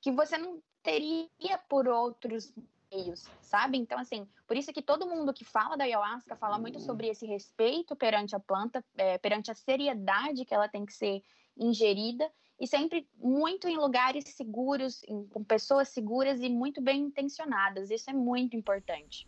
que 0.01 0.11
você 0.11 0.37
não 0.37 0.61
teria 0.81 1.57
por 1.69 1.87
outros 1.87 2.53
meios, 2.91 3.25
sabe? 3.41 3.77
Então, 3.77 3.97
assim, 3.97 4.27
por 4.45 4.57
isso 4.57 4.73
que 4.73 4.81
todo 4.81 5.07
mundo 5.07 5.33
que 5.33 5.45
fala 5.45 5.77
da 5.77 5.85
ayahuasca 5.85 6.35
fala 6.35 6.59
muito 6.59 6.79
sobre 6.81 7.07
esse 7.07 7.25
respeito 7.25 7.95
perante 7.95 8.35
a 8.35 8.39
planta, 8.39 8.83
é, 8.97 9.17
perante 9.17 9.49
a 9.49 9.55
seriedade 9.55 10.43
que 10.43 10.53
ela 10.53 10.67
tem 10.67 10.85
que 10.85 10.93
ser 10.93 11.23
ingerida 11.57 12.29
e 12.63 12.67
sempre 12.67 13.05
muito 13.21 13.67
em 13.67 13.75
lugares 13.75 14.23
seguros, 14.29 15.03
em, 15.03 15.25
com 15.25 15.43
pessoas 15.43 15.89
seguras 15.89 16.39
e 16.39 16.47
muito 16.47 16.81
bem 16.81 17.01
intencionadas. 17.01 17.91
Isso 17.91 18.09
é 18.09 18.13
muito 18.13 18.55
importante. 18.55 19.27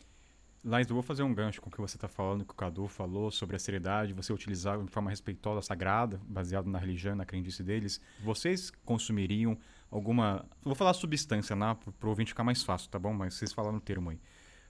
Lais, 0.63 0.87
eu 0.87 0.93
vou 0.93 1.03
fazer 1.03 1.21
um 1.21 1.33
gancho 1.33 1.61
com 1.61 1.67
o 1.67 1.71
que 1.71 1.81
você 1.81 1.97
está 1.97 2.07
falando, 2.07 2.45
que 2.45 2.53
o 2.53 2.55
Cadu 2.55 2.87
falou 2.87 3.29
sobre 3.29 3.57
a 3.57 3.59
seriedade, 3.59 4.13
você 4.13 4.31
utilizar 4.31 4.81
de 4.81 4.89
forma 4.89 5.09
respeitosa, 5.09 5.61
sagrada, 5.61 6.19
baseado 6.23 6.67
na 6.67 6.79
religião, 6.79 7.13
na 7.13 7.25
crendice 7.25 7.61
deles. 7.61 7.99
Vocês 8.23 8.71
consumiriam 8.85 9.57
alguma. 9.91 10.45
Vou 10.63 10.73
falar 10.73 10.93
substância, 10.93 11.57
né, 11.57 11.77
para 11.99 12.07
o 12.07 12.09
ouvinte 12.09 12.29
ficar 12.29 12.45
mais 12.45 12.63
fácil, 12.63 12.89
tá 12.89 12.97
bom? 12.97 13.13
Mas 13.13 13.33
vocês 13.33 13.51
falaram 13.51 13.77
o 13.77 13.81
termo 13.81 14.11
aí. 14.11 14.19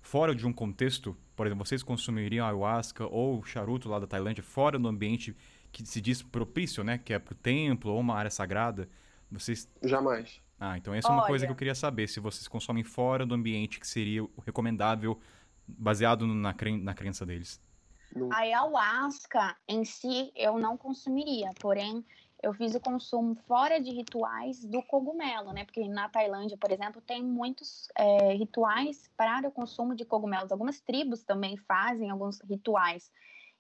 Fora 0.02 0.34
de 0.34 0.46
um 0.46 0.52
contexto, 0.52 1.16
por 1.36 1.46
exemplo, 1.46 1.66
vocês 1.66 1.84
consumiriam 1.84 2.48
ayahuasca 2.48 3.06
ou 3.06 3.44
charuto 3.44 3.88
lá 3.88 4.00
da 4.00 4.08
Tailândia, 4.08 4.44
fora 4.44 4.80
do 4.80 4.88
ambiente 4.88 5.36
que 5.76 5.86
se 5.86 6.00
diz 6.00 6.22
propício, 6.22 6.86
né? 6.86 6.98
Que 6.98 7.14
é 7.14 7.20
pro 7.20 7.36
templo 7.36 7.92
ou 7.92 8.00
uma 8.00 8.16
área 8.16 8.32
sagrada. 8.32 8.88
Vocês. 9.30 9.70
Jamais. 9.84 10.42
Ah, 10.58 10.78
então 10.78 10.94
essa 10.94 11.10
é 11.10 11.12
uma 11.12 11.24
Olha. 11.24 11.28
coisa 11.28 11.46
que 11.46 11.52
eu 11.52 11.56
queria 11.56 11.76
saber. 11.76 12.08
Se 12.08 12.22
vocês 12.22 12.48
consomem 12.48 12.82
fora 12.82 13.26
do 13.26 13.36
ambiente 13.36 13.78
que 13.78 13.86
seria 13.86 14.24
o 14.24 14.32
recomendável, 14.46 15.20
baseado 15.68 16.26
na, 16.26 16.54
cren 16.54 16.78
na 16.78 16.94
crença 16.94 17.26
deles. 17.26 17.62
A 18.32 18.38
ayahuasca 18.38 19.58
em 19.68 19.84
si 19.84 20.32
eu 20.34 20.58
não 20.58 20.78
consumiria, 20.78 21.50
porém 21.60 22.06
eu 22.42 22.54
fiz 22.54 22.74
o 22.74 22.80
consumo 22.80 23.36
fora 23.46 23.78
de 23.82 23.92
rituais 23.92 24.64
do 24.64 24.82
cogumelo, 24.82 25.52
né? 25.52 25.66
Porque 25.66 25.86
na 25.90 26.08
Tailândia, 26.08 26.56
por 26.56 26.72
exemplo, 26.72 27.02
tem 27.02 27.22
muitos 27.22 27.90
é, 27.96 28.34
rituais 28.34 29.12
para 29.18 29.50
o 29.50 29.52
consumo 29.52 29.94
de 29.94 30.06
cogumelos. 30.06 30.54
Algumas 30.54 30.80
tribos 30.80 31.22
também 31.22 31.58
fazem 31.58 32.10
alguns 32.10 32.40
rituais. 32.40 33.12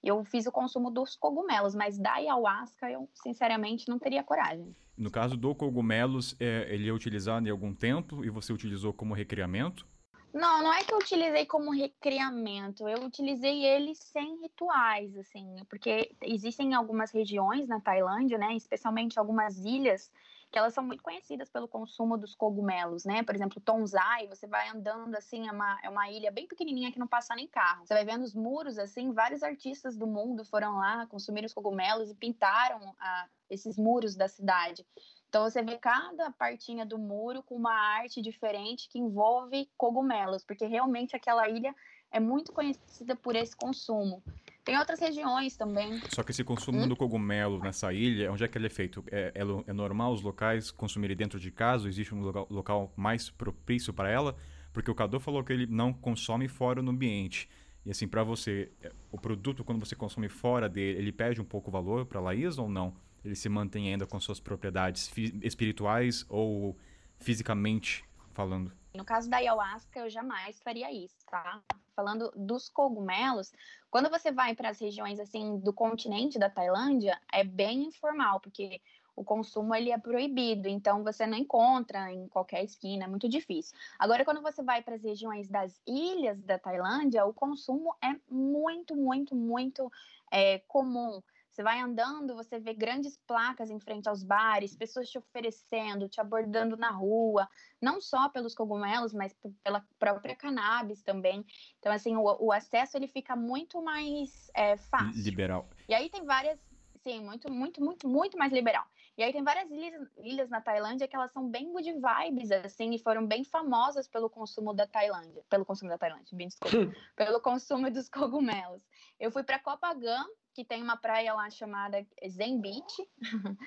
Eu 0.05 0.23
fiz 0.23 0.45
o 0.45 0.51
consumo 0.51 0.91
dos 0.91 1.15
cogumelos, 1.15 1.73
mas 1.73 1.97
da 1.97 2.13
ayahuasca 2.13 2.91
eu, 2.91 3.09
sinceramente, 3.15 3.89
não 3.89 3.97
teria 3.97 4.23
coragem. 4.23 4.75
No 4.95 5.09
caso 5.09 5.35
do 5.35 5.55
cogumelos, 5.55 6.35
é, 6.39 6.67
ele 6.73 6.87
é 6.87 6.93
utilizado 6.93 7.47
em 7.47 7.51
algum 7.51 7.73
tempo 7.73 8.23
e 8.23 8.29
você 8.29 8.53
utilizou 8.53 8.93
como 8.93 9.15
recriamento? 9.15 9.85
Não, 10.31 10.61
não 10.61 10.71
é 10.71 10.83
que 10.83 10.93
eu 10.93 10.97
utilizei 10.97 11.45
como 11.45 11.71
recriamento, 11.71 12.87
eu 12.87 13.05
utilizei 13.05 13.65
ele 13.65 13.95
sem 13.95 14.41
rituais, 14.41 15.17
assim, 15.17 15.55
porque 15.69 16.13
existem 16.21 16.73
algumas 16.73 17.09
regiões 17.11 17.69
na 17.69 17.79
Tailândia, 17.79 18.37
né, 18.37 18.53
especialmente 18.53 19.17
algumas 19.17 19.57
ilhas, 19.59 20.11
que 20.51 20.57
elas 20.57 20.73
são 20.73 20.83
muito 20.83 21.03
conhecidas 21.03 21.49
pelo 21.49 21.67
consumo 21.67 22.17
dos 22.17 22.35
cogumelos, 22.35 23.03
né? 23.03 23.23
Por 23.23 23.35
exemplo, 23.35 23.61
Tonzai, 23.61 24.27
você 24.27 24.47
vai 24.47 24.69
andando 24.69 25.15
assim, 25.15 25.47
é 25.47 25.51
uma, 25.51 25.79
é 25.83 25.89
uma 25.89 26.09
ilha 26.09 26.31
bem 26.31 26.47
pequenininha 26.47 26.91
que 26.91 26.99
não 26.99 27.07
passa 27.07 27.35
nem 27.35 27.47
carro. 27.47 27.85
Você 27.85 27.93
vai 27.93 28.05
vendo 28.05 28.23
os 28.23 28.33
muros, 28.33 28.77
assim, 28.77 29.11
vários 29.11 29.43
artistas 29.43 29.97
do 29.97 30.07
mundo 30.07 30.45
foram 30.45 30.77
lá 30.77 31.05
consumir 31.07 31.45
os 31.45 31.53
cogumelos 31.53 32.09
e 32.09 32.15
pintaram 32.15 32.95
a, 32.99 33.27
esses 33.49 33.77
muros 33.77 34.15
da 34.15 34.27
cidade. 34.27 34.85
Então 35.27 35.43
você 35.43 35.61
vê 35.61 35.77
cada 35.77 36.31
partinha 36.31 36.85
do 36.85 36.97
muro 36.97 37.43
com 37.43 37.55
uma 37.55 37.73
arte 37.73 38.21
diferente 38.21 38.87
que 38.87 38.99
envolve 38.99 39.69
cogumelos, 39.77 40.45
porque 40.45 40.65
realmente 40.65 41.15
aquela 41.15 41.49
ilha 41.49 41.75
é 42.11 42.19
muito 42.19 42.53
conhecida 42.53 43.15
por 43.15 43.35
esse 43.35 43.55
consumo. 43.55 44.23
Tem 44.65 44.77
outras 44.77 44.99
regiões 44.99 45.55
também. 45.55 46.01
Só 46.09 46.23
que 46.23 46.31
esse 46.31 46.43
consumo 46.43 46.81
hum? 46.81 46.87
do 46.87 46.95
cogumelo 46.95 47.59
nessa 47.59 47.93
ilha, 47.93 48.31
onde 48.31 48.43
é 48.43 48.47
que 48.47 48.57
ele 48.57 48.65
é 48.65 48.69
feito? 48.69 49.03
É, 49.11 49.31
é, 49.35 49.41
é 49.67 49.73
normal 49.73 50.11
os 50.11 50.21
locais 50.21 50.71
consumirem 50.71 51.15
dentro 51.15 51.39
de 51.39 51.51
casa? 51.51 51.87
Existe 51.87 52.13
um 52.13 52.21
local, 52.21 52.47
local 52.49 52.93
mais 52.95 53.29
propício 53.29 53.93
para 53.93 54.09
ela? 54.09 54.35
Porque 54.73 54.89
o 54.89 54.95
Cadu 54.95 55.19
falou 55.19 55.43
que 55.43 55.53
ele 55.53 55.67
não 55.67 55.93
consome 55.93 56.47
fora 56.47 56.81
no 56.81 56.91
ambiente. 56.91 57.47
E 57.85 57.91
assim, 57.91 58.07
para 58.07 58.23
você, 58.23 58.71
é, 58.81 58.91
o 59.11 59.17
produto, 59.17 59.63
quando 59.63 59.79
você 59.79 59.95
consome 59.95 60.27
fora 60.27 60.67
dele, 60.67 60.97
ele 60.97 61.11
perde 61.11 61.39
um 61.39 61.45
pouco 61.45 61.69
o 61.69 61.71
valor 61.71 62.05
para 62.05 62.19
a 62.19 62.23
Laís 62.23 62.57
ou 62.57 62.67
não? 62.67 62.93
ele 63.25 63.35
se 63.35 63.49
mantém 63.49 63.91
ainda 63.91 64.05
com 64.05 64.19
suas 64.19 64.39
propriedades 64.39 65.11
espirituais 65.41 66.25
ou 66.29 66.77
fisicamente 67.19 68.03
falando? 68.33 68.71
No 68.95 69.05
caso 69.05 69.29
da 69.29 69.37
ayahuasca, 69.37 69.99
eu 69.99 70.09
jamais 70.09 70.59
faria 70.61 70.91
isso, 70.91 71.17
tá? 71.29 71.61
Falando 71.95 72.31
dos 72.35 72.69
cogumelos, 72.69 73.53
quando 73.91 74.09
você 74.09 74.31
vai 74.31 74.55
para 74.55 74.69
as 74.69 74.79
regiões 74.79 75.19
assim 75.19 75.59
do 75.59 75.73
continente 75.73 76.39
da 76.39 76.49
Tailândia, 76.49 77.19
é 77.31 77.43
bem 77.43 77.83
informal, 77.83 78.39
porque 78.39 78.81
o 79.15 79.23
consumo 79.23 79.73
ele 79.73 79.91
é 79.91 79.97
proibido, 79.97 80.67
então 80.67 81.03
você 81.03 81.25
não 81.25 81.37
encontra 81.37 82.11
em 82.11 82.27
qualquer 82.27 82.63
esquina, 82.63 83.05
é 83.05 83.07
muito 83.07 83.29
difícil. 83.29 83.77
Agora, 83.97 84.25
quando 84.25 84.41
você 84.41 84.61
vai 84.61 84.81
para 84.81 84.95
as 84.95 85.03
regiões 85.03 85.47
das 85.47 85.79
ilhas 85.87 86.41
da 86.41 86.59
Tailândia, 86.59 87.25
o 87.25 87.33
consumo 87.33 87.95
é 88.03 88.15
muito, 88.29 88.95
muito, 88.95 89.33
muito 89.33 89.91
é, 90.29 90.59
comum. 90.67 91.21
Você 91.55 91.63
vai 91.63 91.79
andando, 91.79 92.35
você 92.35 92.59
vê 92.59 92.73
grandes 92.73 93.17
placas 93.25 93.69
em 93.69 93.79
frente 93.79 94.09
aos 94.09 94.25
bares, 94.25 94.75
pessoas 94.75 95.09
te 95.09 95.17
oferecendo, 95.17 96.09
te 96.09 96.19
abordando 96.19 96.75
na 96.75 96.89
rua, 96.89 97.47
não 97.81 98.01
só 98.01 98.27
pelos 98.27 98.53
cogumelos, 98.53 99.13
mas 99.13 99.33
pela 99.63 99.81
própria 99.97 100.35
cannabis 100.35 101.01
também. 101.01 101.45
Então, 101.79 101.93
assim, 101.93 102.17
o, 102.17 102.23
o 102.41 102.51
acesso 102.51 102.97
ele 102.97 103.07
fica 103.07 103.37
muito 103.37 103.81
mais 103.81 104.51
é, 104.53 104.75
fácil. 104.75 105.23
Liberal. 105.23 105.69
E 105.87 105.93
aí 105.93 106.09
tem 106.09 106.25
várias, 106.25 106.59
sim, 106.97 107.23
muito, 107.23 107.49
muito, 107.49 107.81
muito, 107.81 108.05
muito 108.05 108.37
mais 108.37 108.51
liberal. 108.51 108.85
E 109.17 109.23
aí 109.23 109.31
tem 109.31 109.41
várias 109.41 109.71
ilhas, 109.71 110.09
ilhas 110.17 110.49
na 110.49 110.59
Tailândia 110.59 111.07
que 111.07 111.15
elas 111.15 111.31
são 111.31 111.49
bem 111.49 111.71
good 111.71 111.89
vibes, 111.89 112.51
assim, 112.51 112.93
e 112.93 112.99
foram 112.99 113.25
bem 113.25 113.45
famosas 113.45 114.09
pelo 114.09 114.29
consumo 114.29 114.73
da 114.73 114.85
Tailândia. 114.85 115.41
Pelo 115.49 115.63
consumo 115.63 115.89
da 115.89 115.97
Tailândia, 115.97 116.35
bem 116.35 116.49
desculpa. 116.49 116.75
pelo 117.15 117.39
consumo 117.39 117.89
dos 117.89 118.09
cogumelos. 118.09 118.85
Eu 119.17 119.31
fui 119.31 119.41
para 119.41 119.57
Copacabana, 119.57 120.27
que 120.55 120.63
tem 120.63 120.81
uma 120.81 120.95
praia 120.95 121.33
lá 121.33 121.49
chamada 121.49 122.07
Zen 122.25 122.61
Beach, 122.61 123.09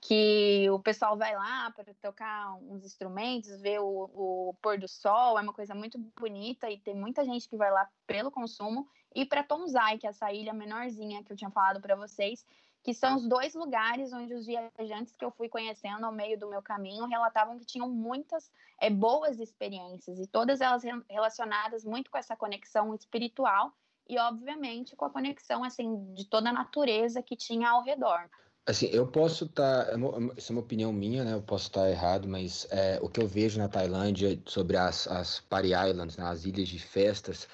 que 0.00 0.70
o 0.70 0.78
pessoal 0.78 1.16
vai 1.16 1.34
lá 1.34 1.72
para 1.72 1.92
tocar 1.94 2.54
uns 2.62 2.84
instrumentos, 2.84 3.60
ver 3.60 3.80
o, 3.80 4.10
o, 4.14 4.54
pôr 4.62 4.78
do 4.78 4.86
sol, 4.86 5.36
é 5.36 5.42
uma 5.42 5.52
coisa 5.52 5.74
muito 5.74 5.98
bonita 6.16 6.70
e 6.70 6.78
tem 6.78 6.94
muita 6.94 7.24
gente 7.24 7.48
que 7.48 7.56
vai 7.56 7.72
lá 7.72 7.90
pelo 8.06 8.30
consumo. 8.30 8.88
E 9.12 9.26
para 9.26 9.42
Tonzai, 9.42 9.98
que 9.98 10.06
é 10.06 10.10
essa 10.10 10.32
ilha 10.32 10.52
menorzinha 10.52 11.24
que 11.24 11.32
eu 11.32 11.36
tinha 11.36 11.50
falado 11.50 11.80
para 11.80 11.96
vocês, 11.96 12.46
que 12.84 12.94
são 12.94 13.16
os 13.16 13.26
dois 13.26 13.52
lugares 13.56 14.12
onde 14.12 14.32
os 14.32 14.46
viajantes 14.46 15.16
que 15.16 15.24
eu 15.24 15.32
fui 15.32 15.48
conhecendo 15.48 16.06
ao 16.06 16.12
meio 16.12 16.38
do 16.38 16.48
meu 16.48 16.62
caminho 16.62 17.06
relatavam 17.06 17.58
que 17.58 17.66
tinham 17.66 17.88
muitas 17.90 18.48
é, 18.80 18.88
boas 18.88 19.40
experiências 19.40 20.20
e 20.20 20.28
todas 20.28 20.60
elas 20.60 20.84
relacionadas 21.10 21.84
muito 21.84 22.08
com 22.08 22.18
essa 22.18 22.36
conexão 22.36 22.94
espiritual 22.94 23.74
e, 24.08 24.18
obviamente, 24.18 24.94
com 24.94 25.04
a 25.04 25.10
conexão 25.10 25.64
assim 25.64 26.12
de 26.14 26.24
toda 26.28 26.50
a 26.50 26.52
natureza 26.52 27.22
que 27.22 27.36
tinha 27.36 27.68
ao 27.70 27.82
redor. 27.82 28.28
Assim, 28.66 28.86
eu 28.86 29.06
posso 29.06 29.44
estar, 29.44 29.84
tá, 29.84 29.92
essa 30.36 30.52
é 30.52 30.54
uma 30.54 30.60
opinião 30.60 30.92
minha, 30.92 31.22
né? 31.22 31.34
Eu 31.34 31.42
posso 31.42 31.68
estar 31.68 31.82
tá 31.82 31.90
errado, 31.90 32.26
mas 32.26 32.66
é, 32.70 32.98
o 33.00 33.08
que 33.08 33.20
eu 33.20 33.28
vejo 33.28 33.58
na 33.58 33.68
Tailândia 33.68 34.40
sobre 34.44 34.76
as, 34.76 35.06
as 35.06 35.38
Party 35.38 35.68
Islands, 35.68 36.16
né, 36.16 36.24
as 36.24 36.44
ilhas 36.44 36.68
de 36.68 36.80
festas, 36.80 37.46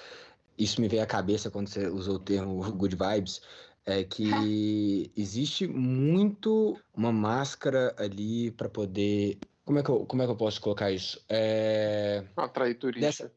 isso 0.57 0.81
me 0.81 0.87
veio 0.87 1.03
à 1.03 1.05
cabeça 1.05 1.51
quando 1.51 1.67
você 1.67 1.87
usou 1.87 2.15
o 2.15 2.19
termo 2.19 2.63
good 2.73 2.95
vibes, 2.95 3.41
é 3.85 4.03
que 4.03 4.23
existe 5.15 5.67
muito 5.67 6.79
uma 6.95 7.11
máscara 7.11 7.93
ali 7.97 8.49
para 8.51 8.67
poder. 8.67 9.37
Como 9.65 9.77
é, 9.77 9.83
que 9.83 9.89
eu, 9.89 10.05
como 10.07 10.21
é 10.23 10.25
que 10.25 10.31
eu 10.31 10.35
posso 10.35 10.59
colocar 10.59 10.91
isso? 10.91 11.23
É... 11.29 12.25
Atrair 12.35 12.77
turista. 12.77 13.05
Dessa, 13.05 13.31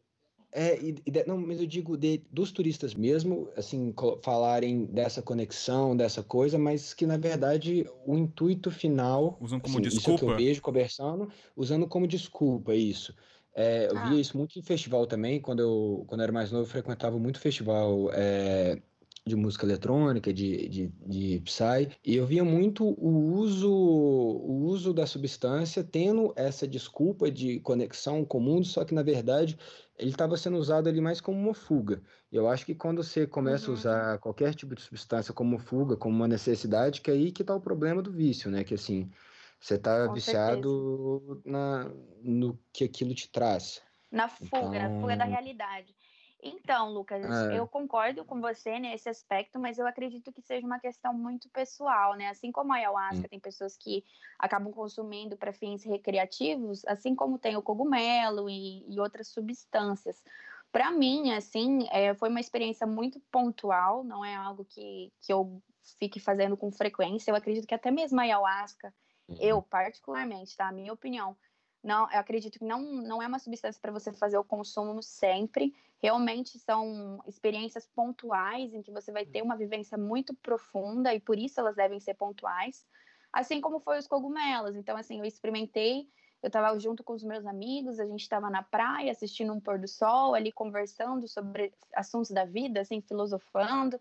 é, 0.58 0.80
e, 0.80 0.94
e, 1.04 1.24
não, 1.26 1.36
mas 1.36 1.60
eu 1.60 1.66
digo 1.66 1.98
de, 1.98 2.22
dos 2.32 2.50
turistas 2.50 2.94
mesmo, 2.94 3.50
assim, 3.54 3.92
falarem 4.22 4.86
dessa 4.86 5.20
conexão, 5.20 5.94
dessa 5.94 6.22
coisa, 6.22 6.58
mas 6.58 6.94
que 6.94 7.04
na 7.04 7.18
verdade 7.18 7.86
o 8.06 8.16
intuito 8.16 8.70
final. 8.70 9.36
Usam 9.38 9.60
como 9.60 9.78
assim, 9.78 9.82
desculpa. 9.82 10.14
Isso 10.14 10.24
que 10.24 10.32
eu 10.32 10.36
vejo 10.36 10.62
conversando, 10.62 11.28
usando 11.54 11.86
como 11.86 12.06
desculpa 12.06 12.74
isso. 12.74 13.14
É, 13.54 13.88
eu 13.90 13.98
ah. 13.98 14.08
via 14.08 14.18
isso 14.18 14.34
muito 14.38 14.58
em 14.58 14.62
festival 14.62 15.06
também, 15.06 15.42
quando 15.42 15.60
eu, 15.60 16.04
quando 16.06 16.22
eu 16.22 16.24
era 16.24 16.32
mais 16.32 16.50
novo, 16.50 16.64
eu 16.64 16.70
frequentava 16.70 17.18
muito 17.18 17.38
festival 17.38 18.10
é, 18.14 18.80
de 19.26 19.34
música 19.34 19.66
eletrônica, 19.66 20.32
de, 20.32 20.68
de, 20.68 20.92
de 21.04 21.40
Psy, 21.40 21.90
e 22.04 22.14
eu 22.14 22.24
via 22.24 22.44
muito 22.44 22.84
o 22.84 23.34
uso, 23.34 23.68
o 23.68 24.64
uso 24.66 24.94
da 24.94 25.04
substância 25.04 25.82
tendo 25.82 26.32
essa 26.36 26.66
desculpa 26.66 27.28
de 27.28 27.58
conexão 27.58 28.24
com 28.24 28.38
o 28.38 28.40
mundo, 28.40 28.64
só 28.64 28.84
que 28.84 28.94
na 28.94 29.02
verdade 29.02 29.58
ele 29.98 30.10
estava 30.10 30.36
sendo 30.36 30.56
usado 30.58 30.88
ali 30.88 31.00
mais 31.00 31.20
como 31.20 31.38
uma 31.38 31.54
fuga. 31.54 32.00
Eu 32.30 32.48
acho 32.48 32.64
que 32.64 32.74
quando 32.74 33.02
você 33.02 33.26
começa 33.26 33.66
uhum. 33.66 33.72
a 33.72 33.74
usar 33.74 34.18
qualquer 34.18 34.54
tipo 34.54 34.76
de 34.76 34.82
substância 34.82 35.34
como 35.34 35.58
fuga, 35.58 35.96
como 35.96 36.14
uma 36.14 36.28
necessidade, 36.28 37.00
que 37.00 37.10
é 37.10 37.14
aí 37.14 37.32
que 37.32 37.42
está 37.42 37.54
o 37.54 37.60
problema 37.60 38.00
do 38.00 38.12
vício, 38.12 38.48
né? 38.48 38.62
Que 38.62 38.74
assim, 38.74 39.10
você 39.58 39.74
está 39.74 40.06
viciado 40.12 41.42
na, 41.44 41.90
no 42.22 42.56
que 42.72 42.84
aquilo 42.84 43.14
te 43.14 43.28
traz. 43.28 43.82
Na 44.12 44.28
fuga, 44.28 44.46
então... 44.52 44.72
na 44.72 45.00
fuga 45.00 45.16
da 45.16 45.26
então 45.26 45.30
realidade. 45.30 45.96
Então, 46.42 46.92
Lucas, 46.92 47.24
é. 47.24 47.58
eu 47.58 47.66
concordo 47.66 48.24
com 48.24 48.40
você 48.40 48.78
nesse 48.78 49.08
aspecto, 49.08 49.58
mas 49.58 49.78
eu 49.78 49.86
acredito 49.86 50.32
que 50.32 50.42
seja 50.42 50.66
uma 50.66 50.78
questão 50.78 51.14
muito 51.14 51.48
pessoal, 51.48 52.14
né? 52.14 52.28
Assim 52.28 52.52
como 52.52 52.72
a 52.72 52.76
ayahuasca, 52.76 53.26
hum. 53.26 53.28
tem 53.28 53.40
pessoas 53.40 53.76
que 53.76 54.04
acabam 54.38 54.72
consumindo 54.72 55.36
para 55.36 55.52
fins 55.52 55.82
recreativos, 55.82 56.84
assim 56.86 57.14
como 57.14 57.38
tem 57.38 57.56
o 57.56 57.62
cogumelo 57.62 58.50
e, 58.50 58.84
e 58.88 59.00
outras 59.00 59.28
substâncias. 59.28 60.22
Para 60.70 60.90
mim, 60.90 61.32
assim, 61.32 61.86
é, 61.90 62.14
foi 62.14 62.28
uma 62.28 62.40
experiência 62.40 62.86
muito 62.86 63.18
pontual, 63.32 64.04
não 64.04 64.24
é 64.24 64.34
algo 64.34 64.64
que, 64.64 65.10
que 65.22 65.32
eu 65.32 65.62
fique 65.98 66.20
fazendo 66.20 66.56
com 66.56 66.70
frequência. 66.70 67.30
Eu 67.30 67.36
acredito 67.36 67.66
que 67.66 67.74
até 67.74 67.90
mesmo 67.90 68.20
a 68.20 68.24
ayahuasca, 68.24 68.92
uhum. 69.26 69.36
eu 69.40 69.62
particularmente, 69.62 70.54
tá? 70.54 70.68
A 70.68 70.72
minha 70.72 70.92
opinião, 70.92 71.34
não, 71.82 72.10
eu 72.10 72.18
acredito 72.18 72.58
que 72.58 72.64
não, 72.64 72.82
não 72.82 73.22
é 73.22 73.26
uma 73.26 73.38
substância 73.38 73.80
para 73.80 73.92
você 73.92 74.12
fazer 74.12 74.36
o 74.36 74.44
consumo 74.44 75.02
sempre. 75.02 75.74
Realmente 76.02 76.58
são 76.58 77.22
experiências 77.26 77.86
pontuais 77.86 78.74
em 78.74 78.82
que 78.82 78.90
você 78.90 79.10
vai 79.10 79.24
ter 79.24 79.42
uma 79.42 79.56
vivência 79.56 79.96
muito 79.96 80.34
profunda 80.34 81.14
e 81.14 81.20
por 81.20 81.38
isso 81.38 81.58
elas 81.58 81.76
devem 81.76 81.98
ser 81.98 82.14
pontuais. 82.14 82.86
Assim 83.32 83.60
como 83.60 83.80
foi 83.80 83.98
os 83.98 84.06
cogumelos. 84.06 84.76
Então, 84.76 84.96
assim, 84.96 85.18
eu 85.18 85.24
experimentei, 85.24 86.08
eu 86.42 86.48
estava 86.48 86.78
junto 86.78 87.02
com 87.02 87.14
os 87.14 87.24
meus 87.24 87.46
amigos, 87.46 87.98
a 87.98 88.06
gente 88.06 88.20
estava 88.20 88.50
na 88.50 88.62
praia 88.62 89.10
assistindo 89.10 89.52
um 89.52 89.60
pôr 89.60 89.78
do 89.78 89.88
sol, 89.88 90.34
ali 90.34 90.52
conversando 90.52 91.26
sobre 91.26 91.72
assuntos 91.94 92.30
da 92.30 92.44
vida, 92.44 92.80
assim, 92.80 93.00
filosofando. 93.00 93.98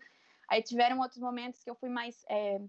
Aí 0.48 0.62
tiveram 0.62 1.00
outros 1.00 1.20
momentos 1.20 1.62
que 1.62 1.70
eu 1.70 1.74
fui 1.74 1.88
mais. 1.88 2.24
É, 2.28 2.60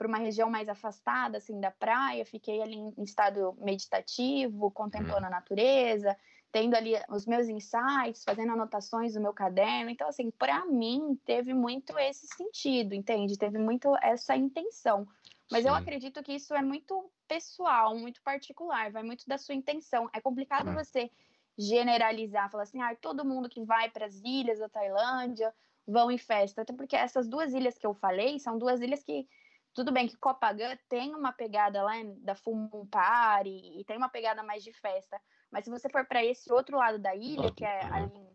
para 0.00 0.08
uma 0.08 0.16
região 0.16 0.48
mais 0.48 0.66
afastada 0.66 1.36
assim 1.36 1.60
da 1.60 1.70
praia, 1.70 2.24
fiquei 2.24 2.62
ali 2.62 2.74
em 2.74 3.02
estado 3.02 3.54
meditativo, 3.60 4.70
contemplando 4.70 5.26
a 5.26 5.30
natureza, 5.30 6.16
tendo 6.52 6.74
ali 6.74 6.94
os 7.08 7.26
meus 7.26 7.48
insights, 7.48 8.24
fazendo 8.24 8.52
anotações 8.52 9.14
no 9.14 9.20
meu 9.20 9.32
caderno. 9.32 9.90
Então 9.90 10.08
assim, 10.08 10.30
para 10.30 10.64
mim 10.66 11.18
teve 11.24 11.54
muito 11.54 11.98
esse 11.98 12.26
sentido, 12.26 12.94
entende? 12.94 13.38
Teve 13.38 13.58
muito 13.58 13.96
essa 14.02 14.36
intenção. 14.36 15.06
Mas 15.50 15.64
eu 15.64 15.72
Sim. 15.74 15.80
acredito 15.80 16.22
que 16.22 16.32
isso 16.32 16.54
é 16.54 16.62
muito 16.62 17.10
pessoal, 17.26 17.96
muito 17.96 18.22
particular, 18.22 18.92
vai 18.92 19.02
muito 19.02 19.24
da 19.26 19.36
sua 19.36 19.54
intenção. 19.54 20.08
É 20.12 20.20
complicado 20.20 20.70
É. 20.70 20.74
você 20.74 21.10
generalizar, 21.58 22.50
falar 22.50 22.62
assim, 22.62 22.80
ah, 22.80 22.94
todo 22.96 23.24
mundo 23.24 23.48
que 23.48 23.62
vai 23.64 23.90
para 23.90 24.06
as 24.06 24.20
ilhas 24.24 24.58
da 24.60 24.68
Tailândia 24.68 25.52
vão 25.86 26.10
em 26.10 26.18
festa. 26.18 26.62
Até 26.62 26.72
porque 26.72 26.96
essas 26.96 27.28
duas 27.28 27.52
ilhas 27.52 27.76
que 27.76 27.86
eu 27.86 27.94
falei 27.94 28.38
são 28.38 28.56
duas 28.58 28.80
ilhas 28.80 29.02
que, 29.02 29.28
tudo 29.74 29.92
bem 29.92 30.06
que 30.06 30.16
Copacabana 30.16 30.78
tem 30.88 31.14
uma 31.14 31.32
pegada 31.32 31.82
lá 31.82 31.94
da 32.18 32.34
Full 32.34 32.54
Moon 32.54 32.86
Party 32.86 33.80
e 33.80 33.84
tem 33.84 33.96
uma 33.96 34.08
pegada 34.08 34.42
mais 34.42 34.62
de 34.62 34.72
festa. 34.72 35.20
Mas 35.50 35.64
se 35.64 35.70
você 35.70 35.88
for 35.88 36.04
para 36.06 36.24
esse 36.24 36.52
outro 36.52 36.76
lado 36.76 36.98
da 36.98 37.14
ilha, 37.14 37.50
que 37.52 37.64
é 37.64 37.84
ali 37.92 38.30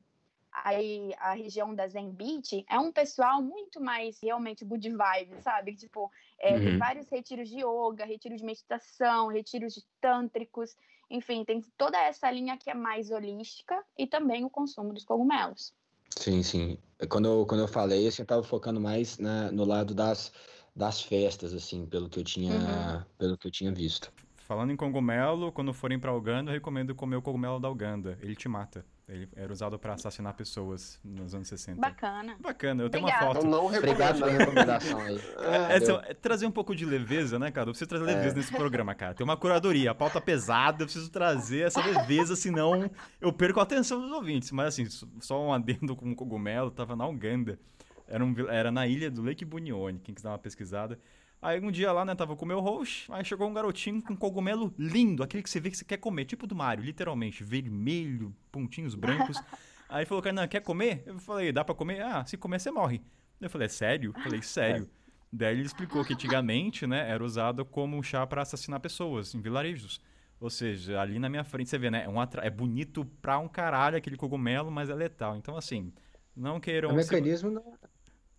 aí 0.63 1.13
a 1.20 1.34
região 1.34 1.76
da 1.76 1.86
Zen 1.88 2.11
Beach, 2.11 2.66
é 2.70 2.80
um 2.80 2.91
pessoal 2.91 3.41
muito 3.41 3.82
mais 3.82 4.20
realmente 4.22 4.63
good 4.63 4.89
vibe, 4.89 5.41
sabe? 5.41 5.76
Tipo, 5.76 6.09
é, 6.39 6.57
tem 6.61 6.72
Uhum. 6.72 6.80
vários 6.80 7.09
retiros 7.09 7.49
de 7.49 7.57
yoga, 7.59 8.05
retiro 8.05 8.36
de 8.38 8.43
meditação, 8.45 9.28
retiros 9.28 9.74
de 9.74 9.84
tântricos, 9.99 10.76
enfim, 11.09 11.43
tem 11.43 11.61
toda 11.78 11.97
essa 11.99 12.32
linha 12.32 12.57
que 12.57 12.70
é 12.70 12.74
mais 12.74 13.11
holística 13.11 13.84
e 13.97 14.07
também 14.07 14.45
o 14.45 14.49
consumo 14.49 14.93
dos 14.93 15.03
cogumelos. 15.03 15.74
Sim, 16.18 16.41
sim. 16.43 16.78
Quando 17.09 17.28
eu, 17.28 17.45
quando 17.45 17.61
eu 17.61 17.68
falei, 17.68 18.07
assim, 18.07 18.22
eu 18.22 18.26
tava 18.26 18.43
focando 18.43 18.80
mais 18.80 19.18
na, 19.18 19.51
no 19.51 19.66
lado 19.66 19.93
das, 19.93 20.32
das 20.76 21.01
festas, 21.01 21.53
assim, 21.53 21.86
pelo 21.86 22.09
que 22.09 22.20
eu 22.20 22.24
tinha, 22.24 23.05
Uhum. 23.05 23.05
pelo 23.18 23.38
que 23.38 23.47
eu 23.47 23.51
tinha 23.51 23.74
visto. 23.74 24.11
Falando 24.46 24.72
em 24.72 24.76
cogumelo, 24.76 25.52
quando 25.52 25.74
forem 25.74 25.98
pra 25.98 26.14
Uganda, 26.14 26.52
eu 26.52 26.54
recomendo 26.54 26.93
comer 26.93 27.16
o 27.16 27.22
cogumelo 27.22 27.60
da 27.60 27.68
Uganda. 27.68 28.16
Ele 28.22 28.36
te 28.36 28.48
mata. 28.48 28.86
Ele 29.10 29.28
era 29.36 29.52
usado 29.52 29.78
pra 29.80 29.93
assassinar 29.93 30.36
pessoas 30.36 31.00
nos 31.04 31.34
anos 31.34 31.48
60. 31.48 31.82
Bacana. 31.82 32.36
Bacana, 32.39 32.84
eu 32.84 32.89
tenho 32.89 33.06
uma 33.06 33.14
foto. 33.14 33.38
Então 33.39 33.50
não 33.50 33.66
Obrigado 33.66 34.20
pela 34.20 34.32
recomendação 34.32 35.02
aí. 35.02 35.20
É, 35.39 35.80
Valeu. 35.80 36.00
é 36.02 36.14
trazer 36.14 36.46
um 36.46 36.52
pouco 36.52 36.76
de 36.76 36.86
leveza, 36.86 37.39
né, 37.39 37.50
cara? 37.50 37.70
Eu 37.70 37.74
preciso 37.74 37.89
trazer 37.89 38.06
leveza 38.06 38.36
nesse 38.36 38.52
programa, 38.52 38.93
cara. 38.93 39.16
Tem 39.16 39.24
uma 39.24 39.36
curadoria, 39.36 39.89
a 39.89 39.96
pauta 39.96 40.22
pesada, 40.22 40.84
eu 40.84 40.86
preciso 40.86 41.10
trazer 41.10 41.62
essa 41.62 41.84
leveza, 41.84 42.36
senão 42.36 42.88
eu 43.20 43.34
perco 43.34 43.60
a 43.60 43.64
atenção 43.64 44.00
dos 44.00 44.12
ouvintes. 44.12 44.52
Mas 44.52 44.68
assim, 44.68 44.86
só 45.22 45.43
um 45.43 45.54
adendo 45.54 45.96
com 45.96 46.12
o 46.12 46.16
cogumelo, 46.16 46.70
tava 46.70 46.96
na 46.96 47.08
Uganda. 47.08 47.60
Era, 48.08 48.24
um 48.24 48.36
era 48.48 48.72
na 48.72 48.86
ilha 48.86 49.10
do 49.10 49.24
Lake 49.24 49.43
Bunione, 49.43 50.00
quem 50.04 50.14
quiser 50.14 50.28
dar 50.28 50.34
uma 50.34 50.39
pesquisada. 50.39 51.00
Aí 51.46 51.60
um 51.60 51.70
dia 51.70 51.91
lá, 51.91 52.04
né, 52.04 52.16
tava 52.16 52.36
com 52.36 52.43
o 52.43 52.48
meu 52.48 52.60
host, 52.60 53.06
aí 53.12 53.24
chegou 53.24 53.48
um 53.48 53.54
garotinho 53.54 54.02
com 54.02 54.14
um 54.14 54.16
cogumelo 54.16 54.74
lindo, 54.80 55.22
aquele 55.22 55.43
que 55.43 55.50
você 55.50 55.60
vê 55.60 55.70
que 55.70 55.78
você 55.78 55.86
quer 55.86 55.98
comer, 55.98 56.26
tipo 56.26 56.48
do 56.48 56.56
Mario, 56.56 56.84
literalmente, 56.84 57.43
vermelho, 57.43 58.36
pontinhos 58.52 58.96
brancos. 58.96 59.38
Aí 59.88 60.04
falou, 60.08 60.24
Kainan, 60.24 60.48
quer 60.48 60.62
comer? 60.62 61.04
Eu 61.06 61.20
falei, 61.20 61.52
dá 61.52 61.64
pra 61.64 61.76
comer? 61.76 62.02
Ah, 62.02 62.26
se 62.26 62.36
comer 62.36 62.60
você 62.60 62.72
morre. 62.72 63.00
Eu 63.39 63.48
falei, 63.52 63.68
é 63.68 63.70
sério? 63.70 64.12
Eu 64.18 64.24
falei, 64.24 64.41
sério. 64.41 64.89
Daí 65.32 65.54
ele 65.56 65.68
explicou 65.68 66.04
que 66.04 66.14
antigamente, 66.14 66.88
né, 66.88 67.08
era 67.08 67.24
usado 67.24 67.64
como 67.64 68.02
chá 68.02 68.26
pra 68.26 68.41
assassinar 68.41 68.80
pessoas 68.80 69.36
em 69.36 69.39
vilarejos. 69.39 70.02
Ou 70.39 70.50
seja, 70.50 71.00
ali 71.00 71.20
na 71.20 71.30
minha 71.30 71.43
frente 71.43 71.70
você 71.70 71.78
vê, 71.78 71.91
né, 71.91 72.06
é, 72.06 72.10
um 72.10 72.20
atra- 72.20 72.43
é 72.43 72.50
bonito 72.50 73.06
pra 73.22 73.38
um 73.38 73.48
caralho 73.48 73.96
aquele 73.96 74.18
cogumelo, 74.18 74.72
mas 74.72 74.89
é 74.89 74.96
letal. 74.96 75.38
Então, 75.38 75.56
assim, 75.56 75.93
não 76.36 76.60
queiram... 76.60 76.89
O 76.89 77.04
se- 77.04 77.14
mecanismo 77.14 77.52
não. 77.52 77.78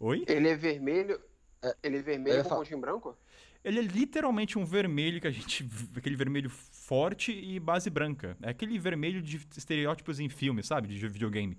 Oi? 0.01 0.25
Ele 0.27 0.49
é 0.49 0.57
vermelho. 0.57 1.21
Ele 1.83 1.99
é 1.99 2.03
vermelho 2.03 2.43
com 2.43 2.51
pontinho 2.51 2.81
branco? 2.81 3.17
Ele 3.65 3.81
é 3.81 3.83
literalmente 3.83 4.59
um 4.59 4.65
vermelho 4.65 5.21
que 5.21 5.27
a 5.27 5.31
gente. 5.31 5.69
aquele 5.97 6.15
vermelho 6.15 6.49
forte 6.49 7.33
e 7.33 7.59
base 7.59 7.91
branca. 7.91 8.37
É 8.43 8.51
aquele 8.51 8.79
vermelho 8.79 9.21
de 9.21 9.45
estereótipos 9.57 10.21
em 10.21 10.29
filme, 10.29 10.63
sabe? 10.63 10.89
De 10.89 11.09
videogame. 11.09 11.59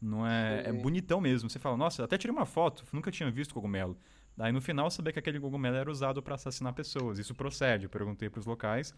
Não 0.00 0.26
é. 0.26 0.64
É 0.66 0.72
bonitão 0.72 1.20
mesmo. 1.20 1.50
Você 1.50 1.58
fala, 1.58 1.76
nossa, 1.76 2.04
até 2.04 2.16
tirei 2.16 2.34
uma 2.34 2.46
foto, 2.46 2.84
nunca 2.92 3.10
tinha 3.10 3.30
visto 3.30 3.52
cogumelo. 3.52 3.98
Daí 4.36 4.52
no 4.52 4.60
final 4.60 4.88
saber 4.88 5.12
que 5.12 5.18
aquele 5.18 5.40
cogumelo 5.40 5.74
era 5.74 5.90
usado 5.90 6.22
para 6.22 6.36
assassinar 6.36 6.72
pessoas. 6.72 7.18
Isso 7.18 7.34
procede, 7.34 7.86
eu 7.86 7.90
perguntei 7.90 8.30
pros 8.30 8.46
locais. 8.46 8.94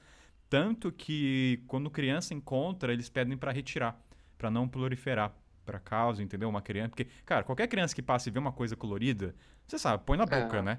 Tanto 0.50 0.92
que 0.92 1.62
quando 1.66 1.88
criança 1.88 2.34
encontra, 2.34 2.92
eles 2.92 3.08
pedem 3.08 3.38
para 3.38 3.52
retirar, 3.52 3.98
para 4.36 4.50
não 4.50 4.68
proliferar. 4.68 5.34
Pra 5.70 5.78
causa, 5.78 6.22
entendeu? 6.22 6.48
Uma 6.48 6.60
criança. 6.60 6.88
Porque, 6.88 7.06
cara, 7.24 7.44
qualquer 7.44 7.68
criança 7.68 7.94
que 7.94 8.02
passa 8.02 8.28
e 8.28 8.32
vê 8.32 8.38
uma 8.40 8.50
coisa 8.50 8.74
colorida, 8.74 9.34
você 9.66 9.78
sabe, 9.78 10.02
põe 10.04 10.18
na 10.18 10.26
boca, 10.26 10.56
É. 10.58 10.62
né? 10.62 10.78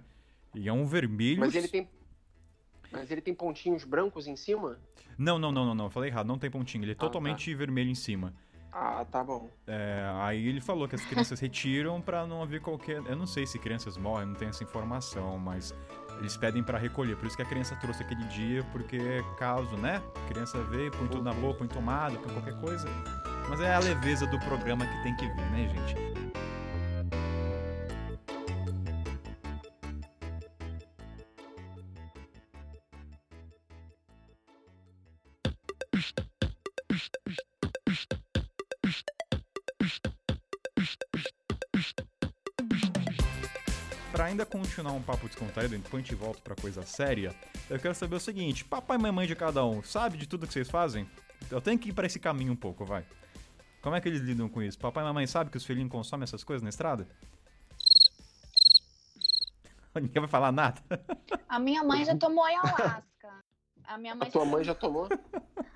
E 0.53 0.67
é 0.67 0.73
um 0.73 0.85
vermelho. 0.85 1.39
Mas 1.39 1.55
ele 1.55 1.67
tem. 1.69 1.89
Mas 2.91 3.09
ele 3.09 3.21
tem 3.21 3.33
pontinhos 3.33 3.85
brancos 3.85 4.27
em 4.27 4.35
cima? 4.35 4.77
Não, 5.17 5.39
não, 5.39 5.49
não, 5.51 5.65
não, 5.65 5.73
não. 5.73 5.85
Eu 5.85 5.89
falei 5.89 6.09
errado, 6.09 6.27
não 6.27 6.37
tem 6.37 6.51
pontinho. 6.51 6.83
Ele 6.83 6.91
é 6.91 6.95
tá. 6.95 7.05
totalmente 7.05 7.53
vermelho 7.55 7.89
em 7.89 7.95
cima. 7.95 8.33
Ah, 8.73 9.05
tá 9.09 9.23
bom. 9.23 9.49
É, 9.67 10.09
aí 10.15 10.45
ele 10.47 10.59
falou 10.61 10.87
que 10.87 10.95
as 10.95 11.05
crianças 11.05 11.39
retiram 11.41 12.01
pra 12.01 12.25
não 12.27 12.41
haver 12.41 12.61
qualquer. 12.61 13.01
Eu 13.05 13.15
não 13.15 13.25
sei 13.25 13.45
se 13.45 13.59
crianças 13.59 13.97
morrem, 13.97 14.27
não 14.27 14.35
tenho 14.35 14.49
essa 14.49 14.63
informação, 14.63 15.37
mas 15.37 15.73
eles 16.19 16.35
pedem 16.37 16.63
pra 16.63 16.77
recolher. 16.77 17.15
Por 17.17 17.27
isso 17.27 17.35
que 17.35 17.43
a 17.43 17.45
criança 17.45 17.75
trouxe 17.77 18.03
aquele 18.03 18.23
dia, 18.25 18.63
porque 18.71 18.97
é 18.97 19.21
caso, 19.37 19.75
né? 19.77 20.01
A 20.15 20.27
criança 20.27 20.61
vê, 20.63 20.89
põe 20.91 21.07
tudo 21.07 21.23
na 21.23 21.33
boca, 21.33 21.59
põe 21.59 21.67
tomada, 21.67 22.17
põe 22.17 22.31
qualquer 22.33 22.59
coisa. 22.59 22.87
Mas 23.51 23.59
é 23.59 23.73
a 23.73 23.79
leveza 23.79 24.25
do 24.25 24.39
programa 24.39 24.85
que 24.85 25.03
tem 25.03 25.13
que 25.13 25.27
vir, 25.27 25.51
né, 25.51 25.67
gente? 25.67 25.93
Pra 44.13 44.25
ainda 44.27 44.45
continuar 44.45 44.93
um 44.93 45.01
papo 45.01 45.27
descontraído, 45.27 45.75
enquanto 45.75 45.95
a 45.95 45.97
gente 45.97 46.15
volta 46.15 46.39
pra 46.41 46.55
coisa 46.55 46.83
séria, 46.83 47.35
eu 47.69 47.77
quero 47.77 47.93
saber 47.93 48.15
o 48.15 48.19
seguinte: 48.21 48.63
papai 48.63 48.95
e 48.95 49.01
mamãe 49.01 49.27
de 49.27 49.35
cada 49.35 49.65
um, 49.65 49.83
sabe 49.83 50.17
de 50.17 50.25
tudo 50.25 50.47
que 50.47 50.53
vocês 50.53 50.69
fazem? 50.69 51.05
Eu 51.51 51.59
tenho 51.59 51.77
que 51.77 51.89
ir 51.89 51.93
pra 51.93 52.05
esse 52.05 52.17
caminho 52.17 52.53
um 52.53 52.55
pouco, 52.55 52.85
vai. 52.85 53.03
Como 53.81 53.95
é 53.95 54.01
que 54.01 54.07
eles 54.07 54.21
lidam 54.21 54.47
com 54.47 54.61
isso? 54.61 54.77
Papai 54.77 55.03
e 55.03 55.07
mamãe 55.07 55.25
sabem 55.25 55.49
que 55.51 55.57
os 55.57 55.65
filhinhos 55.65 55.91
consomem 55.91 56.23
essas 56.23 56.43
coisas 56.43 56.61
na 56.61 56.69
estrada? 56.69 57.07
Ninguém 59.95 60.21
vai 60.21 60.29
falar 60.29 60.51
nada. 60.51 60.81
A 61.49 61.59
minha 61.59 61.83
mãe 61.83 62.05
já 62.05 62.15
tomou 62.15 62.43
ayahuasca. 62.43 63.43
A 63.83 63.97
minha 63.97 64.13
A 64.13 64.15
mãe, 64.15 64.31
tua 64.31 64.45
mãe 64.45 64.63
já 64.63 64.73
tomou? 64.75 65.09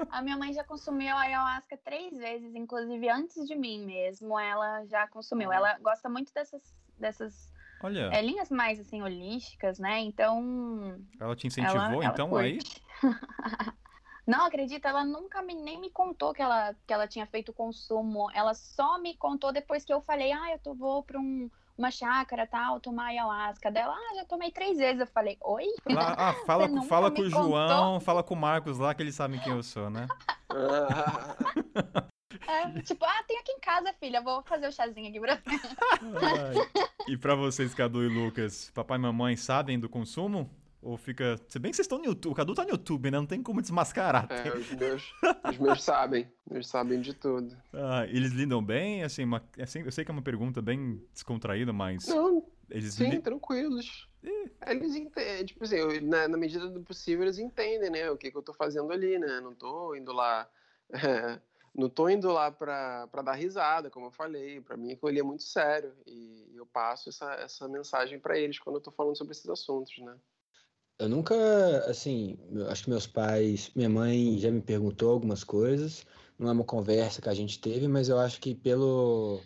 a 0.09 0.21
minha 0.21 0.37
mãe 0.37 0.53
já 0.53 0.63
consumiu 0.63 1.15
ayahuasca 1.17 1.77
três 1.83 2.15
vezes, 2.15 2.55
inclusive 2.55 3.09
antes 3.09 3.45
de 3.45 3.55
mim 3.55 3.83
mesmo. 3.85 4.39
Ela 4.39 4.85
já 4.85 5.07
consumiu. 5.07 5.51
Ela 5.51 5.77
gosta 5.79 6.07
muito 6.07 6.33
dessas, 6.33 6.61
dessas 6.97 7.51
Olha, 7.83 8.09
é, 8.13 8.21
linhas 8.21 8.49
mais 8.49 8.79
assim 8.79 9.01
holísticas, 9.01 9.79
né? 9.79 9.99
Então 9.99 11.01
ela 11.19 11.35
te 11.35 11.47
incentivou 11.47 11.81
ela, 11.81 11.93
ela 11.95 12.05
então 12.05 12.35
aí? 12.37 12.59
Não, 14.25 14.45
acredita, 14.45 14.89
ela 14.89 15.03
nunca 15.05 15.41
me, 15.41 15.53
nem 15.53 15.79
me 15.79 15.89
contou 15.89 16.33
que 16.33 16.41
ela, 16.41 16.75
que 16.87 16.93
ela 16.93 17.07
tinha 17.07 17.25
feito 17.27 17.53
consumo. 17.53 18.29
Ela 18.33 18.53
só 18.53 18.97
me 18.99 19.15
contou 19.15 19.51
depois 19.53 19.85
que 19.85 19.93
eu 19.93 20.01
falei, 20.01 20.31
ah, 20.31 20.51
eu 20.51 20.59
tô, 20.59 20.73
vou 20.73 21.03
pra 21.03 21.19
um, 21.19 21.49
uma 21.77 21.91
chácara, 21.91 22.47
tal, 22.47 22.79
tomar 22.79 23.07
ayahuasca. 23.07 23.69
Dela, 23.69 23.93
ah, 23.93 24.15
já 24.15 24.25
tomei 24.25 24.49
três 24.51 24.77
vezes. 24.79 25.01
Eu 25.01 25.07
falei, 25.07 25.37
oi? 25.43 25.65
Lá- 25.87 26.15
ah, 26.17 26.33
fala, 26.45 26.67
com- 26.67 26.81
fala 26.83 27.11
com 27.11 27.21
o 27.21 27.23
contou? 27.29 27.49
João, 27.49 27.99
fala 27.99 28.23
com 28.23 28.33
o 28.33 28.37
Marcos 28.37 28.79
lá, 28.79 28.95
que 28.95 29.03
eles 29.03 29.13
sabem 29.15 29.39
quem 29.39 29.53
eu 29.53 29.61
sou, 29.63 29.89
né? 29.89 30.07
Ah, 30.49 31.35
É, 32.47 32.79
tipo, 32.81 33.03
ah, 33.05 33.23
tem 33.27 33.39
aqui 33.39 33.51
em 33.53 33.59
casa, 33.59 33.91
filha, 33.93 34.21
vou 34.21 34.43
fazer 34.43 34.67
o 34.67 34.71
chazinho 34.71 35.09
aqui 35.09 35.19
pra. 35.19 35.39
E 37.07 37.17
pra 37.17 37.33
vocês, 37.35 37.73
Cadu 37.73 38.03
e 38.03 38.07
Lucas, 38.07 38.71
papai 38.73 38.97
e 38.97 39.01
mamãe 39.01 39.35
sabem 39.37 39.79
do 39.79 39.87
consumo? 39.89 40.49
Ou 40.85 40.97
fica. 40.97 41.35
Se 41.47 41.57
bem 41.57 41.71
que 41.71 41.75
vocês 41.77 41.85
estão 41.85 41.97
no 41.97 42.05
YouTube. 42.05 42.33
O 42.33 42.35
Cadu 42.35 42.53
tá 42.53 42.63
no 42.63 42.69
YouTube, 42.69 43.09
né? 43.09 43.17
Não 43.17 43.25
tem 43.25 43.41
como 43.41 43.59
desmascarar. 43.59 44.27
é, 44.31 44.49
os 44.55 44.69
meus, 44.71 45.13
os 45.49 45.57
meus 45.57 45.83
sabem. 45.83 46.31
Eles 46.51 46.67
sabem 46.67 47.01
de 47.01 47.11
tudo. 47.11 47.57
Ah, 47.73 48.05
eles 48.07 48.31
lidam 48.33 48.63
bem? 48.63 49.03
Assim, 49.03 49.23
uma- 49.23 49.43
assim, 49.59 49.79
eu 49.81 49.91
sei 49.91 50.05
que 50.05 50.11
é 50.11 50.13
uma 50.13 50.21
pergunta 50.21 50.61
bem 50.61 51.01
descontraída, 51.11 51.73
mas. 51.73 52.07
Não, 52.07 52.45
Eles 52.69 52.93
sim, 52.93 53.09
li- 53.09 53.19
tranquilos. 53.19 54.07
Eles 54.67 54.95
entendem, 54.95 55.45
tipo 55.45 55.63
assim, 55.63 55.75
eu- 55.77 56.01
na, 56.03 56.27
na 56.27 56.37
medida 56.37 56.67
do 56.69 56.81
possível 56.81 57.23
eles 57.25 57.39
entendem, 57.39 57.89
né? 57.89 58.11
O 58.11 58.17
que, 58.17 58.29
que 58.29 58.37
eu 58.37 58.43
tô 58.43 58.53
fazendo 58.53 58.91
ali, 58.93 59.17
né? 59.17 59.39
Não 59.41 59.55
tô 59.55 59.95
indo 59.95 60.11
lá. 60.13 60.47
é, 60.91 60.93
não 61.73 61.89
tô 61.89 62.07
indo 62.09 62.31
lá 62.31 62.51
pra, 62.51 63.07
pra 63.07 63.23
dar 63.23 63.33
risada, 63.33 63.89
como 63.89 64.05
eu 64.05 64.11
falei. 64.11 64.61
Pra 64.61 64.77
mim 64.77 64.91
aquilo 64.93 65.09
ali 65.09 65.19
é 65.19 65.23
muito 65.23 65.41
sério. 65.43 65.93
E 66.05 66.51
eu 66.55 66.65
passo 66.67 67.09
essa, 67.09 67.33
essa 67.35 67.67
mensagem 67.67 68.19
pra 68.19 68.37
eles 68.37 68.59
quando 68.59 68.75
eu 68.75 68.81
tô 68.81 68.91
falando 68.91 69.17
sobre 69.17 69.31
esses 69.31 69.49
assuntos, 69.49 69.97
né? 69.97 70.15
Eu 70.97 71.09
nunca, 71.09 71.35
assim, 71.89 72.37
acho 72.69 72.83
que 72.85 72.89
meus 72.89 73.05
pais, 73.05 73.69
minha 73.75 73.89
mãe 73.89 74.37
já 74.39 74.49
me 74.49 74.61
perguntou 74.61 75.11
algumas 75.11 75.43
coisas, 75.43 76.05
não 76.39 76.47
é 76.49 76.51
uma 76.53 76.63
conversa 76.63 77.21
que 77.21 77.27
a 77.29 77.33
gente 77.33 77.59
teve, 77.59 77.87
mas 77.87 78.07
eu 78.07 78.17
acho 78.17 78.39
que 78.39 78.55
pelo, 78.55 79.41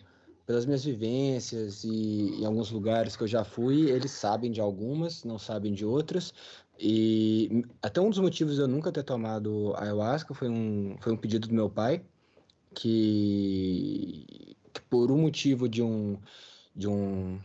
pelas 0.45 0.65
minhas 0.65 0.83
vivências 0.83 1.83
e 1.83 2.39
em 2.41 2.45
alguns 2.45 2.69
lugares 2.69 3.15
que 3.15 3.23
eu 3.23 3.27
já 3.27 3.43
fui, 3.43 3.89
eles 3.89 4.11
sabem 4.11 4.51
de 4.51 4.61
algumas, 4.61 5.23
não 5.23 5.39
sabem 5.39 5.73
de 5.73 5.83
outras. 5.83 6.31
E 6.79 7.63
até 7.81 7.99
um 7.99 8.09
dos 8.11 8.19
motivos 8.19 8.55
de 8.55 8.61
eu 8.61 8.67
nunca 8.67 8.91
ter 8.91 9.03
tomado 9.03 9.73
ayahuasca 9.75 10.33
foi 10.35 10.49
um, 10.49 10.97
foi 10.99 11.13
um 11.13 11.17
pedido 11.17 11.47
do 11.47 11.53
meu 11.55 11.69
pai, 11.69 12.05
que, 12.75 14.55
que 14.73 14.81
por 14.89 15.11
um 15.11 15.21
motivo 15.21 15.67
de 15.67 15.81
um, 15.81 16.19
de 16.75 16.87
um- 16.87 17.39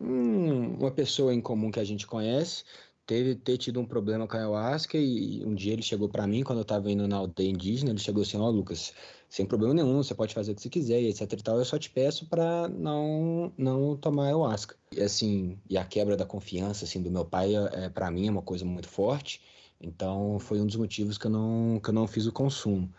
uma 0.00 0.90
pessoa 0.90 1.34
em 1.34 1.40
comum 1.40 1.70
que 1.70 1.80
a 1.80 1.84
gente 1.84 2.06
conhece, 2.06 2.64
teve 3.06 3.34
ter 3.34 3.58
tido 3.58 3.80
um 3.80 3.84
problema 3.84 4.26
com 4.26 4.36
a 4.36 4.40
ayahuasca 4.40 4.96
e 4.96 5.44
um 5.44 5.54
dia 5.54 5.72
ele 5.72 5.82
chegou 5.82 6.08
para 6.08 6.26
mim 6.26 6.42
quando 6.42 6.58
eu 6.58 6.64
tava 6.64 6.90
indo 6.90 7.08
na 7.08 7.16
aldeia 7.16 7.50
indígena, 7.50 7.90
ele 7.90 7.98
chegou 7.98 8.22
assim, 8.22 8.36
ó, 8.36 8.44
oh, 8.44 8.50
Lucas, 8.50 8.92
sem 9.28 9.46
problema 9.46 9.74
nenhum, 9.74 10.02
você 10.02 10.14
pode 10.14 10.34
fazer 10.34 10.52
o 10.52 10.54
que 10.54 10.62
você 10.62 10.68
quiser, 10.68 11.02
etc 11.02 11.32
e 11.32 11.36
tal, 11.36 11.58
eu 11.58 11.64
só 11.64 11.78
te 11.78 11.90
peço 11.90 12.26
para 12.26 12.68
não 12.68 13.52
não 13.56 13.96
tomar 13.96 14.26
ayahuasca. 14.26 14.76
E 14.92 15.00
assim, 15.00 15.58
e 15.68 15.76
a 15.76 15.84
quebra 15.84 16.16
da 16.16 16.24
confiança 16.24 16.84
assim 16.84 17.02
do 17.02 17.10
meu 17.10 17.24
pai 17.24 17.54
é, 17.54 17.84
é 17.86 17.88
para 17.88 18.10
mim 18.10 18.28
é 18.28 18.30
uma 18.30 18.42
coisa 18.42 18.64
muito 18.64 18.88
forte. 18.88 19.40
Então 19.80 20.38
foi 20.38 20.60
um 20.60 20.66
dos 20.66 20.76
motivos 20.76 21.16
que 21.16 21.26
eu 21.26 21.30
não 21.30 21.80
que 21.82 21.90
eu 21.90 21.94
não 21.94 22.06
fiz 22.06 22.26
o 22.26 22.32
consumo. 22.32 22.92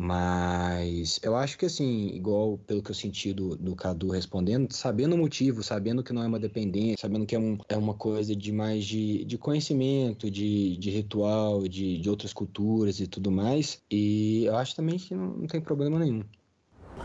Mas 0.00 1.18
eu 1.24 1.34
acho 1.34 1.58
que 1.58 1.66
assim, 1.66 2.06
igual 2.14 2.56
pelo 2.58 2.80
que 2.80 2.92
eu 2.92 2.94
senti 2.94 3.32
do, 3.32 3.56
do 3.56 3.74
Cadu 3.74 4.10
respondendo, 4.10 4.72
sabendo 4.72 5.16
o 5.16 5.18
motivo, 5.18 5.60
sabendo 5.60 6.04
que 6.04 6.12
não 6.12 6.22
é 6.22 6.26
uma 6.28 6.38
dependência, 6.38 6.98
sabendo 7.00 7.26
que 7.26 7.34
é, 7.34 7.38
um, 7.38 7.58
é 7.68 7.76
uma 7.76 7.94
coisa 7.94 8.36
de 8.36 8.52
mais 8.52 8.84
de, 8.84 9.24
de 9.24 9.36
conhecimento, 9.36 10.30
de, 10.30 10.76
de 10.76 10.90
ritual, 10.90 11.66
de, 11.66 11.98
de 11.98 12.08
outras 12.08 12.32
culturas 12.32 13.00
e 13.00 13.08
tudo 13.08 13.32
mais. 13.32 13.82
E 13.90 14.44
eu 14.44 14.56
acho 14.56 14.76
também 14.76 14.98
que 14.98 15.16
não, 15.16 15.36
não 15.36 15.46
tem 15.48 15.60
problema 15.60 15.98
nenhum. 15.98 16.22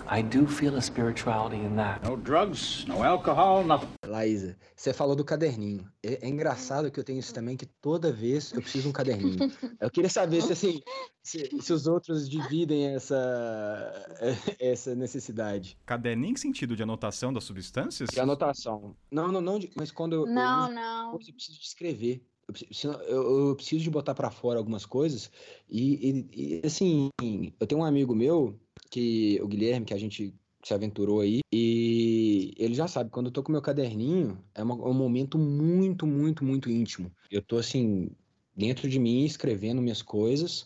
I 0.10 0.22
do 0.22 0.46
feel 0.48 0.76
a 0.76 0.82
spirituality 0.82 1.58
in 1.58 1.76
that. 1.76 2.08
No 2.08 2.18
drugs, 2.18 2.86
no 2.86 3.04
alcohol, 3.04 3.64
nothing. 3.64 3.88
Laísa, 4.06 4.58
você 4.76 4.94
falou 4.94 5.16
do 5.16 5.24
caderninho. 5.24 5.90
É, 6.04 6.26
é, 6.26 6.30
engraçado 6.30 6.92
que 6.92 7.00
eu 7.00 7.04
tenho 7.04 7.20
isso 7.20 7.34
também, 7.34 7.58
que 7.58 7.66
toda 7.66 8.12
vez 8.12 8.52
eu 8.52 8.62
preciso 8.62 8.84
de 8.84 8.90
um 8.90 8.92
caderninho. 8.92 9.52
Eu 9.80 9.90
queria 9.90 10.10
saber 10.10 10.42
se, 10.42 10.54
assim, 10.54 10.82
se, 11.24 11.50
se 11.62 11.74
os 11.74 11.88
outros 11.88 12.30
dividem 12.30 12.94
essa, 12.94 14.18
essa 14.60 14.94
necessidade. 14.94 15.78
Caderninho 15.86 16.34
em 16.34 16.38
sentido 16.38 16.76
de 16.76 16.84
anotação 16.84 17.34
das 17.34 17.44
substâncias? 17.44 18.10
De 18.10 18.20
anotação. 18.20 18.96
Não, 19.12 19.32
não, 19.32 19.42
não, 19.42 19.60
mas 19.76 19.92
quando 19.92 20.14
eu. 20.14 20.26
Não, 20.26 20.68
eu, 20.68 20.74
não. 20.74 21.14
Eu 21.14 21.20
preciso 21.20 21.60
de 21.60 21.66
escrever. 21.66 22.24
Eu 23.08 23.50
eu 23.50 23.56
preciso 23.56 23.84
de 23.84 23.90
botar 23.90 24.14
para 24.14 24.30
fora 24.30 24.58
algumas 24.60 24.86
coisas. 24.86 25.32
E, 25.70 26.28
e, 26.34 26.62
e, 26.62 26.62
assim, 26.66 27.10
eu 27.60 27.66
tenho 27.66 27.82
um 27.82 27.86
amigo 27.86 28.14
meu 28.14 28.60
que 28.92 29.40
o 29.42 29.48
Guilherme, 29.48 29.86
que 29.86 29.94
a 29.94 29.98
gente 29.98 30.34
se 30.64 30.74
aventurou 30.74 31.20
aí, 31.20 31.42
e 31.52 32.54
ele 32.58 32.74
já 32.74 32.88
sabe, 32.88 33.10
quando 33.10 33.26
eu 33.28 33.32
tô 33.32 33.44
com 33.44 33.52
meu 33.52 33.62
caderninho, 33.62 34.38
é, 34.56 34.64
uma, 34.64 34.76
é 34.76 34.88
um 34.88 34.94
momento 34.94 35.38
muito, 35.38 36.08
muito, 36.08 36.44
muito 36.44 36.70
íntimo. 36.70 37.12
Eu 37.30 37.42
tô 37.42 37.58
assim, 37.58 38.10
dentro 38.56 38.90
de 38.90 38.98
mim, 38.98 39.26
escrevendo 39.26 39.82
minhas 39.82 40.02
coisas, 40.02 40.66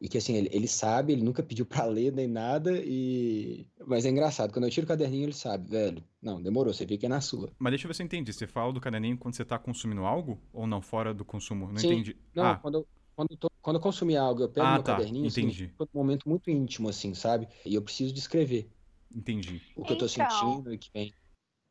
e 0.00 0.08
que 0.08 0.18
assim, 0.18 0.34
ele, 0.34 0.48
ele 0.52 0.66
sabe, 0.68 1.12
ele 1.12 1.22
nunca 1.22 1.42
pediu 1.42 1.66
para 1.66 1.84
ler 1.84 2.12
nem 2.12 2.26
nada, 2.26 2.72
e. 2.84 3.68
Mas 3.86 4.04
é 4.06 4.10
engraçado, 4.10 4.52
quando 4.52 4.64
eu 4.64 4.70
tiro 4.70 4.84
o 4.86 4.88
caderninho, 4.88 5.24
ele 5.26 5.32
sabe, 5.34 5.68
velho. 5.70 6.04
Não, 6.22 6.42
demorou, 6.42 6.72
você 6.72 6.86
fica 6.86 7.08
na 7.08 7.20
sua. 7.20 7.50
Mas 7.58 7.72
deixa 7.72 7.86
eu 7.86 7.88
ver 7.88 7.94
se 7.94 8.02
eu 8.02 8.06
entendi. 8.06 8.32
Você 8.32 8.46
fala 8.46 8.72
do 8.72 8.80
caderninho 8.80 9.18
quando 9.18 9.34
você 9.36 9.44
tá 9.44 9.58
consumindo 9.58 10.04
algo 10.04 10.40
ou 10.52 10.66
não, 10.66 10.80
fora 10.82 11.12
do 11.14 11.24
consumo? 11.24 11.70
Não 11.72 11.80
Sim. 11.80 11.88
entendi. 11.92 12.16
Não, 12.34 12.44
ah, 12.44 12.56
quando 12.56 12.74
eu, 12.78 12.88
quando 13.16 13.32
eu, 13.32 13.36
tô- 13.38 13.50
quando 13.60 13.76
eu 13.76 13.82
consumir 13.82 14.16
algo, 14.16 14.42
eu 14.42 14.48
pego 14.52 14.72
Ah, 14.72 14.74
meu 14.74 14.82
tá, 14.82 14.84
caderninho, 14.84 15.26
assim, 15.28 15.48
entendi. 15.48 15.74
um 15.80 15.86
momento 15.94 16.28
muito 16.28 16.50
íntimo, 16.50 16.88
assim, 16.88 17.14
sabe? 17.14 17.48
E 17.64 17.74
eu 17.74 17.82
preciso 17.82 18.12
de 18.12 18.20
escrever 18.20 18.70
entendi. 19.14 19.60
o 19.74 19.84
que 19.84 19.92
eu 19.92 19.96
tô 19.98 20.08
Então, 20.08 20.08
sentindo 20.08 20.72
e 20.72 20.78
que 20.78 20.90
vem. 20.94 21.14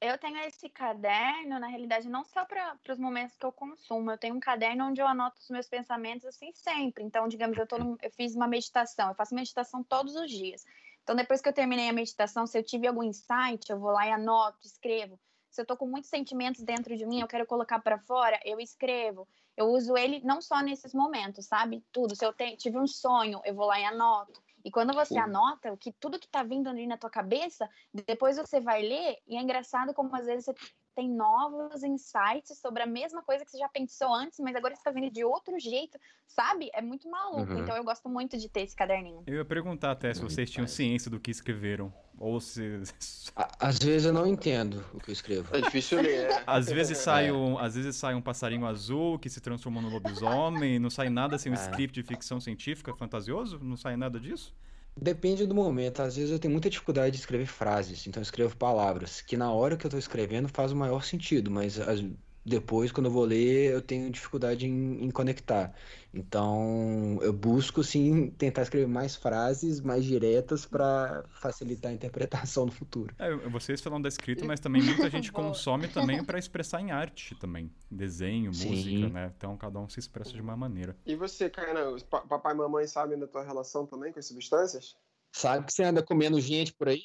Eu 0.02 0.18
tenho 0.18 0.38
esse 0.38 0.70
caderno, 0.70 1.60
na 1.60 1.68
realidade, 1.68 2.08
não 2.08 2.24
só 2.24 2.46
para 2.46 2.80
os 2.90 2.98
momentos 2.98 3.36
que 3.36 3.46
eu 3.46 3.52
consumo. 3.52 4.10
Eu 4.12 4.18
tenho 4.18 4.34
um 4.36 4.40
caderno 4.40 4.86
onde 4.86 5.02
eu 5.02 5.08
anoto 5.08 5.40
os 5.42 5.50
meus 5.50 5.68
pensamentos 5.68 6.26
assim 6.26 6.54
sempre. 6.54 7.04
Então, 7.04 7.28
digamos, 7.28 7.58
eu, 7.58 7.68
tô 7.68 7.78
num- 7.78 7.98
eu 8.02 8.10
fiz 8.12 8.34
uma 8.34 8.48
meditação, 8.48 9.10
eu 9.10 9.16
faço 9.16 9.36
meditação 9.36 9.84
todos 9.84 10.16
os 10.16 10.30
dias. 10.32 10.66
Então, 11.04 11.16
depois 11.16 11.42
que 11.42 11.50
eu 11.50 11.54
terminei 11.54 11.90
a 11.90 11.94
meditação, 11.94 12.48
se 12.48 12.58
eu 12.58 12.64
tive 12.64 12.88
algum 12.88 13.04
insight, 13.04 13.70
eu 13.70 13.78
vou 13.80 13.92
lá 13.92 14.08
e 14.08 14.12
anoto, 14.12 14.60
escrevo. 14.66 15.20
Se 15.50 15.62
eu 15.62 15.66
tô 15.66 15.76
com 15.76 15.88
muitos 15.88 16.10
sentimentos 16.10 16.62
dentro 16.64 16.96
de 16.96 17.06
mim, 17.06 17.20
eu 17.20 17.28
quero 17.28 17.46
colocar 17.46 17.80
para 17.80 18.00
fora, 18.00 18.40
eu 18.46 18.60
escrevo. 18.60 19.28
Eu 19.58 19.66
uso 19.68 19.98
ele 19.98 20.22
não 20.24 20.42
só 20.42 20.62
nesses 20.62 20.94
momentos, 20.94 21.46
sabe? 21.48 21.84
Tudo. 21.92 22.16
Se 22.16 22.26
eu 22.26 22.32
te- 22.32 22.56
tive 22.56 22.78
um 22.78 22.88
sonho, 22.88 23.42
eu 23.44 23.54
vou 23.54 23.66
lá 23.66 23.78
e 23.80 23.84
anoto. 23.84 24.42
E 24.64 24.72
quando 24.72 24.94
você 24.94 25.14
Sim. 25.14 25.20
anota 25.20 25.72
o 25.72 25.78
que 25.78 25.92
tudo 25.94 26.20
que 26.20 26.28
tá 26.28 26.44
vindo 26.44 26.68
ali 26.68 26.86
na 26.86 26.98
tua 26.98 27.10
cabeça, 27.10 27.70
depois 27.94 28.38
você 28.38 28.60
vai 28.60 28.82
ler 28.82 29.18
e 29.28 29.38
é 29.38 29.42
engraçado 29.42 29.94
como 29.94 30.16
às 30.16 30.26
vezes 30.26 30.46
você 30.46 30.54
tem 30.96 31.10
novos 31.10 31.84
insights 31.84 32.58
sobre 32.60 32.84
a 32.84 32.86
mesma 32.86 33.22
coisa 33.22 33.44
que 33.46 33.52
você 33.52 33.58
já 33.58 33.70
pensou 33.70 34.14
antes, 34.14 34.40
mas 34.40 34.56
agora 34.56 34.76
você 34.76 34.84
tá 34.84 34.92
vendo 34.92 35.10
de 35.12 35.24
outro 35.24 35.58
jeito, 35.60 35.98
sabe? 36.28 36.70
É 36.74 36.82
muito 36.82 37.10
maluco. 37.10 37.54
Uhum. 37.54 37.60
Então 37.64 37.76
eu 37.76 37.84
gosto 37.84 38.10
muito 38.10 38.38
de 38.38 38.50
ter 38.50 38.62
esse 38.62 38.76
caderninho. 38.76 39.24
Eu 39.28 39.36
ia 39.36 39.46
perguntar 39.46 39.92
até 39.92 40.14
se 40.14 40.22
vocês 40.22 40.50
tinham 40.50 40.68
ciência 40.68 41.10
do 41.10 41.20
que 41.20 41.32
escreveram. 41.32 41.94
Ou 42.18 42.42
se. 42.42 42.82
Às 43.60 43.80
vezes 43.80 44.06
eu 44.08 44.14
não 44.14 44.28
entendo 44.28 44.84
o 44.94 45.00
que 45.00 45.10
eu 45.10 45.14
escrevo. 45.14 45.56
É 45.56 45.62
difícil 45.62 46.02
ler. 46.02 46.28
né? 46.30 46.44
Às 46.46 46.68
vezes 46.68 46.98
sai 46.98 47.32
um, 47.32 47.58
às 47.58 47.76
vezes 47.76 47.96
sai 47.96 48.14
um 48.14 48.22
passarinho 48.22 48.66
azul 48.66 49.18
que 49.18 49.30
se 49.30 49.40
transformou 49.40 49.82
no 49.82 49.90
lobisomem, 49.90 50.80
não 50.80 50.90
sai 50.90 51.10
nada 51.10 51.38
sem 51.38 51.50
um 51.52 51.56
É. 51.56 51.60
script 51.60 51.94
de 52.02 52.04
ficção 52.06 52.40
científica 52.42 52.94
fantasioso? 52.94 53.58
Não 53.64 53.78
sai 53.78 53.96
nada 53.96 54.20
disso? 54.20 54.54
Depende 55.02 55.46
do 55.48 55.56
momento. 55.56 56.02
Às 56.02 56.16
vezes 56.18 56.32
eu 56.32 56.40
tenho 56.40 56.52
muita 56.52 56.70
dificuldade 56.70 57.12
de 57.16 57.20
escrever 57.22 57.46
frases, 57.46 58.06
então 58.06 58.20
eu 58.22 58.24
escrevo 58.24 58.58
palavras, 58.58 59.22
que 59.22 59.38
na 59.38 59.52
hora 59.54 59.78
que 59.78 59.86
eu 59.86 59.90
tô 59.90 59.98
escrevendo 59.98 60.50
faz 60.50 60.72
o 60.72 60.76
maior 60.76 61.04
sentido, 61.04 61.50
mas 61.50 61.80
as- 61.80 62.02
depois, 62.46 62.92
quando 62.92 63.06
eu 63.08 63.12
vou 63.12 63.24
ler, 63.26 63.72
eu 63.72 63.82
tenho 63.82 64.10
dificuldade 64.10 64.66
em, 64.66 65.04
em 65.06 65.12
conectar. 65.12 65.74
Então, 66.14 67.20
eu 67.22 67.32
busco, 67.32 67.84
sim, 67.84 68.32
tentar 68.38 68.64
escrever 68.64 68.88
mais 68.88 69.16
frases 69.16 69.80
mais 69.80 70.04
diretas 70.04 70.66
para 70.66 71.24
facilitar 71.30 71.92
a 71.92 71.94
interpretação 71.94 72.66
no 72.66 72.72
futuro. 72.72 73.14
É, 73.20 73.36
vocês 73.50 73.80
falam 73.82 74.02
da 74.02 74.10
escrita, 74.10 74.46
mas 74.46 74.60
também 74.60 74.82
muita 74.82 75.10
gente 75.10 75.32
consome 75.32 75.88
também 75.88 76.24
para 76.24 76.40
expressar 76.40 76.82
em 76.82 76.92
arte 76.92 77.36
também. 77.36 77.72
Desenho, 77.90 78.54
Sim. 78.54 78.70
música, 78.70 79.10
né? 79.10 79.34
Então 79.38 79.56
cada 79.58 79.80
um 79.80 79.88
se 79.88 80.00
expressa 80.00 80.32
de 80.32 80.42
uma 80.42 80.58
maneira. 80.58 80.96
E 81.06 81.16
você, 81.16 81.50
Kainan, 81.50 81.96
papai 82.10 82.54
e 82.54 82.58
mamãe 82.58 82.88
sabem 82.88 83.18
da 83.18 83.28
tua 83.28 83.44
relação 83.44 83.86
também 83.86 84.12
com 84.12 84.20
as 84.20 84.26
substâncias? 84.26 84.96
Sabe 85.32 85.66
que 85.66 85.74
você 85.74 85.84
anda 85.84 86.02
comendo 86.02 86.40
gente 86.42 86.74
por 86.74 86.90
aí? 86.90 87.04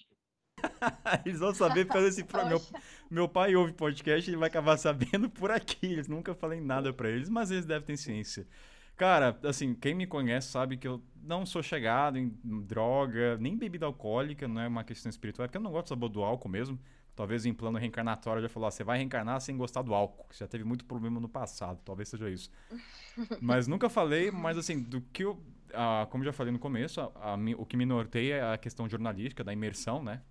Eles 1.25 1.41
vão 1.41 1.55
saber 1.55 1.87
fazer 1.87 2.09
esse 2.09 2.25
pro... 2.25 2.47
meu, 2.47 2.63
meu 3.11 3.29
pai 3.29 3.55
ouve 3.55 3.73
podcast 3.73 4.29
e 4.29 4.33
ele 4.33 4.39
vai 4.39 4.49
acabar 4.49 4.77
sabendo 4.79 5.29
por 5.29 5.51
aqui. 5.51 5.87
Eles 5.87 6.09
nunca 6.09 6.35
falei 6.35 6.61
nada 6.61 6.93
pra 6.93 7.11
eles, 7.11 7.29
mas 7.29 7.51
eles 7.51 7.67
devem 7.67 7.85
ter 7.85 7.97
ciência. 7.97 8.47
Cara, 8.97 9.37
assim, 9.43 9.75
quem 9.75 9.93
me 9.95 10.07
conhece 10.07 10.49
sabe 10.49 10.77
que 10.77 10.87
eu 10.87 11.03
não 11.21 11.45
sou 11.45 11.63
chegado 11.63 12.17
em 12.17 12.29
droga, 12.63 13.37
nem 13.39 13.57
bebida 13.57 13.87
alcoólica, 13.87 14.47
não 14.47 14.61
é 14.61 14.69
uma 14.69 14.85
questão 14.85 15.11
espiritual, 15.11 15.45
é 15.45 15.49
porque 15.49 15.59
eu 15.59 15.63
não 15.63 15.73
gosto 15.73 15.87
do 15.87 15.89
sabor 15.89 16.09
do 16.09 16.23
álcool 16.23 16.49
mesmo. 16.49 16.79
Talvez 17.17 17.45
em 17.47 17.53
plano 17.55 17.79
reencarnatório 17.79 18.43
já 18.43 18.49
falou, 18.49 18.67
ó, 18.69 18.71
você 18.71 18.85
vai 18.85 18.99
reencarnar 18.99 19.41
sem 19.41 19.57
gostar 19.57 19.83
do 19.83 19.95
álcool, 19.95 20.27
que 20.29 20.39
já 20.39 20.47
teve 20.47 20.65
muito 20.65 20.85
problema 20.85 21.21
no 21.21 21.29
passado, 21.29 21.81
talvez 21.85 22.09
seja 22.09 22.29
isso. 22.31 22.51
Mas 23.41 23.67
nunca 23.69 23.89
falei, 23.89 24.31
mas 24.31 24.59
assim, 24.59 24.81
do 24.83 25.01
que 25.01 25.25
eu. 25.25 25.41
ah, 25.73 26.07
como 26.11 26.25
já 26.25 26.33
falei 26.33 26.53
no 26.53 26.59
começo, 26.59 27.01
a- 27.01 27.13
a 27.35 27.37
o 27.57 27.67
que 27.67 27.77
me 27.77 27.85
norteia 27.87 28.35
é 28.37 28.55
a 28.55 28.59
questão 28.59 28.89
jornalística, 28.89 29.45
da 29.45 29.53
imersão, 29.53 30.03
né? 30.03 30.23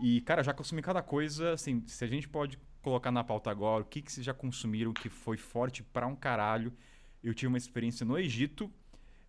E, 0.00 0.20
cara, 0.22 0.42
já 0.42 0.54
consumi 0.54 0.80
cada 0.82 1.02
coisa, 1.02 1.52
assim, 1.52 1.82
se 1.86 2.04
a 2.04 2.08
gente 2.08 2.28
pode 2.28 2.58
colocar 2.82 3.10
na 3.10 3.24
pauta 3.24 3.50
agora, 3.50 3.82
o 3.82 3.86
que, 3.86 4.00
que 4.00 4.12
vocês 4.12 4.24
já 4.24 4.32
consumiram 4.34 4.92
que 4.94 5.08
foi 5.08 5.36
forte 5.36 5.82
pra 5.82 6.06
um 6.06 6.14
caralho. 6.14 6.72
Eu 7.22 7.34
tive 7.34 7.48
uma 7.48 7.58
experiência 7.58 8.04
no 8.06 8.18
Egito, 8.18 8.70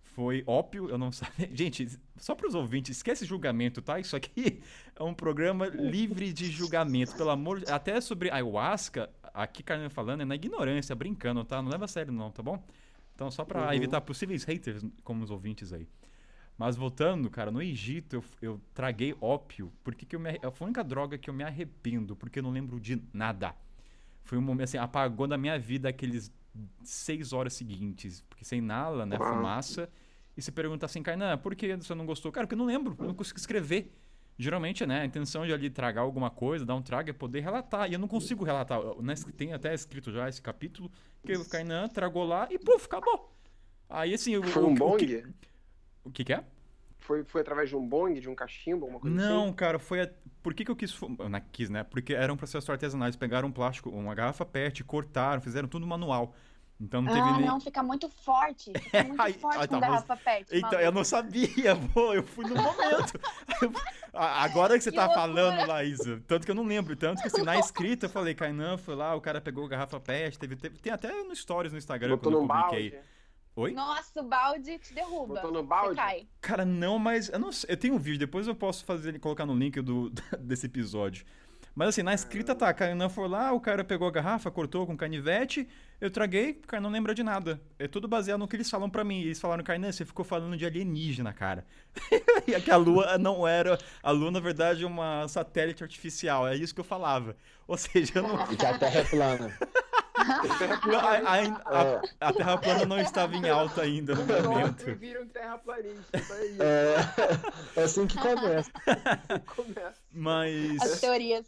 foi 0.01 0.43
ópio, 0.45 0.89
eu 0.89 0.97
não 0.97 1.11
sabia. 1.13 1.49
Gente, 1.53 1.87
só 2.17 2.35
pros 2.35 2.53
ouvintes, 2.55 2.97
esquece 2.97 3.25
julgamento, 3.25 3.81
tá? 3.81 3.99
Isso 3.99 4.15
aqui 4.15 4.61
é 4.95 5.03
um 5.03 5.13
programa 5.13 5.67
livre 5.67 6.31
de 6.33 6.45
julgamento, 6.51 7.15
pelo 7.15 7.29
amor 7.29 7.59
de... 7.61 7.71
Até 7.71 7.99
sobre 8.01 8.29
ayahuasca, 8.29 9.09
aqui 9.33 9.63
Carmen 9.63 9.89
falando 9.89 10.21
é 10.21 10.25
na 10.25 10.35
ignorância, 10.35 10.95
brincando, 10.95 11.43
tá? 11.43 11.61
Não 11.61 11.69
leva 11.71 11.85
a 11.85 11.87
sério 11.87 12.11
não, 12.11 12.31
tá 12.31 12.43
bom? 12.43 12.63
Então, 13.15 13.29
só 13.31 13.43
pra 13.43 13.67
Uhum. 13.67 13.73
evitar 13.73 14.01
possíveis 14.01 14.43
haters 14.43 14.83
como 15.03 15.23
os 15.23 15.29
ouvintes 15.31 15.73
aí. 15.73 15.87
Mas 16.57 16.75
voltando, 16.75 17.29
cara, 17.29 17.51
no 17.51 17.61
Egito 17.61 18.17
eu, 18.17 18.23
eu 18.41 18.61
traguei 18.73 19.15
ópio, 19.21 19.71
porque 19.83 20.05
que 20.05 20.15
eu 20.15 20.19
me, 20.19 20.37
foi 20.51 20.65
a 20.65 20.67
única 20.67 20.83
droga 20.83 21.17
que 21.17 21.29
eu 21.29 21.33
me 21.33 21.43
arrependo, 21.43 22.15
porque 22.17 22.39
eu 22.39 22.43
não 22.43 22.51
lembro 22.51 22.79
de 22.79 23.01
nada. 23.13 23.55
Foi 24.25 24.37
um 24.37 24.41
momento 24.41 24.65
assim, 24.65 24.77
apagou 24.77 25.25
da 25.25 25.37
minha 25.37 25.57
vida 25.57 25.87
aqueles 25.87 26.29
seis 26.83 27.31
horas 27.33 27.53
seguintes, 27.53 28.21
porque 28.29 28.43
você 28.43 28.55
inala, 28.57 29.05
né, 29.05 29.17
Uau. 29.17 29.35
fumaça, 29.35 29.89
e 30.35 30.41
você 30.41 30.51
pergunta 30.51 30.85
assim, 30.85 31.01
Kainan, 31.03 31.37
por 31.37 31.55
que 31.55 31.75
você 31.75 31.93
não 31.95 32.05
gostou? 32.05 32.31
Cara, 32.31 32.45
porque 32.47 32.55
eu 32.55 32.59
não 32.59 32.65
lembro, 32.65 32.95
eu 32.99 33.07
não 33.07 33.13
consigo 33.13 33.37
escrever. 33.39 33.93
Geralmente, 34.37 34.85
né, 34.85 35.01
a 35.01 35.05
intenção 35.05 35.45
de 35.45 35.51
ali 35.51 35.69
tragar 35.69 36.01
alguma 36.01 36.29
coisa, 36.29 36.65
dar 36.65 36.73
um 36.75 36.81
trago, 36.81 37.09
é 37.09 37.13
poder 37.13 37.41
relatar, 37.41 37.89
e 37.89 37.93
eu 37.93 37.99
não 37.99 38.07
consigo 38.07 38.43
relatar. 38.45 38.79
Né, 39.01 39.13
Tem 39.35 39.51
até 39.53 39.73
escrito 39.73 40.11
já 40.13 40.29
esse 40.29 40.41
capítulo, 40.41 40.89
que 41.25 41.33
o 41.33 41.43
Kainan 41.49 41.89
tragou 41.89 42.23
lá 42.23 42.47
e, 42.49 42.57
puf, 42.57 42.85
acabou. 42.85 43.35
Aí, 43.89 44.13
assim... 44.13 44.37
o- 44.37 44.43
Foi 44.43 44.63
o- 44.63 44.67
um 44.67 44.71
o 44.71 44.75
bong? 44.75 45.05
que- 45.05 45.25
O 46.05 46.09
que 46.11 46.23
que 46.23 46.33
é? 46.33 46.43
Foi, 47.09 47.23
foi 47.23 47.41
através 47.41 47.67
de 47.69 47.75
um 47.75 47.83
bong, 47.83 48.19
de 48.19 48.29
um 48.29 48.35
cachimbo, 48.35 48.85
alguma 48.85 48.99
coisa 49.01 49.15
Não, 49.15 49.45
assim? 49.45 49.53
cara, 49.53 49.79
foi. 49.79 50.01
A... 50.01 50.09
Por 50.43 50.53
que, 50.53 50.63
que 50.63 50.69
eu 50.69 50.75
quis. 50.75 50.95
Não 51.01 51.41
quis, 51.51 51.67
né? 51.67 51.83
Porque 51.83 52.13
era 52.13 52.31
um 52.31 52.37
processo 52.37 52.71
artesanal. 52.71 53.07
Eles 53.07 53.15
pegaram 53.15 53.47
um 53.47 53.51
plástico, 53.51 53.89
uma 53.89 54.13
garrafa 54.13 54.45
PET, 54.45 54.83
cortaram, 54.83 55.41
fizeram 55.41 55.67
tudo 55.67 55.87
manual. 55.87 56.35
Então 56.79 57.01
não 57.01 57.11
teve 57.11 57.27
Ah, 57.27 57.37
nem. 57.37 57.45
não, 57.47 57.59
fica 57.59 57.81
muito 57.81 58.07
forte. 58.07 58.71
Fica 58.79 59.03
muito 59.09 59.19
Ai, 59.19 59.33
forte 59.33 59.57
ai, 59.57 59.67
com 59.67 59.79
tá, 59.79 59.87
garrafa 59.87 60.15
PET. 60.17 60.45
Então, 60.51 60.61
maluco. 60.69 60.83
eu 60.85 60.91
não 60.91 61.03
sabia, 61.03 61.75
pô, 61.95 62.13
eu 62.13 62.21
fui 62.21 62.45
no 62.45 62.55
momento. 62.55 63.19
Agora 64.13 64.77
que 64.77 64.83
você 64.83 64.91
Que 64.91 64.95
tá 64.97 65.05
loucura. 65.07 65.27
falando, 65.27 65.67
Laísa, 65.67 66.21
tanto 66.27 66.45
que 66.45 66.51
eu 66.51 66.55
não 66.55 66.63
lembro, 66.65 66.95
tanto 66.95 67.21
que 67.21 67.27
assim, 67.27 67.41
na 67.43 67.57
escrita 67.59 68.05
eu 68.05 68.09
falei, 68.09 68.33
Kainan 68.35 68.77
foi 68.77 68.95
lá, 68.95 69.15
o 69.15 69.21
cara 69.21 69.41
pegou 69.41 69.67
garrafa 69.67 69.99
pet, 69.99 70.37
teve, 70.37 70.55
teve- 70.55 70.77
tem 70.79 70.93
até 70.93 71.11
no 71.23 71.35
stories 71.35 71.71
no 71.71 71.77
Instagram 71.77 72.11
Botou 72.17 72.31
quando 72.31 72.43
eu 72.43 72.47
publiquei. 72.47 72.91
balde. 72.91 73.05
Oi? 73.59 73.73
Nossa, 73.73 74.21
o 74.21 74.23
balde 74.23 74.79
te 74.79 74.93
derruba. 74.93 75.35
Botou 75.35 75.51
no 75.51 75.59
Você 75.59 75.67
balde? 75.67 75.95
cai. 75.95 76.27
Cara, 76.39 76.63
não, 76.63 76.97
mas 76.97 77.27
eu 77.27 77.37
não 77.37 77.51
sei, 77.51 77.73
eu 77.73 77.77
tenho 77.77 77.95
um 77.95 77.99
vídeo, 77.99 78.17
depois 78.19 78.47
eu 78.47 78.55
posso 78.55 78.85
fazer 78.85 79.09
ele 79.09 79.19
colocar 79.19 79.45
no 79.45 79.53
link 79.53 79.81
do, 79.81 80.09
desse 80.39 80.65
episódio. 80.67 81.25
Mas 81.75 81.89
assim, 81.89 82.01
na 82.01 82.13
escrita 82.13 82.55
tá, 82.55 82.73
Kainan 82.73 83.09
foi 83.09 83.27
lá, 83.27 83.51
o 83.51 83.59
cara 83.59 83.83
pegou 83.83 84.07
a 84.07 84.11
garrafa, 84.11 84.49
cortou 84.49 84.87
com 84.87 84.95
canivete, 84.95 85.67
eu 85.99 86.09
traguei, 86.09 86.51
o 86.51 86.67
cara 86.67 86.81
não 86.81 86.89
lembra 86.89 87.13
de 87.13 87.21
nada. 87.21 87.61
É 87.77 87.85
tudo 87.85 88.07
baseado 88.07 88.39
no 88.39 88.47
que 88.47 88.55
eles 88.55 88.69
falam 88.69 88.89
pra 88.89 89.03
mim. 89.03 89.21
Eles 89.21 89.39
falaram, 89.41 89.63
Kainan, 89.63 89.91
você 89.91 90.05
ficou 90.05 90.23
falando 90.23 90.55
de 90.55 90.65
alienígena, 90.65 91.33
cara. 91.33 91.65
e 92.47 92.53
é 92.53 92.61
que 92.61 92.71
a 92.71 92.77
lua 92.77 93.17
não 93.17 93.45
era, 93.45 93.77
a 94.01 94.11
lua 94.11 94.31
na 94.31 94.39
verdade 94.39 94.85
é 94.85 94.87
uma 94.87 95.27
satélite 95.27 95.83
artificial, 95.83 96.47
é 96.47 96.55
isso 96.55 96.73
que 96.73 96.79
eu 96.79 96.85
falava. 96.85 97.35
Ou 97.67 97.77
seja, 97.77 98.13
eu 98.15 98.23
não, 98.23 98.51
E 98.51 98.55
que 98.55 98.65
a 98.65 98.77
Terra 98.77 99.01
é 99.01 99.03
plana. 99.03 99.57
a, 100.19 101.21
a- 101.23 101.81
a- 101.81 102.27
a 102.29 102.33
Terra 102.33 102.57
plana 102.57 102.85
não 102.85 102.99
estava 102.99 103.35
em 103.35 103.49
alta 103.49 103.81
ainda 103.81 104.15
no 104.15 104.25
momento. 104.25 104.95
Viram 104.95 105.27
terraplanista. 105.27 106.17
É, 106.59 107.79
é 107.79 107.83
assim 107.83 108.05
que 108.07 108.17
começa. 108.17 108.71
Começa. 109.55 110.01
Mas. 110.11 110.81
As 110.81 110.99
teorias. 110.99 111.45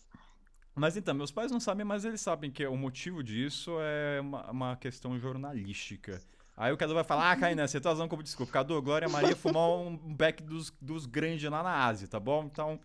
Mas 0.73 0.95
então, 0.95 1.14
meus 1.14 1.31
pais 1.31 1.52
não 1.52 1.60
sabem, 1.60 1.85
mas 1.85 2.06
eles 2.06 2.22
sabem 2.22 2.49
que 2.49 2.65
o 2.65 2.77
motivo 2.77 3.22
disso 3.23 3.76
é 3.81 4.22
uma, 4.22 4.49
uma 4.52 4.76
questão 4.77 5.19
jornalística. 5.19 6.22
Aí 6.56 6.72
o 6.72 6.77
Cadu 6.77 6.93
vai 6.93 7.03
falar, 7.03 7.31
ah, 7.31 7.35
Kainan, 7.35 7.68
você 7.68 7.80
tá 7.81 7.91
usando 7.91 8.10
como 8.10 8.23
desculpa. 8.23 8.53
Cadu, 8.53 8.81
Glória 8.81 9.10
Maria 9.10 9.35
fumou 9.35 9.85
um 9.88 10.15
beck 10.15 10.41
dos, 10.43 10.72
dos 10.80 11.06
grandes 11.06 11.49
lá 11.49 11.61
na 11.64 11.85
Ásia, 11.85 12.07
tá 12.07 12.19
bom? 12.19 12.43
Então, 12.45 12.80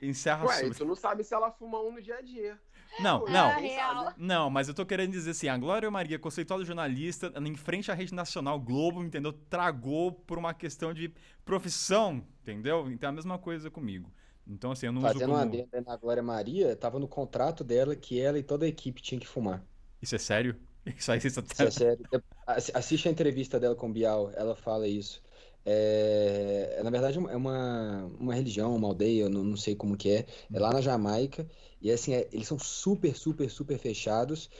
encerra 0.00 0.44
Ué, 0.46 0.54
assunto. 0.54 0.76
tu 0.78 0.84
não 0.84 0.94
sabe 0.94 1.24
se 1.24 1.34
ela 1.34 1.50
fuma 1.50 1.80
um 1.80 1.92
no 1.92 2.02
dia 2.02 2.16
a 2.16 2.20
dia. 2.22 2.58
Não, 2.98 3.24
Ué, 3.24 3.32
não, 3.32 4.14
não, 4.16 4.50
mas 4.50 4.68
eu 4.68 4.74
tô 4.74 4.86
querendo 4.86 5.10
dizer 5.12 5.30
assim, 5.32 5.48
a 5.48 5.58
Glória 5.58 5.90
Maria, 5.90 6.18
conceituada 6.18 6.64
jornalista, 6.64 7.32
em 7.44 7.56
frente 7.56 7.90
à 7.90 7.94
rede 7.94 8.14
nacional 8.14 8.58
Globo, 8.60 9.02
entendeu? 9.02 9.32
Tragou 9.32 10.12
por 10.12 10.38
uma 10.38 10.54
questão 10.54 10.94
de 10.94 11.12
profissão, 11.44 12.24
entendeu? 12.42 12.90
Então 12.90 13.08
é 13.08 13.10
a 13.10 13.14
mesma 13.14 13.38
coisa 13.38 13.70
comigo. 13.70 14.12
Então, 14.46 14.72
assim, 14.72 14.86
eu 14.86 14.92
não 14.92 15.02
uso 15.02 15.08
Fazendo 15.12 15.30
como... 15.30 15.34
uma 15.34 15.42
adenda 15.42 15.80
na 15.80 15.96
Glória 15.96 16.22
Maria, 16.22 16.76
tava 16.76 16.98
no 16.98 17.08
contrato 17.08 17.64
dela 17.64 17.96
que 17.96 18.20
ela 18.20 18.38
e 18.38 18.42
toda 18.42 18.64
a 18.66 18.68
equipe 18.68 19.00
tinham 19.02 19.20
que 19.20 19.26
fumar. 19.26 19.64
Isso 20.00 20.14
é 20.14 20.18
sério? 20.18 20.56
Isso 20.86 21.10
aí 21.10 21.20
você 21.20 21.28
Isso 21.28 21.40
tá... 21.40 21.64
é 21.64 21.70
sério. 21.70 22.06
Assi- 22.46 22.72
Assiste 22.74 23.08
a 23.08 23.10
entrevista 23.10 23.58
dela 23.58 23.74
com 23.74 23.88
o 23.88 23.92
Bial, 23.92 24.30
ela 24.34 24.54
fala 24.54 24.86
isso. 24.86 25.22
É, 25.66 26.80
na 26.82 26.90
verdade, 26.90 27.18
é 27.18 27.36
uma, 27.36 28.04
uma 28.18 28.34
religião, 28.34 28.76
uma 28.76 28.88
aldeia, 28.88 29.22
eu 29.22 29.30
não, 29.30 29.42
não 29.42 29.56
sei 29.56 29.74
como 29.74 29.96
que 29.96 30.10
é. 30.10 30.26
É 30.52 30.58
lá 30.58 30.72
na 30.72 30.80
Jamaica. 30.80 31.46
E 31.80 31.90
assim, 31.90 32.14
é- 32.14 32.28
eles 32.32 32.46
são 32.46 32.58
super, 32.58 33.16
super, 33.16 33.48
super 33.50 33.78
fechados. 33.78 34.50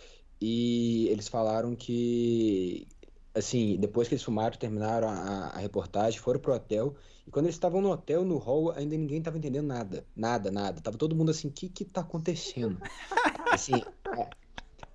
E 0.40 1.08
eles 1.08 1.28
falaram 1.28 1.74
que, 1.76 2.88
assim, 3.34 3.76
depois 3.78 4.08
que 4.08 4.14
eles 4.14 4.24
fumaram, 4.24 4.56
terminaram 4.56 5.08
a, 5.08 5.48
a 5.48 5.58
reportagem, 5.58 6.18
foram 6.20 6.40
pro 6.40 6.54
hotel. 6.54 6.94
E 7.26 7.30
quando 7.30 7.46
eles 7.46 7.56
estavam 7.56 7.80
no 7.80 7.90
hotel, 7.90 8.24
no 8.24 8.38
hall, 8.38 8.72
ainda 8.72 8.96
ninguém 8.96 9.22
tava 9.22 9.38
entendendo 9.38 9.66
nada. 9.66 10.06
Nada, 10.14 10.50
nada. 10.50 10.80
Tava 10.80 10.98
todo 10.98 11.16
mundo 11.16 11.30
assim, 11.30 11.48
o 11.48 11.52
que 11.52 11.68
que 11.68 11.84
tá 11.84 12.00
acontecendo? 12.00 12.78
Assim, 13.52 13.82
é, 14.16 14.28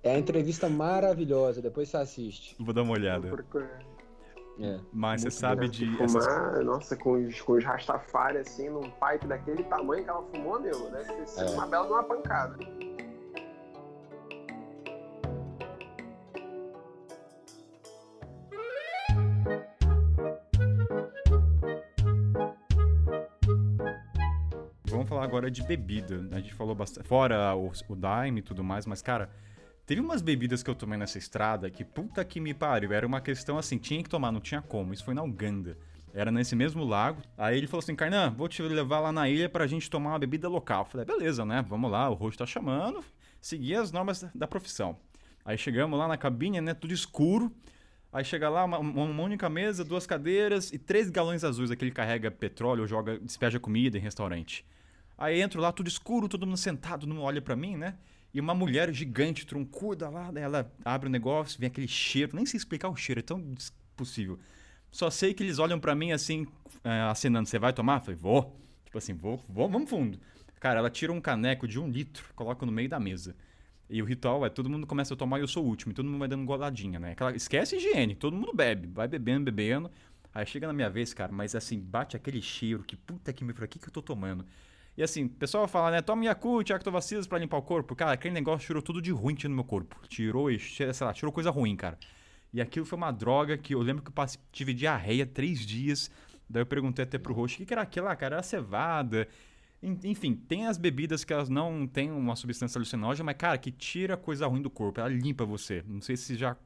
é 0.02 0.14
a 0.14 0.18
entrevista 0.18 0.68
maravilhosa. 0.68 1.62
Depois 1.62 1.88
você 1.88 1.96
assiste. 1.96 2.56
Vou 2.58 2.74
dar 2.74 2.82
uma 2.82 2.92
olhada. 2.92 3.30
É. 4.62 4.78
Mas 4.92 5.22
você 5.22 5.30
sabe 5.30 5.68
de... 5.68 5.86
essas- 6.02 6.24
Fumar, 6.26 6.64
nossa, 6.64 6.96
com 6.96 7.12
os, 7.12 7.40
com 7.40 7.52
os 7.54 7.64
Rastafari, 7.64 8.38
assim, 8.38 8.68
num 8.68 8.90
pipe 8.90 9.26
daquele 9.26 9.62
tamanho 9.64 10.04
que 10.04 10.10
ela 10.10 10.22
fumou, 10.22 10.60
meu, 10.60 10.90
deve 10.90 11.12
ter 11.12 11.26
sido 11.26 11.46
É. 11.48 11.50
uma 11.54 11.66
bela 11.66 11.86
de 11.86 11.92
uma 11.92 12.02
pancada. 12.04 12.56
Vamos 24.86 25.08
falar 25.08 25.24
agora 25.24 25.50
de 25.50 25.62
bebida. 25.62 26.26
A 26.32 26.40
gente 26.40 26.54
falou 26.54 26.74
bastante. 26.74 27.06
Fora 27.06 27.54
o, 27.54 27.70
o 27.88 27.96
Daime 27.96 28.40
e 28.40 28.42
tudo 28.42 28.64
mais, 28.64 28.86
mas, 28.86 29.00
cara, 29.00 29.30
teve 29.90 30.00
umas 30.00 30.22
bebidas 30.22 30.62
que 30.62 30.70
eu 30.70 30.74
tomei 30.76 30.96
nessa 30.96 31.18
estrada 31.18 31.68
que, 31.68 31.84
puta 31.84 32.24
que 32.24 32.38
me 32.38 32.54
pariu. 32.54 32.92
Era 32.92 33.04
uma 33.04 33.20
questão 33.20 33.58
assim, 33.58 33.76
tinha 33.76 34.00
que 34.00 34.08
tomar, 34.08 34.30
não 34.30 34.40
tinha 34.40 34.62
como. 34.62 34.94
Isso 34.94 35.04
foi 35.04 35.14
na 35.14 35.22
Uganda. 35.24 35.76
Era 36.14 36.30
nesse 36.30 36.54
mesmo 36.54 36.84
lago. 36.84 37.20
Aí 37.36 37.58
ele 37.58 37.66
falou 37.66 37.80
assim: 37.80 37.96
Kainan, 37.96 38.30
vou 38.30 38.46
te 38.46 38.62
levar 38.62 39.00
lá 39.00 39.10
na 39.10 39.28
ilha 39.28 39.48
pra 39.48 39.66
gente 39.66 39.90
tomar 39.90 40.10
uma 40.10 40.18
bebida 40.20 40.48
local. 40.48 40.82
Eu 40.82 40.84
falei: 40.84 41.04
beleza, 41.04 41.44
né? 41.44 41.66
Vamos 41.68 41.90
lá, 41.90 42.08
o 42.08 42.14
rosto 42.14 42.38
tá 42.38 42.46
chamando. 42.46 43.04
Seguir 43.40 43.74
as 43.74 43.90
normas 43.90 44.24
da, 44.32 44.46
profissão. 44.46 44.96
Aí 45.44 45.58
chegamos 45.58 45.98
lá 45.98 46.06
na 46.06 46.16
cabine, 46.16 46.60
né? 46.60 46.72
Tudo 46.72 46.94
escuro. 46.94 47.50
Aí 48.12 48.24
chega 48.24 48.48
lá, 48.48 48.64
uma, 48.64 48.78
uma 48.78 49.22
única 49.24 49.50
mesa, 49.50 49.84
duas 49.84 50.06
cadeiras 50.06 50.72
e 50.72 50.78
três 50.78 51.10
galões 51.10 51.42
azuis, 51.42 51.68
aquele 51.68 51.90
que 51.90 51.96
carrega 51.96 52.30
petróleo, 52.30 52.86
joga, 52.86 53.18
despeja 53.18 53.58
comida 53.58 53.98
em 53.98 54.00
restaurante. 54.00 54.64
Aí 55.18 55.40
entro 55.40 55.60
lá, 55.60 55.72
tudo 55.72 55.88
escuro, 55.88 56.28
todo 56.28 56.46
mundo 56.46 56.58
sentado, 56.58 57.08
não 57.08 57.22
olha 57.22 57.42
pra 57.42 57.56
mim, 57.56 57.76
né? 57.76 57.96
E 58.32 58.40
uma 58.40 58.54
mulher 58.54 58.92
gigante, 58.92 59.46
troncuda 59.46 60.08
lá, 60.08 60.30
ela 60.36 60.72
abre 60.84 61.08
o 61.08 61.10
negócio, 61.10 61.58
vem 61.58 61.66
aquele 61.66 61.88
cheiro, 61.88 62.36
nem 62.36 62.46
sei 62.46 62.58
explicar 62.58 62.88
o 62.88 62.96
cheiro, 62.96 63.20
é 63.20 63.22
tão 63.22 63.54
possível. 63.96 64.38
Só 64.90 65.10
sei 65.10 65.34
que 65.34 65.42
eles 65.42 65.58
olham 65.58 65.78
pra 65.78 65.94
mim 65.94 66.12
assim, 66.12 66.46
é, 66.84 67.00
acenando, 67.02 67.48
você 67.48 67.58
vai 67.58 67.72
tomar? 67.72 67.96
Eu 67.96 68.00
falei, 68.00 68.16
vou. 68.16 68.56
Tipo 68.84 68.98
assim, 68.98 69.14
vou, 69.14 69.36
vou, 69.48 69.68
vamos 69.68 69.88
fundo. 69.88 70.18
Cara, 70.58 70.78
ela 70.78 70.90
tira 70.90 71.12
um 71.12 71.20
caneco 71.20 71.66
de 71.66 71.78
um 71.78 71.88
litro, 71.88 72.24
coloca 72.34 72.66
no 72.66 72.72
meio 72.72 72.88
da 72.88 73.00
mesa. 73.00 73.34
E 73.88 74.00
o 74.00 74.04
ritual 74.04 74.44
é, 74.46 74.48
todo 74.48 74.70
mundo 74.70 74.86
começa 74.86 75.14
a 75.14 75.16
tomar 75.16 75.38
e 75.38 75.42
eu 75.42 75.48
sou 75.48 75.64
o 75.64 75.66
último, 75.66 75.90
e 75.90 75.94
todo 75.94 76.06
mundo 76.06 76.18
vai 76.18 76.28
dando 76.28 76.44
goladinha, 76.44 77.00
né? 77.00 77.12
Aquela, 77.12 77.34
esquece 77.34 77.76
higiene, 77.76 78.14
todo 78.14 78.36
mundo 78.36 78.52
bebe, 78.54 78.86
vai 78.86 79.08
bebendo, 79.08 79.44
bebendo. 79.44 79.90
Aí 80.32 80.46
chega 80.46 80.66
na 80.68 80.72
minha 80.72 80.88
vez, 80.88 81.12
cara, 81.12 81.32
mas 81.32 81.56
assim, 81.56 81.80
bate 81.80 82.16
aquele 82.16 82.40
cheiro, 82.40 82.84
que 82.84 82.94
puta 82.94 83.32
que 83.32 83.42
me 83.42 83.52
o 83.52 83.68
que 83.68 83.80
que 83.80 83.88
eu 83.88 83.92
tô 83.92 84.00
tomando? 84.00 84.44
E 84.96 85.02
assim, 85.02 85.24
o 85.24 85.28
pessoal 85.30 85.66
fala, 85.66 85.90
né, 85.90 86.02
toma 86.02 86.24
Yakult, 86.24 86.70
Actovacilas 86.72 87.26
pra 87.26 87.38
limpar 87.38 87.56
o 87.58 87.62
corpo. 87.62 87.94
Cara, 87.96 88.12
aquele 88.12 88.34
negócio 88.34 88.66
tirou 88.66 88.82
tudo 88.82 89.00
de 89.00 89.10
ruim 89.10 89.36
no 89.44 89.50
meu 89.50 89.64
corpo. 89.64 89.96
Tirou, 90.08 90.48
sei 90.58 90.86
lá, 91.00 91.12
tirou 91.12 91.32
coisa 91.32 91.50
ruim, 91.50 91.74
cara. 91.76 91.98
E 92.52 92.60
aquilo 92.60 92.84
foi 92.84 92.96
uma 92.96 93.12
droga 93.12 93.56
que 93.56 93.74
eu 93.74 93.80
lembro 93.80 94.02
que 94.02 94.10
eu 94.10 94.24
tive 94.52 94.74
diarreia 94.74 95.24
três 95.24 95.60
dias. 95.64 96.10
Daí 96.48 96.62
eu 96.62 96.66
perguntei 96.66 97.04
até 97.04 97.16
pro 97.16 97.32
roxo, 97.32 97.54
o 97.54 97.58
que, 97.58 97.66
que 97.66 97.72
era 97.72 97.82
aquilo 97.82 98.06
lá, 98.06 98.16
cara? 98.16 98.36
Era 98.36 98.42
cevada. 98.42 99.28
En- 99.82 99.98
Enfim, 100.04 100.34
tem 100.34 100.66
as 100.66 100.76
bebidas 100.76 101.22
que 101.24 101.32
elas 101.32 101.48
não 101.48 101.86
têm 101.86 102.10
uma 102.10 102.34
substância 102.34 102.76
alucinógena, 102.76 103.24
mas, 103.24 103.36
cara, 103.36 103.56
que 103.56 103.70
tira 103.70 104.16
coisa 104.16 104.46
ruim 104.48 104.60
do 104.60 104.68
corpo, 104.68 105.00
ela 105.00 105.08
limpa 105.08 105.44
você. 105.44 105.82
Não 105.86 106.00
sei 106.02 106.16
se 106.16 106.34
já 106.34 106.56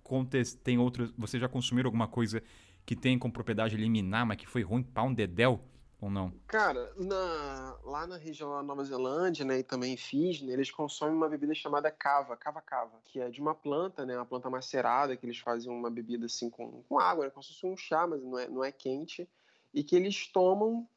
tem 0.63 0.79
outras. 0.79 1.13
Você 1.19 1.39
já 1.39 1.49
consumiram 1.49 1.89
alguma 1.89 2.09
coisa 2.09 2.43
que 2.87 2.97
tem 2.97 3.19
como 3.19 3.33
propriedade 3.33 3.77
eliminar, 3.77 4.27
mas 4.27 4.39
que 4.39 4.47
foi 4.49 4.63
ruim 4.63 4.83
pra 4.83 5.03
um 5.03 5.13
dedéu 5.13 5.63
ou 6.05 6.11
não? 6.11 6.33
Cara, 6.47 6.93
na- 6.97 7.79
lá 7.85 8.07
na 8.07 8.17
região 8.17 8.51
da 8.53 8.63
Nova 8.63 8.85
Zelândia, 8.85 9.45
né, 9.45 9.59
e 9.59 9.63
também 9.63 9.95
em 9.95 9.97
Fiji, 9.97 10.47
né, 10.47 10.53
eles 10.53 10.71
consomem 10.71 11.15
uma 11.15 11.29
bebida 11.29 11.55
chamada 11.55 11.91
cava, 11.91 12.37
cava-cava, 12.37 13.01
que 13.05 13.21
é 13.21 13.31
de 13.31 13.41
uma 13.41 13.55
planta, 13.55 14.05
né, 14.07 14.17
uma 14.17 14.27
planta 14.27 14.49
macerada, 14.51 15.17
que 15.17 15.27
eles 15.27 15.39
fazem 15.39 15.73
uma 15.73 15.91
bebida 15.91 16.27
assim 16.27 16.51
com, 16.51 16.83
com 16.89 16.99
água, 16.99 17.25
né, 17.25 17.31
como 17.31 17.43
se 17.43 17.55
fosse 17.55 17.67
um 17.67 17.77
chá, 17.77 18.07
mas 18.07 18.23
não 18.23 18.39
é, 18.39 18.49
não 18.49 18.65
é 18.65 18.71
quente, 18.71 19.29
e 19.73 19.83
que 19.83 19.97
eles 19.97 20.29
tomam 20.29 20.89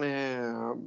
é, 0.00 0.40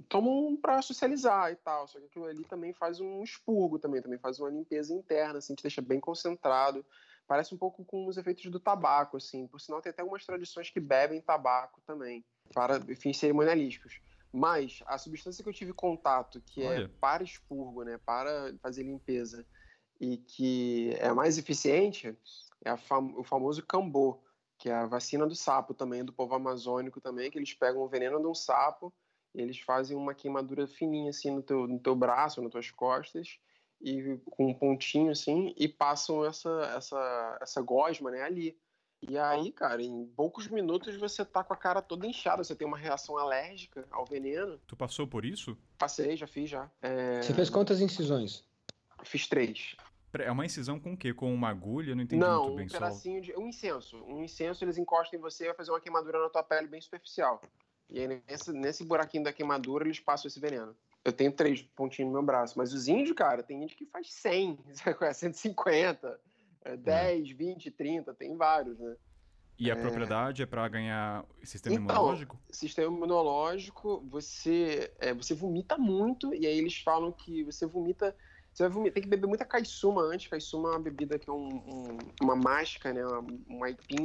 tomam 0.10 0.58
para 0.58 0.82
socializar 0.82 1.52
e 1.52 1.56
tal, 1.56 1.88
só 1.88 2.00
que 2.00 2.06
aquilo 2.06 2.26
ali 2.26 2.44
também 2.44 2.74
faz 2.74 3.00
um 3.00 3.24
expurgo 3.24 3.78
também, 3.78 4.02
também 4.02 4.18
faz 4.18 4.40
uma 4.40 4.50
limpeza 4.50 4.94
interna, 4.94 5.38
assim, 5.38 5.54
te 5.54 5.62
deixa 5.62 5.82
bem 5.82 6.00
concentrado, 6.00 6.84
parece 7.28 7.54
um 7.54 7.58
pouco 7.58 7.86
com 7.86 8.08
os 8.08 8.18
efeitos 8.18 8.50
do 8.50 8.60
tabaco, 8.60 9.18
assim, 9.18 9.48
por 9.48 9.62
sinal 9.62 9.82
tem 9.82 9.92
até 9.92 10.02
algumas 10.02 10.26
tradições 10.26 10.70
que 10.70 10.80
bebem 10.80 11.22
tabaco 11.22 11.82
também, 11.86 12.26
para 12.54 12.80
fins 12.96 13.18
cerimonialísticos. 13.18 14.00
Mas 14.32 14.84
a 14.86 14.98
substância 14.98 15.44
que 15.44 15.50
eu 15.50 15.54
tive 15.54 15.74
contato, 15.74 16.42
que 16.42 16.62
é 16.62 16.68
Olha. 16.68 16.92
para 17.00 17.24
expurgo, 17.24 17.84
né, 17.84 17.98
para 18.06 18.54
fazer 18.62 18.84
limpeza, 18.84 19.46
e 20.00 20.18
que 20.18 20.94
é 21.00 21.12
mais 21.14 21.38
eficiente, 21.38 22.18
é 22.66 22.76
fam- 22.76 23.14
o 23.18 23.24
famoso 23.24 23.66
cambô, 23.66 24.22
que 24.58 24.70
é 24.70 24.74
a 24.74 24.86
vacina 24.86 25.26
do 25.26 25.36
sapo 25.36 25.74
também, 25.74 26.04
do 26.04 26.12
povo 26.14 26.36
amazônico 26.36 27.00
também, 27.00 27.32
que 27.32 27.38
eles 27.38 27.54
pegam 27.54 27.82
o 27.82 27.88
veneno 27.88 28.20
de 28.20 28.28
um 28.28 28.36
sapo, 28.36 28.94
e 29.34 29.42
eles 29.42 29.60
fazem 29.60 29.96
uma 29.96 30.14
queimadura 30.14 30.68
fininha 30.68 31.10
assim 31.10 31.32
no 31.32 31.42
teu, 31.42 31.68
no 31.68 31.80
teu 31.80 31.96
braço, 31.96 32.42
nas 32.42 32.52
tuas 32.52 32.72
costas, 32.72 33.40
e 33.82 34.18
com 34.32 34.48
um 34.50 34.54
pontinho 34.54 35.12
assim, 35.12 35.54
e 35.58 35.68
passam 35.68 36.26
essa, 36.26 36.50
essa, 36.76 37.38
essa 37.42 37.62
gosma, 37.62 38.12
né, 38.12 38.22
ali. 38.22 38.58
E 39.02 39.18
aí, 39.18 39.52
cara, 39.52 39.82
em 39.84 40.06
poucos 40.16 40.48
minutos 40.48 40.96
você 40.98 41.24
tá 41.24 41.44
com 41.44 41.54
a 41.54 41.58
cara 41.58 41.82
toda 41.82 42.08
inchada, 42.08 42.44
você 42.44 42.56
tem 42.56 42.68
uma 42.68 42.78
reação 42.78 43.18
alérgica 43.18 43.86
ao 43.92 44.06
veneno. 44.06 44.60
Tu 44.66 44.76
passou 44.76 45.06
por 45.08 45.24
isso? 45.26 45.58
Passei, 45.78 46.16
já 46.18 46.26
fiz 46.26 46.50
já. 46.50 46.70
É, 46.82 47.22
Você 47.22 47.34
fez 47.34 47.50
quantas 47.50 47.82
incisões? 47.82 48.44
Fiz 49.04 49.28
três. 49.28 49.76
É 50.18 50.32
uma 50.32 50.46
incisão 50.46 50.80
com 50.80 50.94
o 50.94 50.98
quê? 50.98 51.14
Com 51.14 51.34
uma 51.34 51.50
agulha? 51.50 51.92
Eu 51.92 51.96
não 51.96 52.04
entendi 52.04 52.22
Não, 52.22 52.44
muito 52.44 52.54
um 52.54 52.56
bem 52.56 52.70
só. 52.70 52.80
pedacinho 52.80 53.22
de. 53.22 53.38
Um 53.38 53.50
incenso. 53.50 53.98
Um 54.06 54.24
incenso 54.24 54.64
eles 54.64 54.78
encostam 54.78 55.20
em 55.20 55.22
você 55.22 55.44
e 55.44 55.48
vai 55.48 55.56
fazer 55.56 55.72
uma 55.72 55.82
queimadura 55.82 56.20
na 56.22 56.30
tua 56.30 56.42
pele 56.42 56.68
bem 56.68 56.80
superficial. 56.80 57.42
E 57.90 58.00
aí, 58.00 58.22
nesse, 58.28 58.54
nesse 58.54 58.84
buraquinho 58.86 59.26
da 59.26 59.34
queimadura, 59.34 59.86
eles 59.86 60.00
passam 60.00 60.28
esse 60.30 60.40
veneno. 60.40 60.76
Eu 61.04 61.12
tenho 61.14 61.32
três 61.32 61.62
pontinhos 61.62 62.08
no 62.12 62.18
meu 62.18 62.26
braço, 62.26 62.58
mas 62.58 62.74
os 62.74 62.88
índios, 62.88 63.16
cara, 63.16 63.44
tem 63.44 63.62
índio 63.62 63.78
que 63.78 63.86
faz 63.86 64.12
100, 64.12 64.58
150, 65.14 66.20
10, 66.78 67.32
20, 67.32 67.72
30, 67.72 68.14
tem 68.14 68.36
vários, 68.36 68.80
né? 68.80 68.96
E 69.58 69.72
a 69.72 69.76
é... 69.76 69.82
propriedade 69.82 70.44
é 70.44 70.46
para 70.46 70.68
ganhar 70.68 71.26
sistema 71.44 71.76
então, 71.76 71.96
imunológico? 71.96 72.40
Sistema 72.52 72.96
imunológico, 72.96 74.04
você, 74.10 74.92
é, 75.00 75.14
você 75.14 75.34
vomita 75.34 75.78
muito, 75.78 76.34
e 76.34 76.46
aí 76.46 76.58
eles 76.58 76.78
falam 76.80 77.12
que 77.12 77.44
você 77.44 77.66
vomita 77.66 78.16
você 78.56 78.64
vai 78.64 78.72
vomitar, 78.72 78.94
tem 78.94 79.04
que 79.04 79.10
beber 79.10 79.28
muita 79.28 79.44
caissuma 79.44 80.02
antes. 80.02 80.28
Caissuma 80.28 80.70
é 80.70 80.72
uma 80.72 80.80
bebida 80.80 81.20
que 81.20 81.30
é 81.30 81.34
um, 81.34 81.56
um, 81.56 81.98
uma 82.22 82.38
máscara, 82.38 82.96
né? 82.96 83.04
Um 83.50 83.66
aipim 83.66 84.02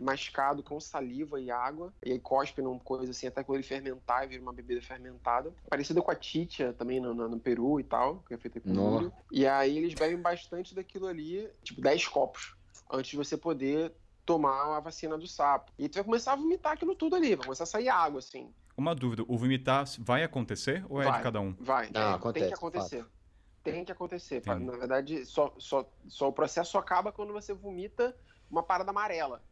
mascado 0.00 0.60
com 0.60 0.80
saliva 0.80 1.40
e 1.40 1.52
água. 1.52 1.94
E 2.04 2.10
aí 2.10 2.18
cospe 2.18 2.60
numa 2.60 2.80
coisa 2.80 3.12
assim, 3.12 3.28
até 3.28 3.44
quando 3.44 3.58
ele 3.58 3.66
fermentar 3.66 4.24
e 4.24 4.26
vira 4.26 4.42
uma 4.42 4.52
bebida 4.52 4.82
fermentada. 4.82 5.52
Parecida 5.70 6.02
com 6.02 6.10
a 6.10 6.16
titia 6.16 6.72
também 6.72 6.98
no, 6.98 7.14
no, 7.14 7.28
no 7.28 7.38
Peru 7.38 7.78
e 7.78 7.84
tal, 7.84 8.24
que 8.26 8.34
é 8.34 8.38
feita 8.38 8.60
com 8.60 8.70
milho. 8.70 9.12
E 9.30 9.46
aí 9.46 9.78
eles 9.78 9.94
bebem 9.94 10.20
bastante 10.20 10.74
daquilo 10.74 11.06
ali, 11.06 11.48
tipo 11.62 11.80
10 11.80 12.08
copos, 12.08 12.56
antes 12.90 13.12
de 13.12 13.16
você 13.16 13.36
poder 13.36 13.92
tomar 14.26 14.76
a 14.76 14.80
vacina 14.80 15.16
do 15.16 15.28
sapo. 15.28 15.70
E 15.78 15.88
tu 15.88 15.94
vai 15.94 16.04
começar 16.04 16.32
a 16.32 16.36
vomitar 16.36 16.72
aquilo 16.72 16.96
tudo 16.96 17.14
ali, 17.14 17.36
vai 17.36 17.44
começar 17.44 17.62
a 17.62 17.68
sair 17.68 17.88
água, 17.88 18.18
assim. 18.18 18.52
Uma 18.76 18.96
dúvida, 18.96 19.22
o 19.28 19.38
vomitar 19.38 19.84
vai 20.00 20.24
acontecer 20.24 20.84
ou 20.88 21.00
é 21.00 21.04
vai, 21.04 21.18
de 21.18 21.22
cada 21.22 21.40
um? 21.40 21.54
Vai, 21.60 21.88
Não, 21.92 22.00
é, 22.00 22.14
acontece, 22.14 22.46
tem 22.46 22.48
que 22.48 22.58
acontecer. 22.58 23.02
Fato 23.02 23.21
tem 23.62 23.84
que 23.84 23.92
acontecer. 23.92 24.42
Sim. 24.42 24.64
Na 24.64 24.76
verdade, 24.76 25.24
só, 25.24 25.54
só, 25.58 25.90
só 26.08 26.28
o 26.28 26.32
processo 26.32 26.78
acaba 26.78 27.12
quando 27.12 27.32
você 27.32 27.52
vomita 27.52 28.16
uma 28.50 28.62
parada 28.62 28.90
amarela. 28.90 29.42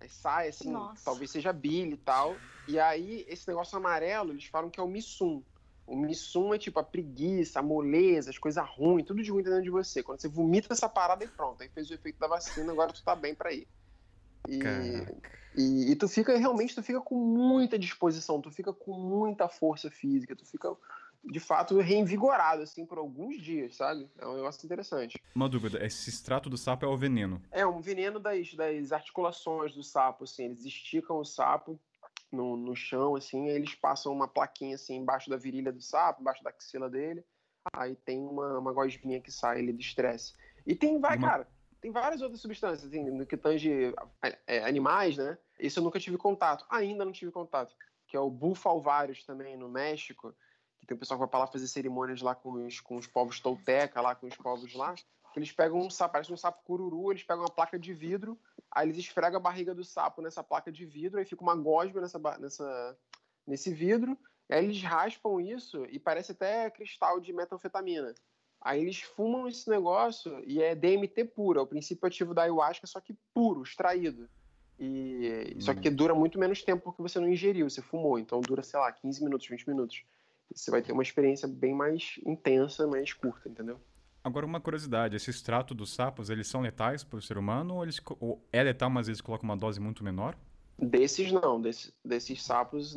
Aí 0.00 0.08
sai 0.08 0.48
assim, 0.48 0.70
Nossa. 0.70 1.04
talvez 1.04 1.30
seja 1.30 1.52
bile 1.52 1.94
e 1.94 1.98
tal. 1.98 2.36
E 2.66 2.78
aí, 2.78 3.24
esse 3.28 3.48
negócio 3.48 3.76
amarelo, 3.76 4.32
eles 4.32 4.44
falam 4.44 4.70
que 4.70 4.78
é 4.78 4.82
o 4.82 4.88
missum. 4.88 5.42
O 5.86 5.96
missum 5.96 6.52
é 6.52 6.58
tipo 6.58 6.78
a 6.78 6.84
preguiça, 6.84 7.60
a 7.60 7.62
moleza, 7.62 8.30
as 8.30 8.38
coisas 8.38 8.62
ruins, 8.76 9.06
tudo 9.06 9.22
de 9.22 9.30
ruim 9.30 9.42
dentro 9.42 9.62
de 9.62 9.70
você. 9.70 10.02
Quando 10.02 10.20
você 10.20 10.28
vomita 10.28 10.72
essa 10.72 10.88
parada 10.88 11.24
e 11.24 11.28
pronto, 11.28 11.62
aí 11.62 11.68
fez 11.70 11.90
o 11.90 11.94
efeito 11.94 12.18
da 12.18 12.28
vacina, 12.28 12.70
agora 12.72 12.92
tu 12.92 13.02
tá 13.02 13.16
bem 13.16 13.34
para 13.34 13.52
ir. 13.52 13.66
E, 14.46 14.60
e, 15.56 15.92
e, 15.92 15.96
tu 15.96 16.08
fica, 16.08 16.36
realmente, 16.36 16.74
tu 16.74 16.82
fica 16.82 17.00
com 17.00 17.16
muita 17.16 17.78
disposição, 17.78 18.40
tu 18.40 18.50
fica 18.50 18.72
com 18.72 18.92
muita 18.92 19.48
força 19.48 19.90
física, 19.90 20.36
tu 20.36 20.44
fica 20.46 20.74
de 21.30 21.40
fato 21.40 21.78
reinvigorado, 21.78 22.62
assim, 22.62 22.86
por 22.86 22.98
alguns 22.98 23.40
dias, 23.40 23.76
sabe? 23.76 24.08
É 24.18 24.26
um 24.26 24.36
negócio 24.36 24.64
interessante. 24.64 25.20
Uma 25.34 25.48
dúvida, 25.48 25.84
esse 25.84 26.08
extrato 26.08 26.48
do 26.48 26.56
sapo 26.56 26.84
é 26.84 26.88
o 26.88 26.96
veneno? 26.96 27.42
É, 27.50 27.66
um 27.66 27.80
veneno 27.80 28.18
das, 28.18 28.54
das 28.54 28.92
articulações 28.92 29.74
do 29.74 29.82
sapo, 29.82 30.24
assim, 30.24 30.44
eles 30.46 30.64
esticam 30.64 31.18
o 31.18 31.24
sapo 31.24 31.78
no, 32.32 32.56
no 32.56 32.74
chão, 32.74 33.14
assim, 33.14 33.48
eles 33.48 33.74
passam 33.74 34.12
uma 34.12 34.26
plaquinha, 34.26 34.74
assim, 34.74 34.96
embaixo 34.96 35.28
da 35.28 35.36
virilha 35.36 35.72
do 35.72 35.80
sapo, 35.80 36.20
embaixo 36.20 36.42
da 36.42 36.50
axila 36.50 36.88
dele, 36.88 37.24
aí 37.74 37.94
tem 37.94 38.20
uma, 38.20 38.58
uma 38.58 38.72
gosminha 38.72 39.20
que 39.20 39.30
sai 39.30 39.58
ali 39.58 39.72
do 39.72 39.80
estresse. 39.80 40.34
E 40.66 40.74
tem, 40.74 40.98
vai, 40.98 41.16
uma... 41.16 41.28
cara, 41.28 41.48
tem 41.80 41.90
várias 41.90 42.22
outras 42.22 42.40
substâncias, 42.40 42.88
assim, 42.88 43.04
no 43.10 43.26
que 43.26 43.36
tange 43.36 43.94
é, 44.46 44.64
animais, 44.64 45.16
né? 45.16 45.36
Isso 45.60 45.78
eu 45.78 45.84
nunca 45.84 46.00
tive 46.00 46.16
contato, 46.16 46.64
ainda 46.70 47.04
não 47.04 47.12
tive 47.12 47.30
contato, 47.30 47.74
que 48.06 48.16
é 48.16 48.20
o 48.20 48.30
bufalvários 48.30 49.24
também, 49.24 49.56
no 49.56 49.68
México, 49.68 50.34
tem 50.88 50.96
o 50.96 50.98
pessoal 50.98 51.18
que 51.18 51.20
vai 51.20 51.28
para 51.28 51.40
lá 51.40 51.46
fazer 51.46 51.68
cerimônias 51.68 52.22
lá 52.22 52.34
com 52.34 52.64
os, 52.64 52.80
com 52.80 52.96
os 52.96 53.06
povos 53.06 53.38
tolteca, 53.40 54.00
lá 54.00 54.14
com 54.14 54.26
os 54.26 54.34
povos 54.34 54.72
lá, 54.74 54.94
que 54.94 55.38
eles 55.38 55.52
pegam 55.52 55.78
um 55.78 55.90
sapo, 55.90 56.12
parece 56.12 56.32
um 56.32 56.36
sapo 56.36 56.64
cururu, 56.64 57.12
eles 57.12 57.22
pegam 57.22 57.42
uma 57.42 57.50
placa 57.50 57.78
de 57.78 57.92
vidro, 57.92 58.38
aí 58.70 58.88
eles 58.88 58.96
esfregam 58.96 59.36
a 59.36 59.42
barriga 59.42 59.74
do 59.74 59.84
sapo 59.84 60.22
nessa 60.22 60.42
placa 60.42 60.72
de 60.72 60.86
vidro, 60.86 61.18
aí 61.18 61.26
fica 61.26 61.42
uma 61.42 61.54
gosma 61.54 62.00
nessa, 62.00 62.18
nessa, 62.38 62.98
nesse 63.46 63.72
vidro, 63.72 64.16
aí 64.48 64.64
eles 64.64 64.82
raspam 64.82 65.38
isso 65.38 65.84
e 65.90 65.98
parece 65.98 66.32
até 66.32 66.70
cristal 66.70 67.20
de 67.20 67.34
metanfetamina. 67.34 68.14
Aí 68.58 68.80
eles 68.80 69.02
fumam 69.02 69.46
esse 69.46 69.68
negócio 69.68 70.42
e 70.46 70.62
é 70.62 70.74
DMT 70.74 71.26
puro, 71.26 71.60
é 71.60 71.62
o 71.62 71.66
princípio 71.66 72.06
ativo 72.06 72.32
da 72.32 72.42
ayahuasca, 72.44 72.86
só 72.86 72.98
que 72.98 73.14
puro, 73.34 73.62
extraído. 73.62 74.26
E, 74.80 75.54
hum. 75.54 75.60
Só 75.60 75.74
que 75.74 75.90
dura 75.90 76.14
muito 76.14 76.38
menos 76.38 76.62
tempo 76.62 76.82
porque 76.82 77.02
você 77.02 77.20
não 77.20 77.28
ingeriu, 77.28 77.68
você 77.68 77.82
fumou. 77.82 78.18
Então 78.18 78.40
dura, 78.40 78.62
sei 78.62 78.80
lá, 78.80 78.90
15 78.90 79.22
minutos, 79.22 79.46
20 79.46 79.68
minutos 79.68 80.02
você 80.54 80.70
vai 80.70 80.82
ter 80.82 80.92
uma 80.92 81.02
experiência 81.02 81.46
bem 81.46 81.74
mais 81.74 82.18
intensa, 82.24 82.86
mais 82.86 83.12
curta, 83.12 83.48
entendeu? 83.48 83.78
Agora, 84.22 84.44
uma 84.44 84.60
curiosidade, 84.60 85.16
esse 85.16 85.30
extrato 85.30 85.74
dos 85.74 85.94
sapos, 85.94 86.28
eles 86.28 86.48
são 86.48 86.60
letais 86.60 87.04
para 87.04 87.18
o 87.18 87.22
ser 87.22 87.38
humano 87.38 87.76
ou, 87.76 87.82
eles, 87.82 88.00
ou 88.20 88.42
é 88.52 88.62
letal, 88.62 88.90
mas 88.90 89.08
eles 89.08 89.20
colocam 89.20 89.48
uma 89.48 89.56
dose 89.56 89.80
muito 89.80 90.04
menor? 90.04 90.36
Desses 90.78 91.32
não, 91.32 91.60
Desse, 91.60 91.92
desses 92.04 92.42
sapos, 92.42 92.96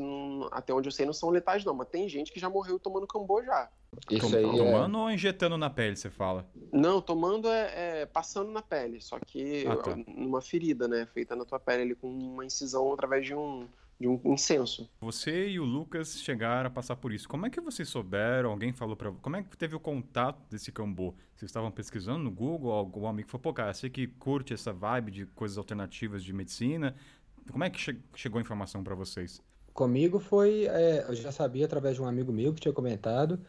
até 0.52 0.72
onde 0.72 0.88
eu 0.88 0.92
sei, 0.92 1.06
não 1.06 1.14
são 1.14 1.30
letais 1.30 1.66
não, 1.66 1.74
mas 1.74 1.88
tem 1.88 2.08
gente 2.08 2.32
que 2.32 2.40
já 2.40 2.50
morreu 2.50 2.78
tomando 2.78 3.08
cambô 3.08 3.42
já. 3.44 3.70
Isso 4.10 4.36
aí 4.36 4.44
tomando 4.44 4.98
é... 4.98 5.02
ou 5.02 5.12
injetando 5.12 5.58
na 5.58 5.70
pele, 5.70 5.96
você 5.96 6.10
fala? 6.10 6.48
Não, 6.72 7.02
tomando 7.02 7.50
é, 7.50 8.02
é 8.02 8.06
passando 8.06 8.52
na 8.52 8.62
pele, 8.62 9.02
só 9.02 9.20
que 9.20 9.66
ah, 9.68 9.76
tá. 9.78 9.96
numa 10.08 10.42
ferida, 10.42 10.88
né, 10.88 11.08
feita 11.08 11.36
na 11.36 11.44
tua 11.44 11.60
pele 11.60 11.82
ali 11.82 11.96
com 11.96 12.08
uma 12.08 12.46
incisão 12.46 12.94
através 12.94 13.26
de 13.26 13.34
um, 13.34 13.68
de 14.02 14.08
um 14.08 14.20
incenso. 14.26 14.90
Você 15.00 15.50
e 15.50 15.60
o 15.60 15.64
Lucas 15.64 16.20
chegaram 16.20 16.68
a 16.68 16.72
passar 16.72 16.96
por 16.96 17.14
isso. 17.14 17.30
Como 17.30 17.46
é 17.46 17.50
que 17.50 17.62
vocês 17.62 17.88
souberam? 17.88 18.52
Alguém 18.52 18.74
falou 18.74 18.96
para 18.96 19.12
Como 19.12 19.36
é 19.36 19.44
que 19.44 19.56
teve 19.56 19.76
o 19.76 19.80
contato 19.80 20.40
desse 20.50 20.72
cambô? 20.72 21.14
Vocês 21.36 21.50
estavam 21.50 21.72
pesquisando 21.72 22.20
no 22.20 22.32
Google? 22.32 22.72
Algum 22.72 23.08
amigo 23.08 23.30
falou, 23.30 23.44
pô, 23.44 23.54
cara, 23.54 23.74
você 23.74 23.90
que 23.90 24.08
curte 24.08 24.54
essa 24.54 24.74
vibe 24.74 25.12
de 25.12 25.26
coisas 25.28 25.58
alternativas 25.58 26.24
de 26.24 26.34
medicina. 26.34 26.96
Como 27.50 27.64
é 27.64 27.70
que 27.70 27.80
che 27.80 27.98
chegou 28.16 28.40
a 28.40 28.42
informação 28.42 28.84
para 28.84 28.96
vocês? 28.96 29.42
Comigo 29.74 30.20
foi, 30.20 30.66
é, 30.66 31.06
eu 31.08 31.16
já 31.16 31.32
sabia 31.32 31.66
através 31.66 31.96
de 31.96 32.02
um 32.02 32.06
amigo 32.06 32.32
meu 32.32 32.54
que 32.54 32.60
tinha 32.60 32.74
comentado, 32.74 33.40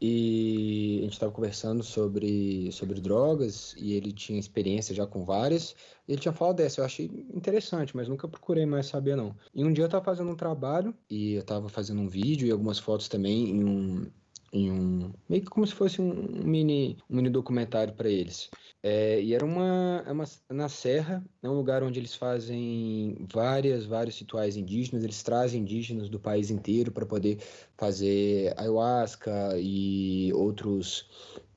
e 0.00 0.98
a 1.00 1.02
gente 1.04 1.12
estava 1.14 1.32
conversando 1.32 1.82
sobre, 1.82 2.70
sobre 2.72 3.00
drogas 3.00 3.74
e 3.78 3.94
ele 3.94 4.12
tinha 4.12 4.38
experiência 4.38 4.94
já 4.94 5.06
com 5.06 5.24
várias. 5.24 5.74
E 6.06 6.12
ele 6.12 6.20
tinha 6.20 6.32
falado 6.32 6.56
dessa, 6.56 6.80
eu 6.80 6.84
achei 6.84 7.10
interessante, 7.32 7.96
mas 7.96 8.08
nunca 8.08 8.28
procurei 8.28 8.66
mais 8.66 8.86
saber 8.86 9.16
não. 9.16 9.34
E 9.54 9.64
um 9.64 9.72
dia 9.72 9.84
eu 9.84 9.86
estava 9.86 10.04
fazendo 10.04 10.30
um 10.30 10.36
trabalho 10.36 10.94
e 11.08 11.34
eu 11.34 11.40
estava 11.40 11.68
fazendo 11.68 12.00
um 12.00 12.08
vídeo 12.08 12.46
e 12.46 12.50
algumas 12.50 12.78
fotos 12.78 13.08
também 13.08 13.50
em 13.50 13.64
um, 13.64 14.06
em 14.52 14.70
um 14.70 15.12
meio 15.28 15.42
que 15.42 15.50
como 15.50 15.66
se 15.66 15.74
fosse 15.74 16.00
um 16.00 16.12
mini 16.44 16.96
um 17.10 17.16
mini 17.16 17.30
documentário 17.30 17.94
para 17.94 18.08
eles. 18.08 18.50
É, 18.82 19.20
e 19.20 19.34
era 19.34 19.44
uma, 19.44 20.04
é 20.06 20.12
uma 20.12 20.24
na 20.50 20.68
serra 20.68 21.24
é 21.42 21.48
um 21.48 21.54
lugar 21.54 21.82
onde 21.82 21.98
eles 21.98 22.14
fazem 22.14 23.26
várias 23.32 23.84
vários 23.84 24.18
rituais 24.18 24.56
indígenas. 24.56 25.04
Eles 25.04 25.22
trazem 25.22 25.62
indígenas 25.62 26.08
do 26.08 26.20
país 26.20 26.50
inteiro 26.50 26.92
para 26.92 27.06
poder 27.06 27.38
fazer 27.76 28.54
ayahuasca 28.56 29.58
e 29.58 30.32
outros 30.34 31.08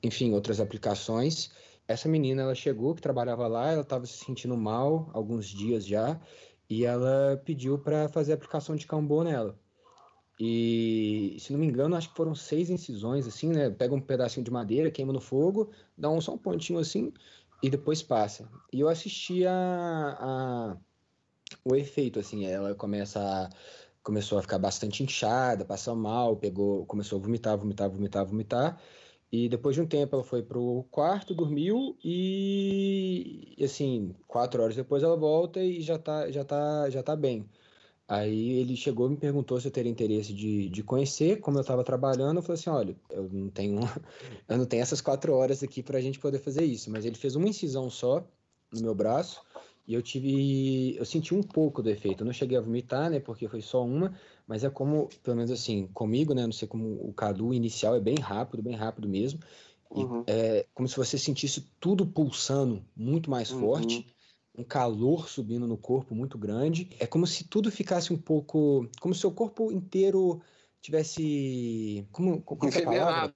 enfim 0.02 0.32
outras 0.32 0.60
aplicações. 0.60 1.50
Essa 1.88 2.08
menina 2.08 2.42
ela 2.42 2.54
chegou 2.54 2.94
que 2.94 3.02
trabalhava 3.02 3.46
lá 3.46 3.70
ela 3.70 3.82
estava 3.82 4.06
se 4.06 4.24
sentindo 4.24 4.56
mal 4.56 5.10
alguns 5.12 5.46
dias 5.46 5.86
já 5.86 6.20
e 6.68 6.84
ela 6.84 7.40
pediu 7.44 7.78
para 7.78 8.08
fazer 8.08 8.32
a 8.32 8.34
aplicação 8.36 8.76
de 8.76 8.86
cambô 8.86 9.24
nela 9.24 9.58
e, 10.40 11.36
se 11.38 11.52
não 11.52 11.60
me 11.60 11.66
engano, 11.66 11.94
acho 11.94 12.08
que 12.08 12.16
foram 12.16 12.34
seis 12.34 12.70
incisões, 12.70 13.26
assim, 13.26 13.50
né? 13.50 13.68
Pega 13.68 13.94
um 13.94 14.00
pedacinho 14.00 14.42
de 14.42 14.50
madeira, 14.50 14.90
queima 14.90 15.12
no 15.12 15.20
fogo, 15.20 15.70
dá 15.98 16.08
um, 16.08 16.18
só 16.18 16.32
um 16.32 16.38
pontinho 16.38 16.78
assim 16.78 17.12
e 17.62 17.68
depois 17.68 18.02
passa. 18.02 18.48
E 18.72 18.80
eu 18.80 18.88
assisti 18.88 19.46
a, 19.46 20.16
a 20.18 20.76
o 21.64 21.76
efeito, 21.76 22.18
assim, 22.18 22.46
ela 22.46 22.74
começa 22.74 23.20
a, 23.20 23.50
começou 24.02 24.38
a 24.38 24.42
ficar 24.42 24.58
bastante 24.58 25.02
inchada, 25.02 25.64
passou 25.64 25.94
mal, 25.94 26.36
pegou, 26.36 26.86
começou 26.86 27.18
a 27.18 27.22
vomitar, 27.22 27.58
vomitar, 27.58 27.90
vomitar, 27.90 28.24
vomitar. 28.24 28.80
E 29.32 29.48
depois 29.48 29.76
de 29.76 29.82
um 29.82 29.86
tempo 29.86 30.16
ela 30.16 30.24
foi 30.24 30.42
pro 30.42 30.84
quarto, 30.90 31.34
dormiu 31.34 31.96
e 32.02 33.56
assim, 33.62 34.14
quatro 34.26 34.62
horas 34.62 34.74
depois 34.76 35.02
ela 35.02 35.16
volta 35.16 35.60
e 35.62 35.80
já 35.82 35.98
tá, 35.98 36.30
já 36.30 36.44
tá, 36.44 36.88
já 36.90 37.02
tá 37.02 37.14
bem. 37.14 37.46
Aí 38.10 38.58
ele 38.58 38.74
chegou 38.74 39.06
e 39.06 39.10
me 39.10 39.16
perguntou 39.16 39.60
se 39.60 39.68
eu 39.68 39.70
teria 39.70 39.88
interesse 39.88 40.34
de, 40.34 40.68
de 40.68 40.82
conhecer, 40.82 41.38
como 41.38 41.58
eu 41.58 41.60
estava 41.60 41.84
trabalhando, 41.84 42.38
eu 42.38 42.42
falei 42.42 42.58
assim, 42.58 42.68
olha, 42.68 42.96
eu 43.08 43.30
não 43.32 43.48
tenho, 43.48 43.78
eu 44.48 44.58
não 44.58 44.66
tenho 44.66 44.82
essas 44.82 45.00
quatro 45.00 45.32
horas 45.32 45.62
aqui 45.62 45.80
para 45.80 45.96
a 45.96 46.00
gente 46.00 46.18
poder 46.18 46.40
fazer 46.40 46.64
isso, 46.64 46.90
mas 46.90 47.04
ele 47.04 47.14
fez 47.14 47.36
uma 47.36 47.48
incisão 47.48 47.88
só 47.88 48.26
no 48.72 48.82
meu 48.82 48.96
braço 48.96 49.40
e 49.86 49.94
eu 49.94 50.02
tive, 50.02 50.96
eu 50.96 51.04
senti 51.04 51.36
um 51.36 51.42
pouco 51.42 51.84
do 51.84 51.88
efeito, 51.88 52.22
eu 52.22 52.26
não 52.26 52.32
cheguei 52.32 52.58
a 52.58 52.60
vomitar, 52.60 53.08
né, 53.08 53.20
porque 53.20 53.46
foi 53.46 53.60
só 53.60 53.84
uma, 53.84 54.12
mas 54.44 54.64
é 54.64 54.70
como, 54.70 55.08
pelo 55.22 55.36
menos 55.36 55.52
assim, 55.52 55.86
comigo, 55.94 56.34
né, 56.34 56.42
não 56.42 56.52
sei 56.52 56.66
como 56.66 56.88
o 57.08 57.12
Cadu 57.12 57.54
inicial 57.54 57.94
é 57.94 58.00
bem 58.00 58.18
rápido, 58.18 58.60
bem 58.60 58.74
rápido 58.74 59.08
mesmo, 59.08 59.38
uhum. 59.88 60.24
e 60.26 60.32
é 60.32 60.66
como 60.74 60.88
se 60.88 60.96
você 60.96 61.16
sentisse 61.16 61.64
tudo 61.78 62.04
pulsando 62.04 62.84
muito 62.96 63.30
mais 63.30 63.52
uhum. 63.52 63.60
forte, 63.60 64.04
um 64.56 64.64
calor 64.64 65.28
subindo 65.28 65.66
no 65.66 65.76
corpo 65.76 66.14
muito 66.14 66.36
grande. 66.38 66.90
É 66.98 67.06
como 67.06 67.26
se 67.26 67.44
tudo 67.44 67.70
ficasse 67.70 68.12
um 68.12 68.18
pouco. 68.18 68.88
Como 69.00 69.14
se 69.14 69.18
o 69.18 69.20
seu 69.22 69.32
corpo 69.32 69.70
inteiro 69.72 70.40
tivesse. 70.80 72.06
Como, 72.12 72.42
como 72.42 72.72
é 72.72 72.78
a 72.78 72.84
palavra? 72.84 73.34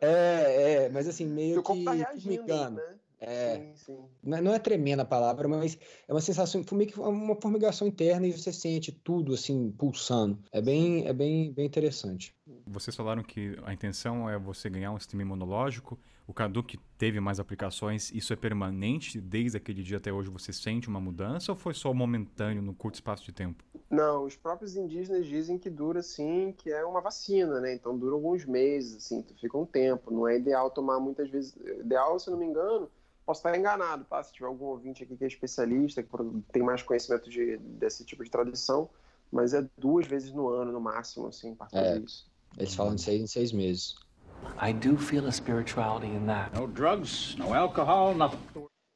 É, 0.00 0.84
é, 0.84 0.88
mas 0.88 1.08
assim, 1.08 1.26
meio 1.26 1.54
Seu 1.54 1.62
que. 1.62 1.66
Corpo 1.66 1.84
tá 1.84 1.92
reagindo, 1.92 2.70
né? 2.70 2.98
É, 3.20 3.56
Sim, 3.56 3.72
sim. 3.74 3.98
não 4.22 4.52
é- 4.52 4.56
é 4.56 4.58
tremenda 4.60 5.02
a 5.02 5.04
palavra, 5.04 5.48
mas 5.48 5.76
é 6.06 6.12
uma 6.12 6.20
sensação, 6.20 6.62
foi 6.62 6.78
meio 6.78 6.90
que 6.90 7.00
uma 7.00 7.34
formigação 7.40 7.88
interna 7.88 8.28
e 8.28 8.32
você 8.32 8.52
sente 8.52 8.92
tudo 8.92 9.34
assim 9.34 9.72
pulsando. 9.72 10.38
É 10.52 10.62
bem, 10.62 11.04
é 11.04 11.12
bem, 11.12 11.52
bem 11.52 11.66
interessante. 11.66 12.32
Vocês 12.64 12.94
falaram 12.94 13.24
que 13.24 13.58
a 13.64 13.72
intenção 13.72 14.30
é 14.30 14.38
você 14.38 14.70
ganhar 14.70 14.92
um 14.92 14.98
sistema 15.00 15.22
imunológico. 15.22 15.98
O 16.28 16.34
Cadu 16.34 16.62
que 16.62 16.76
teve 16.98 17.20
mais 17.20 17.40
aplicações, 17.40 18.12
isso 18.12 18.34
é 18.34 18.36
permanente? 18.36 19.18
Desde 19.18 19.56
aquele 19.56 19.82
dia 19.82 19.96
até 19.96 20.12
hoje 20.12 20.28
você 20.28 20.52
sente 20.52 20.86
uma 20.86 21.00
mudança 21.00 21.50
ou 21.50 21.56
foi 21.56 21.72
só 21.72 21.94
momentâneo 21.94 22.60
no 22.62 22.74
curto 22.74 22.96
espaço 22.96 23.24
de 23.24 23.32
tempo? 23.32 23.64
Não, 23.88 24.26
os 24.26 24.36
próprios 24.36 24.76
indígenas 24.76 25.26
dizem 25.26 25.58
que 25.58 25.70
dura 25.70 26.02
sim, 26.02 26.54
que 26.58 26.70
é 26.70 26.84
uma 26.84 27.00
vacina, 27.00 27.58
né? 27.62 27.72
Então 27.74 27.96
dura 27.96 28.14
alguns 28.14 28.44
meses, 28.44 28.98
assim, 28.98 29.22
tu 29.22 29.34
fica 29.40 29.56
um 29.56 29.64
tempo. 29.64 30.12
Não 30.12 30.28
é 30.28 30.36
ideal 30.36 30.70
tomar 30.70 31.00
muitas 31.00 31.30
vezes. 31.30 31.56
Ideal, 31.80 32.18
se 32.20 32.28
eu 32.28 32.32
não 32.32 32.38
me 32.40 32.44
engano, 32.44 32.90
posso 33.24 33.38
estar 33.38 33.58
enganado, 33.58 34.04
tá? 34.04 34.22
Se 34.22 34.30
tiver 34.30 34.48
algum 34.48 34.66
ouvinte 34.66 35.02
aqui 35.02 35.16
que 35.16 35.24
é 35.24 35.28
especialista, 35.28 36.02
que 36.02 36.10
tem 36.52 36.62
mais 36.62 36.82
conhecimento 36.82 37.30
de, 37.30 37.56
desse 37.56 38.04
tipo 38.04 38.22
de 38.22 38.30
tradição, 38.30 38.90
mas 39.32 39.54
é 39.54 39.66
duas 39.78 40.06
vezes 40.06 40.30
no 40.30 40.50
ano, 40.50 40.72
no 40.72 40.80
máximo, 40.80 41.28
assim, 41.28 41.54
para 41.54 41.70
fazer 41.70 41.86
É. 41.86 41.98
isso. 42.00 42.30
Eles 42.58 42.74
falam 42.74 42.94
de 42.94 43.00
seis 43.00 43.22
em 43.22 43.26
seis 43.26 43.50
meses. 43.50 43.94
I 44.60 44.72
do 44.72 44.96
feel 44.96 45.26
a 45.26 45.32
spirituality 45.32 46.06
in 46.08 46.26
that. 46.26 46.54
No 46.58 46.66
drugs, 46.66 47.36
no 47.36 47.54
alcohol, 47.54 48.14
nothing. 48.14 48.38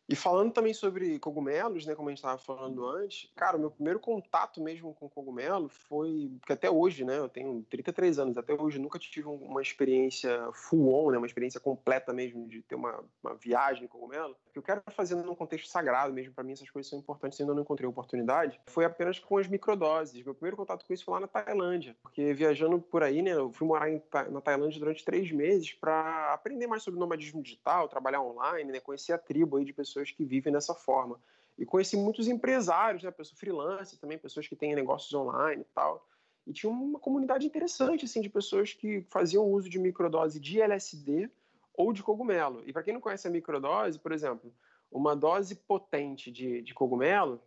E 0.08 0.16
falando 0.16 0.52
também 0.52 0.74
sobre 0.74 1.18
cogumelos, 1.20 1.86
né, 1.86 1.94
como 1.94 2.08
a 2.08 2.10
gente 2.10 2.18
estava 2.18 2.36
falando 2.36 2.84
antes, 2.86 3.30
cara, 3.34 3.56
o 3.56 3.60
meu 3.60 3.70
primeiro 3.70 3.98
contato 4.00 4.60
mesmo 4.60 4.92
com 4.92 5.08
cogumelo 5.08 5.68
foi, 5.70 6.30
porque 6.40 6.52
até 6.52 6.68
hoje, 6.68 7.02
né, 7.04 7.18
eu 7.18 7.28
tenho 7.28 7.64
33 7.70 8.18
anos, 8.18 8.36
até 8.36 8.52
hoje 8.52 8.78
nunca 8.78 8.98
tive 8.98 9.28
um- 9.28 9.36
uma 9.36 9.62
experiência 9.62 10.50
full 10.52 10.92
on, 10.92 11.12
né, 11.12 11.18
uma 11.18 11.26
experiência 11.26 11.60
completa 11.60 12.12
mesmo 12.12 12.46
de 12.46 12.60
ter 12.62 12.74
uma, 12.74 13.02
uma 13.22 13.34
viagem 13.36 13.84
em 13.84 13.88
cogumelo, 13.88 14.36
que 14.52 14.58
eu 14.58 14.62
quero 14.62 14.82
fazer 14.90 15.14
num 15.14 15.34
contexto 15.34 15.68
sagrado 15.68 16.12
mesmo, 16.12 16.34
para 16.34 16.44
mim 16.44 16.52
essas 16.52 16.68
coisas 16.68 16.88
são 16.88 16.98
importantes, 16.98 17.40
ainda 17.40 17.54
não 17.54 17.62
encontrei 17.62 17.88
oportunidade, 17.88 18.60
foi 18.66 18.84
apenas 18.84 19.18
com 19.18 19.38
as 19.38 19.48
microdoses. 19.48 20.22
Meu 20.22 20.34
primeiro 20.34 20.56
contato 20.56 20.84
com 20.84 20.92
isso 20.92 21.04
foi 21.04 21.14
lá 21.14 21.20
na 21.20 21.26
Tailândia, 21.28 21.96
porque 22.02 22.34
viajando 22.34 22.80
por 22.80 23.02
aí, 23.02 23.22
né, 23.22 23.32
eu 23.32 23.50
fui 23.52 23.66
morar 23.66 23.90
em 23.90 24.02
na 24.30 24.40
Tailândia 24.40 24.78
durante 24.78 25.04
três 25.04 25.30
meses 25.32 25.72
para 25.72 26.34
aprender 26.34 26.66
mais 26.66 26.82
sobre 26.82 27.00
nomadismo 27.00 27.42
digital, 27.42 27.88
trabalhar 27.88 28.20
online, 28.20 28.70
né, 28.70 28.80
conhecer 28.80 29.12
a 29.12 29.18
tribo 29.18 29.56
aí 29.56 29.64
de 29.64 29.72
pessoas 29.72 30.10
que 30.10 30.24
vivem 30.24 30.52
dessa 30.52 30.74
forma. 30.74 31.18
E 31.58 31.64
conheci 31.64 31.96
muitos 31.96 32.28
empresários, 32.28 33.02
né, 33.02 33.10
pessoas 33.10 33.38
freelance 33.38 33.98
também, 33.98 34.18
pessoas 34.18 34.46
que 34.46 34.56
têm 34.56 34.74
negócios 34.74 35.12
online 35.14 35.62
e 35.62 35.74
tal. 35.74 36.06
E 36.46 36.52
tinha 36.52 36.70
uma 36.70 36.98
comunidade 36.98 37.46
interessante 37.46 38.04
assim 38.04 38.20
de 38.20 38.28
pessoas 38.28 38.74
que 38.74 39.02
faziam 39.08 39.46
uso 39.46 39.68
de 39.68 39.78
microdose 39.78 40.40
de 40.40 40.60
LSD 40.60 41.30
ou 41.74 41.92
de 41.92 42.02
cogumelo. 42.02 42.62
E 42.66 42.72
para 42.72 42.82
quem 42.82 42.94
não 42.94 43.00
conhece 43.00 43.26
a 43.26 43.30
microdose, 43.30 43.98
por 43.98 44.12
exemplo, 44.12 44.52
uma 44.90 45.16
dose 45.16 45.54
potente 45.54 46.30
de, 46.30 46.62
de 46.62 46.74
cogumelo, 46.74 47.40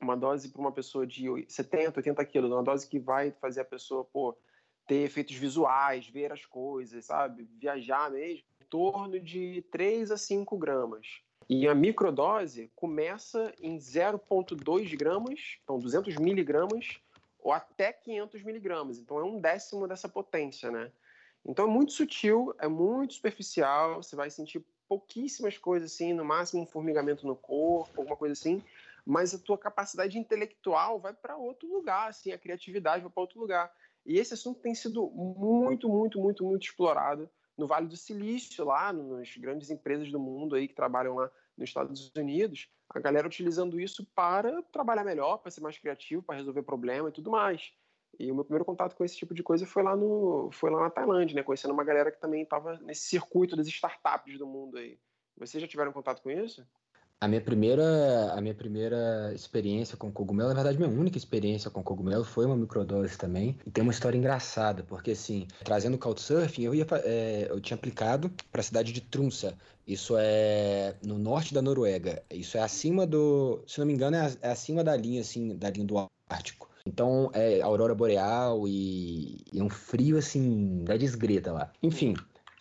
uma 0.00 0.16
dose 0.16 0.48
para 0.48 0.60
uma 0.60 0.72
pessoa 0.72 1.06
de 1.06 1.26
70, 1.48 2.00
80 2.00 2.24
quilos, 2.24 2.50
uma 2.50 2.62
dose 2.62 2.88
que 2.88 2.98
vai 2.98 3.30
fazer 3.30 3.60
a 3.60 3.64
pessoa 3.64 4.04
pô, 4.04 4.36
ter 4.86 5.04
efeitos 5.04 5.36
visuais, 5.36 6.08
ver 6.08 6.32
as 6.32 6.44
coisas, 6.44 7.04
sabe? 7.04 7.48
Viajar 7.58 8.10
mesmo, 8.10 8.44
em 8.60 8.64
torno 8.68 9.20
de 9.20 9.62
3 9.70 10.10
a 10.10 10.16
5 10.16 10.58
gramas. 10.58 11.22
E 11.48 11.68
a 11.68 11.74
microdose 11.74 12.70
começa 12.74 13.52
em 13.60 13.76
0,2 13.76 14.96
gramas, 14.96 15.58
então 15.62 15.78
200 15.78 16.16
miligramas, 16.16 17.00
ou 17.38 17.52
até 17.52 17.92
500 17.92 18.42
miligramas. 18.42 18.98
Então 18.98 19.18
é 19.18 19.24
um 19.24 19.40
décimo 19.40 19.86
dessa 19.86 20.08
potência, 20.08 20.70
né? 20.70 20.90
Então 21.44 21.66
é 21.66 21.68
muito 21.68 21.92
sutil, 21.92 22.54
é 22.58 22.68
muito 22.68 23.14
superficial, 23.14 24.02
você 24.02 24.14
vai 24.14 24.30
sentir 24.30 24.64
pouquíssimas 24.88 25.58
coisas 25.58 25.92
assim, 25.92 26.12
no 26.12 26.24
máximo 26.24 26.62
um 26.62 26.66
formigamento 26.66 27.26
no 27.26 27.34
corpo, 27.34 27.90
alguma 27.96 28.16
coisa 28.16 28.32
assim, 28.32 28.62
mas 29.04 29.34
a 29.34 29.38
tua 29.38 29.58
capacidade 29.58 30.18
intelectual 30.18 31.00
vai 31.00 31.12
para 31.12 31.36
outro 31.36 31.68
lugar, 31.68 32.08
assim, 32.08 32.30
a 32.30 32.38
criatividade 32.38 33.02
vai 33.02 33.10
para 33.10 33.20
outro 33.20 33.40
lugar. 33.40 33.72
E 34.04 34.18
esse 34.18 34.34
assunto 34.34 34.60
tem 34.60 34.74
sido 34.74 35.08
muito, 35.10 35.88
muito, 35.88 36.20
muito, 36.20 36.44
muito 36.44 36.64
explorado 36.64 37.28
no 37.56 37.66
Vale 37.66 37.86
do 37.86 37.96
Silício, 37.96 38.64
lá 38.64 38.92
nas 38.92 39.36
grandes 39.36 39.70
empresas 39.70 40.10
do 40.10 40.18
mundo 40.18 40.54
aí 40.54 40.68
que 40.68 40.74
trabalham 40.74 41.14
lá 41.14 41.30
nos 41.56 41.68
Estados 41.68 42.10
Unidos, 42.16 42.68
a 42.88 42.98
galera 42.98 43.26
utilizando 43.26 43.80
isso 43.80 44.06
para 44.14 44.62
trabalhar 44.64 45.04
melhor, 45.04 45.38
para 45.38 45.50
ser 45.50 45.60
mais 45.60 45.78
criativo, 45.78 46.22
para 46.22 46.36
resolver 46.36 46.62
problema 46.62 47.08
e 47.08 47.12
tudo 47.12 47.30
mais. 47.30 47.72
E 48.18 48.30
o 48.30 48.34
meu 48.34 48.44
primeiro 48.44 48.64
contato 48.64 48.94
com 48.94 49.04
esse 49.04 49.16
tipo 49.16 49.34
de 49.34 49.42
coisa 49.42 49.66
foi 49.66 49.82
lá 49.82 49.96
no 49.96 50.50
foi 50.52 50.70
lá 50.70 50.80
na 50.80 50.90
Tailândia, 50.90 51.34
né, 51.34 51.42
conhecendo 51.42 51.72
uma 51.72 51.84
galera 51.84 52.10
que 52.10 52.20
também 52.20 52.42
estava 52.42 52.78
nesse 52.82 53.02
circuito 53.02 53.56
das 53.56 53.66
startups 53.66 54.38
do 54.38 54.46
mundo 54.46 54.76
aí. 54.78 54.98
Vocês 55.38 55.60
já 55.60 55.66
tiveram 55.66 55.92
contato 55.92 56.22
com 56.22 56.30
isso? 56.30 56.64
A 57.22 57.28
minha 57.28 57.40
primeira, 57.40 58.32
a 58.32 58.40
minha 58.40 58.54
primeira 58.54 59.32
experiência 59.32 59.96
com 59.96 60.10
cogumelo, 60.10 60.48
na 60.48 60.56
verdade, 60.56 60.76
minha 60.76 60.90
única 60.90 61.16
experiência 61.16 61.70
com 61.70 61.80
cogumelo 61.80 62.24
foi 62.24 62.44
uma 62.44 62.56
microdose 62.56 63.16
também. 63.16 63.56
E 63.64 63.70
tem 63.70 63.80
uma 63.80 63.92
história 63.92 64.18
engraçada, 64.18 64.82
porque 64.82 65.12
assim, 65.12 65.46
trazendo 65.62 65.94
o 65.94 65.98
Couchsurfing, 65.98 66.64
eu, 66.64 66.74
ia, 66.74 66.84
é, 67.04 67.46
eu 67.48 67.60
tinha 67.60 67.76
aplicado 67.76 68.28
para 68.50 68.60
a 68.60 68.64
cidade 68.64 68.92
de 68.92 69.00
Tromsø. 69.00 69.52
Isso 69.86 70.16
é 70.18 70.96
no 71.00 71.16
norte 71.16 71.54
da 71.54 71.62
Noruega. 71.62 72.24
Isso 72.28 72.58
é 72.58 72.60
acima 72.60 73.06
do, 73.06 73.62
se 73.68 73.78
não 73.78 73.86
me 73.86 73.92
engano, 73.92 74.16
é, 74.16 74.36
é 74.42 74.50
acima 74.50 74.82
da 74.82 74.96
linha, 74.96 75.20
assim, 75.20 75.56
da 75.56 75.70
linha 75.70 75.86
do 75.86 76.10
Ártico. 76.28 76.71
Então, 76.86 77.30
é 77.32 77.60
aurora 77.60 77.94
boreal 77.94 78.66
e, 78.66 79.44
e 79.52 79.62
um 79.62 79.70
frio, 79.70 80.18
assim, 80.18 80.84
da 80.84 80.96
desgreta 80.96 81.52
lá. 81.52 81.72
Enfim, 81.82 82.14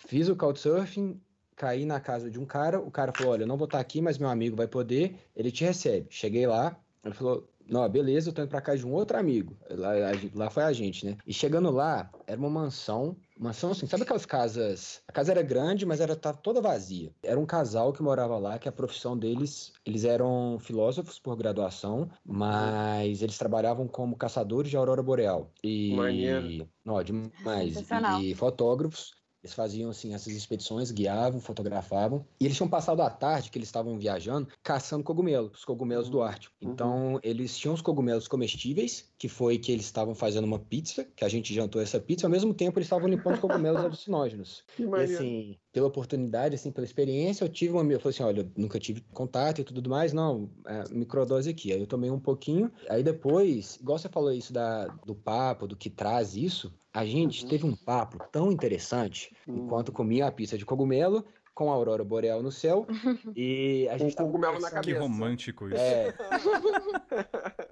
fiz 0.08 0.30
o 0.30 0.36
Couchsurfing, 0.36 1.20
caí 1.56 1.86
na 1.86 2.00
casa 2.00 2.30
de 2.30 2.40
um 2.40 2.46
cara, 2.46 2.80
o 2.80 2.92
cara 2.92 3.12
falou, 3.12 3.34
olha, 3.34 3.44
eu 3.44 3.48
não 3.48 3.58
vou 3.58 3.66
estar 3.66 3.80
aqui, 3.80 4.02
mas 4.02 4.18
meu 4.18 4.30
amigo 4.30 4.56
vai 4.56 4.68
poder, 4.68 5.16
ele 5.36 5.52
te 5.52 5.64
recebe. 5.64 6.08
Cheguei 6.10 6.46
lá, 6.48 6.78
ele 7.04 7.14
falou, 7.14 7.51
não, 7.72 7.88
beleza, 7.88 8.30
eu 8.30 8.34
tô 8.34 8.42
indo 8.42 8.50
pra 8.50 8.60
casa 8.60 8.80
de 8.80 8.86
um 8.86 8.92
outro 8.92 9.18
amigo. 9.18 9.56
Lá, 9.70 9.92
lá 10.36 10.50
foi 10.50 10.64
a 10.64 10.74
gente, 10.74 11.06
né? 11.06 11.18
E 11.26 11.34
chegando 11.34 11.72
lá, 11.72 12.12
era 12.28 12.38
uma 12.38 12.50
mansão, 12.50 13.16
mansão 13.40 13.72
assim, 13.72 13.88
sabe 13.88 14.04
aquelas 14.04 14.26
casas? 14.26 15.02
A 15.08 15.12
casa 15.14 15.32
era 15.32 15.42
grande, 15.42 15.86
mas 15.86 16.02
era 16.02 16.14
tava 16.14 16.38
toda 16.38 16.60
vazia. 16.60 17.14
Era 17.24 17.40
um 17.40 17.46
casal 17.46 17.94
que 17.94 18.04
morava 18.04 18.38
lá, 18.38 18.60
que 18.60 18.68
a 18.68 18.74
profissão 18.74 19.18
deles, 19.18 19.72
eles 19.86 20.04
eram 20.04 20.58
filósofos 20.60 21.18
por 21.18 21.38
graduação, 21.38 22.10
mas 22.26 23.22
eles 23.22 23.38
trabalhavam 23.38 23.88
como 23.88 24.18
caçadores 24.18 24.70
de 24.70 24.76
aurora 24.76 25.02
boreal. 25.02 25.50
E 25.64 25.96
Maneiro. 25.96 26.70
não, 26.84 27.02
demais. 27.02 27.90
E, 28.20 28.32
e 28.32 28.36
fotógrafos. 28.36 29.21
Eles 29.44 29.54
faziam 29.54 29.90
assim 29.90 30.14
essas 30.14 30.34
expedições, 30.34 30.92
guiavam, 30.92 31.42
fotografavam. 31.42 32.26
E 32.40 32.46
eles 32.46 32.56
tinham 32.58 32.70
passado 32.70 33.02
a 33.02 33.10
tarde 33.10 33.50
que 33.50 33.58
eles 33.58 33.68
estavam 33.68 33.98
viajando 33.98 34.48
caçando 34.64 35.04
cogumelos, 35.04 35.60
os 35.60 35.66
cogumelos 35.66 36.10
do 36.10 36.22
Ártico. 36.22 36.56
Uhum. 36.62 36.72
Então, 36.72 37.20
eles 37.24 37.58
tinham 37.58 37.74
os 37.74 37.82
cogumelos 37.82 38.28
comestíveis, 38.28 39.11
que 39.22 39.28
foi 39.30 39.60
que 39.60 39.72
eles 39.72 39.86
estavam 39.86 40.16
fazendo 40.16 40.46
uma 40.46 40.58
pizza, 40.58 41.06
que 41.16 41.24
a 41.24 41.30
gente 41.30 41.54
jantou 41.54 41.80
essa 41.80 42.00
pizza, 42.00 42.26
ao 42.26 42.32
mesmo 42.32 42.56
tempo 42.56 42.80
eles 42.80 42.88
estavam 42.88 43.08
limpando 43.08 43.36
os 43.36 43.40
cogumelos 43.40 43.80
alucinógenos. 43.86 44.64
Que 44.76 44.82
E 44.82 44.96
assim, 44.96 45.58
pela 45.72 45.86
oportunidade, 45.86 46.56
assim, 46.56 46.72
pela 46.72 46.86
experiência, 46.86 47.44
eu 47.46 47.50
tive 47.50 47.72
uma. 47.74 47.84
Eu 47.94 48.00
falei 48.00 48.16
assim: 48.16 48.24
olha, 48.24 48.42
eu 48.42 48.52
nunca 48.58 48.80
tive 48.80 49.02
contato 49.14 49.62
e 49.62 49.64
tudo 49.64 49.88
mais, 49.88 50.12
não, 50.12 50.50
é, 50.66 50.86
microdose 50.92 51.52
aqui. 51.52 51.72
Aí 51.72 51.80
eu 51.80 51.86
tomei 51.86 52.10
um 52.10 52.20
pouquinho. 52.20 52.72
Aí 52.90 53.04
depois, 53.04 53.76
igual 53.76 54.00
você 54.00 54.10
falou 54.10 54.32
isso 54.32 54.52
da, 54.52 54.88
do 55.06 55.14
papo, 55.14 55.68
do 55.68 55.76
que 55.76 55.92
traz 55.92 56.36
isso, 56.36 56.74
a 56.92 57.06
gente 57.06 57.44
Uhum. 57.44 57.50
teve 57.50 57.66
um 57.68 57.76
papo 57.76 58.18
tão 58.32 58.52
interessante 58.52 59.36
Hum. 59.48 59.66
enquanto 59.66 59.92
comia 59.92 60.26
a 60.26 60.32
pizza 60.32 60.58
de 60.58 60.66
cogumelo 60.66 61.24
com 61.54 61.70
a 61.70 61.76
aurora 61.76 62.04
boreal 62.04 62.42
no 62.42 62.52
céu. 62.52 62.88
e 63.38 63.88
a 63.88 63.92
Com 63.92 63.98
gente 64.00 64.16
tava 64.16 64.30
cogumelo 64.32 64.54
na 64.54 64.58
conversando- 64.72 64.82
Que 64.84 64.94
cabeça. 64.94 65.00
romântico 65.00 65.68
isso. 65.68 65.76
É. 65.76 66.12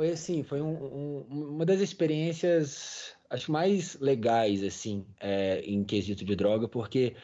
Foi 0.00 0.12
assim, 0.12 0.42
foi 0.42 0.62
um- 0.62 0.82
um- 1.28 1.50
uma 1.56 1.66
das 1.66 1.78
experiências, 1.80 3.14
acho 3.28 3.52
mais 3.52 4.00
legais, 4.00 4.64
assim, 4.64 5.04
é, 5.20 5.60
em 5.60 5.84
quesito 5.84 6.24
de 6.24 6.34
droga, 6.34 6.66
porque 6.66 7.14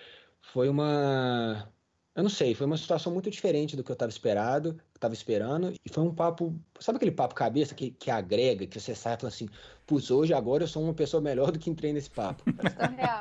foi 0.43 0.69
uma, 0.69 1.73
eu 2.15 2.23
não 2.23 2.29
sei, 2.29 2.55
foi 2.55 2.67
uma 2.67 2.77
situação 2.77 3.11
muito 3.15 3.31
diferente 3.31 3.77
do 3.77 3.83
que 3.83 3.91
eu 3.91 3.95
estava 3.95 4.11
esperado, 4.11 4.79
estava 4.95 5.15
esperando, 5.15 5.73
e 5.73 5.89
foi 5.91 6.05
um 6.05 6.15
papo, 6.15 6.55
sabe 6.79 6.97
aquele 6.97 7.13
papo 7.13 7.35
cabeça 7.35 7.75
que, 7.75 7.93
que 7.93 8.11
agrega, 8.11 8.67
que 8.67 8.79
você 8.79 8.95
sai 8.95 9.15
e 9.15 9.17
fala 9.17 9.29
assim, 9.29 9.49
putz, 9.87 10.11
hoje 10.11 10.35
agora 10.35 10.65
eu 10.65 10.69
sou 10.69 10.83
uma 10.83 10.93
pessoa 10.93 11.23
melhor 11.23 11.51
do 11.51 11.59
que 11.59 11.71
entrei 11.71 11.95
nesse 11.95 12.11
papo. 12.11 12.45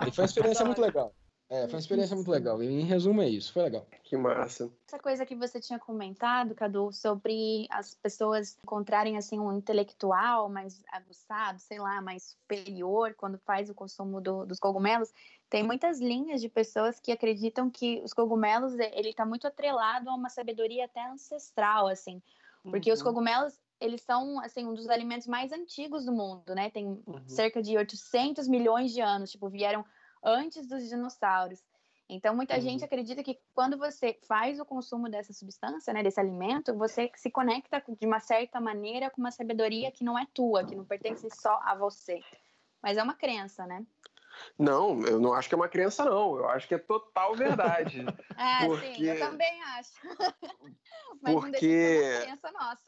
E 0.06 0.12
foi 0.12 0.26
uma 0.26 0.28
experiência 0.28 0.66
muito 0.66 0.82
legal. 0.82 1.16
É, 1.50 1.64
foi 1.68 1.76
uma 1.76 1.80
experiência 1.80 2.16
muito 2.16 2.30
legal. 2.32 2.62
E, 2.62 2.66
em 2.68 2.84
resumo 2.86 3.22
é 3.22 3.30
isso, 3.30 3.54
foi 3.54 3.64
legal. 3.64 3.86
Que 4.04 4.18
massa. 4.18 4.72
Essa 4.88 5.00
coisa 5.00 5.26
que 5.26 5.36
você 5.36 5.60
tinha 5.60 5.80
comentado, 5.80 6.56
Cadu, 6.56 6.92
sobre 6.92 7.68
as 7.70 7.94
pessoas 7.96 8.58
encontrarem 8.64 9.18
assim 9.18 9.40
um 9.40 9.52
intelectual 9.54 10.50
mais 10.50 10.84
aguçado, 10.92 11.60
sei 11.60 11.80
lá, 11.80 12.02
mais 12.02 12.36
superior 12.40 13.14
quando 13.16 13.38
faz 13.40 13.70
o 13.70 13.74
consumo 13.76 14.22
do- 14.22 14.46
dos 14.46 14.60
cogumelos, 14.60 15.12
tem 15.50 15.64
muitas 15.64 16.00
linhas 16.00 16.42
de 16.42 16.50
pessoas 16.50 17.00
que 17.00 17.12
acreditam 17.12 17.70
que 17.70 18.02
os 18.04 18.14
cogumelos 18.14 18.74
ele 18.74 19.10
está 19.10 19.26
muito 19.26 19.48
atrelado 19.48 20.10
a 20.10 20.16
uma 20.16 20.30
sabedoria 20.30 20.86
até 20.86 21.04
ancestral, 21.10 21.88
assim, 21.88 22.22
porque 22.64 22.92
os 22.92 23.00
Uhum. 23.00 23.06
cogumelos 23.06 23.60
eles 23.80 24.02
são 24.02 24.40
assim 24.40 24.66
um 24.66 24.74
dos 24.74 24.88
alimentos 24.90 25.28
mais 25.28 25.52
antigos 25.52 26.06
do 26.06 26.12
mundo, 26.14 26.56
né? 26.56 26.70
Tem 26.70 26.86
Uhum. 26.86 27.28
cerca 27.28 27.62
de 27.62 27.78
800 27.78 28.48
milhões 28.48 28.94
de 28.94 29.02
anos, 29.02 29.32
tipo, 29.32 29.50
vieram 29.50 29.84
antes 30.26 30.68
dos 30.68 30.88
dinossauros. 30.90 31.64
Então, 32.10 32.36
muita 32.36 32.56
Uhum. 32.56 32.62
gente 32.62 32.84
acredita 32.86 33.24
que 33.24 33.40
quando 33.54 33.78
você 33.78 34.20
faz 34.28 34.60
o 34.60 34.66
consumo 34.66 35.10
dessa 35.10 35.34
substância, 35.34 35.94
né, 35.94 36.04
desse 36.04 36.20
alimento, 36.20 36.76
você 36.78 37.12
se 37.16 37.32
conecta 37.32 37.84
de 38.00 38.06
uma 38.06 38.20
certa 38.20 38.62
maneira 38.62 39.10
com 39.10 39.22
uma 39.22 39.32
sabedoria 39.32 39.92
que 39.92 40.04
não 40.04 40.18
é 40.18 40.26
tua, 40.34 40.64
que 40.64 40.76
não 40.76 40.86
pertence 40.86 41.28
só 41.32 41.60
a 41.64 41.76
você. 41.76 42.22
Mas 42.82 42.98
é 42.98 43.04
uma 43.04 43.16
crença, 43.16 43.66
né? 43.66 43.86
Não, 44.58 45.02
eu 45.02 45.20
não 45.20 45.34
acho 45.34 45.48
que 45.50 45.56
é 45.56 45.58
uma 45.58 45.68
crença, 45.70 46.06
não. 46.06 46.38
Eu 46.38 46.50
acho 46.50 46.68
que 46.68 46.76
é 46.76 46.78
total 46.78 47.36
verdade. 47.36 48.04
Ah, 48.38 48.60
sim, 48.62 48.68
Porque- 48.68 49.04
eu 49.04 49.20
também 49.20 49.62
acho. 49.64 49.92
Mas 51.22 51.34
não 51.34 51.42
deixa 51.52 51.52
de 51.52 51.52
Porque- 51.52 52.00
ser 52.00 52.16
uma 52.16 52.22
crença 52.22 52.52
nossa. 52.52 52.86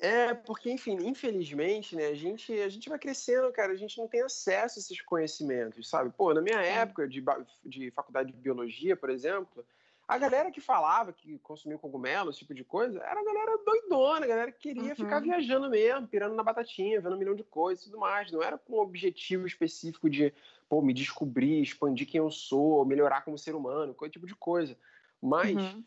É, 0.00 0.34
porque, 0.34 0.70
enfim, 0.70 0.96
infelizmente, 1.06 1.94
né, 1.94 2.06
a 2.06 2.14
gente, 2.14 2.52
a 2.60 2.68
gente 2.68 2.88
vai 2.88 2.98
crescendo, 2.98 3.52
cara, 3.52 3.72
a 3.72 3.76
gente 3.76 3.98
não 3.98 4.08
tem 4.08 4.22
acesso 4.22 4.78
a 4.78 4.80
esses 4.80 5.00
conhecimentos, 5.02 5.88
sabe? 5.88 6.10
Pô, 6.16 6.32
na 6.32 6.40
minha 6.40 6.60
época 6.60 7.06
de, 7.06 7.22
de 7.64 7.90
faculdade 7.90 8.32
de 8.32 8.38
biologia, 8.38 8.96
por 8.96 9.10
exemplo, 9.10 9.64
a 10.06 10.18
galera 10.18 10.50
que 10.50 10.60
falava 10.60 11.12
que 11.12 11.38
consumia 11.38 11.78
cogumelo, 11.78 12.30
esse 12.30 12.40
tipo 12.40 12.54
de 12.54 12.62
coisa, 12.64 12.98
era 13.00 13.20
a 13.20 13.24
galera 13.24 13.58
doidona, 13.64 14.24
a 14.24 14.28
galera 14.28 14.52
que 14.52 14.60
queria 14.60 14.90
Uhum. 14.90 14.96
ficar 14.96 15.20
viajando 15.20 15.70
mesmo, 15.70 16.06
pirando 16.06 16.34
na 16.34 16.42
batatinha, 16.42 17.00
vendo 17.00 17.16
um 17.16 17.18
milhão 17.18 17.34
de 17.34 17.42
coisas 17.44 17.84
e 17.84 17.86
tudo 17.90 17.98
mais. 17.98 18.30
Não 18.30 18.42
era 18.42 18.58
com 18.58 18.74
um 18.74 18.80
objetivo 18.80 19.46
específico 19.46 20.10
de, 20.10 20.32
pô, 20.68 20.82
me 20.82 20.92
descobrir, 20.92 21.62
expandir 21.62 22.06
quem 22.08 22.18
eu 22.18 22.30
sou, 22.30 22.84
melhorar 22.84 23.24
como 23.24 23.38
ser 23.38 23.54
humano, 23.54 23.94
coisa 23.94 24.12
tipo 24.12 24.26
de 24.26 24.34
coisa. 24.34 24.76
Mas 25.22 25.54
Uhum. 25.56 25.84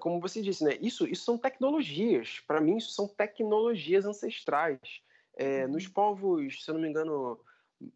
como 0.00 0.20
você 0.20 0.42
disse, 0.42 0.62
né? 0.64 0.76
Isso, 0.80 1.06
isso 1.06 1.24
são 1.24 1.38
tecnologias. 1.38 2.40
Para 2.40 2.60
mim, 2.60 2.76
isso 2.76 2.90
são 2.90 3.08
tecnologias 3.08 4.04
ancestrais. 4.04 4.78
É, 5.34 5.66
Uhum. 5.66 5.72
Nos 5.72 5.88
povos, 5.88 6.64
se 6.64 6.70
eu 6.70 6.74
não 6.74 6.82
me 6.82 6.88
engano, 6.88 7.40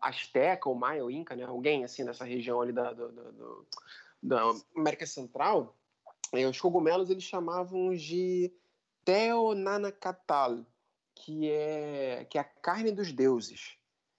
Azteca 0.00 0.68
ou 0.68 0.74
Maia 0.74 1.02
ou 1.02 1.10
Inca, 1.10 1.36
né? 1.36 1.44
Alguém 1.44 1.84
assim 1.84 2.04
dessa 2.04 2.24
região 2.24 2.60
ali 2.60 2.72
da, 2.72 2.92
do- 2.92 3.12
do- 3.12 3.32
do- 3.32 3.66
da 4.22 4.42
América 4.76 5.06
Central, 5.06 5.76
é, 6.32 6.46
os 6.46 6.60
cogumelos 6.60 7.10
eles 7.10 7.24
chamavam 7.24 7.94
de 7.94 8.52
Teonanacatal, 9.04 10.64
que 11.14 11.50
é 11.50 12.24
que 12.30 12.38
é 12.38 12.40
a 12.40 12.44
carne 12.44 12.92
dos 12.92 13.12
deuses. 13.12 13.76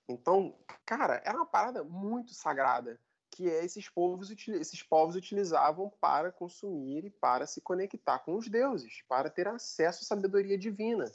Então, 0.08 0.54
cara, 0.86 1.22
era 1.26 1.38
uma 1.38 1.46
parada 1.46 1.84
muito 1.84 2.34
sagrada 2.34 3.00
que 3.36 3.50
é 3.50 3.66
esses 3.66 3.90
povos, 3.90 4.30
esses 4.30 4.84
povos 4.84 5.16
utilizavam 5.16 5.92
para 6.00 6.32
consumir 6.32 7.06
e 7.06 7.10
para 7.10 7.48
se 7.48 7.62
conectar 7.62 8.20
com 8.20 8.36
os 8.36 8.48
deuses, 8.48 9.02
para 9.08 9.30
ter 9.30 9.48
acesso 9.48 10.04
à 10.04 10.06
sabedoria 10.06 10.58
divina. 10.58 11.12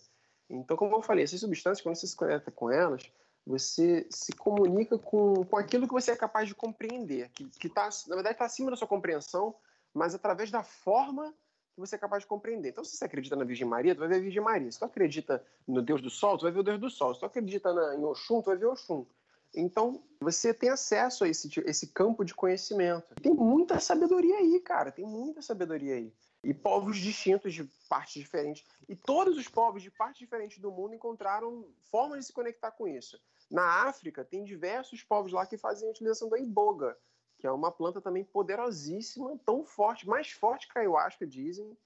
Então, 0.50 0.76
como 0.76 0.96
eu 0.96 1.02
falei, 1.02 1.22
essas 1.22 1.38
substâncias, 1.38 1.80
quando 1.80 1.94
você 1.94 2.08
se 2.08 2.16
conecta 2.16 2.50
com 2.50 2.70
elas, 2.70 3.12
você 3.48 4.06
se 4.10 4.30
comunica 4.32 4.98
com, 4.98 5.42
com 5.42 5.56
aquilo 5.56 5.86
que 5.86 5.94
você 5.94 6.10
é 6.10 6.16
capaz 6.16 6.46
de 6.46 6.54
compreender, 6.54 7.30
que, 7.30 7.46
que 7.46 7.68
tá, 7.70 7.88
na 8.06 8.14
verdade 8.14 8.34
está 8.34 8.44
acima 8.44 8.70
da 8.70 8.76
sua 8.76 8.86
compreensão, 8.86 9.54
mas 9.94 10.14
através 10.14 10.50
da 10.50 10.62
forma 10.62 11.34
que 11.72 11.80
você 11.80 11.96
é 11.96 11.98
capaz 11.98 12.24
de 12.24 12.26
compreender. 12.26 12.68
Então, 12.68 12.84
se 12.84 12.94
você 12.94 13.06
acredita 13.06 13.34
na 13.36 13.44
Virgem 13.44 13.66
Maria, 13.66 13.94
tu 13.94 14.00
vai 14.00 14.08
ver 14.08 14.16
a 14.16 14.20
Virgem 14.20 14.42
Maria. 14.42 14.70
Se 14.70 14.78
tu 14.78 14.84
acredita 14.84 15.42
no 15.66 15.80
Deus 15.80 16.02
do 16.02 16.10
Sol, 16.10 16.36
tu 16.36 16.42
vai 16.42 16.52
ver 16.52 16.60
o 16.60 16.62
Deus 16.62 16.78
do 16.78 16.90
Sol. 16.90 17.14
Se 17.14 17.20
tu 17.20 17.26
acredita 17.26 17.72
na, 17.72 17.94
em 17.94 18.04
Oxum, 18.04 18.42
tu 18.42 18.46
vai 18.46 18.56
ver 18.56 18.66
Oxum. 18.66 19.06
Então, 19.54 20.02
você 20.20 20.52
tem 20.52 20.68
acesso 20.68 21.24
a 21.24 21.28
esse, 21.28 21.48
esse 21.64 21.86
campo 21.86 22.26
de 22.26 22.34
conhecimento. 22.34 23.14
Tem 23.22 23.32
muita 23.32 23.80
sabedoria 23.80 24.36
aí, 24.36 24.60
cara. 24.60 24.92
Tem 24.92 25.06
muita 25.06 25.40
sabedoria 25.40 25.94
aí. 25.94 26.12
E 26.44 26.52
povos 26.52 26.98
distintos 26.98 27.54
de 27.54 27.64
partes 27.88 28.20
diferentes. 28.20 28.62
E 28.86 28.94
todos 28.94 29.38
os 29.38 29.48
povos 29.48 29.82
de 29.82 29.90
partes 29.90 30.18
diferentes 30.18 30.58
do 30.58 30.70
mundo 30.70 30.94
encontraram 30.94 31.64
formas 31.90 32.20
de 32.20 32.26
se 32.26 32.32
conectar 32.32 32.72
com 32.72 32.86
isso. 32.86 33.18
Na 33.50 33.88
África, 33.88 34.24
tem 34.24 34.44
diversos 34.44 35.02
povos 35.02 35.32
lá 35.32 35.46
que 35.46 35.56
fazem 35.56 35.88
a 35.88 35.90
utilização 35.90 36.28
da 36.28 36.38
iboga, 36.38 36.96
que 37.38 37.46
é 37.46 37.50
uma 37.50 37.70
planta 37.70 38.00
também 38.00 38.24
poderosíssima, 38.24 39.38
tão 39.44 39.64
forte, 39.64 40.08
mais 40.08 40.30
forte 40.30 40.68
que 40.68 40.78
a 40.78 40.82
ayahuasca, 40.82 41.26
dizem. 41.26 41.76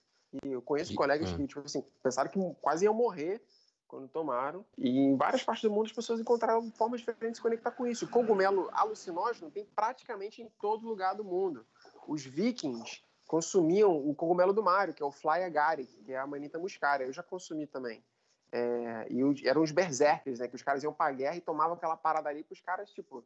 E 0.44 0.50
eu 0.50 0.62
conheço 0.62 0.92
E- 0.92 0.96
colegas 0.96 1.32
ah. 1.32 1.36
que, 1.36 1.46
tipo 1.46 1.60
assim, 1.60 1.84
pensaram 2.02 2.30
que 2.30 2.38
quase 2.60 2.84
iam 2.84 2.94
morrer 2.94 3.40
quando 3.86 4.08
tomaram. 4.08 4.64
E 4.78 4.88
em 4.88 5.16
várias 5.16 5.44
partes 5.44 5.62
do 5.62 5.70
mundo 5.70 5.86
as 5.86 5.92
pessoas 5.92 6.18
encontraram 6.18 6.70
formas 6.72 7.00
diferentes 7.00 7.32
de 7.32 7.36
se 7.36 7.42
conectar 7.42 7.70
com 7.70 7.86
isso. 7.86 8.06
O 8.06 8.08
cogumelo 8.08 8.70
alucinógeno 8.72 9.50
tem 9.50 9.66
praticamente 9.66 10.40
em 10.40 10.48
todo 10.58 10.88
lugar 10.88 11.14
do 11.14 11.22
mundo. 11.22 11.66
Os 12.08 12.24
vikings 12.24 13.02
consumiam 13.26 13.94
o 13.94 14.14
cogumelo 14.14 14.54
do 14.54 14.62
Mario, 14.62 14.94
que 14.94 15.02
é 15.02 15.06
o 15.06 15.12
Fly 15.12 15.42
agaric, 15.44 15.92
que 16.04 16.12
é 16.12 16.18
a 16.18 16.26
manita 16.26 16.58
muscaria. 16.58 17.06
Eu 17.06 17.12
já 17.12 17.22
consumi 17.22 17.66
também. 17.66 18.02
É, 18.52 19.06
e 19.10 19.24
o- 19.24 19.34
eram 19.44 19.62
os 19.62 19.70
berserkers, 19.72 20.38
né? 20.38 20.46
Que 20.46 20.56
os 20.56 20.62
caras 20.62 20.82
iam 20.82 20.92
pra 20.92 21.10
guerra 21.10 21.36
e 21.36 21.40
tomavam 21.40 21.74
aquela 21.74 21.96
parada 21.96 22.28
ali 22.28 22.44
pros 22.44 22.60
caras, 22.60 22.90
tipo, 22.90 23.24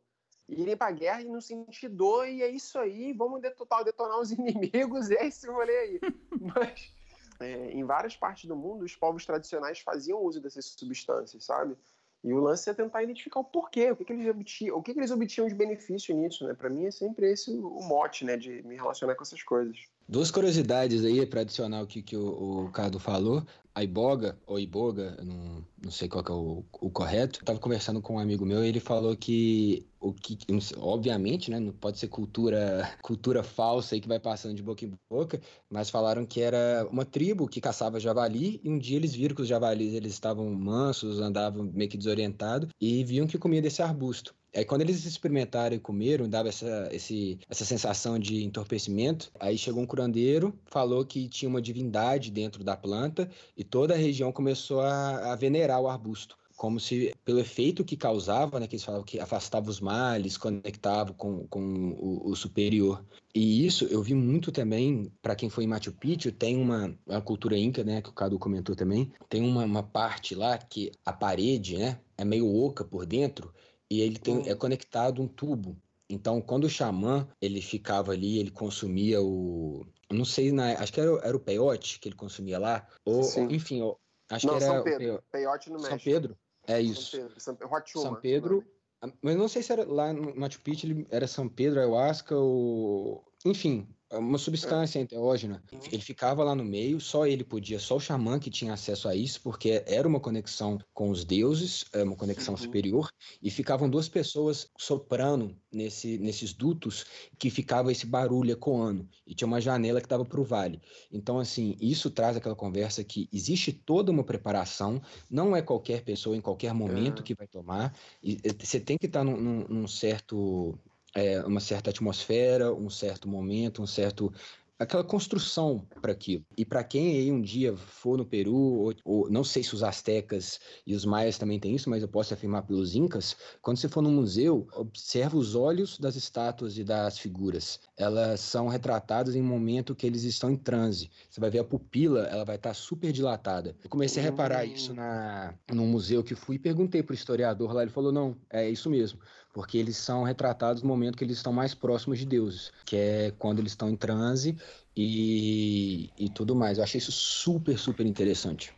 irem 0.48 0.77
pra 0.77 0.93
guerra 0.93 1.23
e 1.23 1.24
não 1.24 1.40
sentir 1.40 1.89
dor, 1.89 2.28
e 2.28 2.43
é 2.43 2.48
isso 2.48 2.78
aí, 2.78 3.12
vamos 3.12 3.43
detonar, 3.43 3.82
detonar 3.85 4.20
os 4.20 4.31
inimigos, 4.32 5.11
e 5.11 5.16
é 5.16 5.27
esse 5.27 5.48
rolê 5.48 5.77
aí. 5.77 6.01
Mas 6.40 6.93
é, 7.40 7.70
em 7.73 7.85
várias 7.85 8.16
partes 8.16 8.44
do 8.48 8.55
mundo, 8.55 8.85
os 8.85 8.94
povos 8.94 9.27
tradicionais 9.27 9.81
faziam 9.81 10.23
uso 10.23 10.40
dessas 10.40 10.65
substâncias, 10.66 11.44
sabe? 11.44 11.77
E 12.24 12.32
o 12.32 12.40
lance 12.40 12.69
é 12.70 12.74
tentar 12.74 13.03
identificar 13.03 13.40
o 13.40 13.44
porquê, 13.44 13.90
o 13.90 13.97
que, 13.97 14.05
que 14.05 14.12
eles 14.12 14.28
obtinham, 14.28 14.77
o 14.77 14.82
que, 14.82 14.93
que 14.93 14.98
eles 14.98 15.11
obtinham 15.11 15.48
de 15.48 15.55
benefício 15.55 16.16
nisso, 16.16 16.47
né? 16.47 16.55
Para 16.55 16.70
mim 16.70 16.86
é 16.86 16.90
sempre 16.90 17.31
esse 17.31 17.51
o 17.51 17.66
o 17.78 17.82
mote, 17.85 18.24
né, 18.24 18.36
de 18.36 18.62
me 18.62 18.74
relacionar 18.77 19.15
com 19.16 19.23
essas 19.23 19.43
coisas. 19.43 19.77
Duas 20.09 20.31
curiosidades 20.31 21.05
aí 21.05 21.27
para 21.27 21.43
adicionar 21.43 21.82
o 21.82 21.86
que, 21.86 22.03
que 22.03 22.16
o, 22.16 22.66
o 22.66 22.70
Cado 22.73 22.98
falou. 22.98 23.44
A 23.77 23.85
Iboga, 23.85 24.39
ou 24.47 24.59
Iboga, 24.59 25.19
não, 25.23 25.62
não 25.85 25.90
sei 25.90 26.09
qual 26.09 26.24
é 26.27 26.32
o, 26.32 26.65
o 26.81 26.90
correto. 26.90 27.40
Eu 27.40 27.44
tava 27.44 27.59
conversando 27.59 28.01
com 28.01 28.15
um 28.15 28.19
amigo 28.19 28.47
meu 28.47 28.65
e 28.65 28.69
ele 28.69 28.81
falou 28.81 29.15
que 29.15 29.86
o 30.01 30.15
que, 30.15 30.39
obviamente, 30.78 31.51
né, 31.51 31.61
não 31.61 31.73
pode 31.73 31.98
ser 31.98 32.09
cultura 32.09 32.90
cultura 33.03 33.43
falsa 33.43 33.94
aí 33.94 34.01
que 34.01 34.09
vai 34.09 34.19
passando 34.19 34.55
de 34.55 34.62
boca 34.62 34.86
em 34.86 34.93
boca, 35.11 35.39
mas 35.69 35.90
falaram 35.90 36.24
que 36.24 36.40
era 36.40 36.89
uma 36.90 37.05
tribo 37.05 37.47
que 37.47 37.61
caçava 37.61 38.01
javali 38.01 38.62
e 38.65 38.70
um 38.70 38.78
dia 38.78 38.97
eles 38.97 39.15
viram 39.15 39.35
que 39.35 39.43
os 39.43 39.48
javalis 39.48 39.93
eles 39.93 40.15
estavam 40.15 40.48
mansos, 40.55 41.20
andavam 41.20 41.65
meio 41.65 41.90
que 41.90 41.98
desorientados 41.98 42.70
e 42.81 43.05
viam 43.05 43.27
que 43.27 43.36
comia 43.36 43.61
desse 43.61 43.82
arbusto. 43.82 44.35
Aí 44.57 44.65
quando 44.65 44.81
eles 44.81 45.05
experimentaram 45.05 45.77
e 45.77 45.78
comeram, 45.78 46.27
dava 46.27 46.48
essa, 46.48 46.89
esse, 46.90 47.39
essa 47.47 47.65
sensação 47.65 48.19
de 48.19 48.43
entorpecimento. 48.43 49.31
Aí 49.39 49.59
chegou 49.59 49.82
um 49.82 49.86
curandeiro, 49.86 50.59
falou 50.65 51.05
que 51.05 51.28
tinha 51.28 51.48
uma 51.48 51.61
divindade 51.61 52.31
dentro 52.31 52.65
da 52.65 52.74
planta 52.74 53.28
e 53.55 53.62
toda 53.70 53.94
a 53.94 53.97
região 53.97 54.32
começou 54.32 54.80
a, 54.80 55.32
a 55.32 55.36
venerar 55.36 55.80
o 55.80 55.88
arbusto. 55.88 56.36
Como 56.56 56.80
se, 56.80 57.12
pelo 57.22 57.38
efeito 57.38 57.84
que 57.84 57.98
causava, 57.98 58.59
né, 58.59 58.66
que 58.66 58.76
eles 58.76 58.84
falavam 58.84 59.05
que 59.05 59.20
afastava 59.20 59.68
os 59.68 59.78
males, 59.78 60.38
conectava 60.38 61.12
com, 61.12 61.47
com 61.48 61.94
o, 61.98 62.30
o 62.30 62.34
superior. 62.34 63.05
E 63.34 63.66
isso 63.66 63.84
eu 63.86 64.02
vi 64.02 64.14
muito 64.14 64.51
também, 64.51 65.12
para 65.20 65.36
quem 65.36 65.51
foi 65.51 65.64
em 65.64 65.66
Machu 65.66 65.93
Picchu, 65.93 66.32
tem 66.32 66.56
uma, 66.56 66.97
uma 67.06 67.20
cultura 67.20 67.59
inca, 67.59 67.84
né, 67.84 68.01
que 68.01 68.09
o 68.09 68.14
Cadu 68.14 68.38
comentou 68.38 68.74
também, 68.74 69.12
tem 69.28 69.43
uma, 69.43 69.64
uma 69.64 69.82
parte 69.82 70.34
lá 70.34 70.56
que 70.56 70.90
a 71.05 71.12
parede, 71.12 71.76
né, 71.76 72.01
é 72.16 72.24
meio 72.24 72.51
oca 72.64 72.82
por 72.84 73.05
dentro, 73.05 73.52
e 73.90 74.01
ele 74.01 74.18
tem, 74.18 74.38
Hum. 74.38 74.43
é 74.47 74.55
conectado 74.55 75.20
um 75.20 75.28
tubo. 75.28 75.76
Então, 76.09 76.40
quando 76.40 76.64
o 76.64 76.70
xamã 76.70 77.28
ele 77.40 77.60
ficava 77.60 78.12
ali, 78.12 78.38
ele 78.38 78.51
consumia 78.51 79.20
o. 79.20 79.86
Não 80.11 80.24
sei, 80.24 80.53
na, 80.53 80.73
acho 80.74 80.93
que 80.93 81.01
era, 81.01 81.12
o- 81.12 81.19
era 81.19 81.37
o 81.37 81.41
peiote 81.41 81.99
que 81.99 82.09
ele 82.09 82.15
consumia 82.16 82.59
lá. 82.59 82.87
Ou, 83.05 83.23
Sim. 83.24 83.49
enfim, 83.51 83.83
ó, 83.83 83.97
acho 84.31 84.47
não, 84.47 84.57
que 84.59 84.62
era 84.65 84.74
São 84.74 84.85
Pedro. 84.85 84.99
peio- 84.99 85.23
Peiote 85.33 85.70
no 85.70 85.78
São 85.81 85.91
México. 85.91 86.11
Pedro. 86.11 86.39
É 86.66 86.73
São 86.74 86.81
isso. 86.81 87.16
Pedro. 87.16 87.41
São, 87.41 87.59
São 87.95 88.15
Pedro. 88.16 88.55
nome. 89.03 89.12
Mas 89.23 89.37
não 89.37 89.47
sei 89.49 89.62
se 89.62 89.73
era 89.73 89.85
lá 89.85 90.12
no 90.12 90.35
Machu 90.35 90.61
Picchu, 90.62 90.87
ele 90.87 91.07
era 91.11 91.27
São 91.27 91.49
Pedro, 91.49 91.81
ayahuasca 91.81 92.35
ou. 92.37 93.24
Enfim, 93.45 93.89
uma 94.18 94.38
substância 94.38 94.98
enteógena. 94.98 95.62
Uhum. 95.72 95.80
Ele 95.93 96.02
ficava 96.02 96.43
lá 96.44 96.55
no 96.55 96.64
meio, 96.64 97.01
só 97.01 97.26
ele 97.26 97.44
podia, 97.44 97.78
só 97.78 97.97
o 97.97 98.01
xamã 98.01 98.38
que 98.38 98.51
tinha 98.51 98.72
acesso 98.72 99.09
a 99.09 99.14
isso, 99.14 99.40
porque 99.43 99.82
era 99.86 100.06
uma 100.06 100.20
conexão 100.20 100.78
com 100.94 101.10
os 101.10 101.24
deuses, 101.24 101.84
é 101.93 102.02
uma 102.02 102.16
conexão 102.16 102.55
Uhum. 102.55 102.59
superior, 102.60 103.10
e 103.43 103.51
ficavam 103.51 103.88
duas 103.88 104.09
pessoas 104.09 104.68
soprando 104.78 105.56
nesse, 105.72 106.18
nesses 106.18 106.52
dutos 106.52 107.05
que 107.38 107.51
ficava 107.51 107.93
esse 107.93 108.06
barulho 108.06 108.52
ecoando, 108.52 109.09
e 109.26 109.34
tinha 109.34 109.47
uma 109.47 109.60
janela 109.60 110.01
que 110.01 110.09
dava 110.09 110.24
para 110.24 110.40
o 110.40 110.44
vale. 110.44 110.80
Então, 111.12 111.38
assim, 111.38 111.76
isso 111.80 112.10
traz 112.10 112.36
aquela 112.36 112.56
conversa 112.56 113.05
que 113.05 113.28
existe 113.32 113.72
toda 113.72 114.10
uma 114.10 114.24
preparação, 114.24 115.01
não 115.30 115.55
é 115.55 115.62
qualquer 115.62 116.02
pessoa 116.02 116.36
em 116.36 116.40
qualquer 116.40 116.72
momento 116.72 117.20
É. 117.20 117.24
que 117.24 117.34
vai 117.34 117.47
tomar, 117.47 117.94
e 118.22 118.38
você 118.59 118.80
tem 118.80 118.97
que 118.98 119.06
estar 119.06 119.24
num, 119.24 119.36
num- 119.36 119.66
num 119.68 119.88
certo, 119.88 120.78
é, 121.16 121.40
uma 121.44 121.60
certa 121.60 121.90
atmosfera, 121.90 122.74
um 122.74 122.90
certo 122.90 123.28
momento, 123.28 123.82
um 123.82 123.86
certo 123.86 124.32
aquela 124.78 125.02
construção 125.02 125.88
para 126.02 126.12
aquilo. 126.12 126.44
E 126.56 126.64
para 126.64 126.84
quem 126.84 127.16
aí 127.18 127.32
um 127.32 127.40
dia 127.40 127.74
for 127.76 128.18
no 128.18 128.26
Peru, 128.26 128.55
ou, 128.55 128.94
ou 129.05 129.30
não 129.30 129.43
sei 129.43 129.62
se 129.62 129.74
os 129.74 129.82
astecas 129.82 130.60
e 130.86 130.94
os 130.94 131.05
maias 131.06 131.38
também 131.38 131.59
têm 131.59 131.74
isso, 131.74 131.88
mas 131.88 132.02
eu 132.02 132.09
posso 132.09 132.34
afirmar 132.34 132.62
pelos 132.66 132.94
incas, 132.94 133.34
quando 133.62 133.78
você 133.78 133.88
for 133.88 134.02
no 134.02 134.10
museu, 134.10 134.66
observa 134.74 135.36
os 135.38 135.55
olhos 135.55 135.98
das 135.98 136.14
estátuas 136.14 136.76
e 136.76 136.84
das 136.84 137.18
figuras. 137.18 137.80
Elas 137.97 138.40
são 138.40 138.68
retratadas 138.68 139.34
em 139.34 139.40
um 139.40 139.47
momento 139.47 139.94
que 139.97 140.06
eles 140.06 140.24
estão 140.24 140.51
em 140.51 140.56
transe. 140.56 141.10
Você 141.30 141.40
vai 141.40 141.51
ver 141.51 141.60
a 141.60 141.64
pupila, 141.64 142.24
ela 142.26 142.44
vai 142.44 142.56
estar 142.56 142.74
super 142.74 143.12
dilatada. 143.12 143.74
Eu 143.82 143.88
comecei 143.90 144.22
a 144.22 144.26
reparar 144.26 144.66
Hum. 144.66 144.70
isso 144.70 144.93
na 144.94 145.55
num 145.72 145.86
museu 145.86 146.22
que 146.22 146.34
fui 146.34 146.56
e 146.56 146.59
perguntei 146.59 147.02
pro 147.02 147.14
historiador 147.14 147.72
lá, 147.72 147.82
ele 147.82 147.90
falou: 147.90 148.12
"Não, 148.12 148.38
é 148.52 148.68
isso 148.68 148.90
mesmo". 148.90 149.18
Porque 149.57 149.78
eles 149.78 149.97
são 149.97 150.23
retratados 150.23 150.83
no 150.83 150.89
momento 150.91 151.16
que 151.16 151.24
eles 151.24 151.39
estão 151.39 151.51
mais 151.51 151.73
próximos 151.73 152.19
de 152.19 152.27
deuses, 152.27 152.70
que 152.85 152.95
é 152.95 153.33
quando 153.39 153.59
eles 153.59 153.73
estão 153.73 153.89
em 153.89 153.97
transe 153.97 154.55
e, 154.95 156.11
e 156.19 156.28
tudo 156.28 156.55
mais. 156.55 156.77
Eu 156.77 156.85
achei 156.85 156.99
isso 156.99 157.11
super, 157.11 157.78
super 157.78 158.05
interessante. 158.05 158.74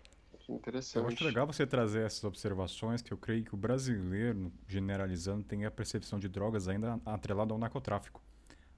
Interessante. 0.48 1.02
Eu 1.02 1.08
acho 1.08 1.24
legal 1.24 1.48
você 1.48 1.66
trazer 1.66 2.06
essas 2.06 2.22
observações, 2.22 3.02
que 3.02 3.12
eu 3.12 3.18
creio 3.18 3.42
que 3.42 3.52
o 3.52 3.56
brasileiro, 3.56 4.52
generalizando, 4.68 5.42
tem 5.42 5.64
a 5.64 5.70
percepção 5.70 6.16
de 6.16 6.28
drogas 6.28 6.68
ainda 6.68 7.00
atrelada 7.04 7.52
ao 7.52 7.58
narcotráfico. 7.58 8.22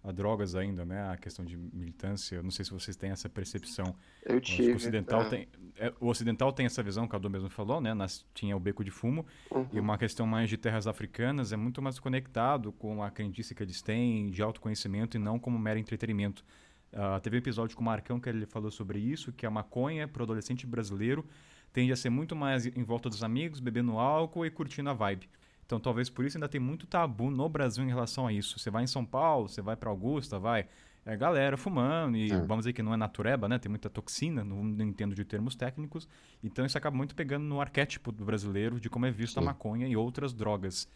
A 0.02 0.10
drogas 0.12 0.54
ainda, 0.54 0.84
né? 0.84 1.10
A 1.10 1.16
questão 1.16 1.44
de 1.44 1.56
militância. 1.56 2.36
Eu 2.36 2.42
não 2.42 2.50
sei 2.50 2.64
se 2.64 2.70
vocês 2.70 2.96
têm 2.96 3.10
essa 3.10 3.28
percepção. 3.28 3.94
Eu 4.24 4.40
tive. 4.40 4.72
o 4.72 4.76
ocidental, 4.76 5.22
é. 5.22 5.28
tem, 5.28 5.48
é, 5.76 5.92
o 6.00 6.06
ocidental 6.06 6.52
tem 6.52 6.64
essa 6.64 6.82
visão, 6.82 7.06
que 7.06 7.10
a 7.10 7.18
Cadu 7.18 7.28
mesmo 7.28 7.50
falou, 7.50 7.82
né? 7.82 7.92
Nas, 7.92 8.24
tinha 8.32 8.56
o 8.56 8.60
beco 8.60 8.82
de 8.82 8.90
fumo. 8.90 9.26
Uhum. 9.50 9.68
E 9.72 9.78
uma 9.78 9.98
questão 9.98 10.26
mais 10.26 10.48
de 10.48 10.56
terras 10.56 10.86
africanas 10.86 11.52
é 11.52 11.56
muito 11.56 11.82
mais 11.82 11.98
conectado 11.98 12.72
com 12.72 13.02
a 13.02 13.10
crendice 13.10 13.54
que 13.54 13.62
eles 13.62 13.82
têm 13.82 14.30
de 14.30 14.40
autoconhecimento 14.40 15.18
e 15.18 15.20
não 15.20 15.38
como 15.38 15.58
mero 15.58 15.78
entretenimento. 15.78 16.44
Uh, 16.92 17.20
teve 17.20 17.36
um 17.36 17.38
episódio 17.38 17.76
com 17.76 17.82
o 17.82 17.84
Marcão 17.84 18.18
que 18.18 18.28
ele 18.28 18.46
falou 18.46 18.70
sobre 18.70 18.98
isso, 18.98 19.32
que 19.32 19.46
a 19.46 19.50
maconha 19.50 20.08
para 20.08 20.20
o 20.20 20.24
adolescente 20.24 20.66
brasileiro 20.66 21.24
tende 21.72 21.92
a 21.92 21.96
ser 21.96 22.10
muito 22.10 22.34
mais 22.34 22.66
em 22.66 22.82
volta 22.82 23.08
dos 23.08 23.22
amigos, 23.22 23.60
bebendo 23.60 23.98
álcool 23.98 24.44
e 24.44 24.50
curtindo 24.50 24.90
a 24.90 24.92
vibe. 24.92 25.28
Então, 25.70 25.78
talvez 25.78 26.10
por 26.10 26.24
isso 26.24 26.36
ainda 26.36 26.48
tem 26.48 26.60
muito 26.60 26.84
tabu 26.84 27.30
no 27.30 27.48
Brasil 27.48 27.84
em 27.84 27.86
relação 27.86 28.26
a 28.26 28.32
isso. 28.32 28.58
Você 28.58 28.72
vai 28.72 28.82
em 28.82 28.88
São 28.88 29.06
Paulo, 29.06 29.48
você 29.48 29.62
vai 29.62 29.76
para 29.76 29.88
Augusta, 29.88 30.36
vai. 30.36 30.66
É 31.06 31.16
galera 31.16 31.56
fumando, 31.56 32.16
e 32.16 32.32
É. 32.32 32.36
vamos 32.40 32.64
dizer 32.64 32.72
que 32.72 32.82
não 32.82 32.92
é 32.92 32.96
natureba, 32.96 33.48
né? 33.48 33.56
Tem 33.56 33.70
muita 33.70 33.88
toxina, 33.88 34.42
não, 34.42 34.64
não 34.64 34.84
entendo 34.84 35.14
de 35.14 35.24
termos 35.24 35.54
técnicos. 35.54 36.08
Então, 36.42 36.66
isso 36.66 36.76
acaba 36.76 36.96
muito 36.96 37.14
pegando 37.14 37.44
no 37.44 37.60
arquétipo 37.60 38.10
do 38.10 38.24
brasileiro 38.24 38.80
de 38.80 38.90
como 38.90 39.06
é 39.06 39.12
visto 39.12 39.38
a 39.38 39.42
Sim. 39.42 39.46
maconha 39.46 39.86
e 39.86 39.96
outras 39.96 40.34
drogas. 40.34 40.88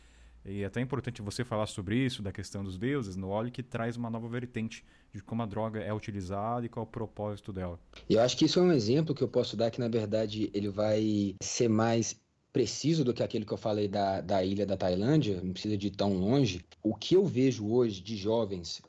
E 0.44 0.62
é 0.62 0.66
até 0.66 0.80
importante 0.80 1.22
você 1.22 1.44
falar 1.44 1.66
sobre 1.66 1.96
isso, 1.96 2.20
da 2.20 2.32
questão 2.32 2.64
dos 2.64 2.76
deuses, 2.76 3.14
no 3.14 3.28
óleo, 3.28 3.52
que 3.52 3.62
traz 3.62 3.96
uma 3.96 4.10
nova 4.10 4.28
vertente 4.28 4.84
de 5.12 5.22
como 5.22 5.40
a 5.42 5.46
droga 5.46 5.80
é 5.80 5.94
utilizada 5.94 6.66
e 6.66 6.68
qual 6.68 6.84
é 6.84 6.88
o 6.88 6.90
propósito 6.90 7.52
dela. 7.52 7.78
E 8.10 8.14
eu 8.14 8.20
acho 8.20 8.36
que 8.36 8.44
isso 8.44 8.58
é 8.58 8.62
um 8.62 8.72
exemplo 8.72 9.14
que 9.14 9.22
eu 9.22 9.28
posso 9.28 9.56
dar 9.56 9.70
que, 9.70 9.78
na 9.78 9.88
verdade, 9.88 10.50
ele 10.52 10.68
vai 10.68 11.36
ser 11.40 11.68
mais 11.68 12.20
preciso 12.54 13.04
do 13.04 13.12
que 13.14 13.22
aquele 13.24 13.44
que 13.44 13.52
eu 13.52 13.58
falei 13.58 13.88
da, 13.88 14.22
da 14.22 14.44
ilha 14.44 14.66
da 14.66 14.78
Tailândia, 14.78 15.42
não 15.42 15.52
precisa 15.52 15.76
de 15.76 15.88
ir 15.88 15.92
tão 15.92 16.14
longe. 16.14 16.64
O 16.82 16.94
que 16.96 17.16
eu 17.16 17.26
vejo 17.26 17.68
hoje 17.68 18.00
de 18.02 18.16
jovens 18.16 18.80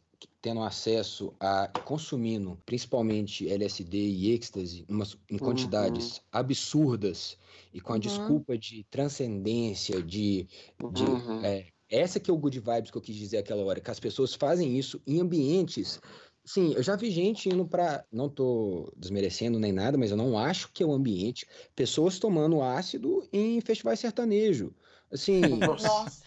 tendo 0.42 0.62
acesso 0.62 1.36
a 1.40 1.68
consumindo 1.84 2.58
principalmente 2.66 3.50
LSD 3.50 3.98
e 3.98 4.32
êxtase 4.32 4.86
umas- 4.90 5.18
em 5.30 5.38
quantidades 5.40 6.22
absurdas 6.32 7.38
e 7.74 7.82
com 7.82 7.94
a 7.94 7.96
Uhum. 7.96 8.00
desculpa 8.00 8.58
de 8.58 8.84
transcendência, 8.92 10.02
de, 10.04 10.48
de 10.90 11.04
Uhum. 11.06 11.42
é, 11.42 11.68
essa 11.90 12.20
que 12.20 12.30
é 12.32 12.34
o 12.34 12.38
good 12.38 12.60
vibes 12.60 12.92
que 12.92 12.98
eu 12.98 13.02
quis 13.02 13.16
dizer 13.16 13.38
aquela 13.40 13.64
hora, 13.64 13.82
que 13.82 13.92
as 13.92 14.00
pessoas 14.00 14.36
fazem 14.36 14.78
isso 14.78 15.02
em 15.08 15.20
ambientes. 15.20 16.00
Sim, 16.48 16.74
eu 16.76 16.84
já 16.84 16.96
vi 16.96 17.10
gente 17.10 17.50
indo 17.50 17.68
pra. 17.68 18.06
Não 18.12 18.30
tô 18.30 18.94
desmerecendo 18.96 19.58
nem 19.60 19.72
nada, 19.72 19.98
mas 19.98 20.12
eu 20.12 20.18
não 20.18 20.38
acho 20.38 20.72
que 20.72 20.84
é 20.84 20.86
o 20.86 20.92
ambiente. 20.94 21.48
Pessoas 21.76 22.20
tomando 22.20 22.62
ácido 22.62 23.28
em 23.34 23.60
festivais 23.62 24.00
sertanejo. 24.00 24.76
Assim, 25.12 25.60
Nossa. 25.62 26.22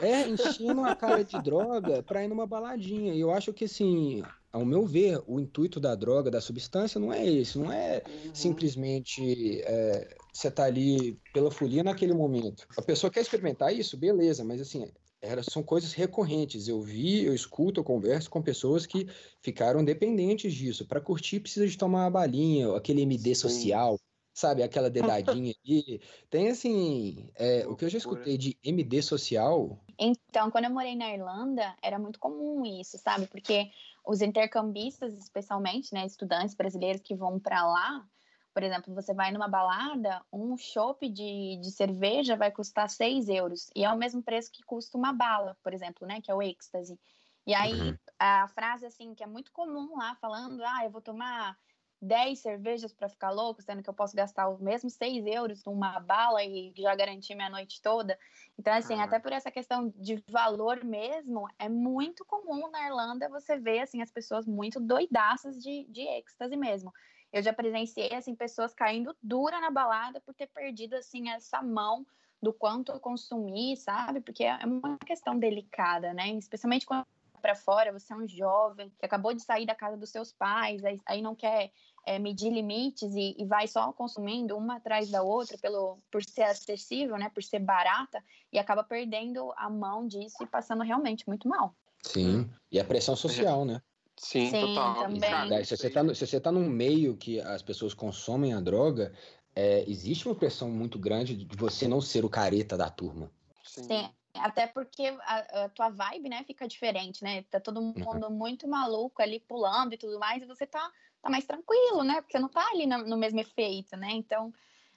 é, 0.00 0.26
enchendo 0.28 0.84
a 0.84 0.92
cara 0.92 1.24
de 1.24 1.38
droga 1.38 2.02
pra 2.02 2.24
ir 2.24 2.28
numa 2.28 2.46
baladinha. 2.46 3.14
E 3.14 3.20
eu 3.20 3.30
acho 3.30 3.52
que, 3.52 3.64
assim, 3.66 4.32
ao 4.52 4.64
meu 4.64 4.84
ver, 4.86 5.22
o 5.26 5.38
intuito 5.40 5.78
da 5.80 5.94
droga, 5.94 6.30
da 6.30 6.40
substância, 6.40 7.00
não 7.00 7.12
é 7.12 7.24
esse. 7.26 7.58
Não 7.58 7.70
é 7.70 8.02
Uhum. 8.08 8.32
simplesmente 8.34 9.60
é, 9.62 10.18
você 10.32 10.50
tá 10.50 10.64
ali 10.64 11.20
pela 11.32 11.50
folia 11.50 11.84
naquele 11.84 12.14
momento. 12.14 12.66
A 12.76 12.82
pessoa 12.82 13.10
quer 13.12 13.20
experimentar 13.20 13.72
isso, 13.74 13.96
beleza, 13.96 14.44
mas 14.44 14.60
assim, 14.60 14.92
era, 15.22 15.42
são 15.42 15.62
coisas 15.62 15.92
recorrentes. 15.92 16.66
Eu 16.66 16.82
vi, 16.82 17.24
eu 17.24 17.32
escuto, 17.32 17.80
eu 17.80 17.84
converso 17.84 18.28
com 18.28 18.42
pessoas 18.42 18.84
que 18.84 19.06
ficaram 19.40 19.84
dependentes 19.84 20.52
disso. 20.52 20.84
Para 20.84 21.00
curtir, 21.00 21.40
precisa 21.40 21.66
de 21.66 21.78
tomar 21.78 22.00
uma 22.04 22.10
balinha, 22.10 22.76
aquele 22.76 23.02
MD 23.02 23.34
Sim. 23.34 23.40
social, 23.40 23.98
sabe? 24.34 24.64
Aquela 24.64 24.90
dedadinha 24.90 25.54
ali. 25.64 26.02
Tem 26.28 26.48
assim, 26.48 27.30
é, 27.36 27.64
o 27.66 27.76
que 27.76 27.84
eu 27.84 27.88
já 27.88 27.98
escutei 27.98 28.36
de 28.36 28.58
MD 28.64 29.00
social. 29.00 29.78
Então, 29.96 30.50
quando 30.50 30.64
eu 30.64 30.70
morei 30.70 30.96
na 30.96 31.14
Irlanda, 31.14 31.76
era 31.80 31.98
muito 31.98 32.18
comum 32.18 32.64
isso, 32.66 32.98
sabe? 32.98 33.28
Porque 33.28 33.70
os 34.04 34.20
intercambistas, 34.20 35.14
especialmente, 35.14 35.94
né, 35.94 36.04
estudantes 36.04 36.56
brasileiros 36.56 37.00
que 37.00 37.14
vão 37.14 37.38
para 37.38 37.64
lá, 37.64 38.04
por 38.52 38.62
exemplo, 38.62 38.94
você 38.94 39.14
vai 39.14 39.32
numa 39.32 39.48
balada, 39.48 40.24
um 40.32 40.56
chopp 40.56 41.08
de, 41.08 41.58
de 41.60 41.70
cerveja 41.70 42.36
vai 42.36 42.50
custar 42.52 42.88
6 42.90 43.28
euros, 43.28 43.70
e 43.74 43.84
é 43.84 43.90
o 43.92 43.96
mesmo 43.98 44.22
preço 44.22 44.50
que 44.52 44.62
custa 44.62 44.96
uma 44.98 45.12
bala, 45.12 45.56
por 45.62 45.72
exemplo, 45.74 46.06
né, 46.06 46.20
que 46.20 46.30
é 46.30 46.34
o 46.34 46.42
êxtase. 46.42 46.98
E 47.46 47.54
aí, 47.54 47.92
Uhum. 47.92 47.98
a 48.18 48.46
frase, 48.48 48.86
assim, 48.86 49.14
que 49.14 49.24
é 49.24 49.26
muito 49.26 49.52
comum 49.52 49.96
lá, 49.96 50.14
falando, 50.16 50.62
ah, 50.64 50.84
eu 50.84 50.90
vou 50.90 51.00
tomar 51.02 51.58
10 52.00 52.40
cervejas 52.40 52.92
para 52.92 53.08
ficar 53.08 53.30
louco, 53.30 53.62
sendo 53.62 53.82
que 53.82 53.88
eu 53.88 53.94
posso 53.94 54.14
gastar 54.16 54.48
os 54.48 54.60
mesmos 54.60 54.94
6 54.94 55.24
euros 55.24 55.64
numa 55.64 56.00
bala 56.00 56.42
e 56.42 56.72
já 56.76 56.94
garantir 56.96 57.34
minha 57.36 57.48
noite 57.50 57.80
toda. 57.80 58.18
Então, 58.58 58.72
assim, 58.74 59.00
até 59.00 59.18
por 59.20 59.32
essa 59.32 59.50
questão 59.52 59.88
de 59.96 60.16
valor 60.28 60.84
mesmo, 60.84 61.48
é 61.58 61.68
muito 61.68 62.24
comum 62.24 62.68
na 62.70 62.86
Irlanda 62.86 63.28
você 63.28 63.56
ver, 63.58 63.80
assim, 63.80 64.02
as 64.02 64.10
pessoas 64.10 64.46
muito 64.46 64.80
doidaças 64.80 65.60
de, 65.62 65.84
de 65.88 66.02
êxtase 66.02 66.56
mesmo. 66.56 66.92
Eu 67.32 67.42
já 67.42 67.52
presenciei, 67.52 68.14
assim, 68.14 68.34
pessoas 68.34 68.74
caindo 68.74 69.16
dura 69.22 69.60
na 69.60 69.70
balada 69.70 70.20
por 70.20 70.34
ter 70.34 70.48
perdido, 70.48 70.94
assim, 70.94 71.30
essa 71.30 71.62
mão 71.62 72.06
do 72.42 72.52
quanto 72.52 72.92
eu 72.92 73.00
consumi, 73.00 73.76
sabe? 73.76 74.20
Porque 74.20 74.44
é 74.44 74.58
uma 74.66 74.98
questão 74.98 75.38
delicada, 75.38 76.12
né? 76.12 76.28
Especialmente 76.30 76.84
quando 76.84 77.06
para 77.42 77.56
fora, 77.56 77.92
você 77.92 78.12
é 78.12 78.16
um 78.16 78.28
jovem 78.28 78.90
que 78.98 79.04
acabou 79.04 79.34
de 79.34 79.42
sair 79.42 79.66
da 79.66 79.74
casa 79.74 79.96
dos 79.96 80.10
seus 80.10 80.32
pais, 80.32 80.84
aí, 80.84 81.00
aí 81.04 81.20
não 81.20 81.34
quer 81.34 81.72
é, 82.06 82.18
medir 82.18 82.52
limites 82.52 83.14
e, 83.14 83.34
e, 83.36 83.44
vai 83.44 83.66
só 83.66 83.92
consumindo 83.92 84.56
uma 84.56 84.76
atrás 84.76 85.10
da 85.10 85.22
outra 85.22 85.58
pelo 85.58 85.98
por 86.10 86.22
ser 86.22 86.44
acessível, 86.44 87.18
né, 87.18 87.30
por 87.34 87.42
ser 87.42 87.58
barata 87.58 88.22
e 88.52 88.58
acaba 88.58 88.84
perdendo 88.84 89.52
a 89.56 89.68
mão 89.68 90.06
disso 90.06 90.36
e 90.40 90.46
passando 90.46 90.84
realmente 90.84 91.26
muito 91.26 91.48
mal. 91.48 91.74
Sim. 92.04 92.48
E 92.70 92.78
a 92.78 92.84
pressão 92.84 93.16
social, 93.16 93.64
né? 93.64 93.82
Sim, 94.22 94.48
Sim, 94.50 94.56
total. 94.56 94.94
também. 94.94 95.20
Cara, 95.20 95.48
Daí, 95.48 95.64
se, 95.64 95.76
você 95.76 95.90
tá, 95.90 96.02
no- 96.02 96.14
se 96.14 96.26
você 96.26 96.40
tá 96.40 96.50
num 96.52 96.68
meio 96.68 97.16
que 97.16 97.40
as 97.40 97.62
pessoas 97.62 97.92
consomem 97.94 98.54
a 98.54 98.60
droga, 98.60 99.12
é, 99.54 99.88
existe 99.90 100.26
uma 100.26 100.34
pressão 100.34 100.70
muito 100.70 100.98
grande 100.98 101.36
de 101.36 101.56
você 101.56 101.86
não 101.88 102.00
ser 102.00 102.24
o 102.24 102.30
careta 102.30 102.76
da 102.76 102.88
turma. 102.90 103.30
sim. 103.64 103.82
Sim, 103.90 104.14
até 104.34 104.66
porque 104.66 105.06
a, 105.22 105.64
a 105.64 105.68
tua 105.68 105.88
vibe, 105.90 106.28
né, 106.28 106.44
fica 106.44 106.66
diferente, 106.68 107.22
né? 107.22 107.42
Tá 107.44 107.60
todo 107.60 107.80
mundo 107.82 108.30
muito 108.30 108.66
maluco 108.68 109.22
ali 109.22 109.40
pulando 109.40 109.94
e 109.94 109.98
tudo 109.98 110.18
mais, 110.18 110.42
e 110.42 110.46
você 110.46 110.66
tá, 110.66 110.90
tá 111.20 111.30
mais 111.30 111.44
tranquilo, 111.46 112.02
né? 112.04 112.20
Porque 112.20 112.32
você 112.32 112.38
não 112.38 112.48
tá 112.48 112.66
ali 112.70 112.86
no, 112.86 112.98
no 113.06 113.16
mesmo 113.16 113.40
efeito, 113.40 113.96
né? 113.96 114.10
Então, 114.12 114.52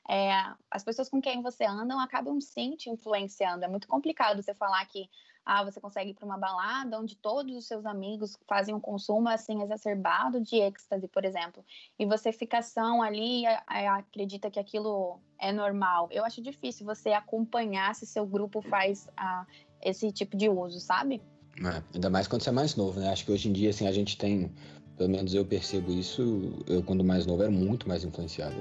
é, 0.10 0.32
as 0.72 0.84
pessoas 0.84 1.10
com 1.10 1.22
quem 1.22 1.42
você 1.42 1.66
anda 1.66 2.02
acabam 2.02 2.40
sim 2.42 2.76
te 2.76 2.90
influenciando. 2.90 3.66
É 3.66 3.68
muito 3.68 3.88
complicado 3.88 4.42
você 4.42 4.54
falar 4.54 4.86
que 4.88 5.10
ah, 5.46 5.64
você 5.64 5.80
consegue 5.80 6.10
ir 6.10 6.14
para 6.16 6.26
uma 6.26 6.38
balada 6.38 7.00
onde 7.00 7.16
todos 7.16 7.56
os 7.56 7.68
seus 7.68 7.86
amigos 7.86 8.36
fazem 8.48 8.74
um 8.74 8.80
consumo 8.80 9.30
assim 9.30 9.62
exacerbado 9.62 10.42
de 10.42 10.56
êxtase, 10.56 11.08
por 11.08 11.24
exemplo, 11.24 11.64
e 12.00 12.06
você 12.06 12.32
fica 12.32 12.62
são 12.62 13.02
ali 13.02 13.44
e 13.44 13.48
acredita 13.48 14.50
que 14.50 14.60
aquilo 14.60 15.20
é 15.40 15.52
normal. 15.52 16.08
Eu 16.12 16.26
acho 16.26 16.42
difícil 16.42 16.86
você 16.86 17.10
acompanhar 17.10 17.94
se 17.94 18.06
seu 18.06 18.26
grupo 18.26 18.62
faz 18.64 19.08
ah, 19.16 19.46
esse 19.82 20.12
tipo 20.12 20.36
de 20.36 20.50
uso, 20.50 20.80
sabe? 20.80 21.22
É, 21.60 21.82
ainda 21.94 22.10
mais 22.10 22.28
quando 22.28 22.42
você 22.42 22.50
é 22.50 22.54
mais 22.54 22.76
novo, 22.76 23.00
né? 23.00 23.10
Acho 23.10 23.26
que 23.26 23.32
hoje 23.32 23.48
em 23.48 23.54
dia, 23.54 23.70
assim, 23.70 23.88
a 23.88 23.92
gente 23.92 24.18
tem, 24.18 24.52
pelo 24.98 25.10
menos 25.10 25.34
eu 25.34 25.46
percebo 25.46 25.92
isso, 25.92 26.64
eu 26.68 26.84
quando 26.84 27.04
mais 27.04 27.26
novo 27.26 27.44
era 27.44 27.52
muito 27.52 27.88
mais 27.88 28.04
influenciado. 28.04 28.56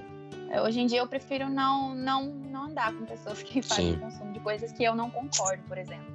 Hoje 0.62 0.80
em 0.80 0.86
dia 0.86 1.00
eu 1.00 1.08
prefiro 1.08 1.48
não, 1.48 1.94
não, 1.94 2.26
não 2.26 2.64
andar 2.66 2.92
com 2.94 3.04
pessoas 3.04 3.42
que 3.42 3.60
fazem 3.60 3.94
Sim. 3.94 3.98
consumo 3.98 4.32
de 4.32 4.40
coisas 4.40 4.70
que 4.70 4.84
eu 4.84 4.94
não 4.94 5.10
concordo, 5.10 5.62
por 5.64 5.76
exemplo. 5.76 6.13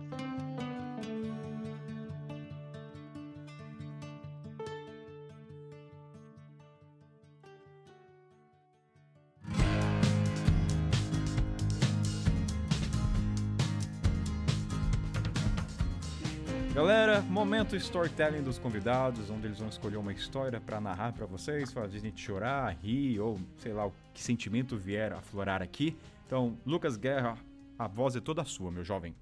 Momento 17.49 17.76
storytelling 17.76 18.43
dos 18.43 18.59
convidados, 18.59 19.31
onde 19.31 19.47
eles 19.47 19.57
vão 19.57 19.69
escolher 19.69 19.97
uma 19.97 20.13
história 20.13 20.61
pra 20.61 20.80
narrar 20.80 21.13
pra 21.13 21.26
vocês, 21.26 21.73
fazer 21.73 21.97
a 21.97 21.99
gente 21.99 22.21
chorar, 22.21 22.77
rir 22.80 23.19
ou 23.19 23.39
sei 23.57 23.73
lá 23.73 23.88
o 23.88 23.93
que 24.13 24.21
sentimento 24.21 24.77
vier 24.77 25.11
a 25.11 25.19
florar 25.19 25.59
aqui. 25.59 25.97
Então, 26.27 26.55
Lucas 26.63 26.95
Guerra, 26.95 27.39
a 27.76 27.88
voz 27.88 28.15
é 28.15 28.21
toda 28.21 28.45
sua, 28.45 28.69
meu 28.69 28.84
jovem. 28.84 29.15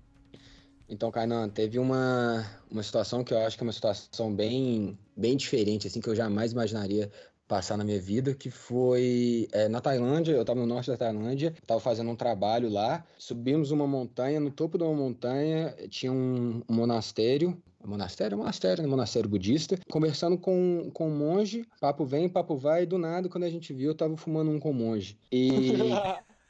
Então, 0.89 1.09
Kainan, 1.09 1.47
teve 1.47 1.79
uma, 1.79 2.45
uma 2.69 2.83
situação 2.83 3.23
que 3.23 3.33
eu 3.33 3.37
acho 3.39 3.55
que 3.55 3.63
é 3.63 3.65
uma 3.65 3.71
situação 3.71 4.35
bem, 4.35 4.99
bem 5.15 5.37
diferente, 5.37 5.87
assim, 5.87 6.01
que 6.01 6.09
eu 6.09 6.15
jamais 6.15 6.51
imaginaria 6.51 7.09
passar 7.47 7.77
na 7.77 7.85
minha 7.85 8.01
vida, 8.01 8.35
que 8.35 8.51
foi 8.51 9.47
é, 9.53 9.69
na 9.69 9.79
Tailândia, 9.79 10.33
eu 10.33 10.41
estava 10.41 10.59
no 10.59 10.65
norte 10.65 10.91
da 10.91 10.97
Tailândia, 10.97 11.53
estava 11.61 11.79
fazendo 11.79 12.11
um 12.11 12.15
trabalho 12.15 12.69
lá, 12.69 13.05
subimos 13.17 13.71
uma 13.71 13.87
montanha, 13.87 14.37
no 14.37 14.51
topo 14.51 14.77
de 14.77 14.83
uma 14.83 14.93
montanha 14.93 15.73
tinha 15.89 16.11
um, 16.11 16.61
um 16.67 16.75
monastério, 16.75 17.57
monastério, 17.87 18.37
monastério, 18.37 18.83
né? 18.83 18.89
monastério 18.89 19.29
budista, 19.29 19.79
conversando 19.89 20.37
com, 20.37 20.91
com 20.93 21.07
um 21.07 21.17
monge, 21.17 21.65
papo 21.79 22.05
vem, 22.05 22.27
papo 22.27 22.57
vai, 22.57 22.83
e 22.83 22.85
do 22.85 22.97
nada, 22.97 23.29
quando 23.29 23.45
a 23.45 23.49
gente 23.49 23.73
viu, 23.73 23.91
eu 23.91 23.95
tava 23.95 24.17
fumando 24.17 24.51
um 24.51 24.59
com 24.59 24.71
o 24.71 24.73
monge. 24.73 25.17
E... 25.31 25.73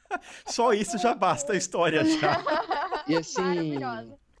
Só 0.46 0.72
isso 0.72 0.98
já 0.98 1.14
basta 1.14 1.52
a 1.52 1.56
história 1.56 2.02
já. 2.04 3.04
E 3.06 3.14
assim, 3.14 3.76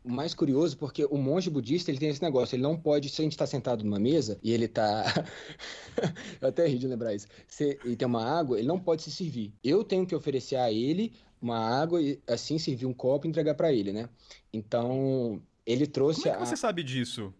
o 0.02 0.10
mais 0.10 0.34
curioso, 0.34 0.76
porque 0.78 1.04
o 1.04 1.18
monge 1.18 1.50
budista, 1.50 1.90
ele 1.90 1.98
tem 1.98 2.08
esse 2.08 2.22
negócio, 2.22 2.56
ele 2.56 2.62
não 2.62 2.76
pode, 2.76 3.10
se 3.10 3.20
a 3.20 3.24
gente 3.24 3.36
tá 3.36 3.46
sentado 3.46 3.84
numa 3.84 3.98
mesa 3.98 4.38
e 4.42 4.52
ele 4.52 4.66
tá... 4.66 5.04
eu 6.40 6.48
até 6.48 6.66
ri 6.66 6.78
de 6.78 6.88
lembrar 6.88 7.14
isso. 7.14 7.28
Se 7.46 7.78
ele 7.84 7.96
tem 7.96 8.06
uma 8.06 8.24
água, 8.24 8.58
ele 8.58 8.66
não 8.66 8.80
pode 8.80 9.02
se 9.02 9.10
servir. 9.12 9.52
Eu 9.62 9.84
tenho 9.84 10.06
que 10.06 10.16
oferecer 10.16 10.56
a 10.56 10.72
ele 10.72 11.12
uma 11.40 11.58
água 11.58 12.02
e 12.02 12.18
assim 12.26 12.58
servir 12.58 12.86
um 12.86 12.94
copo 12.94 13.26
e 13.26 13.30
entregar 13.30 13.54
para 13.54 13.72
ele, 13.72 13.92
né? 13.92 14.08
Então, 14.52 15.40
ele 15.72 15.86
trouxe 15.86 16.22
Como 16.22 16.34
é 16.34 16.36
que 16.36 16.42
a... 16.42 16.46
você 16.46 16.56
sabe 16.56 16.82
disso? 16.82 17.32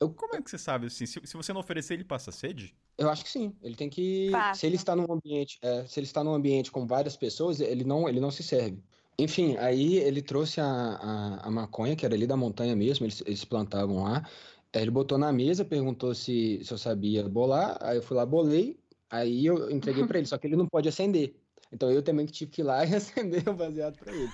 Eu- 0.00 0.10
Como 0.10 0.34
é 0.34 0.40
que 0.40 0.50
você 0.50 0.58
sabe 0.58 0.86
assim? 0.86 1.04
Se, 1.04 1.20
se 1.22 1.36
você 1.36 1.52
não 1.52 1.60
oferecer, 1.60 1.94
ele 1.94 2.04
passa 2.04 2.32
sede? 2.32 2.74
Eu 2.96 3.08
acho 3.10 3.22
que 3.24 3.30
sim. 3.30 3.54
Ele 3.62 3.74
tem 3.74 3.88
que. 3.90 4.30
Passa. 4.30 4.60
Se 4.60 4.66
ele 4.66 4.76
está 4.76 4.96
num 4.96 5.10
ambiente, 5.12 5.58
é, 5.62 5.84
se 5.86 6.00
ele 6.00 6.06
está 6.06 6.24
num 6.24 6.32
ambiente 6.34 6.70
com 6.70 6.86
várias 6.86 7.16
pessoas, 7.16 7.60
ele 7.60 7.84
não, 7.84 8.08
ele 8.08 8.20
não 8.20 8.30
se 8.30 8.42
serve. 8.42 8.82
Enfim, 9.18 9.56
aí 9.58 9.96
ele 9.98 10.22
trouxe 10.22 10.60
a, 10.60 10.64
a, 10.66 11.46
a 11.48 11.50
maconha, 11.50 11.94
que 11.94 12.06
era 12.06 12.14
ali 12.14 12.26
da 12.26 12.36
montanha 12.36 12.74
mesmo, 12.74 13.04
eles, 13.04 13.22
eles 13.26 13.44
plantavam 13.44 14.02
lá. 14.04 14.26
Aí 14.72 14.80
ele 14.82 14.90
botou 14.90 15.18
na 15.18 15.30
mesa, 15.32 15.64
perguntou 15.64 16.14
se, 16.14 16.60
se 16.64 16.72
eu 16.72 16.78
sabia 16.78 17.28
bolar. 17.28 17.76
Aí 17.82 17.98
eu 17.98 18.02
fui 18.02 18.16
lá, 18.16 18.24
bolei. 18.24 18.78
Aí 19.10 19.44
eu 19.44 19.70
entreguei 19.70 20.06
pra 20.06 20.18
ele, 20.18 20.26
só 20.26 20.38
que 20.38 20.46
ele 20.46 20.56
não 20.56 20.66
pode 20.66 20.88
acender. 20.88 21.34
Então 21.72 21.90
eu 21.90 22.02
também 22.02 22.24
que 22.24 22.32
tive 22.32 22.50
que 22.50 22.60
ir 22.62 22.64
lá 22.64 22.84
e 22.86 22.94
acender 22.94 23.46
o 23.48 23.52
baseado 23.54 23.98
pra 23.98 24.12
ele. 24.14 24.30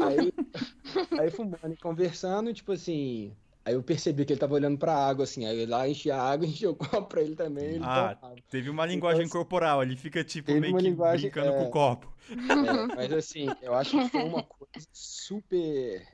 Aí, 0.00 0.32
aí 1.20 1.30
fumando 1.30 1.72
e 1.72 1.76
conversando, 1.76 2.52
tipo 2.52 2.72
assim. 2.72 3.34
Aí 3.64 3.74
eu 3.74 3.82
percebi 3.82 4.24
que 4.24 4.32
ele 4.32 4.40
tava 4.40 4.54
olhando 4.54 4.76
pra 4.76 4.92
água, 4.92 5.24
assim. 5.24 5.46
Aí 5.46 5.62
eu 5.62 5.68
lá 5.68 5.88
enchi 5.88 6.10
a 6.10 6.20
água, 6.20 6.46
enchi 6.46 6.66
o 6.66 6.74
copo 6.74 7.04
pra 7.04 7.22
ele 7.22 7.36
também. 7.36 7.76
Ele 7.76 7.84
Ah, 7.84 8.16
tomava. 8.16 8.36
Teve 8.50 8.70
uma 8.70 8.84
linguagem 8.86 9.22
assim, 9.22 9.32
corporal, 9.32 9.82
ele 9.82 9.96
fica 9.96 10.24
tipo 10.24 10.52
meio 10.52 10.76
que 10.76 10.82
linguagem, 10.82 11.30
brincando 11.30 11.52
com 11.52 11.62
é. 11.62 11.68
o 11.68 11.70
copo. 11.70 12.12
É, 12.28 12.96
mas 12.96 13.12
assim, 13.12 13.48
eu 13.62 13.74
acho 13.74 13.98
que 13.98 14.08
foi 14.08 14.22
uma 14.22 14.42
coisa 14.42 14.86
super, 14.92 16.06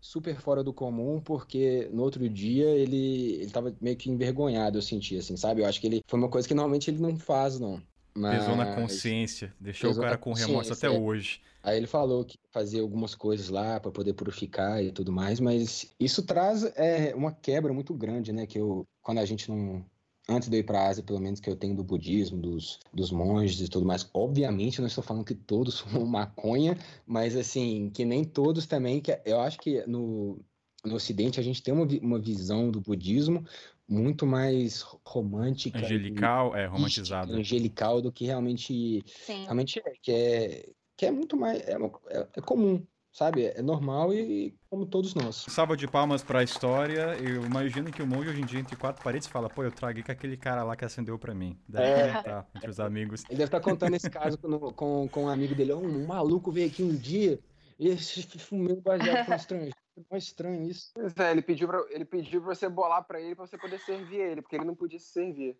super 0.00 0.40
fora 0.40 0.64
do 0.64 0.72
comum, 0.72 1.20
porque 1.20 1.88
no 1.92 2.02
outro 2.02 2.28
dia 2.28 2.66
ele, 2.70 3.34
ele 3.42 3.50
tava 3.50 3.76
meio 3.80 3.96
que 3.96 4.10
envergonhado, 4.10 4.78
eu 4.78 4.82
senti, 4.82 5.18
assim, 5.18 5.36
sabe? 5.36 5.60
Eu 5.60 5.66
acho 5.66 5.80
que 5.80 5.86
ele 5.86 6.02
foi 6.08 6.18
uma 6.18 6.30
coisa 6.30 6.48
que 6.48 6.54
normalmente 6.54 6.90
ele 6.90 7.00
não 7.00 7.16
faz, 7.18 7.60
não. 7.60 7.82
Pesou 8.16 8.56
na 8.56 8.64
Mas 8.64 8.74
consciência, 8.74 9.52
deixou 9.60 9.90
o 9.90 9.92
pesou 9.92 10.02
na 10.02 10.08
cara 10.10 10.18
com 10.18 10.32
remorso 10.32 10.72
até 10.72 10.86
é. 10.86 10.90
hoje. 10.90 11.40
aí 11.62 11.76
ele 11.76 11.86
falou 11.86 12.24
que 12.24 12.38
fazia 12.50 12.80
algumas 12.80 13.14
coisas 13.14 13.48
lá 13.48 13.78
para 13.78 13.90
poder 13.90 14.14
purificar 14.14 14.82
e 14.82 14.90
tudo 14.90 15.12
mais, 15.12 15.38
mas 15.38 15.94
isso 16.00 16.22
traz 16.22 16.64
é, 16.76 17.14
uma 17.14 17.32
quebra 17.32 17.72
muito 17.72 17.92
grande, 17.92 18.32
né? 18.32 18.46
Que 18.46 18.58
eu, 18.58 18.86
quando 19.02 19.18
a 19.18 19.24
gente 19.24 19.50
não. 19.50 19.84
Antes 20.28 20.48
de 20.48 20.56
eu 20.56 20.60
ir 20.60 20.64
para 20.64 20.80
a 20.80 20.88
Ásia, 20.88 21.04
pelo 21.04 21.20
menos 21.20 21.38
que 21.38 21.48
eu 21.48 21.54
tenho 21.54 21.76
do 21.76 21.84
budismo, 21.84 22.36
dos, 22.36 22.80
dos 22.92 23.12
monges 23.12 23.60
e 23.60 23.68
tudo 23.68 23.86
mais. 23.86 24.10
Obviamente, 24.12 24.80
não 24.80 24.88
estou 24.88 25.04
falando 25.04 25.24
que 25.24 25.36
todos 25.36 25.78
fumam 25.78 26.04
maconha, 26.04 26.76
mas 27.06 27.36
assim, 27.36 27.90
que 27.94 28.04
nem 28.04 28.24
todos 28.24 28.66
também. 28.66 29.00
Que 29.00 29.20
eu 29.24 29.40
acho 29.40 29.56
que 29.58 29.86
no, 29.86 30.40
no 30.84 30.96
Ocidente 30.96 31.38
a 31.38 31.42
gente 31.44 31.62
tem 31.62 31.72
uma, 31.72 31.86
uma 32.02 32.18
visão 32.18 32.72
do 32.72 32.80
budismo 32.80 33.44
muito 33.88 34.26
mais 34.26 34.82
romântica, 35.04 35.78
e 35.78 35.84
Angelical, 35.84 36.48
é, 36.54 36.60
mística, 36.62 36.76
romantizada. 36.76 37.32
angelical 37.32 38.02
do 38.02 38.10
que 38.12 38.24
realmente 38.26 39.02
Sim. 39.06 39.42
realmente 39.44 39.78
é, 39.78 39.92
que 40.02 40.10
é, 40.12 40.68
que 40.96 41.06
é 41.06 41.10
muito 41.10 41.36
mais, 41.36 41.60
é, 41.68 41.76
uma- 41.76 41.92
é- 42.08 42.26
é 42.36 42.40
comum, 42.40 42.84
sabe? 43.12 43.44
É 43.44 43.62
normal 43.62 44.12
e 44.12 44.54
como 44.68 44.84
todos 44.86 45.14
nós. 45.14 45.44
Salva 45.48 45.76
de 45.76 45.86
palmas 45.86 46.22
pra 46.22 46.42
história. 46.42 47.16
Eu 47.22 47.44
imagino 47.44 47.90
que 47.92 48.02
o 48.02 48.06
monge 48.06 48.28
hoje 48.30 48.40
em 48.40 48.44
dia, 48.46 48.58
entre 48.60 48.74
quatro 48.76 49.02
paredes, 49.04 49.26
fala: 49.28 49.48
pô, 49.48 49.62
eu 49.62 49.70
traguei 49.70 50.02
com 50.02 50.10
aquele 50.12 50.36
cara 50.36 50.64
lá 50.64 50.74
que 50.74 50.84
acendeu 50.84 51.18
pra 51.18 51.34
mim. 51.34 51.56
Deve 51.68 51.86
É. 52.10 52.44
entre 52.54 52.70
os 52.70 52.80
amigos. 52.80 53.22
Ele 53.28 53.38
deve 53.38 53.44
estar 53.44 53.60
contando 53.60 53.94
esse 53.94 54.10
caso 54.10 54.36
com, 54.38 54.58
com, 54.72 55.08
com 55.08 55.24
um 55.24 55.28
amigo 55.28 55.54
dele. 55.54 55.72
"Ó, 55.72 55.78
Um 55.78 56.06
maluco 56.06 56.50
veio 56.50 56.66
aqui 56.68 56.82
um 56.82 56.94
dia 56.94 57.38
e 57.78 57.88
esse 58.10 58.22
fumeu 58.38 58.80
baseado 58.80 59.26
com 59.26 59.34
estranho. 59.34 59.70
É 60.10 60.18
estranho 60.18 60.68
isso. 60.68 60.90
Pois 60.94 61.16
é, 61.16 61.30
ele 61.30 61.42
pediu, 61.42 61.68
pra, 61.68 61.84
ele 61.90 62.04
pediu 62.04 62.42
pra 62.42 62.54
você 62.54 62.68
bolar 62.68 63.04
pra 63.04 63.20
ele 63.20 63.34
pra 63.34 63.46
você 63.46 63.56
poder 63.56 63.78
servir 63.80 64.20
ele, 64.20 64.42
porque 64.42 64.56
ele 64.56 64.64
não 64.64 64.74
podia 64.74 64.98
se 64.98 65.06
servir. 65.06 65.58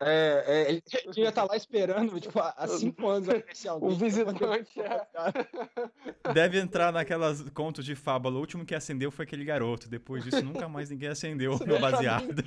É, 0.00 0.44
é, 0.46 0.68
ele 0.68 0.82
devia 1.06 1.28
estar 1.28 1.44
lá 1.44 1.54
esperando, 1.56 2.18
tipo, 2.18 2.40
há 2.40 2.66
cinco 2.66 3.06
anos 3.08 3.28
aparecer 3.28 3.68
alguém. 3.68 3.90
O 3.90 3.94
visitante, 3.94 4.80
é. 4.80 6.32
Deve 6.32 6.58
entrar 6.58 6.92
naquelas 6.92 7.48
contos 7.50 7.84
de 7.84 7.94
fábula. 7.94 8.36
O 8.36 8.40
último 8.40 8.64
que 8.64 8.74
acendeu 8.74 9.12
foi 9.12 9.24
aquele 9.24 9.44
garoto. 9.44 9.88
Depois 9.88 10.24
disso, 10.24 10.42
nunca 10.42 10.68
mais 10.68 10.90
ninguém 10.90 11.10
acendeu 11.10 11.54
o 11.54 11.64
meu 11.64 11.78
baseado. 11.78 12.42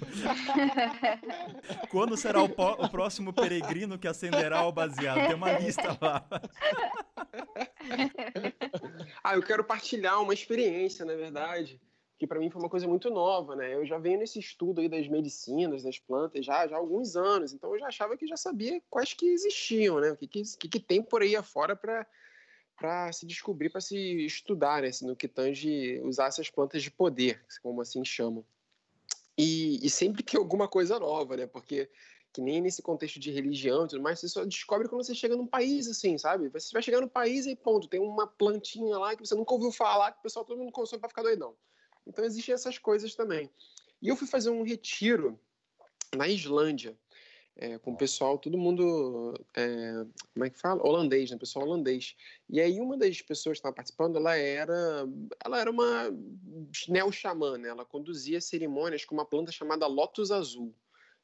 Quando 1.90 2.18
será 2.18 2.42
o, 2.42 2.46
o 2.46 2.90
próximo 2.90 3.32
peregrino 3.32 3.98
que 3.98 4.08
acenderá 4.08 4.66
o 4.66 4.72
baseado? 4.72 5.28
Tem 5.28 5.36
uma 5.36 5.54
lista 5.54 5.98
lá. 6.02 6.26
Ah, 9.28 9.34
eu 9.34 9.42
quero 9.42 9.64
partilhar 9.64 10.22
uma 10.22 10.36
experiência, 10.36 11.04
na 11.04 11.16
verdade, 11.16 11.82
que 12.16 12.28
para 12.28 12.38
mim 12.38 12.52
foi 12.52 12.62
uma 12.62 12.70
coisa 12.70 12.88
muito 12.88 13.10
nova, 13.10 13.56
né? 13.56 13.74
Eu 13.74 13.84
já 13.84 13.98
venho 13.98 14.20
nesse 14.20 14.38
estudo 14.38 14.82
aí 14.82 14.88
das 14.88 15.08
medicinas, 15.08 15.82
das 15.82 15.98
plantas, 15.98 16.46
já, 16.46 16.68
já 16.68 16.76
há 16.76 16.78
alguns 16.78 17.16
anos, 17.16 17.52
então 17.52 17.74
eu 17.74 17.80
já 17.80 17.88
achava 17.88 18.16
que 18.16 18.28
já 18.28 18.38
sabia 18.38 18.80
quais 18.88 19.14
que 19.14 19.26
existiam, 19.26 20.00
né? 20.00 20.12
O 20.12 20.16
que, 20.16 20.28
que, 20.28 20.70
que, 20.70 20.80
tem 20.80 21.02
por 21.02 21.24
aí 21.24 21.36
afora 21.36 21.76
para 21.76 22.06
para 22.78 23.12
se 23.14 23.26
descobrir, 23.26 23.72
para 23.72 23.82
se 23.82 23.98
estudar, 24.28 24.84
né? 24.84 24.92
No 25.02 25.16
que 25.16 25.28
tange 25.28 26.00
usar 26.04 26.28
essas 26.28 26.52
plantas 26.52 26.84
de 26.84 26.92
poder, 26.92 27.44
como 27.64 27.82
assim 27.82 28.06
chamam. 28.06 28.46
E, 29.36 29.84
e 29.84 29.90
sempre 29.90 30.22
que 30.22 30.38
alguma 30.38 30.68
coisa 30.68 31.00
nova, 31.00 31.36
né? 31.36 31.48
Porque 31.48 31.90
que 32.36 32.42
nem 32.42 32.60
nesse 32.60 32.82
contexto 32.82 33.18
de 33.18 33.32
religião 33.32 33.86
e 33.86 33.88
tudo 33.88 34.02
mais, 34.02 34.20
você 34.20 34.28
só 34.28 34.44
descobre 34.44 34.90
quando 34.90 35.06
você 35.06 35.16
chega 35.16 35.38
num 35.38 35.48
país 35.48 35.88
assim, 35.88 36.18
sabe? 36.18 36.50
Você 36.50 36.74
vai 36.74 36.82
chegar 36.82 37.00
no 37.00 37.08
país 37.08 37.46
e 37.46 37.56
ponto, 37.56 37.88
tem 37.88 38.02
uma 38.02 38.28
plantinha 38.28 38.98
lá 38.98 39.16
que 39.16 39.26
você 39.26 39.34
nunca 39.34 39.54
ouviu 39.54 39.72
falar, 39.72 40.12
que 40.12 40.20
o 40.20 40.24
pessoal 40.24 40.44
todo 40.44 40.58
mundo 40.58 40.72
consome 40.72 41.00
pra 41.00 41.08
ficar 41.08 41.24
doidão. 41.24 41.56
Então 42.06 42.26
existem 42.26 42.54
essas 42.54 42.78
coisas 42.78 43.16
também. 43.16 43.50
E 44.02 44.10
eu 44.10 44.18
fui 44.18 44.28
fazer 44.28 44.50
um 44.50 44.64
retiro 44.64 45.40
na 46.14 46.28
Islândia, 46.28 46.98
é, 47.56 47.78
com 47.78 47.94
o 47.94 47.98
pessoal, 47.98 48.38
todo 48.38 48.58
mundo, 48.58 49.34
é, 49.56 50.06
como 50.34 50.44
é 50.46 50.50
que 50.50 50.60
fala? 50.60 50.86
Holandês, 50.86 51.32
né? 51.32 51.38
Pessoal 51.38 51.66
holandês. 51.66 52.18
E 52.50 52.60
aí 52.60 52.82
uma 52.82 52.98
das 52.98 53.22
pessoas 53.22 53.54
que 53.54 53.60
estava 53.60 53.74
participando, 53.74 54.18
ela 54.18 54.36
era, 54.36 55.08
ela 55.44 55.62
era 55.62 55.72
uma 55.72 56.14
neo-xamã, 56.90 57.58
né? 57.58 57.70
Ela 57.70 57.86
conduzia 57.86 58.42
cerimônias 58.42 59.06
com 59.06 59.16
uma 59.16 59.26
planta 59.26 59.54
chamada 59.54 59.88
lótus 59.88 60.32
azul. 60.32 60.76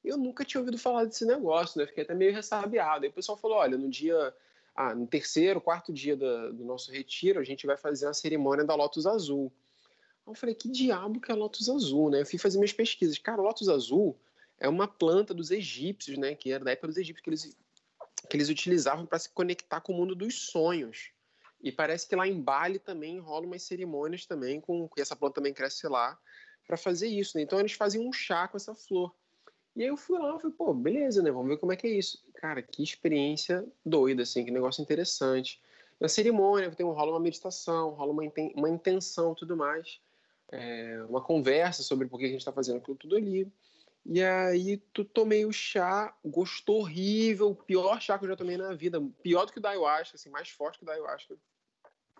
Eu 0.03 0.17
nunca 0.17 0.43
tinha 0.43 0.59
ouvido 0.59 0.77
falar 0.77 1.05
desse 1.05 1.25
negócio, 1.25 1.79
né? 1.79 1.85
Fiquei 1.85 2.03
até 2.03 2.13
meio 2.13 2.33
ressabiado. 2.33 3.03
Aí 3.03 3.09
o 3.09 3.13
pessoal 3.13 3.37
falou: 3.37 3.57
olha, 3.57 3.77
no 3.77 3.89
dia. 3.89 4.33
Ah, 4.73 4.95
no 4.95 5.05
terceiro, 5.05 5.59
quarto 5.59 5.91
dia 5.91 6.15
da- 6.15 6.49
do 6.49 6.63
nosso 6.63 6.91
retiro, 6.91 7.39
a 7.39 7.43
gente 7.43 7.67
vai 7.67 7.75
fazer 7.75 8.07
a 8.07 8.13
cerimônia 8.13 8.63
da 8.63 8.73
Lotus 8.73 9.05
Azul. 9.05 9.51
Aí 10.25 10.31
eu 10.31 10.35
falei: 10.35 10.55
que 10.55 10.69
diabo 10.69 11.19
que 11.19 11.31
é 11.31 11.35
Lotus 11.35 11.69
Azul, 11.69 12.09
né? 12.09 12.21
Eu 12.21 12.25
fui 12.25 12.39
fazer 12.39 12.57
minhas 12.57 12.73
pesquisas. 12.73 13.17
Cara, 13.17 13.41
Lotus 13.41 13.67
Azul 13.67 14.17
é 14.57 14.69
uma 14.69 14.87
planta 14.87 15.33
dos 15.33 15.51
egípcios, 15.51 16.17
né? 16.17 16.35
Que 16.35 16.51
era 16.51 16.63
da 16.63 16.71
época 16.71 16.87
dos 16.87 16.97
egípcios, 16.97 17.23
que 17.23 17.29
eles, 17.29 17.57
que 18.29 18.37
eles 18.37 18.49
utilizavam 18.49 19.05
para 19.05 19.19
se 19.19 19.29
conectar 19.29 19.81
com 19.81 19.91
o 19.93 19.95
mundo 19.95 20.15
dos 20.15 20.35
sonhos. 20.35 21.11
E 21.61 21.71
parece 21.71 22.07
que 22.07 22.15
lá 22.15 22.27
em 22.27 22.41
Bali 22.41 22.79
também 22.79 23.19
rolam 23.19 23.47
umas 23.47 23.63
cerimônias 23.63 24.25
também, 24.25 24.59
com 24.59 24.87
que 24.87 25.01
essa 25.01 25.15
planta 25.15 25.35
também 25.35 25.53
cresce 25.53 25.87
lá, 25.87 26.17
para 26.65 26.77
fazer 26.77 27.07
isso, 27.07 27.37
né? 27.37 27.43
Então 27.43 27.59
eles 27.59 27.73
faziam 27.73 28.07
um 28.07 28.13
chá 28.13 28.47
com 28.47 28.57
essa 28.57 28.73
flor. 28.73 29.13
E 29.75 29.83
aí 29.83 29.87
eu 29.87 29.97
fui 29.97 30.19
lá, 30.19 30.37
falei, 30.37 30.55
pô, 30.55 30.73
beleza, 30.73 31.21
né? 31.21 31.31
Vamos 31.31 31.47
ver 31.47 31.57
como 31.57 31.71
é 31.71 31.75
que 31.75 31.87
é 31.87 31.91
isso. 31.91 32.23
Cara, 32.35 32.61
que 32.61 32.83
experiência 32.83 33.65
doida, 33.85 34.23
assim, 34.23 34.43
que 34.43 34.51
negócio 34.51 34.81
interessante. 34.81 35.61
Na 35.99 36.09
cerimônia 36.09 36.71
tem 36.71 36.85
um, 36.85 36.91
rola 36.91 37.11
uma 37.11 37.19
meditação, 37.19 37.91
rola 37.91 38.11
uma, 38.11 38.25
inten- 38.25 38.53
uma 38.55 38.69
intenção 38.69 39.33
tudo 39.33 39.55
mais. 39.55 39.99
É, 40.51 41.01
uma 41.07 41.21
conversa 41.21 41.83
sobre 41.83 42.07
por 42.07 42.19
que 42.19 42.25
a 42.25 42.29
gente 42.29 42.39
está 42.39 42.51
fazendo 42.51 42.77
aquilo 42.77 42.97
tudo 42.97 43.15
ali. 43.15 43.49
E 44.05 44.21
aí 44.21 44.77
tu 44.91 45.05
tomei 45.05 45.45
o 45.45 45.53
chá, 45.53 46.13
gostou 46.25 46.79
horrível, 46.79 47.51
o 47.51 47.55
pior 47.55 48.01
chá 48.01 48.17
que 48.17 48.25
eu 48.25 48.29
já 48.29 48.35
tomei 48.35 48.57
na 48.57 48.73
vida, 48.73 48.99
pior 49.21 49.45
do 49.45 49.53
que 49.53 49.59
o 49.59 49.61
da 49.61 49.69
ayahuasca, 49.69 50.15
assim, 50.15 50.29
mais 50.29 50.49
forte 50.49 50.79
que 50.79 50.83
o 50.83 50.87
da 50.87 50.93
ayahuasca. 50.93 51.37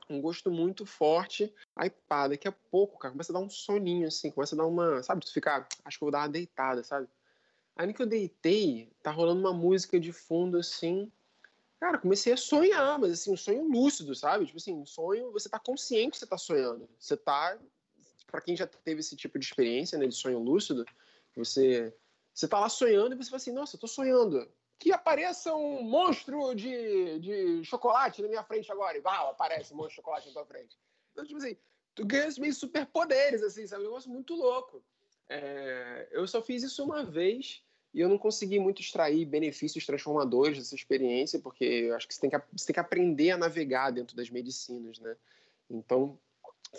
Um 0.09 0.21
gosto 0.21 0.51
muito 0.51 0.85
forte. 0.85 1.51
Aí 1.75 1.89
pá, 1.89 2.27
daqui 2.27 2.47
a 2.47 2.51
pouco, 2.51 2.99
cara, 2.99 3.11
começa 3.11 3.31
a 3.31 3.33
dar 3.33 3.39
um 3.39 3.49
soninho, 3.49 4.07
assim, 4.07 4.29
começa 4.29 4.55
a 4.55 4.57
dar 4.57 4.67
uma, 4.67 5.01
sabe, 5.01 5.25
tu 5.25 5.33
ficar, 5.33 5.67
acho 5.83 5.97
que 5.97 6.03
eu 6.03 6.05
vou 6.05 6.11
dar 6.11 6.19
uma 6.19 6.29
deitada, 6.29 6.83
sabe? 6.83 7.07
Aí 7.75 7.93
que 7.93 8.01
eu 8.01 8.05
deitei, 8.07 8.91
tá 9.01 9.11
rolando 9.11 9.39
uma 9.39 9.53
música 9.53 9.99
de 9.99 10.11
fundo 10.11 10.57
assim. 10.57 11.11
Cara, 11.79 11.97
comecei 11.97 12.33
a 12.33 12.37
sonhar, 12.37 12.99
mas 12.99 13.11
assim, 13.13 13.31
um 13.31 13.37
sonho 13.37 13.67
lúcido, 13.67 14.13
sabe? 14.13 14.45
Tipo 14.45 14.57
assim, 14.57 14.73
um 14.73 14.85
sonho, 14.85 15.31
você 15.31 15.49
tá 15.49 15.57
consciente 15.57 16.11
que 16.11 16.17
você 16.19 16.27
tá 16.27 16.37
sonhando. 16.37 16.87
Você 16.99 17.17
tá. 17.17 17.57
Pra 18.27 18.39
quem 18.39 18.55
já 18.55 18.67
teve 18.67 18.99
esse 18.99 19.15
tipo 19.15 19.39
de 19.39 19.45
experiência, 19.45 19.97
né, 19.97 20.05
de 20.07 20.15
sonho 20.15 20.39
lúcido, 20.39 20.85
você. 21.35 21.93
Você 22.33 22.47
tá 22.47 22.59
lá 22.59 22.69
sonhando 22.69 23.13
e 23.13 23.17
você 23.17 23.29
fala 23.29 23.37
assim, 23.37 23.51
nossa, 23.51 23.75
eu 23.75 23.79
tô 23.79 23.87
sonhando. 23.87 24.47
que 24.79 24.91
apareça 24.91 25.53
um 25.53 25.83
monstro 25.83 26.55
de, 26.55 27.19
de 27.19 27.63
chocolate 27.65 28.21
na 28.21 28.27
minha 28.27 28.43
frente 28.43 28.71
agora. 28.71 28.97
E 28.97 29.01
uau, 29.01 29.31
aparece 29.31 29.73
um 29.73 29.77
monstro 29.77 29.89
de 29.89 29.95
chocolate 29.97 30.27
na 30.27 30.33
tua 30.33 30.45
frente. 30.45 30.77
Então, 31.11 31.25
tipo 31.25 31.37
assim, 31.37 31.57
tu 31.93 32.05
ganha 32.05 32.29
meio 32.39 32.53
superpoderes, 32.53 33.43
assim, 33.43 33.67
sabe? 33.67 33.83
Um 33.83 33.87
negócio 33.87 34.09
muito 34.09 34.33
louco. 34.33 34.83
É, 35.33 36.09
eu 36.11 36.27
só 36.27 36.41
fiz 36.41 36.61
isso 36.61 36.83
uma 36.83 37.05
vez 37.05 37.63
e 37.93 38.01
eu 38.01 38.09
não 38.09 38.17
consegui 38.17 38.59
muito 38.59 38.81
extrair 38.81 39.25
benefícios 39.25 39.85
transformadores 39.85 40.57
dessa 40.57 40.75
experiência, 40.75 41.39
porque 41.39 41.63
eu 41.63 41.95
acho 41.95 42.05
que 42.05 42.13
você 42.13 42.19
tem 42.19 42.29
que, 42.29 42.41
você 42.51 42.65
tem 42.65 42.73
que 42.73 42.79
aprender 42.81 43.31
a 43.31 43.37
navegar 43.37 43.91
dentro 43.91 44.13
das 44.15 44.29
medicinas, 44.29 44.99
né? 44.99 45.15
Então, 45.69 46.19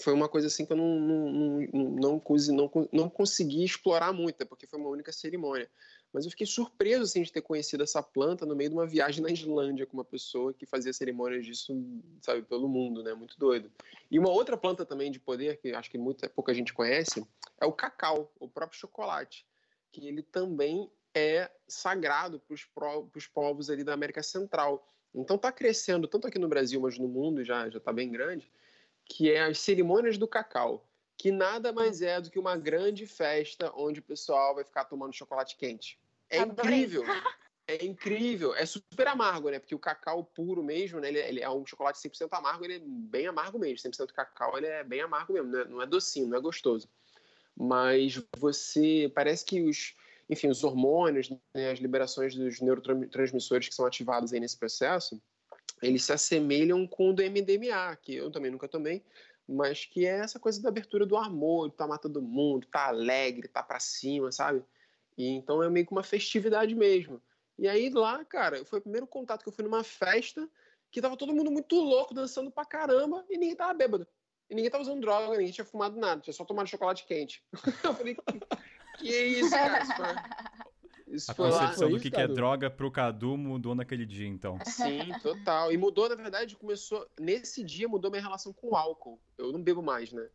foi 0.00 0.12
uma 0.12 0.28
coisa 0.28 0.48
assim 0.48 0.66
que 0.66 0.72
eu 0.72 0.76
não, 0.76 1.00
não, 1.00 1.28
não, 1.28 2.22
não, 2.22 2.22
não, 2.52 2.88
não 2.92 3.08
consegui 3.08 3.64
explorar 3.64 4.12
muito, 4.12 4.44
porque 4.46 4.66
foi 4.66 4.78
uma 4.78 4.90
única 4.90 5.12
cerimônia. 5.12 5.70
Mas 6.12 6.24
eu 6.24 6.30
fiquei 6.30 6.46
surpreso 6.46 7.04
assim, 7.04 7.22
de 7.22 7.32
ter 7.32 7.40
conhecido 7.40 7.82
essa 7.82 8.02
planta 8.02 8.44
no 8.44 8.54
meio 8.54 8.70
de 8.70 8.76
uma 8.76 8.86
viagem 8.86 9.22
na 9.22 9.30
Islândia 9.30 9.86
com 9.86 9.96
uma 9.96 10.04
pessoa 10.04 10.52
que 10.52 10.66
fazia 10.66 10.92
cerimônias 10.92 11.46
disso, 11.46 11.74
sabe, 12.20 12.42
pelo 12.42 12.68
mundo, 12.68 13.02
né? 13.02 13.14
Muito 13.14 13.38
doido. 13.38 13.72
E 14.10 14.18
uma 14.18 14.30
outra 14.30 14.56
planta 14.56 14.84
também 14.84 15.10
de 15.10 15.18
poder, 15.18 15.56
que 15.56 15.72
acho 15.72 15.90
que 15.90 15.96
muita, 15.96 16.28
pouca 16.28 16.52
gente 16.52 16.74
conhece, 16.74 17.26
é 17.58 17.64
o 17.64 17.72
cacau, 17.72 18.30
o 18.38 18.46
próprio 18.46 18.78
chocolate, 18.78 19.46
que 19.90 20.06
ele 20.06 20.22
também 20.22 20.90
é 21.14 21.50
sagrado 21.66 22.42
para 22.74 22.98
os 23.16 23.26
povos 23.26 23.70
ali 23.70 23.84
da 23.84 23.94
América 23.94 24.22
Central. 24.22 24.86
Então 25.14 25.36
está 25.36 25.50
crescendo 25.50 26.06
tanto 26.08 26.26
aqui 26.26 26.38
no 26.38 26.48
Brasil, 26.48 26.80
mas 26.80 26.98
no 26.98 27.08
mundo 27.08 27.44
já 27.44 27.68
está 27.68 27.92
bem 27.92 28.10
grande, 28.10 28.50
que 29.04 29.30
é 29.30 29.42
as 29.42 29.58
cerimônias 29.58 30.16
do 30.18 30.28
cacau, 30.28 30.86
que 31.16 31.30
nada 31.30 31.72
mais 31.72 32.02
é 32.02 32.20
do 32.20 32.30
que 32.30 32.38
uma 32.38 32.56
grande 32.56 33.06
festa 33.06 33.72
onde 33.76 34.00
o 34.00 34.02
pessoal 34.02 34.54
vai 34.54 34.64
ficar 34.64 34.84
tomando 34.86 35.12
chocolate 35.12 35.56
quente. 35.56 35.98
É 36.36 36.40
incrível. 36.40 37.04
É 37.68 37.84
incrível. 37.84 38.54
É 38.54 38.66
super 38.66 39.06
amargo, 39.06 39.48
né? 39.48 39.58
Porque 39.58 39.74
o 39.74 39.78
cacau 39.78 40.24
puro 40.24 40.62
mesmo, 40.64 40.98
né? 40.98 41.08
Ele, 41.08 41.18
ele 41.18 41.40
é 41.40 41.48
um 41.48 41.64
chocolate 41.64 41.98
100% 41.98 42.28
amargo, 42.32 42.64
ele 42.64 42.74
é 42.74 42.80
bem 42.82 43.26
amargo 43.28 43.58
mesmo. 43.58 43.88
100% 43.88 44.12
cacau, 44.12 44.58
ele 44.58 44.66
é 44.66 44.82
bem 44.82 45.00
amargo 45.00 45.32
mesmo. 45.32 45.48
Não 45.50 45.60
é, 45.60 45.64
não 45.66 45.82
é 45.82 45.86
docinho, 45.86 46.26
não 46.26 46.36
é 46.36 46.40
gostoso. 46.40 46.88
Mas 47.56 48.20
você... 48.36 49.10
Parece 49.14 49.44
que 49.44 49.62
os 49.62 49.94
enfim, 50.32 50.48
os 50.48 50.64
hormônios, 50.64 51.28
né, 51.30 51.70
as 51.70 51.78
liberações 51.78 52.34
dos 52.34 52.60
neurotransmissores 52.60 53.68
que 53.68 53.74
são 53.74 53.84
ativados 53.84 54.32
aí 54.32 54.40
nesse 54.40 54.56
processo, 54.56 55.20
eles 55.82 56.04
se 56.04 56.12
assemelham 56.12 56.86
com 56.86 57.10
o 57.10 57.12
do 57.12 57.22
MDMA, 57.22 57.94
que 58.00 58.14
eu 58.14 58.30
também 58.30 58.50
nunca 58.50 58.68
tomei, 58.68 59.04
mas 59.46 59.84
que 59.84 60.06
é 60.06 60.20
essa 60.20 60.38
coisa 60.38 60.62
da 60.62 60.68
abertura 60.68 61.04
do 61.04 61.16
amor, 61.16 61.70
tá 61.72 61.86
matando 61.86 62.14
todo 62.14 62.26
mundo, 62.26 62.66
tá 62.68 62.86
alegre, 62.86 63.48
tá 63.48 63.62
para 63.62 63.80
cima, 63.80 64.30
sabe? 64.30 64.62
E 65.22 65.28
então 65.28 65.62
é 65.62 65.70
meio 65.70 65.86
que 65.86 65.92
uma 65.92 66.02
festividade 66.02 66.74
mesmo. 66.74 67.22
E 67.56 67.68
aí 67.68 67.90
lá, 67.90 68.24
cara, 68.24 68.64
foi 68.64 68.80
o 68.80 68.82
primeiro 68.82 69.06
contato 69.06 69.44
que 69.44 69.48
eu 69.48 69.52
fui 69.52 69.62
numa 69.62 69.84
festa 69.84 70.48
que 70.90 71.00
tava 71.00 71.16
todo 71.16 71.32
mundo 71.32 71.50
muito 71.50 71.76
louco, 71.76 72.12
dançando 72.12 72.50
pra 72.50 72.64
caramba, 72.64 73.24
e 73.30 73.38
ninguém 73.38 73.54
tava 73.54 73.72
bêbado. 73.72 74.06
E 74.50 74.54
ninguém 74.54 74.70
tava 74.70 74.82
usando 74.82 75.00
droga, 75.00 75.30
ninguém 75.30 75.52
tinha 75.52 75.64
fumado 75.64 75.98
nada, 75.98 76.20
tinha 76.20 76.34
só 76.34 76.44
tomado 76.44 76.68
chocolate 76.68 77.06
quente. 77.06 77.42
eu 77.84 77.94
falei, 77.94 78.16
que 78.98 79.08
isso, 79.08 79.50
cara? 79.50 79.82
Isso 79.82 79.94
foi, 79.94 81.14
isso 81.14 81.30
a 81.30 81.34
foi 81.34 81.50
concepção 81.50 81.88
lá. 81.88 81.94
do 81.94 82.00
que, 82.00 82.10
que 82.10 82.20
é 82.20 82.26
droga 82.26 82.68
pro 82.68 82.90
Cadu 82.90 83.36
mudou 83.38 83.76
naquele 83.76 84.04
dia, 84.04 84.26
então. 84.26 84.58
Sim, 84.66 85.12
total. 85.22 85.72
E 85.72 85.78
mudou, 85.78 86.08
na 86.08 86.16
verdade, 86.16 86.56
começou. 86.56 87.08
Nesse 87.18 87.62
dia 87.62 87.88
mudou 87.88 88.10
minha 88.10 88.22
relação 88.22 88.52
com 88.52 88.70
o 88.70 88.76
álcool. 88.76 89.20
Eu 89.38 89.52
não 89.52 89.62
bebo 89.62 89.82
mais, 89.82 90.12
né? 90.12 90.28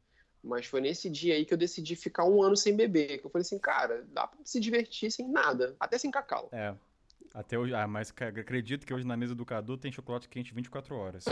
Mas 0.44 0.66
foi 0.66 0.82
nesse 0.82 1.10
dia 1.10 1.36
aí 1.36 1.46
que 1.46 1.54
eu 1.54 1.58
decidi 1.58 1.96
ficar 1.96 2.26
um 2.26 2.42
ano 2.42 2.56
sem 2.56 2.76
beber. 2.76 3.20
Que 3.20 3.26
eu 3.26 3.30
falei 3.30 3.42
assim, 3.42 3.60
cara, 3.60 4.06
dá 4.12 4.28
pra 4.28 4.40
se 4.44 4.60
divertir 4.60 5.12
sem 5.12 5.30
nada, 5.30 5.76
até 5.80 5.98
sem 5.98 6.12
cacau. 6.12 6.50
É. 6.52 6.74
Até 7.34 7.58
hoje, 7.58 7.74
ah, 7.76 7.88
mas 7.88 8.10
acredito 8.10 8.84
que 8.84 8.94
hoje 8.94 9.06
na 9.06 9.16
mesa 9.16 9.36
do 9.36 9.46
Cadu 9.46 9.78
tem 9.78 9.92
chocolate 9.92 10.28
quente 10.28 10.56
24 10.56 10.96
horas. 10.96 11.24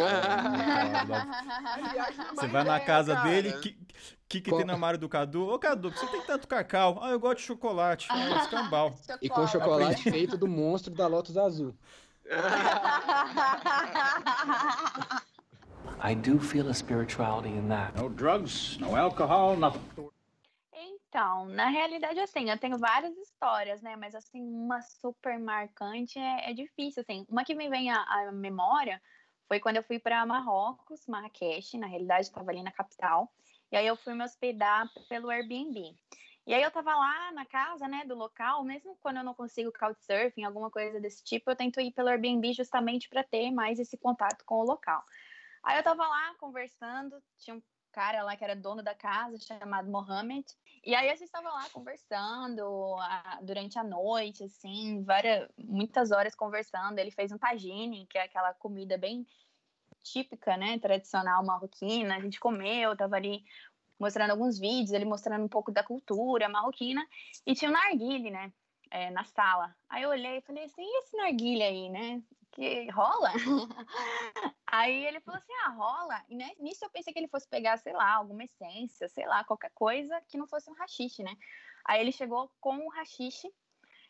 você 2.35 2.47
vai 2.47 2.63
na 2.63 2.79
casa 2.79 3.15
cara. 3.15 3.27
dele, 3.27 3.49
o 3.49 3.59
que, 3.59 3.75
que, 4.27 4.41
que 4.41 4.55
tem 4.55 4.65
no 4.65 4.73
armário 4.73 4.99
do 4.99 5.09
Cadu? 5.09 5.47
Ô 5.47 5.57
Cadu, 5.57 5.89
você 5.89 6.05
tem 6.05 6.21
tanto 6.21 6.47
cacau? 6.47 6.99
Ah, 7.01 7.09
eu 7.09 7.19
gosto 7.19 7.37
de 7.37 7.45
chocolate. 7.45 8.05
Ah, 8.11 8.43
escambau. 8.43 8.95
E 9.19 9.29
com 9.29 9.47
chocolate 9.47 10.03
feito 10.03 10.37
do 10.37 10.47
monstro 10.47 10.93
da 10.93 11.07
Lotus 11.07 11.37
Azul. 11.37 11.75
I 16.07 16.13
do 16.13 16.39
feel 16.39 16.69
a 16.69 16.73
spirituality 16.73 17.49
in 17.49 17.67
that. 17.69 17.95
No 17.95 18.09
drugs, 18.09 18.77
no 18.77 18.95
alcohol, 18.95 19.57
nothing. 19.57 19.81
Então, 20.71 21.47
na 21.47 21.67
realidade, 21.67 22.19
assim, 22.19 22.47
eu 22.47 22.59
tenho 22.59 22.77
várias 22.77 23.17
histórias, 23.17 23.81
né? 23.81 23.95
Mas, 23.95 24.13
assim, 24.13 24.39
uma 24.39 24.83
super 24.83 25.39
marcante 25.39 26.19
é, 26.19 26.51
é 26.51 26.53
difícil, 26.53 27.01
assim. 27.01 27.25
Uma 27.27 27.43
que 27.43 27.55
me 27.55 27.67
vem 27.69 27.89
à, 27.89 28.03
à 28.03 28.31
memória 28.31 29.01
foi 29.47 29.59
quando 29.59 29.77
eu 29.77 29.83
fui 29.83 29.97
para 29.97 30.23
Marrocos, 30.27 31.07
Marrakech, 31.07 31.75
na 31.79 31.87
realidade, 31.87 32.27
estava 32.27 32.51
ali 32.51 32.61
na 32.61 32.71
capital. 32.71 33.33
E 33.71 33.75
aí 33.75 33.87
eu 33.87 33.95
fui 33.95 34.13
me 34.13 34.23
hospedar 34.23 34.87
pelo 35.09 35.31
Airbnb. 35.31 35.95
E 36.45 36.53
aí 36.53 36.61
eu 36.61 36.69
tava 36.69 36.95
lá 36.95 37.31
na 37.31 37.47
casa, 37.47 37.87
né, 37.87 38.05
do 38.05 38.13
local, 38.13 38.63
mesmo 38.63 38.95
quando 39.01 39.17
eu 39.17 39.23
não 39.23 39.33
consigo 39.33 39.71
couchsurfing, 39.71 40.43
alguma 40.43 40.69
coisa 40.69 40.99
desse 40.99 41.23
tipo, 41.23 41.49
eu 41.49 41.55
tento 41.55 41.81
ir 41.81 41.91
pelo 41.91 42.09
Airbnb 42.09 42.53
justamente 42.53 43.09
para 43.09 43.23
ter 43.23 43.49
mais 43.49 43.79
esse 43.79 43.97
contato 43.97 44.45
com 44.45 44.59
o 44.59 44.63
local. 44.63 45.03
Aí 45.65 45.77
eu 45.77 45.83
tava 45.83 46.07
lá 46.07 46.35
conversando, 46.39 47.21
tinha 47.39 47.55
um 47.55 47.61
cara 47.91 48.21
lá 48.23 48.35
que 48.35 48.43
era 48.43 48.55
dono 48.55 48.83
da 48.83 48.93
casa, 48.93 49.35
chamado 49.39 49.89
Mohamed. 49.89 50.45
E 50.83 50.93
aí 50.93 51.09
a 51.09 51.15
gente 51.15 51.25
estava 51.25 51.49
lá 51.49 51.67
conversando 51.71 52.95
a, 52.99 53.39
durante 53.41 53.79
a 53.79 53.83
noite, 53.83 54.43
assim, 54.43 55.03
várias, 55.03 55.49
muitas 55.57 56.11
horas 56.11 56.35
conversando. 56.35 56.99
Ele 56.99 57.09
fez 57.09 57.31
um 57.31 57.37
tagine, 57.37 58.05
que 58.05 58.17
é 58.17 58.23
aquela 58.23 58.53
comida 58.53 58.95
bem 58.95 59.25
típica, 60.03 60.55
né, 60.55 60.77
tradicional 60.77 61.43
marroquina. 61.43 62.15
A 62.15 62.19
gente 62.19 62.39
comeu, 62.39 62.95
tava 62.95 63.15
ali 63.15 63.43
mostrando 63.99 64.31
alguns 64.31 64.59
vídeos, 64.59 64.91
ele 64.91 65.05
mostrando 65.05 65.43
um 65.43 65.49
pouco 65.49 65.71
da 65.71 65.83
cultura 65.83 66.47
marroquina. 66.47 67.03
E 67.43 67.55
tinha 67.55 67.71
um 67.71 67.73
narguile, 67.73 68.29
né, 68.29 68.53
é, 68.91 69.09
na 69.09 69.23
sala. 69.23 69.75
Aí 69.89 70.03
eu 70.03 70.09
olhei 70.09 70.37
e 70.37 70.41
falei 70.41 70.65
assim, 70.65 70.83
e 70.83 70.99
esse 70.99 71.17
narguile 71.17 71.63
aí, 71.63 71.89
né? 71.89 72.21
Que 72.55 72.89
rola? 72.89 73.31
Aí 74.65 75.05
ele 75.05 75.19
falou 75.19 75.37
assim: 75.37 75.53
ah, 75.65 75.69
rola. 75.69 76.23
E 76.29 76.35
né, 76.35 76.51
nisso 76.57 76.83
eu 76.83 76.89
pensei 76.89 77.13
que 77.13 77.19
ele 77.19 77.27
fosse 77.27 77.47
pegar, 77.47 77.77
sei 77.77 77.93
lá, 77.93 78.13
alguma 78.13 78.45
essência, 78.45 79.07
sei 79.09 79.27
lá, 79.27 79.43
qualquer 79.43 79.71
coisa 79.75 80.19
que 80.27 80.37
não 80.37 80.47
fosse 80.47 80.69
um 80.69 80.73
rachixe, 80.73 81.21
né? 81.21 81.35
Aí 81.85 82.01
ele 82.01 82.11
chegou 82.11 82.49
com 82.59 82.77
o 82.77 82.89
rachixe, 82.89 83.53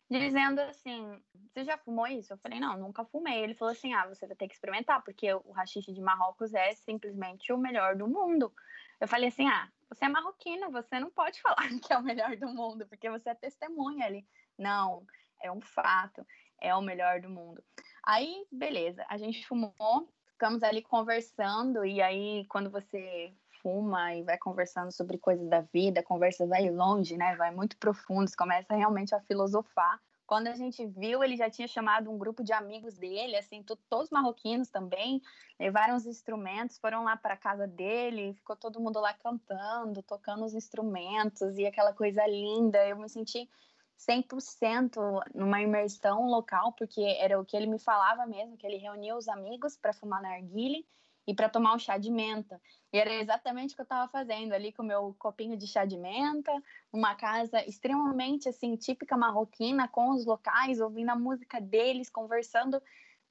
dizendo 0.10 0.62
assim: 0.62 1.20
Você 1.50 1.66
já 1.66 1.78
fumou 1.78 2.08
isso? 2.08 2.32
Eu 2.32 2.38
falei: 2.38 2.60
Não, 2.60 2.78
nunca 2.78 3.04
fumei. 3.04 3.44
Ele 3.44 3.56
falou 3.56 3.72
assim: 3.72 3.94
Ah, 3.94 4.08
você 4.08 4.28
vai 4.28 4.36
ter 4.36 4.48
que 4.48 4.54
experimentar, 4.54 5.04
porque 5.04 5.34
o 5.34 5.52
rachixe 5.52 5.92
de 5.92 6.02
Marrocos 6.02 6.54
é 6.54 6.74
simplesmente 6.76 7.52
o 7.52 7.58
melhor 7.58 7.96
do 7.96 8.08
mundo. 8.08 8.54
Eu 9.02 9.08
falei 9.08 9.30
assim: 9.30 9.48
Ah, 9.48 9.68
você 9.90 10.06
é 10.06 10.10
marroquino, 10.10 10.72
você 10.72 11.00
não 11.00 11.10
pode 11.10 11.42
falar 11.42 11.68
que 11.80 11.92
é 11.92 11.98
o 11.98 12.04
melhor 12.04 12.38
do 12.38 12.48
mundo, 12.48 12.88
porque 12.88 13.10
você 13.10 13.32
é 13.32 13.36
testemunha 13.36 14.06
ali. 14.06 14.26
Não, 14.58 15.06
é 15.42 15.52
um 15.52 15.62
fato, 15.62 16.26
é 16.62 16.74
o 16.76 16.82
melhor 16.82 17.20
do 17.20 17.30
mundo. 17.30 17.64
Aí, 18.06 18.46
beleza, 18.52 19.04
a 19.10 19.18
gente 19.18 19.48
fumou, 19.48 20.08
ficamos 20.28 20.62
ali 20.62 20.82
conversando, 20.84 21.84
e 21.84 22.02
aí 22.02 22.46
quando 22.46 22.70
você 22.70 23.34
fuma 23.64 24.14
e 24.14 24.22
vai 24.22 24.38
conversando 24.38 24.92
sobre 24.92 25.18
coisas 25.18 25.50
da 25.50 25.62
vida, 25.62 26.02
a 26.02 26.04
conversa 26.04 26.46
vai 26.46 26.70
longe, 26.70 27.18
né? 27.18 27.36
Vai 27.36 27.50
muito 27.50 27.78
profundo, 27.78 28.30
você 28.30 28.36
começa 28.36 28.76
realmente 28.76 29.16
a 29.16 29.20
filosofar. 29.22 30.00
Quando 30.28 30.48
a 30.48 30.56
gente 30.56 30.86
viu, 30.86 31.24
ele 31.24 31.36
já 31.36 31.50
tinha 31.50 31.68
chamado 31.68 32.12
um 32.12 32.18
grupo 32.18 32.44
de 32.44 32.54
amigos 32.54 32.96
dele, 32.96 33.36
assim, 33.36 33.64
todos 33.90 34.12
marroquinos 34.12 34.70
também, 34.70 35.20
levaram 35.60 35.96
os 35.96 36.06
instrumentos, 36.06 36.78
foram 36.78 37.04
lá 37.04 37.18
para 37.18 37.36
casa 37.36 37.66
dele, 37.68 38.34
ficou 38.36 38.56
todo 38.56 38.80
mundo 38.80 39.00
lá 39.00 39.14
cantando, 39.14 40.04
tocando 40.04 40.46
os 40.46 40.54
instrumentos 40.54 41.58
e 41.58 41.66
aquela 41.66 41.94
coisa 41.94 42.26
linda. 42.28 42.88
Eu 42.88 42.98
me 42.98 43.10
senti 43.10 43.50
100% 43.98 44.98
numa 45.34 45.62
imersão 45.62 46.28
local, 46.28 46.74
porque 46.74 47.02
era 47.20 47.40
o 47.40 47.46
que 47.46 47.56
ele 47.56 47.68
me 47.68 47.80
falava 47.80 48.26
mesmo, 48.26 48.58
que 48.58 48.68
ele 48.68 48.78
reunia 48.78 49.16
os 49.16 49.28
amigos 49.28 49.78
para 49.78 49.94
fumar 49.94 50.22
narguile 50.22 50.86
e 51.28 51.34
para 51.34 51.50
tomar 51.50 51.76
um 51.76 51.80
chá 51.80 51.98
de 51.98 52.12
menta. 52.12 52.62
E 52.94 53.00
era 53.00 53.14
exatamente 53.14 53.74
o 53.74 53.76
que 53.76 53.82
eu 53.82 53.86
estava 53.86 54.08
fazendo 54.10 54.54
ali 54.54 54.72
com 54.72 54.84
o 54.84 54.86
meu 54.86 55.16
copinho 55.18 55.58
de 55.58 55.68
chá 55.68 55.86
de 55.86 55.98
menta, 55.98 56.52
uma 56.94 57.16
casa 57.16 57.66
extremamente 57.66 58.48
assim 58.48 58.76
típica 58.76 59.18
marroquina 59.18 59.88
com 59.88 60.12
os 60.12 60.26
locais, 60.26 60.80
ouvindo 60.80 61.10
a 61.10 61.16
música 61.16 61.60
deles, 61.60 62.10
conversando 62.10 62.82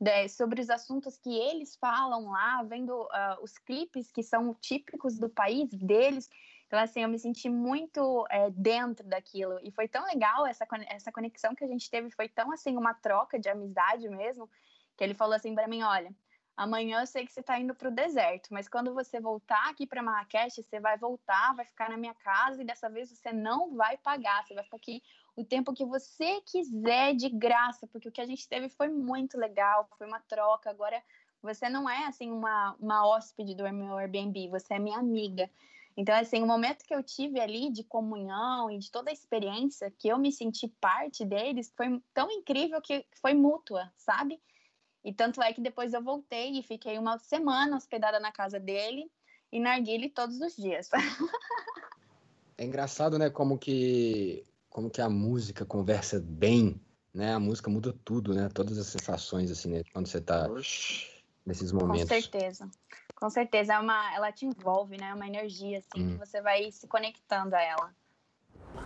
de, 0.01 0.29
sobre 0.29 0.61
os 0.61 0.71
assuntos 0.71 1.17
que 1.17 1.35
eles 1.35 1.77
falam 1.77 2.31
lá, 2.31 2.63
vendo 2.65 2.91
uh, 2.91 3.43
os 3.43 3.57
clipes 3.59 4.11
que 4.11 4.23
são 4.23 4.55
típicos 4.55 5.19
do 5.19 5.29
país 5.29 5.71
deles. 5.71 6.29
Então, 6.67 6.79
assim, 6.79 7.03
eu 7.03 7.09
me 7.09 7.19
senti 7.19 7.49
muito 7.49 8.27
é, 8.31 8.51
dentro 8.51 9.07
daquilo. 9.07 9.59
E 9.63 9.71
foi 9.71 9.87
tão 9.87 10.05
legal 10.07 10.47
essa, 10.47 10.67
essa 10.89 11.13
conexão 11.13 11.55
que 11.55 11.65
a 11.65 11.69
gente 11.69 11.91
teve, 11.91 12.11
foi 12.11 12.29
tão, 12.29 12.51
assim, 12.53 12.77
uma 12.77 12.95
troca 12.95 13.39
de 13.39 13.49
amizade 13.49 14.09
mesmo, 14.09 14.49
que 14.97 15.05
ele 15.05 15.15
falou 15.15 15.35
assim 15.35 15.55
para 15.55 15.69
mim: 15.69 15.83
olha, 15.83 16.15
amanhã 16.57 17.01
eu 17.01 17.07
sei 17.07 17.27
que 17.27 17.33
você 17.33 17.41
está 17.41 17.59
indo 17.59 17.75
para 17.75 17.89
o 17.89 17.95
deserto, 17.95 18.49
mas 18.51 18.69
quando 18.69 18.95
você 18.95 19.21
voltar 19.21 19.69
aqui 19.71 19.87
para 19.87 20.03
Marrakech, 20.03 20.63
você 20.63 20.81
vai 20.81 20.97
voltar, 20.97 21.55
vai 21.55 21.65
ficar 21.65 21.91
na 21.91 21.97
minha 21.97 22.15
casa 22.15 22.63
e 22.63 22.65
dessa 22.65 22.89
vez 22.89 23.11
você 23.11 23.33
não 23.33 23.75
vai 23.75 23.97
pagar, 23.99 24.45
você 24.45 24.55
vai 24.55 24.65
ficar 24.65 24.77
aqui 24.77 25.03
o 25.37 25.45
tempo 25.45 25.75
que 25.75 25.85
você 25.85 26.41
quiser 26.43 27.15
de 27.15 27.29
graça, 27.29 27.87
porque 27.89 28.09
o 28.09 28.13
que 28.13 28.21
a 28.21 28.27
gente 28.27 28.49
teve 28.49 28.69
foi 28.69 28.89
muito 28.89 29.37
legal, 29.37 29.89
foi 29.99 30.07
uma 30.07 30.21
troca. 30.21 30.71
Agora 30.71 31.03
você 31.43 31.69
não 31.69 31.91
é 31.91 32.07
assim 32.07 32.31
uma, 32.31 32.77
uma 32.79 33.07
hóspede 33.07 33.55
do 33.55 33.71
meu 33.73 33.99
Airbnb, 33.99 34.49
você 34.49 34.75
é 34.75 34.79
minha 34.79 34.99
amiga. 34.99 35.51
Então, 35.97 36.15
assim, 36.17 36.43
o 36.43 36.47
momento 36.47 36.85
que 36.85 36.95
eu 36.95 37.03
tive 37.03 37.39
ali 37.39 37.71
de 37.71 37.85
comunhão 37.85 38.71
e 38.71 38.79
de 38.79 38.91
toda 38.91 39.11
a 39.11 39.13
experiência, 39.13 39.93
que 39.97 40.09
eu 40.09 40.19
me 40.19 40.33
senti 40.33 40.67
parte 40.81 41.25
deles, 41.25 41.73
foi 41.77 42.03
tão 42.13 42.31
incrível 42.31 42.81
que 42.83 43.07
foi 43.21 43.33
mútua, 43.33 43.93
sabe? 43.97 44.41
E 45.05 45.13
tanto 45.13 45.41
é 45.41 45.53
que 45.53 45.61
depois 45.61 45.93
eu 45.93 46.03
voltei 46.03 46.59
e 46.59 46.63
fiquei 46.63 46.99
uma 46.99 47.19
semana 47.19 47.77
hospedada 47.77 48.19
na 48.19 48.33
casa 48.33 48.59
dele 48.59 49.09
e 49.53 49.61
narguile 49.61 50.09
todos 50.09 50.41
os 50.41 50.57
dias. 50.57 50.89
é 52.59 52.65
engraçado, 52.65 53.19
né, 53.19 53.31
como 53.31 53.59
que 53.59 54.45
como 54.69 54.91
que 54.91 55.01
a 55.01 55.09
música 55.09 55.65
conversa 55.65 56.19
bem, 56.19 56.81
né? 57.13 57.33
A 57.33 57.39
música 57.39 57.71
muda 57.71 57.95
tudo, 58.05 58.35
né? 58.35 58.49
Todas 58.53 58.77
as 58.77 58.89
sensações 58.89 59.49
assim, 59.49 59.71
né? 59.71 59.83
Quando 59.93 60.09
você 60.09 60.21
tá 60.21 60.51
Oxi. 60.51 61.14
Nesses 61.45 61.73
momentos. 61.73 62.03
Com 62.03 62.09
certeza. 62.09 62.71
Com 63.15 63.31
certeza, 63.31 63.75
é 63.75 63.79
uma, 63.79 64.15
ela 64.15 64.33
te 64.33 64.47
envolve, 64.47 64.97
né? 64.97 65.11
É 65.11 65.15
uma 65.15 65.27
energia 65.27 65.79
assim 65.79 66.05
hum. 66.05 66.13
que 66.13 66.19
você 66.19 66.41
vai 66.41 66.71
se 66.71 66.87
conectando 66.87 67.55
a 67.55 67.63
ela. 67.63 67.95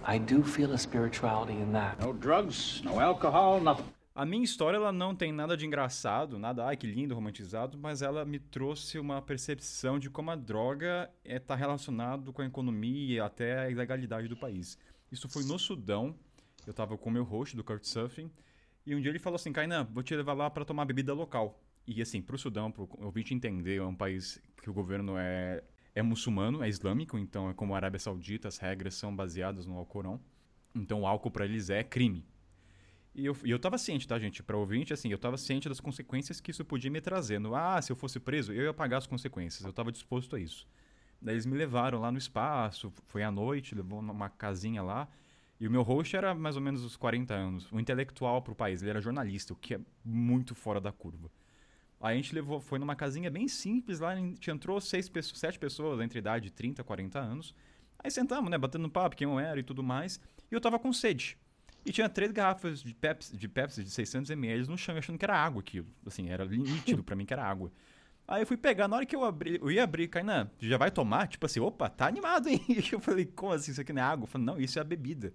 I 0.06 0.18
do 0.18 0.42
feel 0.42 0.72
a 0.72 0.78
spirituality 0.78 1.52
in 1.52 1.72
that. 1.72 2.00
No 2.04 2.12
drugs, 2.12 2.82
no 2.82 3.00
alcohol, 3.00 3.60
nothing. 3.60 3.84
A 4.14 4.26
minha 4.26 4.42
história 4.42 4.76
ela 4.76 4.90
não 4.90 5.14
tem 5.14 5.30
nada 5.30 5.56
de 5.56 5.64
engraçado, 5.64 6.40
nada, 6.40 6.66
ai 6.66 6.76
que 6.76 6.88
lindo, 6.88 7.14
romantizado, 7.14 7.78
mas 7.78 8.02
ela 8.02 8.24
me 8.24 8.40
trouxe 8.40 8.98
uma 8.98 9.22
percepção 9.22 9.96
de 9.96 10.10
como 10.10 10.32
a 10.32 10.34
droga 10.34 11.08
está 11.24 11.36
é, 11.36 11.38
tá 11.38 11.54
relacionado 11.54 12.32
com 12.32 12.42
a 12.42 12.46
economia 12.46 13.14
e 13.14 13.20
até 13.20 13.60
a 13.60 13.70
ilegalidade 13.70 14.26
do 14.26 14.36
país. 14.36 14.76
Isso 15.12 15.28
foi 15.28 15.44
no 15.44 15.56
Sudão, 15.56 16.16
eu 16.66 16.72
estava 16.72 16.98
com 16.98 17.08
o 17.08 17.12
meu 17.12 17.22
host 17.22 17.56
do 17.56 17.62
Couchsurfing, 17.62 18.28
e 18.84 18.92
um 18.92 19.00
dia 19.00 19.12
ele 19.12 19.20
falou 19.20 19.36
assim, 19.36 19.52
Kainan, 19.52 19.84
vou 19.84 20.02
te 20.02 20.16
levar 20.16 20.32
lá 20.32 20.50
para 20.50 20.64
tomar 20.64 20.84
bebida 20.84 21.14
local. 21.14 21.56
E 21.90 22.02
assim, 22.02 22.20
para 22.20 22.36
o 22.36 22.38
Sudão, 22.38 22.70
para 22.70 22.82
o 22.82 22.88
ouvinte 23.06 23.32
entender, 23.32 23.76
é 23.76 23.82
um 23.82 23.94
país 23.94 24.38
que 24.62 24.68
o 24.68 24.74
governo 24.74 25.16
é, 25.16 25.64
é 25.94 26.02
muçulmano, 26.02 26.62
é 26.62 26.68
islâmico, 26.68 27.18
então 27.18 27.48
é 27.48 27.54
como 27.54 27.72
a 27.72 27.76
Arábia 27.78 27.98
Saudita, 27.98 28.46
as 28.46 28.58
regras 28.58 28.94
são 28.94 29.16
baseadas 29.16 29.64
no 29.64 29.74
Alcorão. 29.74 30.20
Então 30.74 31.00
o 31.00 31.06
álcool 31.06 31.30
para 31.30 31.46
eles 31.46 31.70
é 31.70 31.82
crime. 31.82 32.26
E 33.14 33.24
eu, 33.24 33.34
e 33.42 33.50
eu 33.50 33.58
tava 33.58 33.78
ciente, 33.78 34.06
tá, 34.06 34.18
gente? 34.18 34.42
Pra 34.42 34.54
ouvinte, 34.54 34.92
assim, 34.92 35.10
eu 35.10 35.16
tava 35.16 35.38
ciente 35.38 35.66
das 35.66 35.80
consequências 35.80 36.42
que 36.42 36.50
isso 36.50 36.62
podia 36.62 36.90
me 36.90 37.00
trazer. 37.00 37.38
No, 37.38 37.54
ah, 37.54 37.80
se 37.80 37.90
eu 37.90 37.96
fosse 37.96 38.20
preso, 38.20 38.52
eu 38.52 38.64
ia 38.64 38.74
pagar 38.74 38.98
as 38.98 39.06
consequências. 39.06 39.64
Eu 39.64 39.72
tava 39.72 39.90
disposto 39.90 40.36
a 40.36 40.38
isso. 40.38 40.68
Daí 41.22 41.36
eles 41.36 41.46
me 41.46 41.56
levaram 41.56 42.00
lá 42.00 42.12
no 42.12 42.18
espaço, 42.18 42.92
foi 43.06 43.22
à 43.22 43.30
noite, 43.30 43.74
levou 43.74 44.02
numa 44.02 44.28
casinha 44.28 44.82
lá. 44.82 45.08
E 45.58 45.66
o 45.66 45.70
meu 45.70 45.82
host 45.82 46.14
era 46.14 46.34
mais 46.34 46.54
ou 46.54 46.60
menos 46.60 46.84
uns 46.84 46.98
40 46.98 47.32
anos, 47.32 47.72
um 47.72 47.80
intelectual 47.80 48.42
pro 48.42 48.54
país. 48.54 48.82
Ele 48.82 48.90
era 48.90 49.00
jornalista, 49.00 49.54
o 49.54 49.56
que 49.56 49.74
é 49.74 49.80
muito 50.04 50.54
fora 50.54 50.82
da 50.82 50.92
curva. 50.92 51.30
Aí 52.00 52.14
a 52.14 52.16
gente 52.16 52.34
levou, 52.34 52.60
foi 52.60 52.78
numa 52.78 52.94
casinha 52.94 53.30
bem 53.30 53.48
simples 53.48 53.98
lá, 53.98 54.10
a 54.10 54.16
gente 54.16 54.50
entrou 54.50 54.80
seis, 54.80 55.10
sete 55.34 55.58
pessoas 55.58 56.00
entre 56.00 56.18
idade 56.18 56.44
de 56.44 56.50
30 56.52 56.84
40 56.84 57.18
anos. 57.18 57.54
Aí 57.98 58.10
sentamos, 58.10 58.50
né, 58.50 58.56
batendo 58.56 58.88
papo, 58.88 59.16
quem 59.16 59.26
eu 59.26 59.38
era 59.38 59.58
e 59.58 59.62
tudo 59.62 59.82
mais. 59.82 60.20
E 60.50 60.54
eu 60.54 60.60
tava 60.60 60.78
com 60.78 60.92
sede. 60.92 61.36
E 61.84 61.90
tinha 61.90 62.08
três 62.08 62.30
garrafas 62.30 62.82
de 62.82 62.94
Pepsi 62.94 63.36
de, 63.36 63.48
Pepsi 63.48 63.82
de 63.82 63.90
600ml 63.90 64.66
no 64.66 64.78
chão, 64.78 64.96
achando 64.96 65.18
que 65.18 65.24
era 65.24 65.36
água 65.36 65.60
aquilo. 65.60 65.86
Assim, 66.06 66.28
era 66.28 66.44
nítido 66.44 67.02
para 67.02 67.16
mim 67.16 67.24
que 67.24 67.32
era 67.32 67.44
água. 67.44 67.72
Aí 68.28 68.42
eu 68.42 68.46
fui 68.46 68.58
pegar, 68.58 68.86
na 68.86 68.96
hora 68.96 69.06
que 69.06 69.16
eu 69.16 69.24
abri, 69.24 69.58
eu 69.58 69.70
ia 69.70 69.82
abrir, 69.82 70.06
Kainan, 70.06 70.50
já 70.60 70.76
vai 70.76 70.90
tomar? 70.90 71.26
Tipo 71.28 71.46
assim, 71.46 71.60
opa, 71.60 71.88
tá 71.88 72.06
animado, 72.06 72.46
hein? 72.48 72.62
Eu 72.92 73.00
falei, 73.00 73.24
como 73.24 73.52
assim, 73.52 73.70
isso 73.70 73.80
aqui 73.80 73.90
não 73.90 74.02
é 74.02 74.04
água? 74.04 74.24
Eu 74.24 74.26
falei, 74.26 74.46
não, 74.46 74.60
isso 74.60 74.78
é 74.78 74.82
a 74.82 74.84
bebida, 74.84 75.32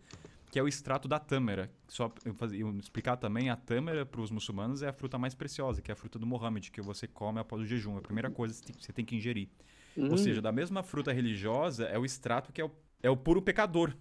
que 0.54 0.60
é 0.60 0.62
o 0.62 0.68
extrato 0.68 1.08
da 1.08 1.18
tâmara. 1.18 1.68
Só 1.88 2.14
eu, 2.54 2.78
explicar 2.78 3.18
também, 3.18 3.50
a 3.50 3.56
tâmara 3.56 4.06
para 4.06 4.22
os 4.22 4.30
muçulmanos 4.30 4.84
é 4.84 4.88
a 4.88 4.94
fruta 4.94 5.18
mais 5.18 5.34
preciosa, 5.34 5.82
que 5.82 5.90
é 5.90 5.94
a 5.94 5.96
fruta 5.96 6.20
do 6.20 6.28
Mohammed, 6.28 6.70
que 6.70 6.80
você 6.80 7.08
come 7.08 7.40
após 7.40 7.64
o 7.64 7.66
jejum. 7.66 7.96
É 7.96 7.98
a 7.98 8.02
primeira 8.04 8.30
coisa 8.30 8.62
que 8.62 8.72
você 8.72 8.94
tem 8.94 9.04
que 9.04 9.16
ingerir. 9.16 9.50
Uhum. 9.98 10.12
Ou 10.12 10.18
seja, 10.18 10.44
da 10.44 10.52
mesma 10.52 10.84
fruta 10.84 11.12
religiosa, 11.12 11.86
é 11.86 11.98
o 11.98 12.06
extrato 12.06 12.54
que 12.54 12.62
é 12.62 12.66
o, 12.66 12.70
é 13.02 13.10
o 13.10 13.18
puro 13.18 13.42
pecador. 13.42 13.96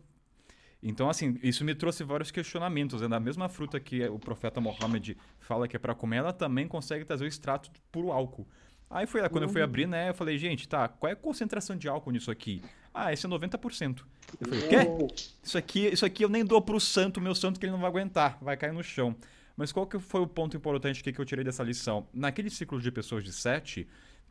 Então, 0.82 1.08
assim, 1.08 1.38
isso 1.42 1.64
me 1.64 1.74
trouxe 1.74 2.04
vários 2.04 2.30
questionamentos. 2.30 3.00
É 3.00 3.08
da 3.08 3.18
mesma 3.18 3.48
fruta 3.48 3.80
que 3.80 4.06
o 4.08 4.18
profeta 4.18 4.60
Mohammed 4.60 5.16
fala 5.40 5.66
que 5.66 5.74
é 5.74 5.78
para 5.78 5.94
comer, 5.94 6.18
ela 6.18 6.34
também 6.34 6.68
consegue 6.68 7.06
trazer 7.06 7.24
o 7.24 7.28
extrato 7.28 7.72
de 7.72 7.80
puro 7.90 8.12
álcool. 8.12 8.46
Aí 8.90 9.06
foi 9.06 9.26
quando 9.30 9.44
eu 9.44 9.48
fui 9.48 9.62
abrir, 9.62 9.88
né? 9.88 10.10
Eu 10.10 10.14
falei, 10.14 10.36
gente, 10.36 10.68
tá, 10.68 10.86
qual 10.86 11.08
é 11.08 11.14
a 11.14 11.16
concentração 11.16 11.74
de 11.74 11.88
álcool 11.88 12.10
nisso 12.10 12.30
aqui? 12.30 12.60
Ah, 12.94 13.12
esse 13.12 13.24
é 13.24 13.28
90%. 13.28 14.02
Eu 14.40 14.48
falei, 14.48 14.68
quê? 14.68 15.14
Isso 15.42 15.58
aqui, 15.58 15.86
isso 15.86 16.04
aqui 16.04 16.24
eu 16.24 16.28
nem 16.28 16.44
dou 16.44 16.60
pro 16.60 16.78
santo, 16.78 17.20
meu 17.20 17.34
santo, 17.34 17.58
que 17.58 17.66
ele 17.66 17.72
não 17.72 17.80
vai 17.80 17.88
aguentar, 17.88 18.38
vai 18.40 18.56
cair 18.56 18.72
no 18.72 18.82
chão. 18.82 19.16
Mas 19.56 19.72
qual 19.72 19.86
que 19.86 19.98
foi 19.98 20.20
o 20.20 20.26
ponto 20.26 20.56
importante 20.56 21.02
que 21.02 21.18
eu 21.18 21.24
tirei 21.24 21.44
dessa 21.44 21.62
lição? 21.62 22.06
Naquele 22.12 22.50
ciclo 22.50 22.80
de 22.80 22.90
pessoas 22.90 23.24
de 23.24 23.32
sete, 23.32 23.86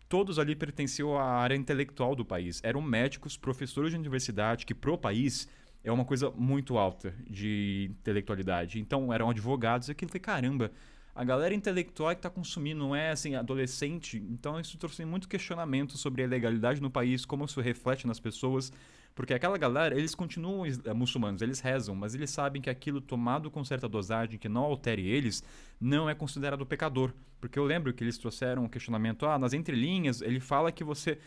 todos 0.10 0.38
ali 0.38 0.56
pertenciam 0.56 1.18
à 1.18 1.24
área 1.24 1.56
intelectual 1.56 2.16
do 2.16 2.26
país. 2.26 2.60
Eram 2.64 2.82
médicos, 2.82 3.38
professores 3.38 3.92
de 3.92 3.98
universidade, 3.98 4.66
que 4.66 4.74
pro 4.74 4.98
país 4.98 5.48
é 5.84 5.92
uma 5.92 6.06
coisa 6.06 6.30
muito 6.32 6.78
alta 6.78 7.14
de 7.30 7.90
intelectualidade. 7.92 8.80
Então 8.80 9.12
eram 9.14 9.30
advogados 9.30 9.88
e 9.88 9.92
aquilo 9.92 10.12
foi 10.12 10.20
caramba. 10.20 10.72
A 11.14 11.24
galera 11.24 11.54
intelectual 11.54 12.12
que 12.12 12.20
está 12.20 12.30
consumindo 12.30 12.80
não 12.80 12.96
é 12.96 13.12
assim 13.12 13.36
adolescente, 13.36 14.18
então 14.30 14.60
isso 14.60 14.78
trouxe 14.78 15.04
muito 15.04 15.28
questionamento 15.28 15.98
sobre 15.98 16.24
a 16.24 16.28
legalidade 16.28 16.82
no 16.82 16.90
país, 16.90 17.26
como 17.26 17.44
isso 17.44 17.60
reflete 17.60 18.08
nas 18.08 18.20
pessoas, 18.20 18.72
porque 19.14 19.34
aquela 19.34 19.58
galera, 19.58 19.96
eles 19.96 20.16
continuam 20.16 20.66
é, 20.66 20.94
muçulmanos, 20.94 21.42
eles 21.42 21.60
rezam, 21.60 21.94
mas 21.94 22.16
eles 22.16 22.30
sabem 22.30 22.62
que 22.62 22.70
aquilo 22.70 23.02
tomado 23.02 23.52
com 23.52 23.64
certa 23.64 23.88
dosagem, 23.90 24.40
que 24.40 24.48
não 24.48 24.62
altere 24.62 25.06
eles, 25.06 25.44
não 25.80 26.10
é 26.10 26.16
considerado 26.16 26.66
pecador. 26.66 27.14
Porque 27.40 27.60
eu 27.60 27.66
lembro 27.66 27.94
que 27.94 28.04
eles 28.04 28.18
trouxeram 28.18 28.64
um 28.64 28.70
questionamento, 28.70 29.26
ah, 29.26 29.38
nas 29.38 29.52
entrelinhas, 29.52 30.22
ele 30.22 30.40
fala 30.40 30.72
que 30.72 30.84
você 30.84 31.18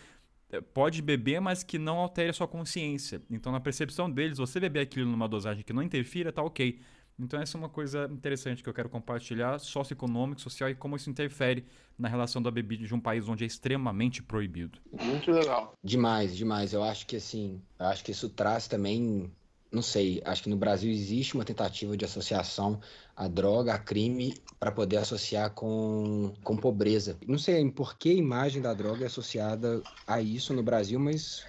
é, 0.51 0.61
pode 0.61 1.03
beber, 1.03 1.41
mas 1.41 1.63
que 1.63 1.79
não 1.79 1.99
altere 1.99 2.31
a 2.31 2.33
sua 2.33 2.49
consciência. 2.49 3.21
Então, 3.31 3.53
na 3.53 3.61
percepção 3.61 4.11
deles, 4.11 4.39
você 4.39 4.59
beber 4.59 4.81
aquilo 4.81 5.11
numa 5.11 5.29
dosagem 5.29 5.63
que 5.63 5.73
não 5.73 5.83
interfira, 5.83 6.33
tá 6.33 6.43
ok. 6.43 6.81
Então, 7.19 7.41
essa 7.41 7.57
é 7.57 7.59
uma 7.59 7.69
coisa 7.69 8.09
interessante 8.11 8.63
que 8.63 8.69
eu 8.69 8.75
quero 8.75 8.89
compartilhar, 8.89 9.59
socioeconômico, 9.59 10.41
social 10.41 10.69
e 10.69 10.75
como 10.75 10.97
isso 10.97 11.09
interfere 11.09 11.65
na 11.99 12.09
relação 12.09 12.43
da 12.43 12.51
bebida 12.51 12.85
de 12.85 12.95
um 12.95 13.01
país 13.01 13.29
onde 13.29 13.45
é 13.45 13.47
extremamente 13.47 14.23
proibido. 14.23 14.81
Muito 15.01 15.31
legal. 15.31 15.75
Demais, 15.83 16.37
demais. 16.37 16.73
Eu 16.73 16.83
acho 16.83 17.07
que 17.07 17.17
assim, 17.17 17.63
eu 17.79 17.87
acho 17.87 18.03
que 18.03 18.11
isso 18.11 18.29
traz 18.29 18.67
também 18.67 19.31
não 19.75 19.83
sei, 19.83 20.23
acho 20.25 20.45
que 20.45 20.49
no 20.49 20.57
Brasil 20.57 20.91
existe 20.91 21.35
uma 21.35 21.45
tentativa 21.45 21.97
de 21.97 22.05
associação 22.05 22.81
à 23.17 23.27
droga, 23.27 23.75
a 23.75 23.79
crime, 23.79 24.35
para 24.59 24.71
poder 24.71 24.99
associar 24.99 25.51
com, 25.51 26.33
com 26.45 26.57
pobreza. 26.57 27.19
Não 27.27 27.39
sei 27.39 27.69
por 27.71 27.99
que 27.99 28.11
a 28.11 28.15
imagem 28.15 28.63
da 28.63 28.73
droga 28.73 29.03
é 29.03 29.07
associada 29.07 29.83
a 30.07 30.23
isso 30.23 30.55
no 30.55 30.63
Brasil, 30.63 31.01
mas 31.01 31.45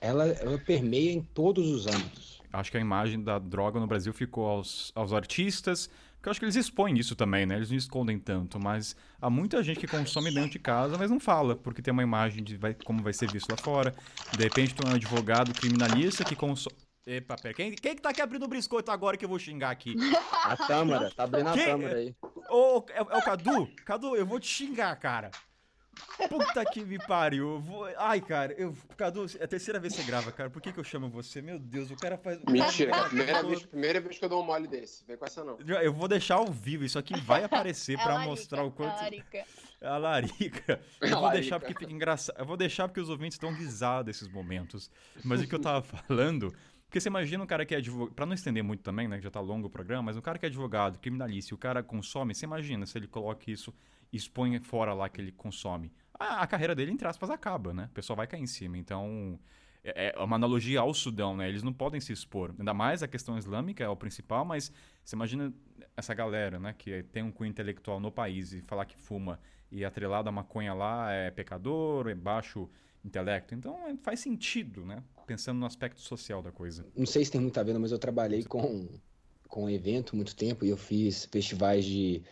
ela, 0.00 0.26
ela 0.26 0.58
permeia 0.58 1.12
em 1.12 1.22
todos 1.22 1.68
os 1.68 1.86
âmbitos. 1.86 2.37
Acho 2.52 2.70
que 2.70 2.76
a 2.76 2.80
imagem 2.80 3.22
da 3.22 3.38
droga 3.38 3.78
no 3.78 3.86
Brasil 3.86 4.12
ficou 4.12 4.46
aos, 4.46 4.92
aos 4.94 5.12
artistas, 5.12 5.90
porque 6.18 6.28
eu 6.28 6.30
acho 6.32 6.40
que 6.40 6.46
eles 6.46 6.56
expõem 6.56 6.98
isso 6.98 7.14
também, 7.14 7.46
né? 7.46 7.56
Eles 7.56 7.70
não 7.70 7.76
escondem 7.76 8.18
tanto, 8.18 8.58
mas 8.58 8.96
há 9.20 9.30
muita 9.30 9.62
gente 9.62 9.78
que 9.78 9.86
consome 9.86 10.32
dentro 10.32 10.50
de 10.50 10.58
casa, 10.58 10.98
mas 10.98 11.10
não 11.10 11.20
fala, 11.20 11.54
porque 11.54 11.80
tem 11.80 11.92
uma 11.92 12.02
imagem 12.02 12.42
de 12.42 12.56
vai, 12.56 12.74
como 12.74 13.02
vai 13.02 13.12
ser 13.12 13.30
visto 13.30 13.48
lá 13.50 13.56
fora. 13.56 13.94
De 14.36 14.42
repente, 14.42 14.74
tem 14.74 14.90
um 14.90 14.94
advogado 14.94 15.52
criminalista 15.52 16.24
que 16.24 16.34
consome. 16.34 16.76
Epa, 17.06 17.36
pera. 17.36 17.54
Quem, 17.54 17.72
quem 17.72 17.94
que 17.94 18.02
tá 18.02 18.10
aqui 18.10 18.20
abrindo 18.20 18.44
o 18.44 18.48
biscoito 18.48 18.90
agora 18.90 19.16
que 19.16 19.24
eu 19.24 19.28
vou 19.28 19.38
xingar 19.38 19.70
aqui? 19.70 19.94
A 20.44 20.56
Tâmara, 20.56 21.10
tá 21.10 21.24
abrindo 21.24 21.48
a 21.48 21.52
quem? 21.52 21.66
Tâmara 21.66 21.96
aí. 21.96 22.14
Ô, 22.50 22.84
é, 22.90 22.98
é, 22.98 23.02
o 23.02 23.22
Cadu? 23.22 23.68
Cadu, 23.84 24.16
eu 24.16 24.26
vou 24.26 24.38
te 24.38 24.46
xingar, 24.46 24.94
cara. 24.96 25.30
Puta 26.28 26.64
que 26.64 26.84
me 26.84 26.98
pariu. 26.98 27.60
Vou... 27.60 27.84
Ai, 27.96 28.20
cara, 28.20 28.52
eu... 28.54 28.74
Cadu, 28.96 29.26
é 29.38 29.44
a 29.44 29.48
terceira 29.48 29.78
vez 29.78 29.94
que 29.94 30.00
você 30.00 30.06
grava, 30.06 30.32
cara. 30.32 30.50
Por 30.50 30.60
que, 30.60 30.72
que 30.72 30.78
eu 30.78 30.84
chamo 30.84 31.08
você? 31.08 31.40
Meu 31.40 31.58
Deus, 31.58 31.90
o 31.90 31.96
cara 31.96 32.18
faz. 32.18 32.38
Mentira, 32.48 32.90
cara, 32.90 33.08
primeira, 33.08 33.42
vez, 33.42 33.66
primeira 33.66 34.00
vez 34.00 34.18
que 34.18 34.24
eu 34.24 34.28
dou 34.28 34.42
um 34.42 34.46
mole 34.46 34.66
desse. 34.66 35.04
Vem 35.06 35.16
com 35.16 35.24
essa 35.24 35.44
não. 35.44 35.58
Eu 35.60 35.92
vou 35.92 36.08
deixar 36.08 36.36
ao 36.36 36.46
vivo, 36.46 36.84
isso 36.84 36.98
aqui 36.98 37.18
vai 37.20 37.44
aparecer 37.44 37.94
é 37.94 38.02
pra 38.02 38.14
larica, 38.14 38.30
mostrar 38.30 38.64
o 38.64 38.70
quanto. 38.70 38.90
É 38.90 38.98
a 38.98 39.02
larica. 39.02 39.44
É 39.80 39.86
a 39.86 39.98
larica. 39.98 40.80
Eu 41.00 41.20
vou 41.20 41.30
deixar 41.30 41.60
porque 41.60 41.74
fica 41.74 41.92
engraçado. 41.92 42.36
Eu 42.38 42.44
vou 42.44 42.56
deixar 42.56 42.88
porque 42.88 43.00
os 43.00 43.08
ouvintes 43.08 43.36
estão 43.36 43.54
guisados 43.54 44.06
desses 44.06 44.28
momentos. 44.28 44.90
Mas 45.24 45.40
o 45.40 45.46
que 45.46 45.54
eu 45.54 45.60
tava 45.60 45.82
falando 45.82 46.52
porque 46.88 47.00
você 47.00 47.08
imagina 47.10 47.44
um 47.44 47.46
cara 47.46 47.66
que 47.66 47.74
é 47.74 47.78
advogado, 47.78 48.14
pra 48.14 48.24
não 48.24 48.32
estender 48.32 48.64
muito 48.64 48.82
também, 48.82 49.06
né, 49.06 49.18
que 49.18 49.24
já 49.24 49.30
tá 49.30 49.40
longo 49.40 49.66
o 49.66 49.70
programa, 49.70 50.04
mas 50.04 50.16
um 50.16 50.22
cara 50.22 50.38
que 50.38 50.46
é 50.46 50.48
advogado, 50.48 50.98
criminalista, 50.98 51.52
e 51.52 51.54
o 51.54 51.58
cara 51.58 51.82
consome, 51.82 52.34
você 52.34 52.46
imagina 52.46 52.86
se 52.86 52.96
ele 52.96 53.06
coloca 53.06 53.50
isso 53.50 53.74
expõe 54.12 54.58
fora 54.60 54.94
lá 54.94 55.08
que 55.08 55.20
ele 55.20 55.32
consome. 55.32 55.92
A, 56.14 56.42
a 56.42 56.46
carreira 56.46 56.74
dele, 56.74 56.92
entre 56.92 57.06
aspas, 57.06 57.30
acaba, 57.30 57.72
né? 57.72 57.88
O 57.90 57.94
pessoal 57.94 58.16
vai 58.16 58.26
cair 58.26 58.42
em 58.42 58.46
cima. 58.46 58.78
Então, 58.78 59.38
é, 59.84 60.12
é 60.16 60.22
uma 60.22 60.36
analogia 60.36 60.80
ao 60.80 60.92
Sudão, 60.92 61.36
né? 61.36 61.48
Eles 61.48 61.62
não 61.62 61.72
podem 61.72 62.00
se 62.00 62.12
expor. 62.12 62.54
Ainda 62.58 62.74
mais 62.74 63.02
a 63.02 63.08
questão 63.08 63.38
islâmica 63.38 63.84
é 63.84 63.88
o 63.88 63.96
principal, 63.96 64.44
mas 64.44 64.72
você 65.04 65.14
imagina 65.14 65.52
essa 65.96 66.14
galera, 66.14 66.58
né, 66.58 66.74
que 66.76 67.02
tem 67.04 67.22
um 67.22 67.32
cunho 67.32 67.50
intelectual 67.50 67.98
no 67.98 68.10
país 68.10 68.52
e 68.52 68.62
falar 68.62 68.84
que 68.84 68.96
fuma 68.96 69.40
e 69.70 69.84
atrelado 69.84 70.28
a 70.28 70.32
maconha 70.32 70.72
lá 70.72 71.10
é 71.12 71.30
pecador, 71.30 72.08
é 72.08 72.14
baixo 72.14 72.68
intelecto. 73.04 73.54
Então 73.54 73.76
é, 73.86 73.96
faz 73.96 74.20
sentido, 74.20 74.84
né? 74.84 75.02
Pensando 75.26 75.58
no 75.58 75.66
aspecto 75.66 76.00
social 76.00 76.42
da 76.42 76.50
coisa. 76.50 76.86
Não 76.96 77.06
sei 77.06 77.24
se 77.24 77.30
tem 77.30 77.40
muito 77.40 77.58
a 77.58 77.62
ver, 77.62 77.78
mas 77.78 77.92
eu 77.92 77.98
trabalhei 77.98 78.44
com, 78.44 78.88
com 79.46 79.68
evento 79.68 80.16
muito 80.16 80.34
tempo 80.34 80.64
e 80.64 80.70
eu 80.70 80.76
fiz 80.76 81.26
festivais 81.26 81.84
de 81.84 82.22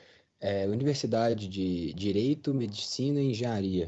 é, 0.41 0.67
universidade 0.67 1.49
de 1.49 1.93
Direito, 1.95 2.55
Medicina 2.55 3.21
e 3.21 3.31
Engenharia. 3.31 3.87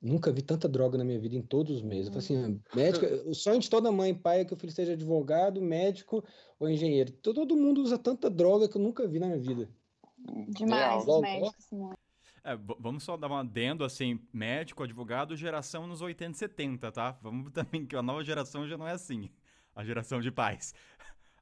Nunca 0.00 0.30
vi 0.30 0.42
tanta 0.42 0.68
droga 0.68 0.98
na 0.98 1.04
minha 1.04 1.18
vida 1.18 1.34
em 1.34 1.42
todos 1.42 1.76
os 1.76 1.82
meses. 1.82 2.06
Eu 2.06 2.20
falei 2.20 2.44
assim, 2.44 2.60
médico, 2.74 3.06
o 3.28 3.34
sonho 3.34 3.58
de 3.58 3.70
toda 3.70 3.90
mãe 3.90 4.10
e 4.10 4.14
pai 4.14 4.40
é 4.40 4.44
que 4.44 4.52
o 4.52 4.56
filho 4.56 4.72
seja 4.72 4.92
advogado, 4.92 5.62
médico 5.62 6.22
ou 6.58 6.68
engenheiro. 6.68 7.10
Todo 7.10 7.56
mundo 7.56 7.80
usa 7.80 7.96
tanta 7.96 8.28
droga 8.28 8.68
que 8.68 8.76
eu 8.76 8.82
nunca 8.82 9.08
vi 9.08 9.18
na 9.18 9.28
minha 9.28 9.38
vida. 9.38 9.68
Demais, 10.48 11.06
os 11.06 11.20
médicos, 11.20 11.66
é, 12.44 12.54
vamos 12.78 13.02
só 13.02 13.16
dar 13.16 13.30
um 13.30 13.36
adendo, 13.36 13.84
assim, 13.84 14.20
médico, 14.30 14.82
advogado, 14.82 15.34
geração 15.34 15.86
nos 15.86 16.02
80 16.02 16.32
e 16.32 16.38
70, 16.38 16.92
tá? 16.92 17.18
Vamos 17.22 17.50
também, 17.52 17.86
que 17.86 17.96
a 17.96 18.02
nova 18.02 18.22
geração 18.22 18.68
já 18.68 18.76
não 18.76 18.86
é 18.86 18.92
assim, 18.92 19.30
a 19.74 19.82
geração 19.82 20.20
de 20.20 20.30
pais. 20.30 20.74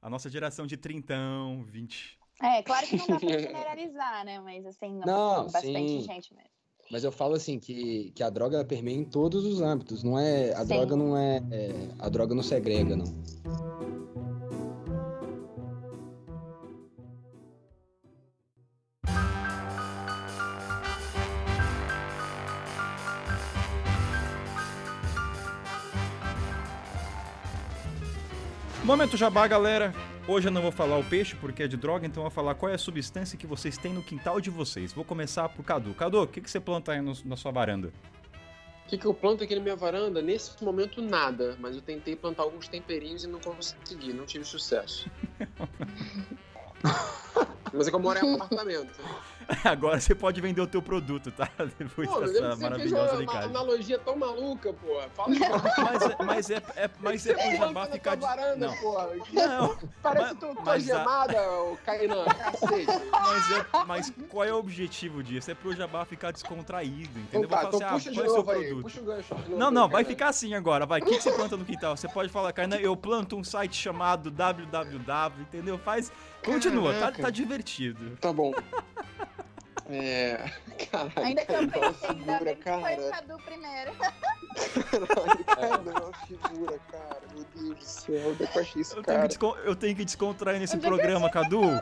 A 0.01 0.09
nossa 0.09 0.31
geração 0.31 0.65
de 0.65 0.77
trintão, 0.77 1.65
20... 1.65 2.22
É, 2.41 2.63
claro 2.63 2.87
que 2.87 2.97
não 2.97 3.07
dá 3.07 3.19
pra 3.19 3.29
generalizar, 3.39 4.25
né? 4.25 4.41
Mas, 4.41 4.65
assim, 4.67 5.01
não, 5.05 5.45
bastante 5.45 5.69
sim. 5.69 6.03
gente 6.03 6.35
mesmo. 6.35 6.51
Mas 6.91 7.05
eu 7.05 7.11
falo 7.11 7.35
assim 7.35 7.59
que, 7.59 8.13
que 8.15 8.23
a 8.23 8.29
droga 8.29 8.63
permeia 8.67 8.99
em 8.99 9.05
todos 9.05 9.47
os 9.47 9.63
âmbitos. 9.63 10.03
Não 10.03 10.19
é 10.19 10.53
a 10.53 10.59
Sim. 10.59 10.75
droga 10.75 10.95
não 10.95 11.17
é, 11.17 11.39
é, 11.51 11.71
a 11.99 12.09
droga 12.11 12.35
não 12.35 12.43
segrega 12.43 12.95
não. 12.95 13.07
Momento 28.85 29.17
jabá, 29.17 29.47
galera. 29.47 29.95
Hoje 30.29 30.47
eu 30.47 30.53
não 30.53 30.63
vou 30.63 30.71
falar 30.71 30.97
o 30.99 31.05
peixe 31.05 31.35
porque 31.35 31.65
é 31.65 31.69
de 31.69 31.77
droga, 31.77 32.07
então 32.07 32.23
eu 32.23 32.29
vou 32.29 32.31
falar 32.31 32.55
qual 32.55 32.71
é 32.71 32.77
a 32.77 32.79
substância 32.79 33.37
que 33.37 33.45
vocês 33.45 33.77
têm 33.77 33.93
no 33.93 34.05
quintal 34.05 34.41
de 34.41 34.51
vocês. 34.51 34.93
Vou 34.93 35.05
começar 35.05 35.49
pro 35.49 35.65
Cadu. 35.65 35.93
Cadu, 35.95 36.23
o 36.23 36.29
que, 36.29 36.41
que 36.41 36.49
você 36.49 36.61
planta 36.61 36.93
aí 36.93 37.01
no, 37.01 37.13
na 37.25 37.37
sua 37.37 37.51
varanda? 37.51 37.93
O 38.87 38.89
que, 38.89 38.99
que 38.99 39.05
eu 39.05 39.13
planto 39.13 39.43
aqui 39.43 39.57
na 39.57 39.61
minha 39.61 39.75
varanda? 39.75 40.23
Nesse 40.23 40.63
momento, 40.63 41.03
nada. 41.03 41.57
Mas 41.59 41.75
eu 41.75 41.83
tentei 41.83 42.15
plantar 42.15 42.45
alguns 42.45 42.69
temperinhos 42.69 43.25
e 43.25 43.27
não 43.27 43.41
consegui, 43.41 44.13
não 44.13 44.25
tive 44.25 44.45
sucesso. 44.45 45.11
Mas 47.73 47.89
é 47.89 47.91
que 47.91 47.97
eu 47.97 48.01
moro 48.01 48.25
em 48.25 48.35
apartamento. 48.35 49.01
Agora 49.65 50.01
você 50.01 50.15
pode 50.15 50.41
vender 50.41 50.61
o 50.61 50.67
teu 50.67 50.83
produto, 50.83 51.31
tá? 51.31 51.49
Depois 51.79 52.09
pô, 52.09 52.21
dessa 52.21 52.57
maravilhosa 52.57 53.17
fez 53.17 53.29
uma, 53.29 53.33
uma 53.33 53.45
analogia 53.45 53.99
tão 53.99 54.17
maluca, 54.17 54.73
pô. 54.73 55.01
Fala 55.15 55.29
mas, 55.79 56.03
é, 56.03 56.17
mas 56.25 56.51
é, 56.51 56.63
é, 56.77 56.91
mas 57.01 57.27
é 57.27 57.35
pro 57.35 57.57
jabá 57.57 57.87
ficar 57.87 58.15
de... 58.15 58.23
varanda, 58.23 58.67
não. 58.67 58.77
Pô. 58.77 58.99
Não. 59.33 59.79
Parece 60.03 60.35
que 60.35 60.41
tu 60.41 60.55
tá 60.63 60.79
gemada, 60.79 61.39
a... 61.39 61.77
Kainan, 61.85 62.25
cacete. 62.25 62.87
Mas, 63.11 63.51
é, 63.51 63.85
mas 63.87 64.13
qual 64.29 64.45
é 64.45 64.53
o 64.53 64.57
objetivo 64.57 65.23
disso? 65.23 65.51
É 65.51 65.55
pro 65.55 65.75
jabá 65.75 66.05
ficar 66.05 66.33
descontraído, 66.33 67.19
entendeu? 67.19 67.49
Então, 67.49 67.59
tá, 67.59 67.69
então 67.69 67.89
assim, 67.89 68.11
puxa 68.11 68.11
ah, 68.11 68.25
de 68.25 68.29
novo 68.29 68.51
aí, 68.51 68.67
produto. 68.67 68.83
puxa 68.83 69.01
o 69.01 69.05
gancho 69.05 69.35
de 69.35 69.43
novo 69.43 69.57
Não, 69.57 69.71
não, 69.71 69.89
vai 69.89 70.05
ficar 70.05 70.29
assim 70.29 70.55
agora, 70.55 70.87
vai. 70.87 71.01
O 71.01 71.05
que, 71.05 71.17
que 71.17 71.23
você 71.23 71.33
planta 71.33 71.57
no 71.57 71.65
quintal? 71.65 71.97
Você 71.97 72.09
pode 72.09 72.29
falar, 72.29 72.53
Kainan, 72.53 72.77
eu 72.77 72.97
planto 72.97 73.37
um 73.37 73.45
site 73.45 73.77
chamado 73.77 74.31
www, 74.31 75.43
entendeu? 75.43 75.79
Faz... 75.79 76.13
Continua, 76.45 76.93
tá, 76.95 77.13
tá 77.13 77.31
divertido. 77.31 78.17
Tá 78.17 78.33
bom. 78.33 78.53
É. 79.91 80.51
Caralho, 80.91 81.13
ainda 81.17 81.45
que 81.45 81.53
eu 81.53 81.69
pensei, 81.69 82.09
ainda 82.11 82.39
bem 82.41 82.57
que 82.57 82.63
foi 82.63 83.09
o 83.09 83.11
Cadu 83.11 83.37
primeiro. 83.45 83.93
Caralho, 83.95 85.45
Cadu 85.45 85.91
é 85.91 85.93
uma 85.93 86.13
figura, 86.27 86.79
cara. 86.91 87.21
Meu 87.35 87.45
Deus 87.55 87.79
do 87.79 87.85
céu, 87.85 88.31
onde 88.31 88.43
é 88.43 88.47
que 88.47 88.59
eu 88.59 88.63
achei 88.63 88.83
esse 88.83 88.97
eu 88.97 89.03
cara? 89.03 89.29
Tenho 89.29 89.57
eu 89.65 89.77
tenho 89.77 89.97
que 89.97 90.05
descontrair 90.05 90.61
nesse 90.61 90.77
onde 90.77 90.87
programa, 90.87 91.31
Cadu. 91.31 91.63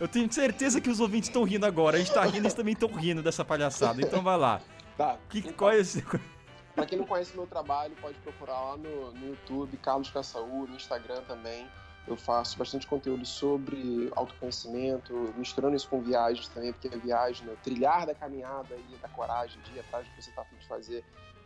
Eu 0.00 0.06
tenho 0.06 0.32
certeza 0.32 0.80
que 0.80 0.88
os 0.88 1.00
ouvintes 1.00 1.28
estão 1.28 1.42
rindo 1.42 1.66
agora. 1.66 1.96
A 1.96 1.98
gente 1.98 2.12
tá 2.12 2.22
rindo, 2.22 2.38
eles 2.38 2.54
também 2.54 2.72
estão 2.72 2.88
rindo 2.88 3.20
dessa 3.20 3.44
palhaçada. 3.44 4.00
Então 4.00 4.22
vai 4.22 4.36
lá. 4.36 4.60
Tá. 4.96 5.18
Que, 5.28 5.40
então, 5.40 5.52
qual 5.54 5.72
é 5.72 5.78
esse... 5.78 6.04
Pra 6.72 6.86
quem 6.86 6.98
não 6.98 7.04
conhece 7.04 7.34
meu 7.34 7.48
trabalho, 7.48 7.96
pode 8.00 8.16
procurar 8.18 8.60
lá 8.60 8.76
no, 8.76 9.10
no 9.12 9.26
YouTube, 9.30 9.76
Carlos 9.78 10.08
Caçaú, 10.10 10.68
no 10.68 10.76
Instagram 10.76 11.22
também. 11.22 11.66
Eu 12.08 12.16
faço 12.16 12.58
bastante 12.58 12.86
conteúdo 12.86 13.26
sobre 13.26 14.10
autoconhecimento, 14.16 15.12
misturando 15.36 15.76
isso 15.76 15.88
com 15.88 16.00
viagens 16.00 16.48
também, 16.48 16.72
porque 16.72 16.88
a 16.88 16.98
viagem, 16.98 17.46
né, 17.46 17.54
trilhar 17.62 18.06
da 18.06 18.14
caminhada 18.14 18.74
e 18.74 18.96
da 18.96 19.08
coragem, 19.08 19.60
de 19.60 19.74
ir 19.74 19.80
atrás 19.80 20.06
do 20.06 20.14
que 20.14 20.22
você 20.22 20.30
está 20.30 20.40
afim 20.40 20.56
de 20.56 20.66
fazer, 20.66 21.04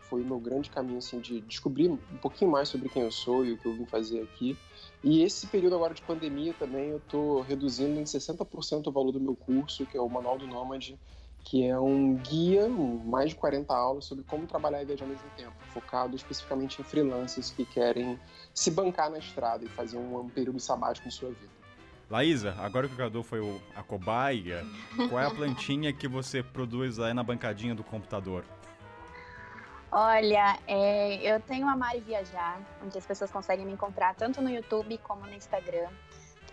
foi 0.08 0.22
o 0.22 0.24
meu 0.24 0.38
grande 0.38 0.70
caminho 0.70 0.98
assim, 0.98 1.18
de 1.18 1.40
descobrir 1.40 1.88
um 1.88 1.96
pouquinho 2.20 2.50
mais 2.50 2.68
sobre 2.68 2.88
quem 2.88 3.02
eu 3.02 3.10
sou 3.10 3.44
e 3.44 3.52
o 3.52 3.58
que 3.58 3.66
eu 3.66 3.74
vim 3.74 3.86
fazer 3.86 4.22
aqui. 4.22 4.56
E 5.02 5.22
esse 5.22 5.48
período 5.48 5.74
agora 5.74 5.94
de 5.94 6.02
pandemia 6.02 6.54
também 6.54 6.90
eu 6.90 6.98
estou 6.98 7.40
reduzindo 7.40 7.98
em 7.98 8.04
60% 8.04 8.86
o 8.86 8.92
valor 8.92 9.10
do 9.10 9.20
meu 9.20 9.34
curso, 9.34 9.84
que 9.84 9.96
é 9.96 10.00
o 10.00 10.08
Manual 10.08 10.38
do 10.38 10.46
Nômade, 10.46 10.96
que 11.44 11.64
é 11.64 11.78
um 11.78 12.14
guia, 12.14 12.68
mais 12.68 13.30
de 13.30 13.36
40 13.36 13.74
aulas 13.74 14.04
sobre 14.04 14.22
como 14.24 14.46
trabalhar 14.46 14.82
e 14.82 14.84
viajar 14.84 15.04
ao 15.04 15.10
mesmo 15.10 15.28
tempo, 15.36 15.54
focado 15.72 16.14
especificamente 16.14 16.80
em 16.80 16.84
freelancers 16.84 17.50
que 17.50 17.64
querem 17.64 18.18
se 18.54 18.70
bancar 18.70 19.10
na 19.10 19.18
estrada 19.18 19.64
e 19.64 19.68
fazer 19.68 19.96
um, 19.96 20.20
um 20.20 20.28
período 20.28 20.60
sabático 20.60 21.08
em 21.08 21.10
sua 21.10 21.30
vida. 21.30 21.52
Laísa, 22.10 22.54
agora 22.58 22.86
que 22.86 22.94
o 22.94 22.96
Cadu 22.96 23.22
foi 23.22 23.40
o, 23.40 23.60
a 23.74 23.82
cobaia, 23.82 24.66
qual 25.08 25.18
é 25.18 25.26
a 25.26 25.30
plantinha 25.30 25.92
que 25.92 26.06
você 26.06 26.42
produz 26.42 26.98
aí 26.98 27.14
na 27.14 27.22
bancadinha 27.22 27.74
do 27.74 27.82
computador? 27.82 28.44
Olha, 29.90 30.58
é, 30.66 31.16
eu 31.22 31.40
tenho 31.40 31.68
a 31.68 31.76
Mari 31.76 32.00
Viajar, 32.00 32.60
onde 32.82 32.96
as 32.96 33.06
pessoas 33.06 33.30
conseguem 33.30 33.64
me 33.64 33.72
encontrar 33.72 34.14
tanto 34.14 34.40
no 34.40 34.50
YouTube 34.50 34.98
como 34.98 35.22
no 35.22 35.34
Instagram. 35.34 35.88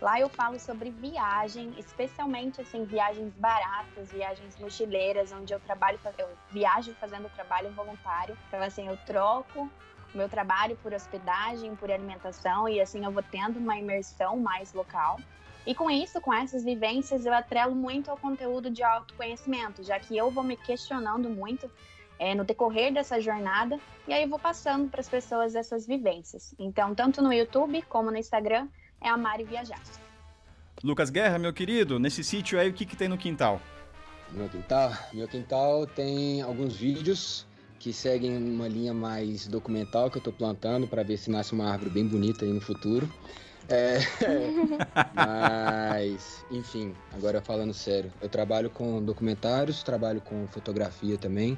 Lá 0.02 0.18
eu 0.20 0.30
falo 0.30 0.58
sobre 0.60 0.92
viagem, 0.92 1.74
especialmente 1.78 2.62
assim 2.62 2.86
viagens 2.86 3.34
baratas, 3.36 4.10
viagens 4.12 4.58
mochileiras, 4.58 5.32
onde 5.34 5.54
eu 5.54 5.60
trabalho, 5.60 6.00
eu 6.18 6.30
viajo 6.50 6.94
fazendo 6.96 7.30
trabalho 7.36 7.70
voluntário. 7.72 8.38
Então 8.48 8.62
assim 8.62 8.88
eu 8.88 8.96
troco 9.06 9.70
meu 10.14 10.28
trabalho 10.28 10.78
por 10.82 10.94
hospedagem, 10.94 11.76
por 11.76 11.92
alimentação 11.92 12.68
e 12.68 12.82
assim 12.82 13.04
eu 13.04 13.12
vou 13.12 13.24
tendo 13.24 13.60
uma 13.60 13.78
imersão 13.78 14.38
mais 14.38 14.74
local. 14.74 15.20
E 15.66 15.76
com 15.76 15.90
isso, 15.90 16.20
com 16.22 16.34
essas 16.34 16.64
vivências, 16.64 17.26
eu 17.26 17.34
atrelo 17.34 17.76
muito 17.76 18.10
ao 18.10 18.18
conteúdo 18.18 18.70
de 18.70 18.82
autoconhecimento, 18.82 19.84
já 19.84 20.00
que 20.00 20.18
eu 20.18 20.32
vou 20.32 20.44
me 20.44 20.58
questionando 20.58 21.30
muito 21.30 21.70
é, 22.18 22.34
no 22.34 22.44
decorrer 22.44 22.94
dessa 22.94 23.20
jornada 23.22 23.80
e 24.08 24.14
aí 24.14 24.24
eu 24.24 24.30
vou 24.30 24.40
passando 24.40 24.90
para 24.90 25.00
as 25.00 25.08
pessoas 25.08 25.56
essas 25.56 25.86
vivências. 25.86 26.54
Então, 26.58 26.96
tanto 26.96 27.22
no 27.22 27.32
YouTube 27.32 27.82
como 27.84 28.10
no 28.10 28.18
Instagram, 28.18 28.68
é 29.00 29.10
amar 29.10 29.40
e 29.40 29.44
viajar. 29.44 29.82
Lucas 30.84 31.10
Guerra, 31.10 31.38
meu 31.38 31.54
querido, 31.54 32.00
nesse 32.00 32.24
sítio 32.24 32.60
aí, 32.60 32.70
o 32.70 32.74
que, 32.74 32.86
que 32.86 32.96
tem 32.96 33.08
no 33.08 33.18
quintal? 33.18 33.62
Meu 34.32 34.48
quintal? 34.48 34.92
Meu 35.12 35.28
quintal 35.28 35.86
tem 35.88 36.42
alguns 36.42 36.76
vídeos 36.76 37.46
que 37.80 37.94
seguem 37.94 38.38
uma 38.38 38.68
linha 38.68 38.94
mais 38.94 39.48
documental 39.48 40.12
que 40.12 40.18
eu 40.18 40.20
estou 40.20 40.34
plantando 40.34 40.86
para 40.88 41.02
ver 41.02 41.18
se 41.18 41.32
nasce 41.32 41.54
uma 41.54 41.72
árvore 41.72 41.90
bem 41.90 42.06
bonita 42.06 42.44
aí 42.44 42.52
no 42.52 42.60
futuro. 42.60 43.10
É, 43.70 44.00
mas, 45.16 46.44
enfim, 46.52 46.94
agora 47.14 47.42
falando 47.42 47.74
sério, 47.74 48.12
eu 48.22 48.28
trabalho 48.28 48.70
com 48.70 49.02
documentários, 49.02 49.82
trabalho 49.82 50.20
com 50.20 50.48
fotografia 50.48 51.18
também, 51.18 51.58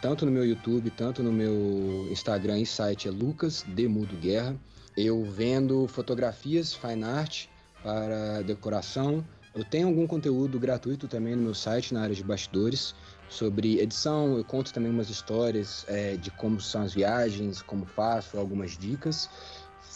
tanto 0.00 0.24
no 0.24 0.32
meu 0.32 0.46
YouTube, 0.46 0.90
tanto 0.90 1.22
no 1.22 1.32
meu 1.32 2.08
Instagram 2.10 2.60
e 2.60 2.66
site 2.66 3.08
é 3.08 3.10
Lucas 3.10 3.64
Demudo 3.66 4.16
Guerra. 4.16 4.56
Eu 4.96 5.24
vendo 5.24 5.86
fotografias, 5.88 6.72
fine 6.72 7.04
art 7.04 7.46
para 7.82 8.42
decoração. 8.42 9.24
Eu 9.54 9.64
tenho 9.64 9.88
algum 9.88 10.06
conteúdo 10.06 10.58
gratuito 10.58 11.08
também 11.08 11.34
no 11.34 11.42
meu 11.42 11.54
site 11.54 11.92
na 11.92 12.02
área 12.02 12.14
de 12.14 12.22
bastidores 12.22 12.94
sobre 13.28 13.80
edição. 13.80 14.36
Eu 14.36 14.44
conto 14.44 14.72
também 14.72 14.90
umas 14.90 15.10
histórias 15.10 15.84
é, 15.88 16.16
de 16.16 16.30
como 16.30 16.60
são 16.60 16.82
as 16.82 16.94
viagens, 16.94 17.62
como 17.62 17.84
faço, 17.84 18.38
algumas 18.38 18.76
dicas. 18.76 19.28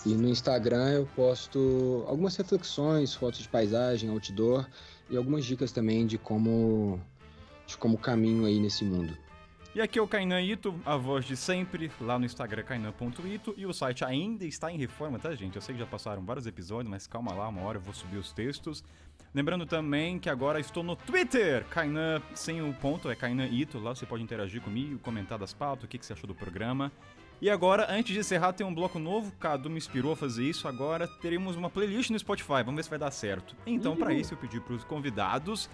E 0.04 0.14
no 0.14 0.28
Instagram 0.28 0.90
eu 0.90 1.08
posto 1.14 2.04
algumas 2.08 2.36
reflexões, 2.36 3.14
fotos 3.14 3.40
de 3.40 3.48
paisagem, 3.48 4.10
outdoor 4.10 4.66
e 5.08 5.16
algumas 5.16 5.44
dicas 5.44 5.70
também 5.70 6.06
de 6.06 6.18
como 6.18 7.00
de 7.66 7.76
como 7.76 7.96
caminho 7.96 8.44
aí 8.44 8.58
nesse 8.58 8.84
mundo. 8.84 9.16
E 9.74 9.80
aqui 9.80 9.98
é 9.98 10.02
o 10.02 10.06
Kainan 10.06 10.42
Ito, 10.42 10.78
a 10.84 10.98
voz 10.98 11.24
de 11.24 11.34
sempre, 11.34 11.90
lá 11.98 12.18
no 12.18 12.26
Instagram 12.26 12.62
kainan.ito, 12.62 13.54
e 13.56 13.64
o 13.64 13.72
site 13.72 14.04
ainda 14.04 14.44
está 14.44 14.70
em 14.70 14.76
reforma, 14.76 15.18
tá, 15.18 15.34
gente? 15.34 15.56
Eu 15.56 15.62
sei 15.62 15.74
que 15.74 15.78
já 15.78 15.86
passaram 15.86 16.22
vários 16.22 16.46
episódios, 16.46 16.90
mas 16.90 17.06
calma 17.06 17.32
lá, 17.32 17.48
uma 17.48 17.62
hora 17.62 17.78
eu 17.78 17.80
vou 17.80 17.94
subir 17.94 18.18
os 18.18 18.32
textos. 18.32 18.84
Lembrando 19.34 19.64
também 19.64 20.18
que 20.18 20.28
agora 20.28 20.60
estou 20.60 20.82
no 20.82 20.94
Twitter, 20.94 21.64
Kainan 21.70 22.20
sem 22.34 22.60
o 22.60 22.72
ponto, 22.74 23.10
é 23.10 23.16
Kainan 23.16 23.46
Ito, 23.46 23.78
lá 23.78 23.94
você 23.94 24.04
pode 24.04 24.22
interagir 24.22 24.60
comigo, 24.60 24.98
comentar 24.98 25.38
das 25.38 25.54
pautas, 25.54 25.84
o 25.84 25.88
que, 25.88 25.96
que 25.96 26.04
você 26.04 26.12
achou 26.12 26.26
do 26.26 26.34
programa. 26.34 26.92
E 27.40 27.48
agora, 27.48 27.86
antes 27.90 28.12
de 28.12 28.20
encerrar, 28.20 28.52
tem 28.52 28.64
um 28.64 28.74
bloco 28.74 28.98
novo, 28.98 29.32
Cadu 29.40 29.70
me 29.70 29.78
inspirou 29.78 30.12
a 30.12 30.16
fazer 30.16 30.44
isso, 30.44 30.68
agora 30.68 31.08
teremos 31.08 31.56
uma 31.56 31.70
playlist 31.70 32.10
no 32.10 32.18
Spotify, 32.18 32.62
vamos 32.64 32.76
ver 32.76 32.82
se 32.84 32.90
vai 32.90 32.98
dar 32.98 33.10
certo. 33.10 33.56
Então, 33.66 33.96
para 33.96 34.12
isso, 34.12 34.34
eu 34.34 34.38
pedi 34.38 34.60
para 34.60 34.74
os 34.74 34.84
convidados 34.84 35.68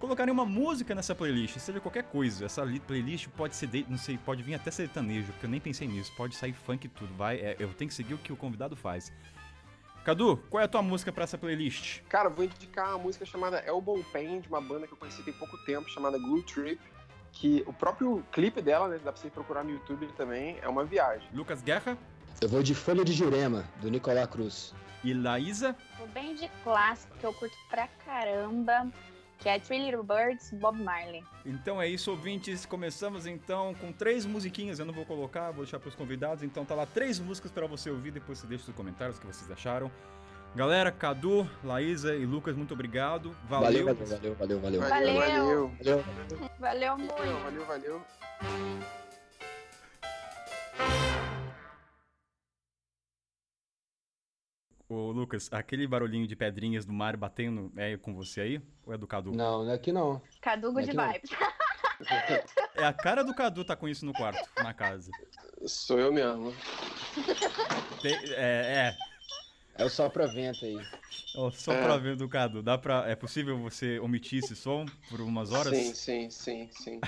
colocarem 0.00 0.32
uma 0.32 0.46
música 0.46 0.94
nessa 0.94 1.14
playlist, 1.14 1.58
seja 1.58 1.78
qualquer 1.78 2.04
coisa. 2.04 2.46
Essa 2.46 2.66
playlist 2.86 3.28
pode 3.36 3.54
ser, 3.54 3.66
de, 3.66 3.84
não 3.86 3.98
sei, 3.98 4.16
pode 4.16 4.42
vir 4.42 4.54
até 4.54 4.70
sertanejo, 4.70 5.26
porque 5.32 5.44
eu 5.44 5.50
nem 5.50 5.60
pensei 5.60 5.86
nisso, 5.86 6.10
pode 6.16 6.34
sair 6.34 6.54
funk 6.54 6.86
e 6.86 6.88
tudo, 6.88 7.12
vai, 7.14 7.36
é, 7.36 7.56
eu 7.58 7.68
tenho 7.74 7.90
que 7.90 7.94
seguir 7.94 8.14
o 8.14 8.18
que 8.18 8.32
o 8.32 8.36
convidado 8.36 8.74
faz. 8.74 9.12
Cadu, 10.04 10.38
qual 10.48 10.62
é 10.62 10.64
a 10.64 10.68
tua 10.68 10.80
música 10.80 11.12
para 11.12 11.24
essa 11.24 11.36
playlist? 11.36 12.00
Cara, 12.08 12.28
eu 12.28 12.34
vou 12.34 12.44
indicar 12.44 12.88
uma 12.88 12.98
música 12.98 13.26
chamada 13.26 13.58
Elbow 13.66 14.02
Pain, 14.12 14.40
de 14.40 14.48
uma 14.48 14.60
banda 14.60 14.86
que 14.86 14.92
eu 14.94 14.96
conheci 14.96 15.22
tem 15.22 15.34
pouco 15.34 15.58
tempo, 15.64 15.88
chamada 15.90 16.18
Glue 16.18 16.42
Trip, 16.42 16.80
que 17.32 17.62
o 17.66 17.72
próprio 17.72 18.24
clipe 18.32 18.62
dela, 18.62 18.88
né, 18.88 18.98
dá 19.04 19.12
pra 19.12 19.20
você 19.20 19.28
procurar 19.28 19.62
no 19.62 19.70
YouTube 19.70 20.06
também, 20.16 20.58
é 20.62 20.68
uma 20.68 20.84
viagem. 20.84 21.28
Lucas 21.34 21.62
Guerra? 21.62 21.98
Eu 22.40 22.48
vou 22.48 22.62
de 22.62 22.74
Folha 22.74 23.04
de 23.04 23.12
Jurema, 23.12 23.68
do 23.82 23.90
Nicolás 23.90 24.26
Cruz. 24.28 24.74
E 25.04 25.12
Laísa? 25.12 25.76
Vou 25.98 26.08
bem 26.08 26.34
de 26.34 26.48
clássico, 26.64 27.14
que 27.18 27.24
eu 27.24 27.34
curto 27.34 27.56
pra 27.68 27.86
caramba, 28.04 28.90
que 29.40 29.48
é 29.48 29.58
Three 29.58 29.84
Little 29.84 30.02
Birds, 30.02 30.52
Bob 30.52 30.78
Marley. 30.80 31.24
Então 31.44 31.80
é 31.80 31.88
isso, 31.88 32.10
ouvintes. 32.10 32.66
Começamos 32.66 33.26
então 33.26 33.74
com 33.74 33.90
três 33.90 34.26
musiquinhas. 34.26 34.78
Eu 34.78 34.84
não 34.84 34.92
vou 34.92 35.06
colocar, 35.06 35.50
vou 35.50 35.64
deixar 35.64 35.80
para 35.80 35.88
os 35.88 35.94
convidados. 35.94 36.44
Então 36.44 36.64
tá 36.64 36.74
lá 36.74 36.86
três 36.86 37.18
músicas 37.18 37.50
para 37.50 37.66
você 37.66 37.90
ouvir. 37.90 38.10
Depois 38.10 38.38
você 38.38 38.46
deixa 38.46 38.70
os 38.70 38.76
comentários 38.76 39.16
o 39.16 39.20
que 39.20 39.26
vocês 39.26 39.50
acharam. 39.50 39.90
Galera, 40.54 40.90
Cadu, 40.90 41.48
Laísa 41.64 42.14
e 42.14 42.26
Lucas, 42.26 42.56
muito 42.56 42.74
obrigado. 42.74 43.34
Valeu. 43.48 43.86
Valeu, 43.86 44.34
valeu, 44.34 44.34
valeu, 44.34 44.60
valeu. 44.60 44.80
Valeu. 44.80 45.14
Valeu, 45.14 45.72
Valeu. 45.78 46.04
Valeu 46.58 46.98
muito. 46.98 47.14
valeu. 47.14 47.64
valeu. 47.66 48.02
Ô, 54.90 55.12
Lucas, 55.12 55.48
aquele 55.52 55.86
barulhinho 55.86 56.26
de 56.26 56.34
pedrinhas 56.34 56.84
do 56.84 56.92
mar 56.92 57.16
batendo 57.16 57.72
é 57.76 57.96
com 57.96 58.12
você 58.12 58.40
aí? 58.40 58.60
Ou 58.84 58.92
é 58.92 58.98
do 58.98 59.06
Cadu? 59.06 59.30
Não, 59.30 59.64
não 59.64 59.70
é 59.70 59.74
aqui 59.76 59.92
não. 59.92 60.20
Cadu 60.40 60.72
Good 60.72 60.88
Aqui 60.88 60.96
não. 60.96 61.12
Vibes. 61.12 61.30
É 62.74 62.84
a 62.86 62.94
cara 62.94 63.22
do 63.22 63.34
Cadu 63.34 63.62
tá 63.62 63.76
com 63.76 63.86
isso 63.86 64.06
no 64.06 64.14
quarto, 64.14 64.48
na 64.56 64.72
casa. 64.72 65.10
Sou 65.66 65.98
eu 66.00 66.10
mesmo. 66.10 66.50
Tem- 68.00 68.16
é, 68.30 68.96
é. 69.76 69.82
É 69.82 69.84
o 69.84 69.90
sopra-vento 69.90 70.64
aí. 70.64 70.78
É. 70.78 71.82
pra 71.84 71.98
ver 71.98 72.16
do 72.16 72.26
Cadu, 72.26 72.62
dá 72.62 72.78
pra. 72.78 73.06
É 73.06 73.14
possível 73.14 73.58
você 73.58 73.98
omitir 74.00 74.38
esse 74.42 74.56
som 74.56 74.86
por 75.10 75.20
umas 75.20 75.52
horas? 75.52 75.76
Sim, 75.76 75.94
sim, 75.94 76.30
sim, 76.30 76.70
sim. 76.72 77.00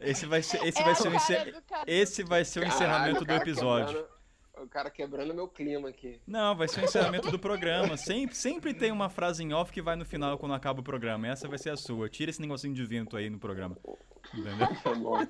Esse 0.00 0.26
vai 0.26 0.42
ser, 0.42 0.60
esse 0.66 0.80
É 0.80 0.84
vai 0.84 0.94
ser 0.96 1.08
o 1.08 1.12
cara 1.12 1.16
encer... 1.22 1.54
esse 1.86 2.22
vai 2.24 2.44
ser 2.44 2.60
o 2.60 2.64
encerramento 2.66 2.90
Caralho, 2.90 3.14
do 3.18 3.22
o 3.22 3.26
cara 3.26 3.40
episódio. 3.42 3.86
quebrando- 3.94 4.17
o 4.62 4.68
cara 4.68 4.90
quebrando 4.90 5.34
meu 5.34 5.48
clima 5.48 5.88
aqui. 5.88 6.20
Não, 6.26 6.56
vai 6.56 6.68
ser 6.68 6.80
o 6.80 6.84
encerramento 6.84 7.30
do 7.30 7.38
programa. 7.38 7.96
Sempre, 7.96 8.36
sempre 8.36 8.74
tem 8.74 8.90
uma 8.90 9.08
frase 9.08 9.42
em 9.42 9.52
off 9.52 9.72
que 9.72 9.82
vai 9.82 9.96
no 9.96 10.04
final 10.04 10.38
quando 10.38 10.54
acaba 10.54 10.80
o 10.80 10.82
programa. 10.82 11.28
Essa 11.28 11.48
vai 11.48 11.58
ser 11.58 11.70
a 11.70 11.76
sua. 11.76 12.08
Tira 12.08 12.30
esse 12.30 12.40
negocinho 12.40 12.74
de 12.74 12.84
vento 12.84 13.16
aí 13.16 13.30
no 13.30 13.38
programa. 13.38 13.76
Entendeu? 14.34 14.68
Tá 14.82 14.94
bom. 14.94 15.26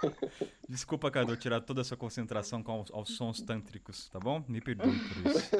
Desculpa, 0.68 1.10
Cadu, 1.10 1.36
tirar 1.36 1.60
toda 1.60 1.82
a 1.82 1.84
sua 1.84 1.96
concentração 1.96 2.62
com 2.62 2.72
aos, 2.72 2.90
aos 2.90 3.16
sons 3.16 3.42
tântricos, 3.42 4.08
tá 4.08 4.18
bom? 4.18 4.42
Me 4.48 4.60
perdoe 4.60 4.98
por 4.98 5.30
isso. 5.30 5.50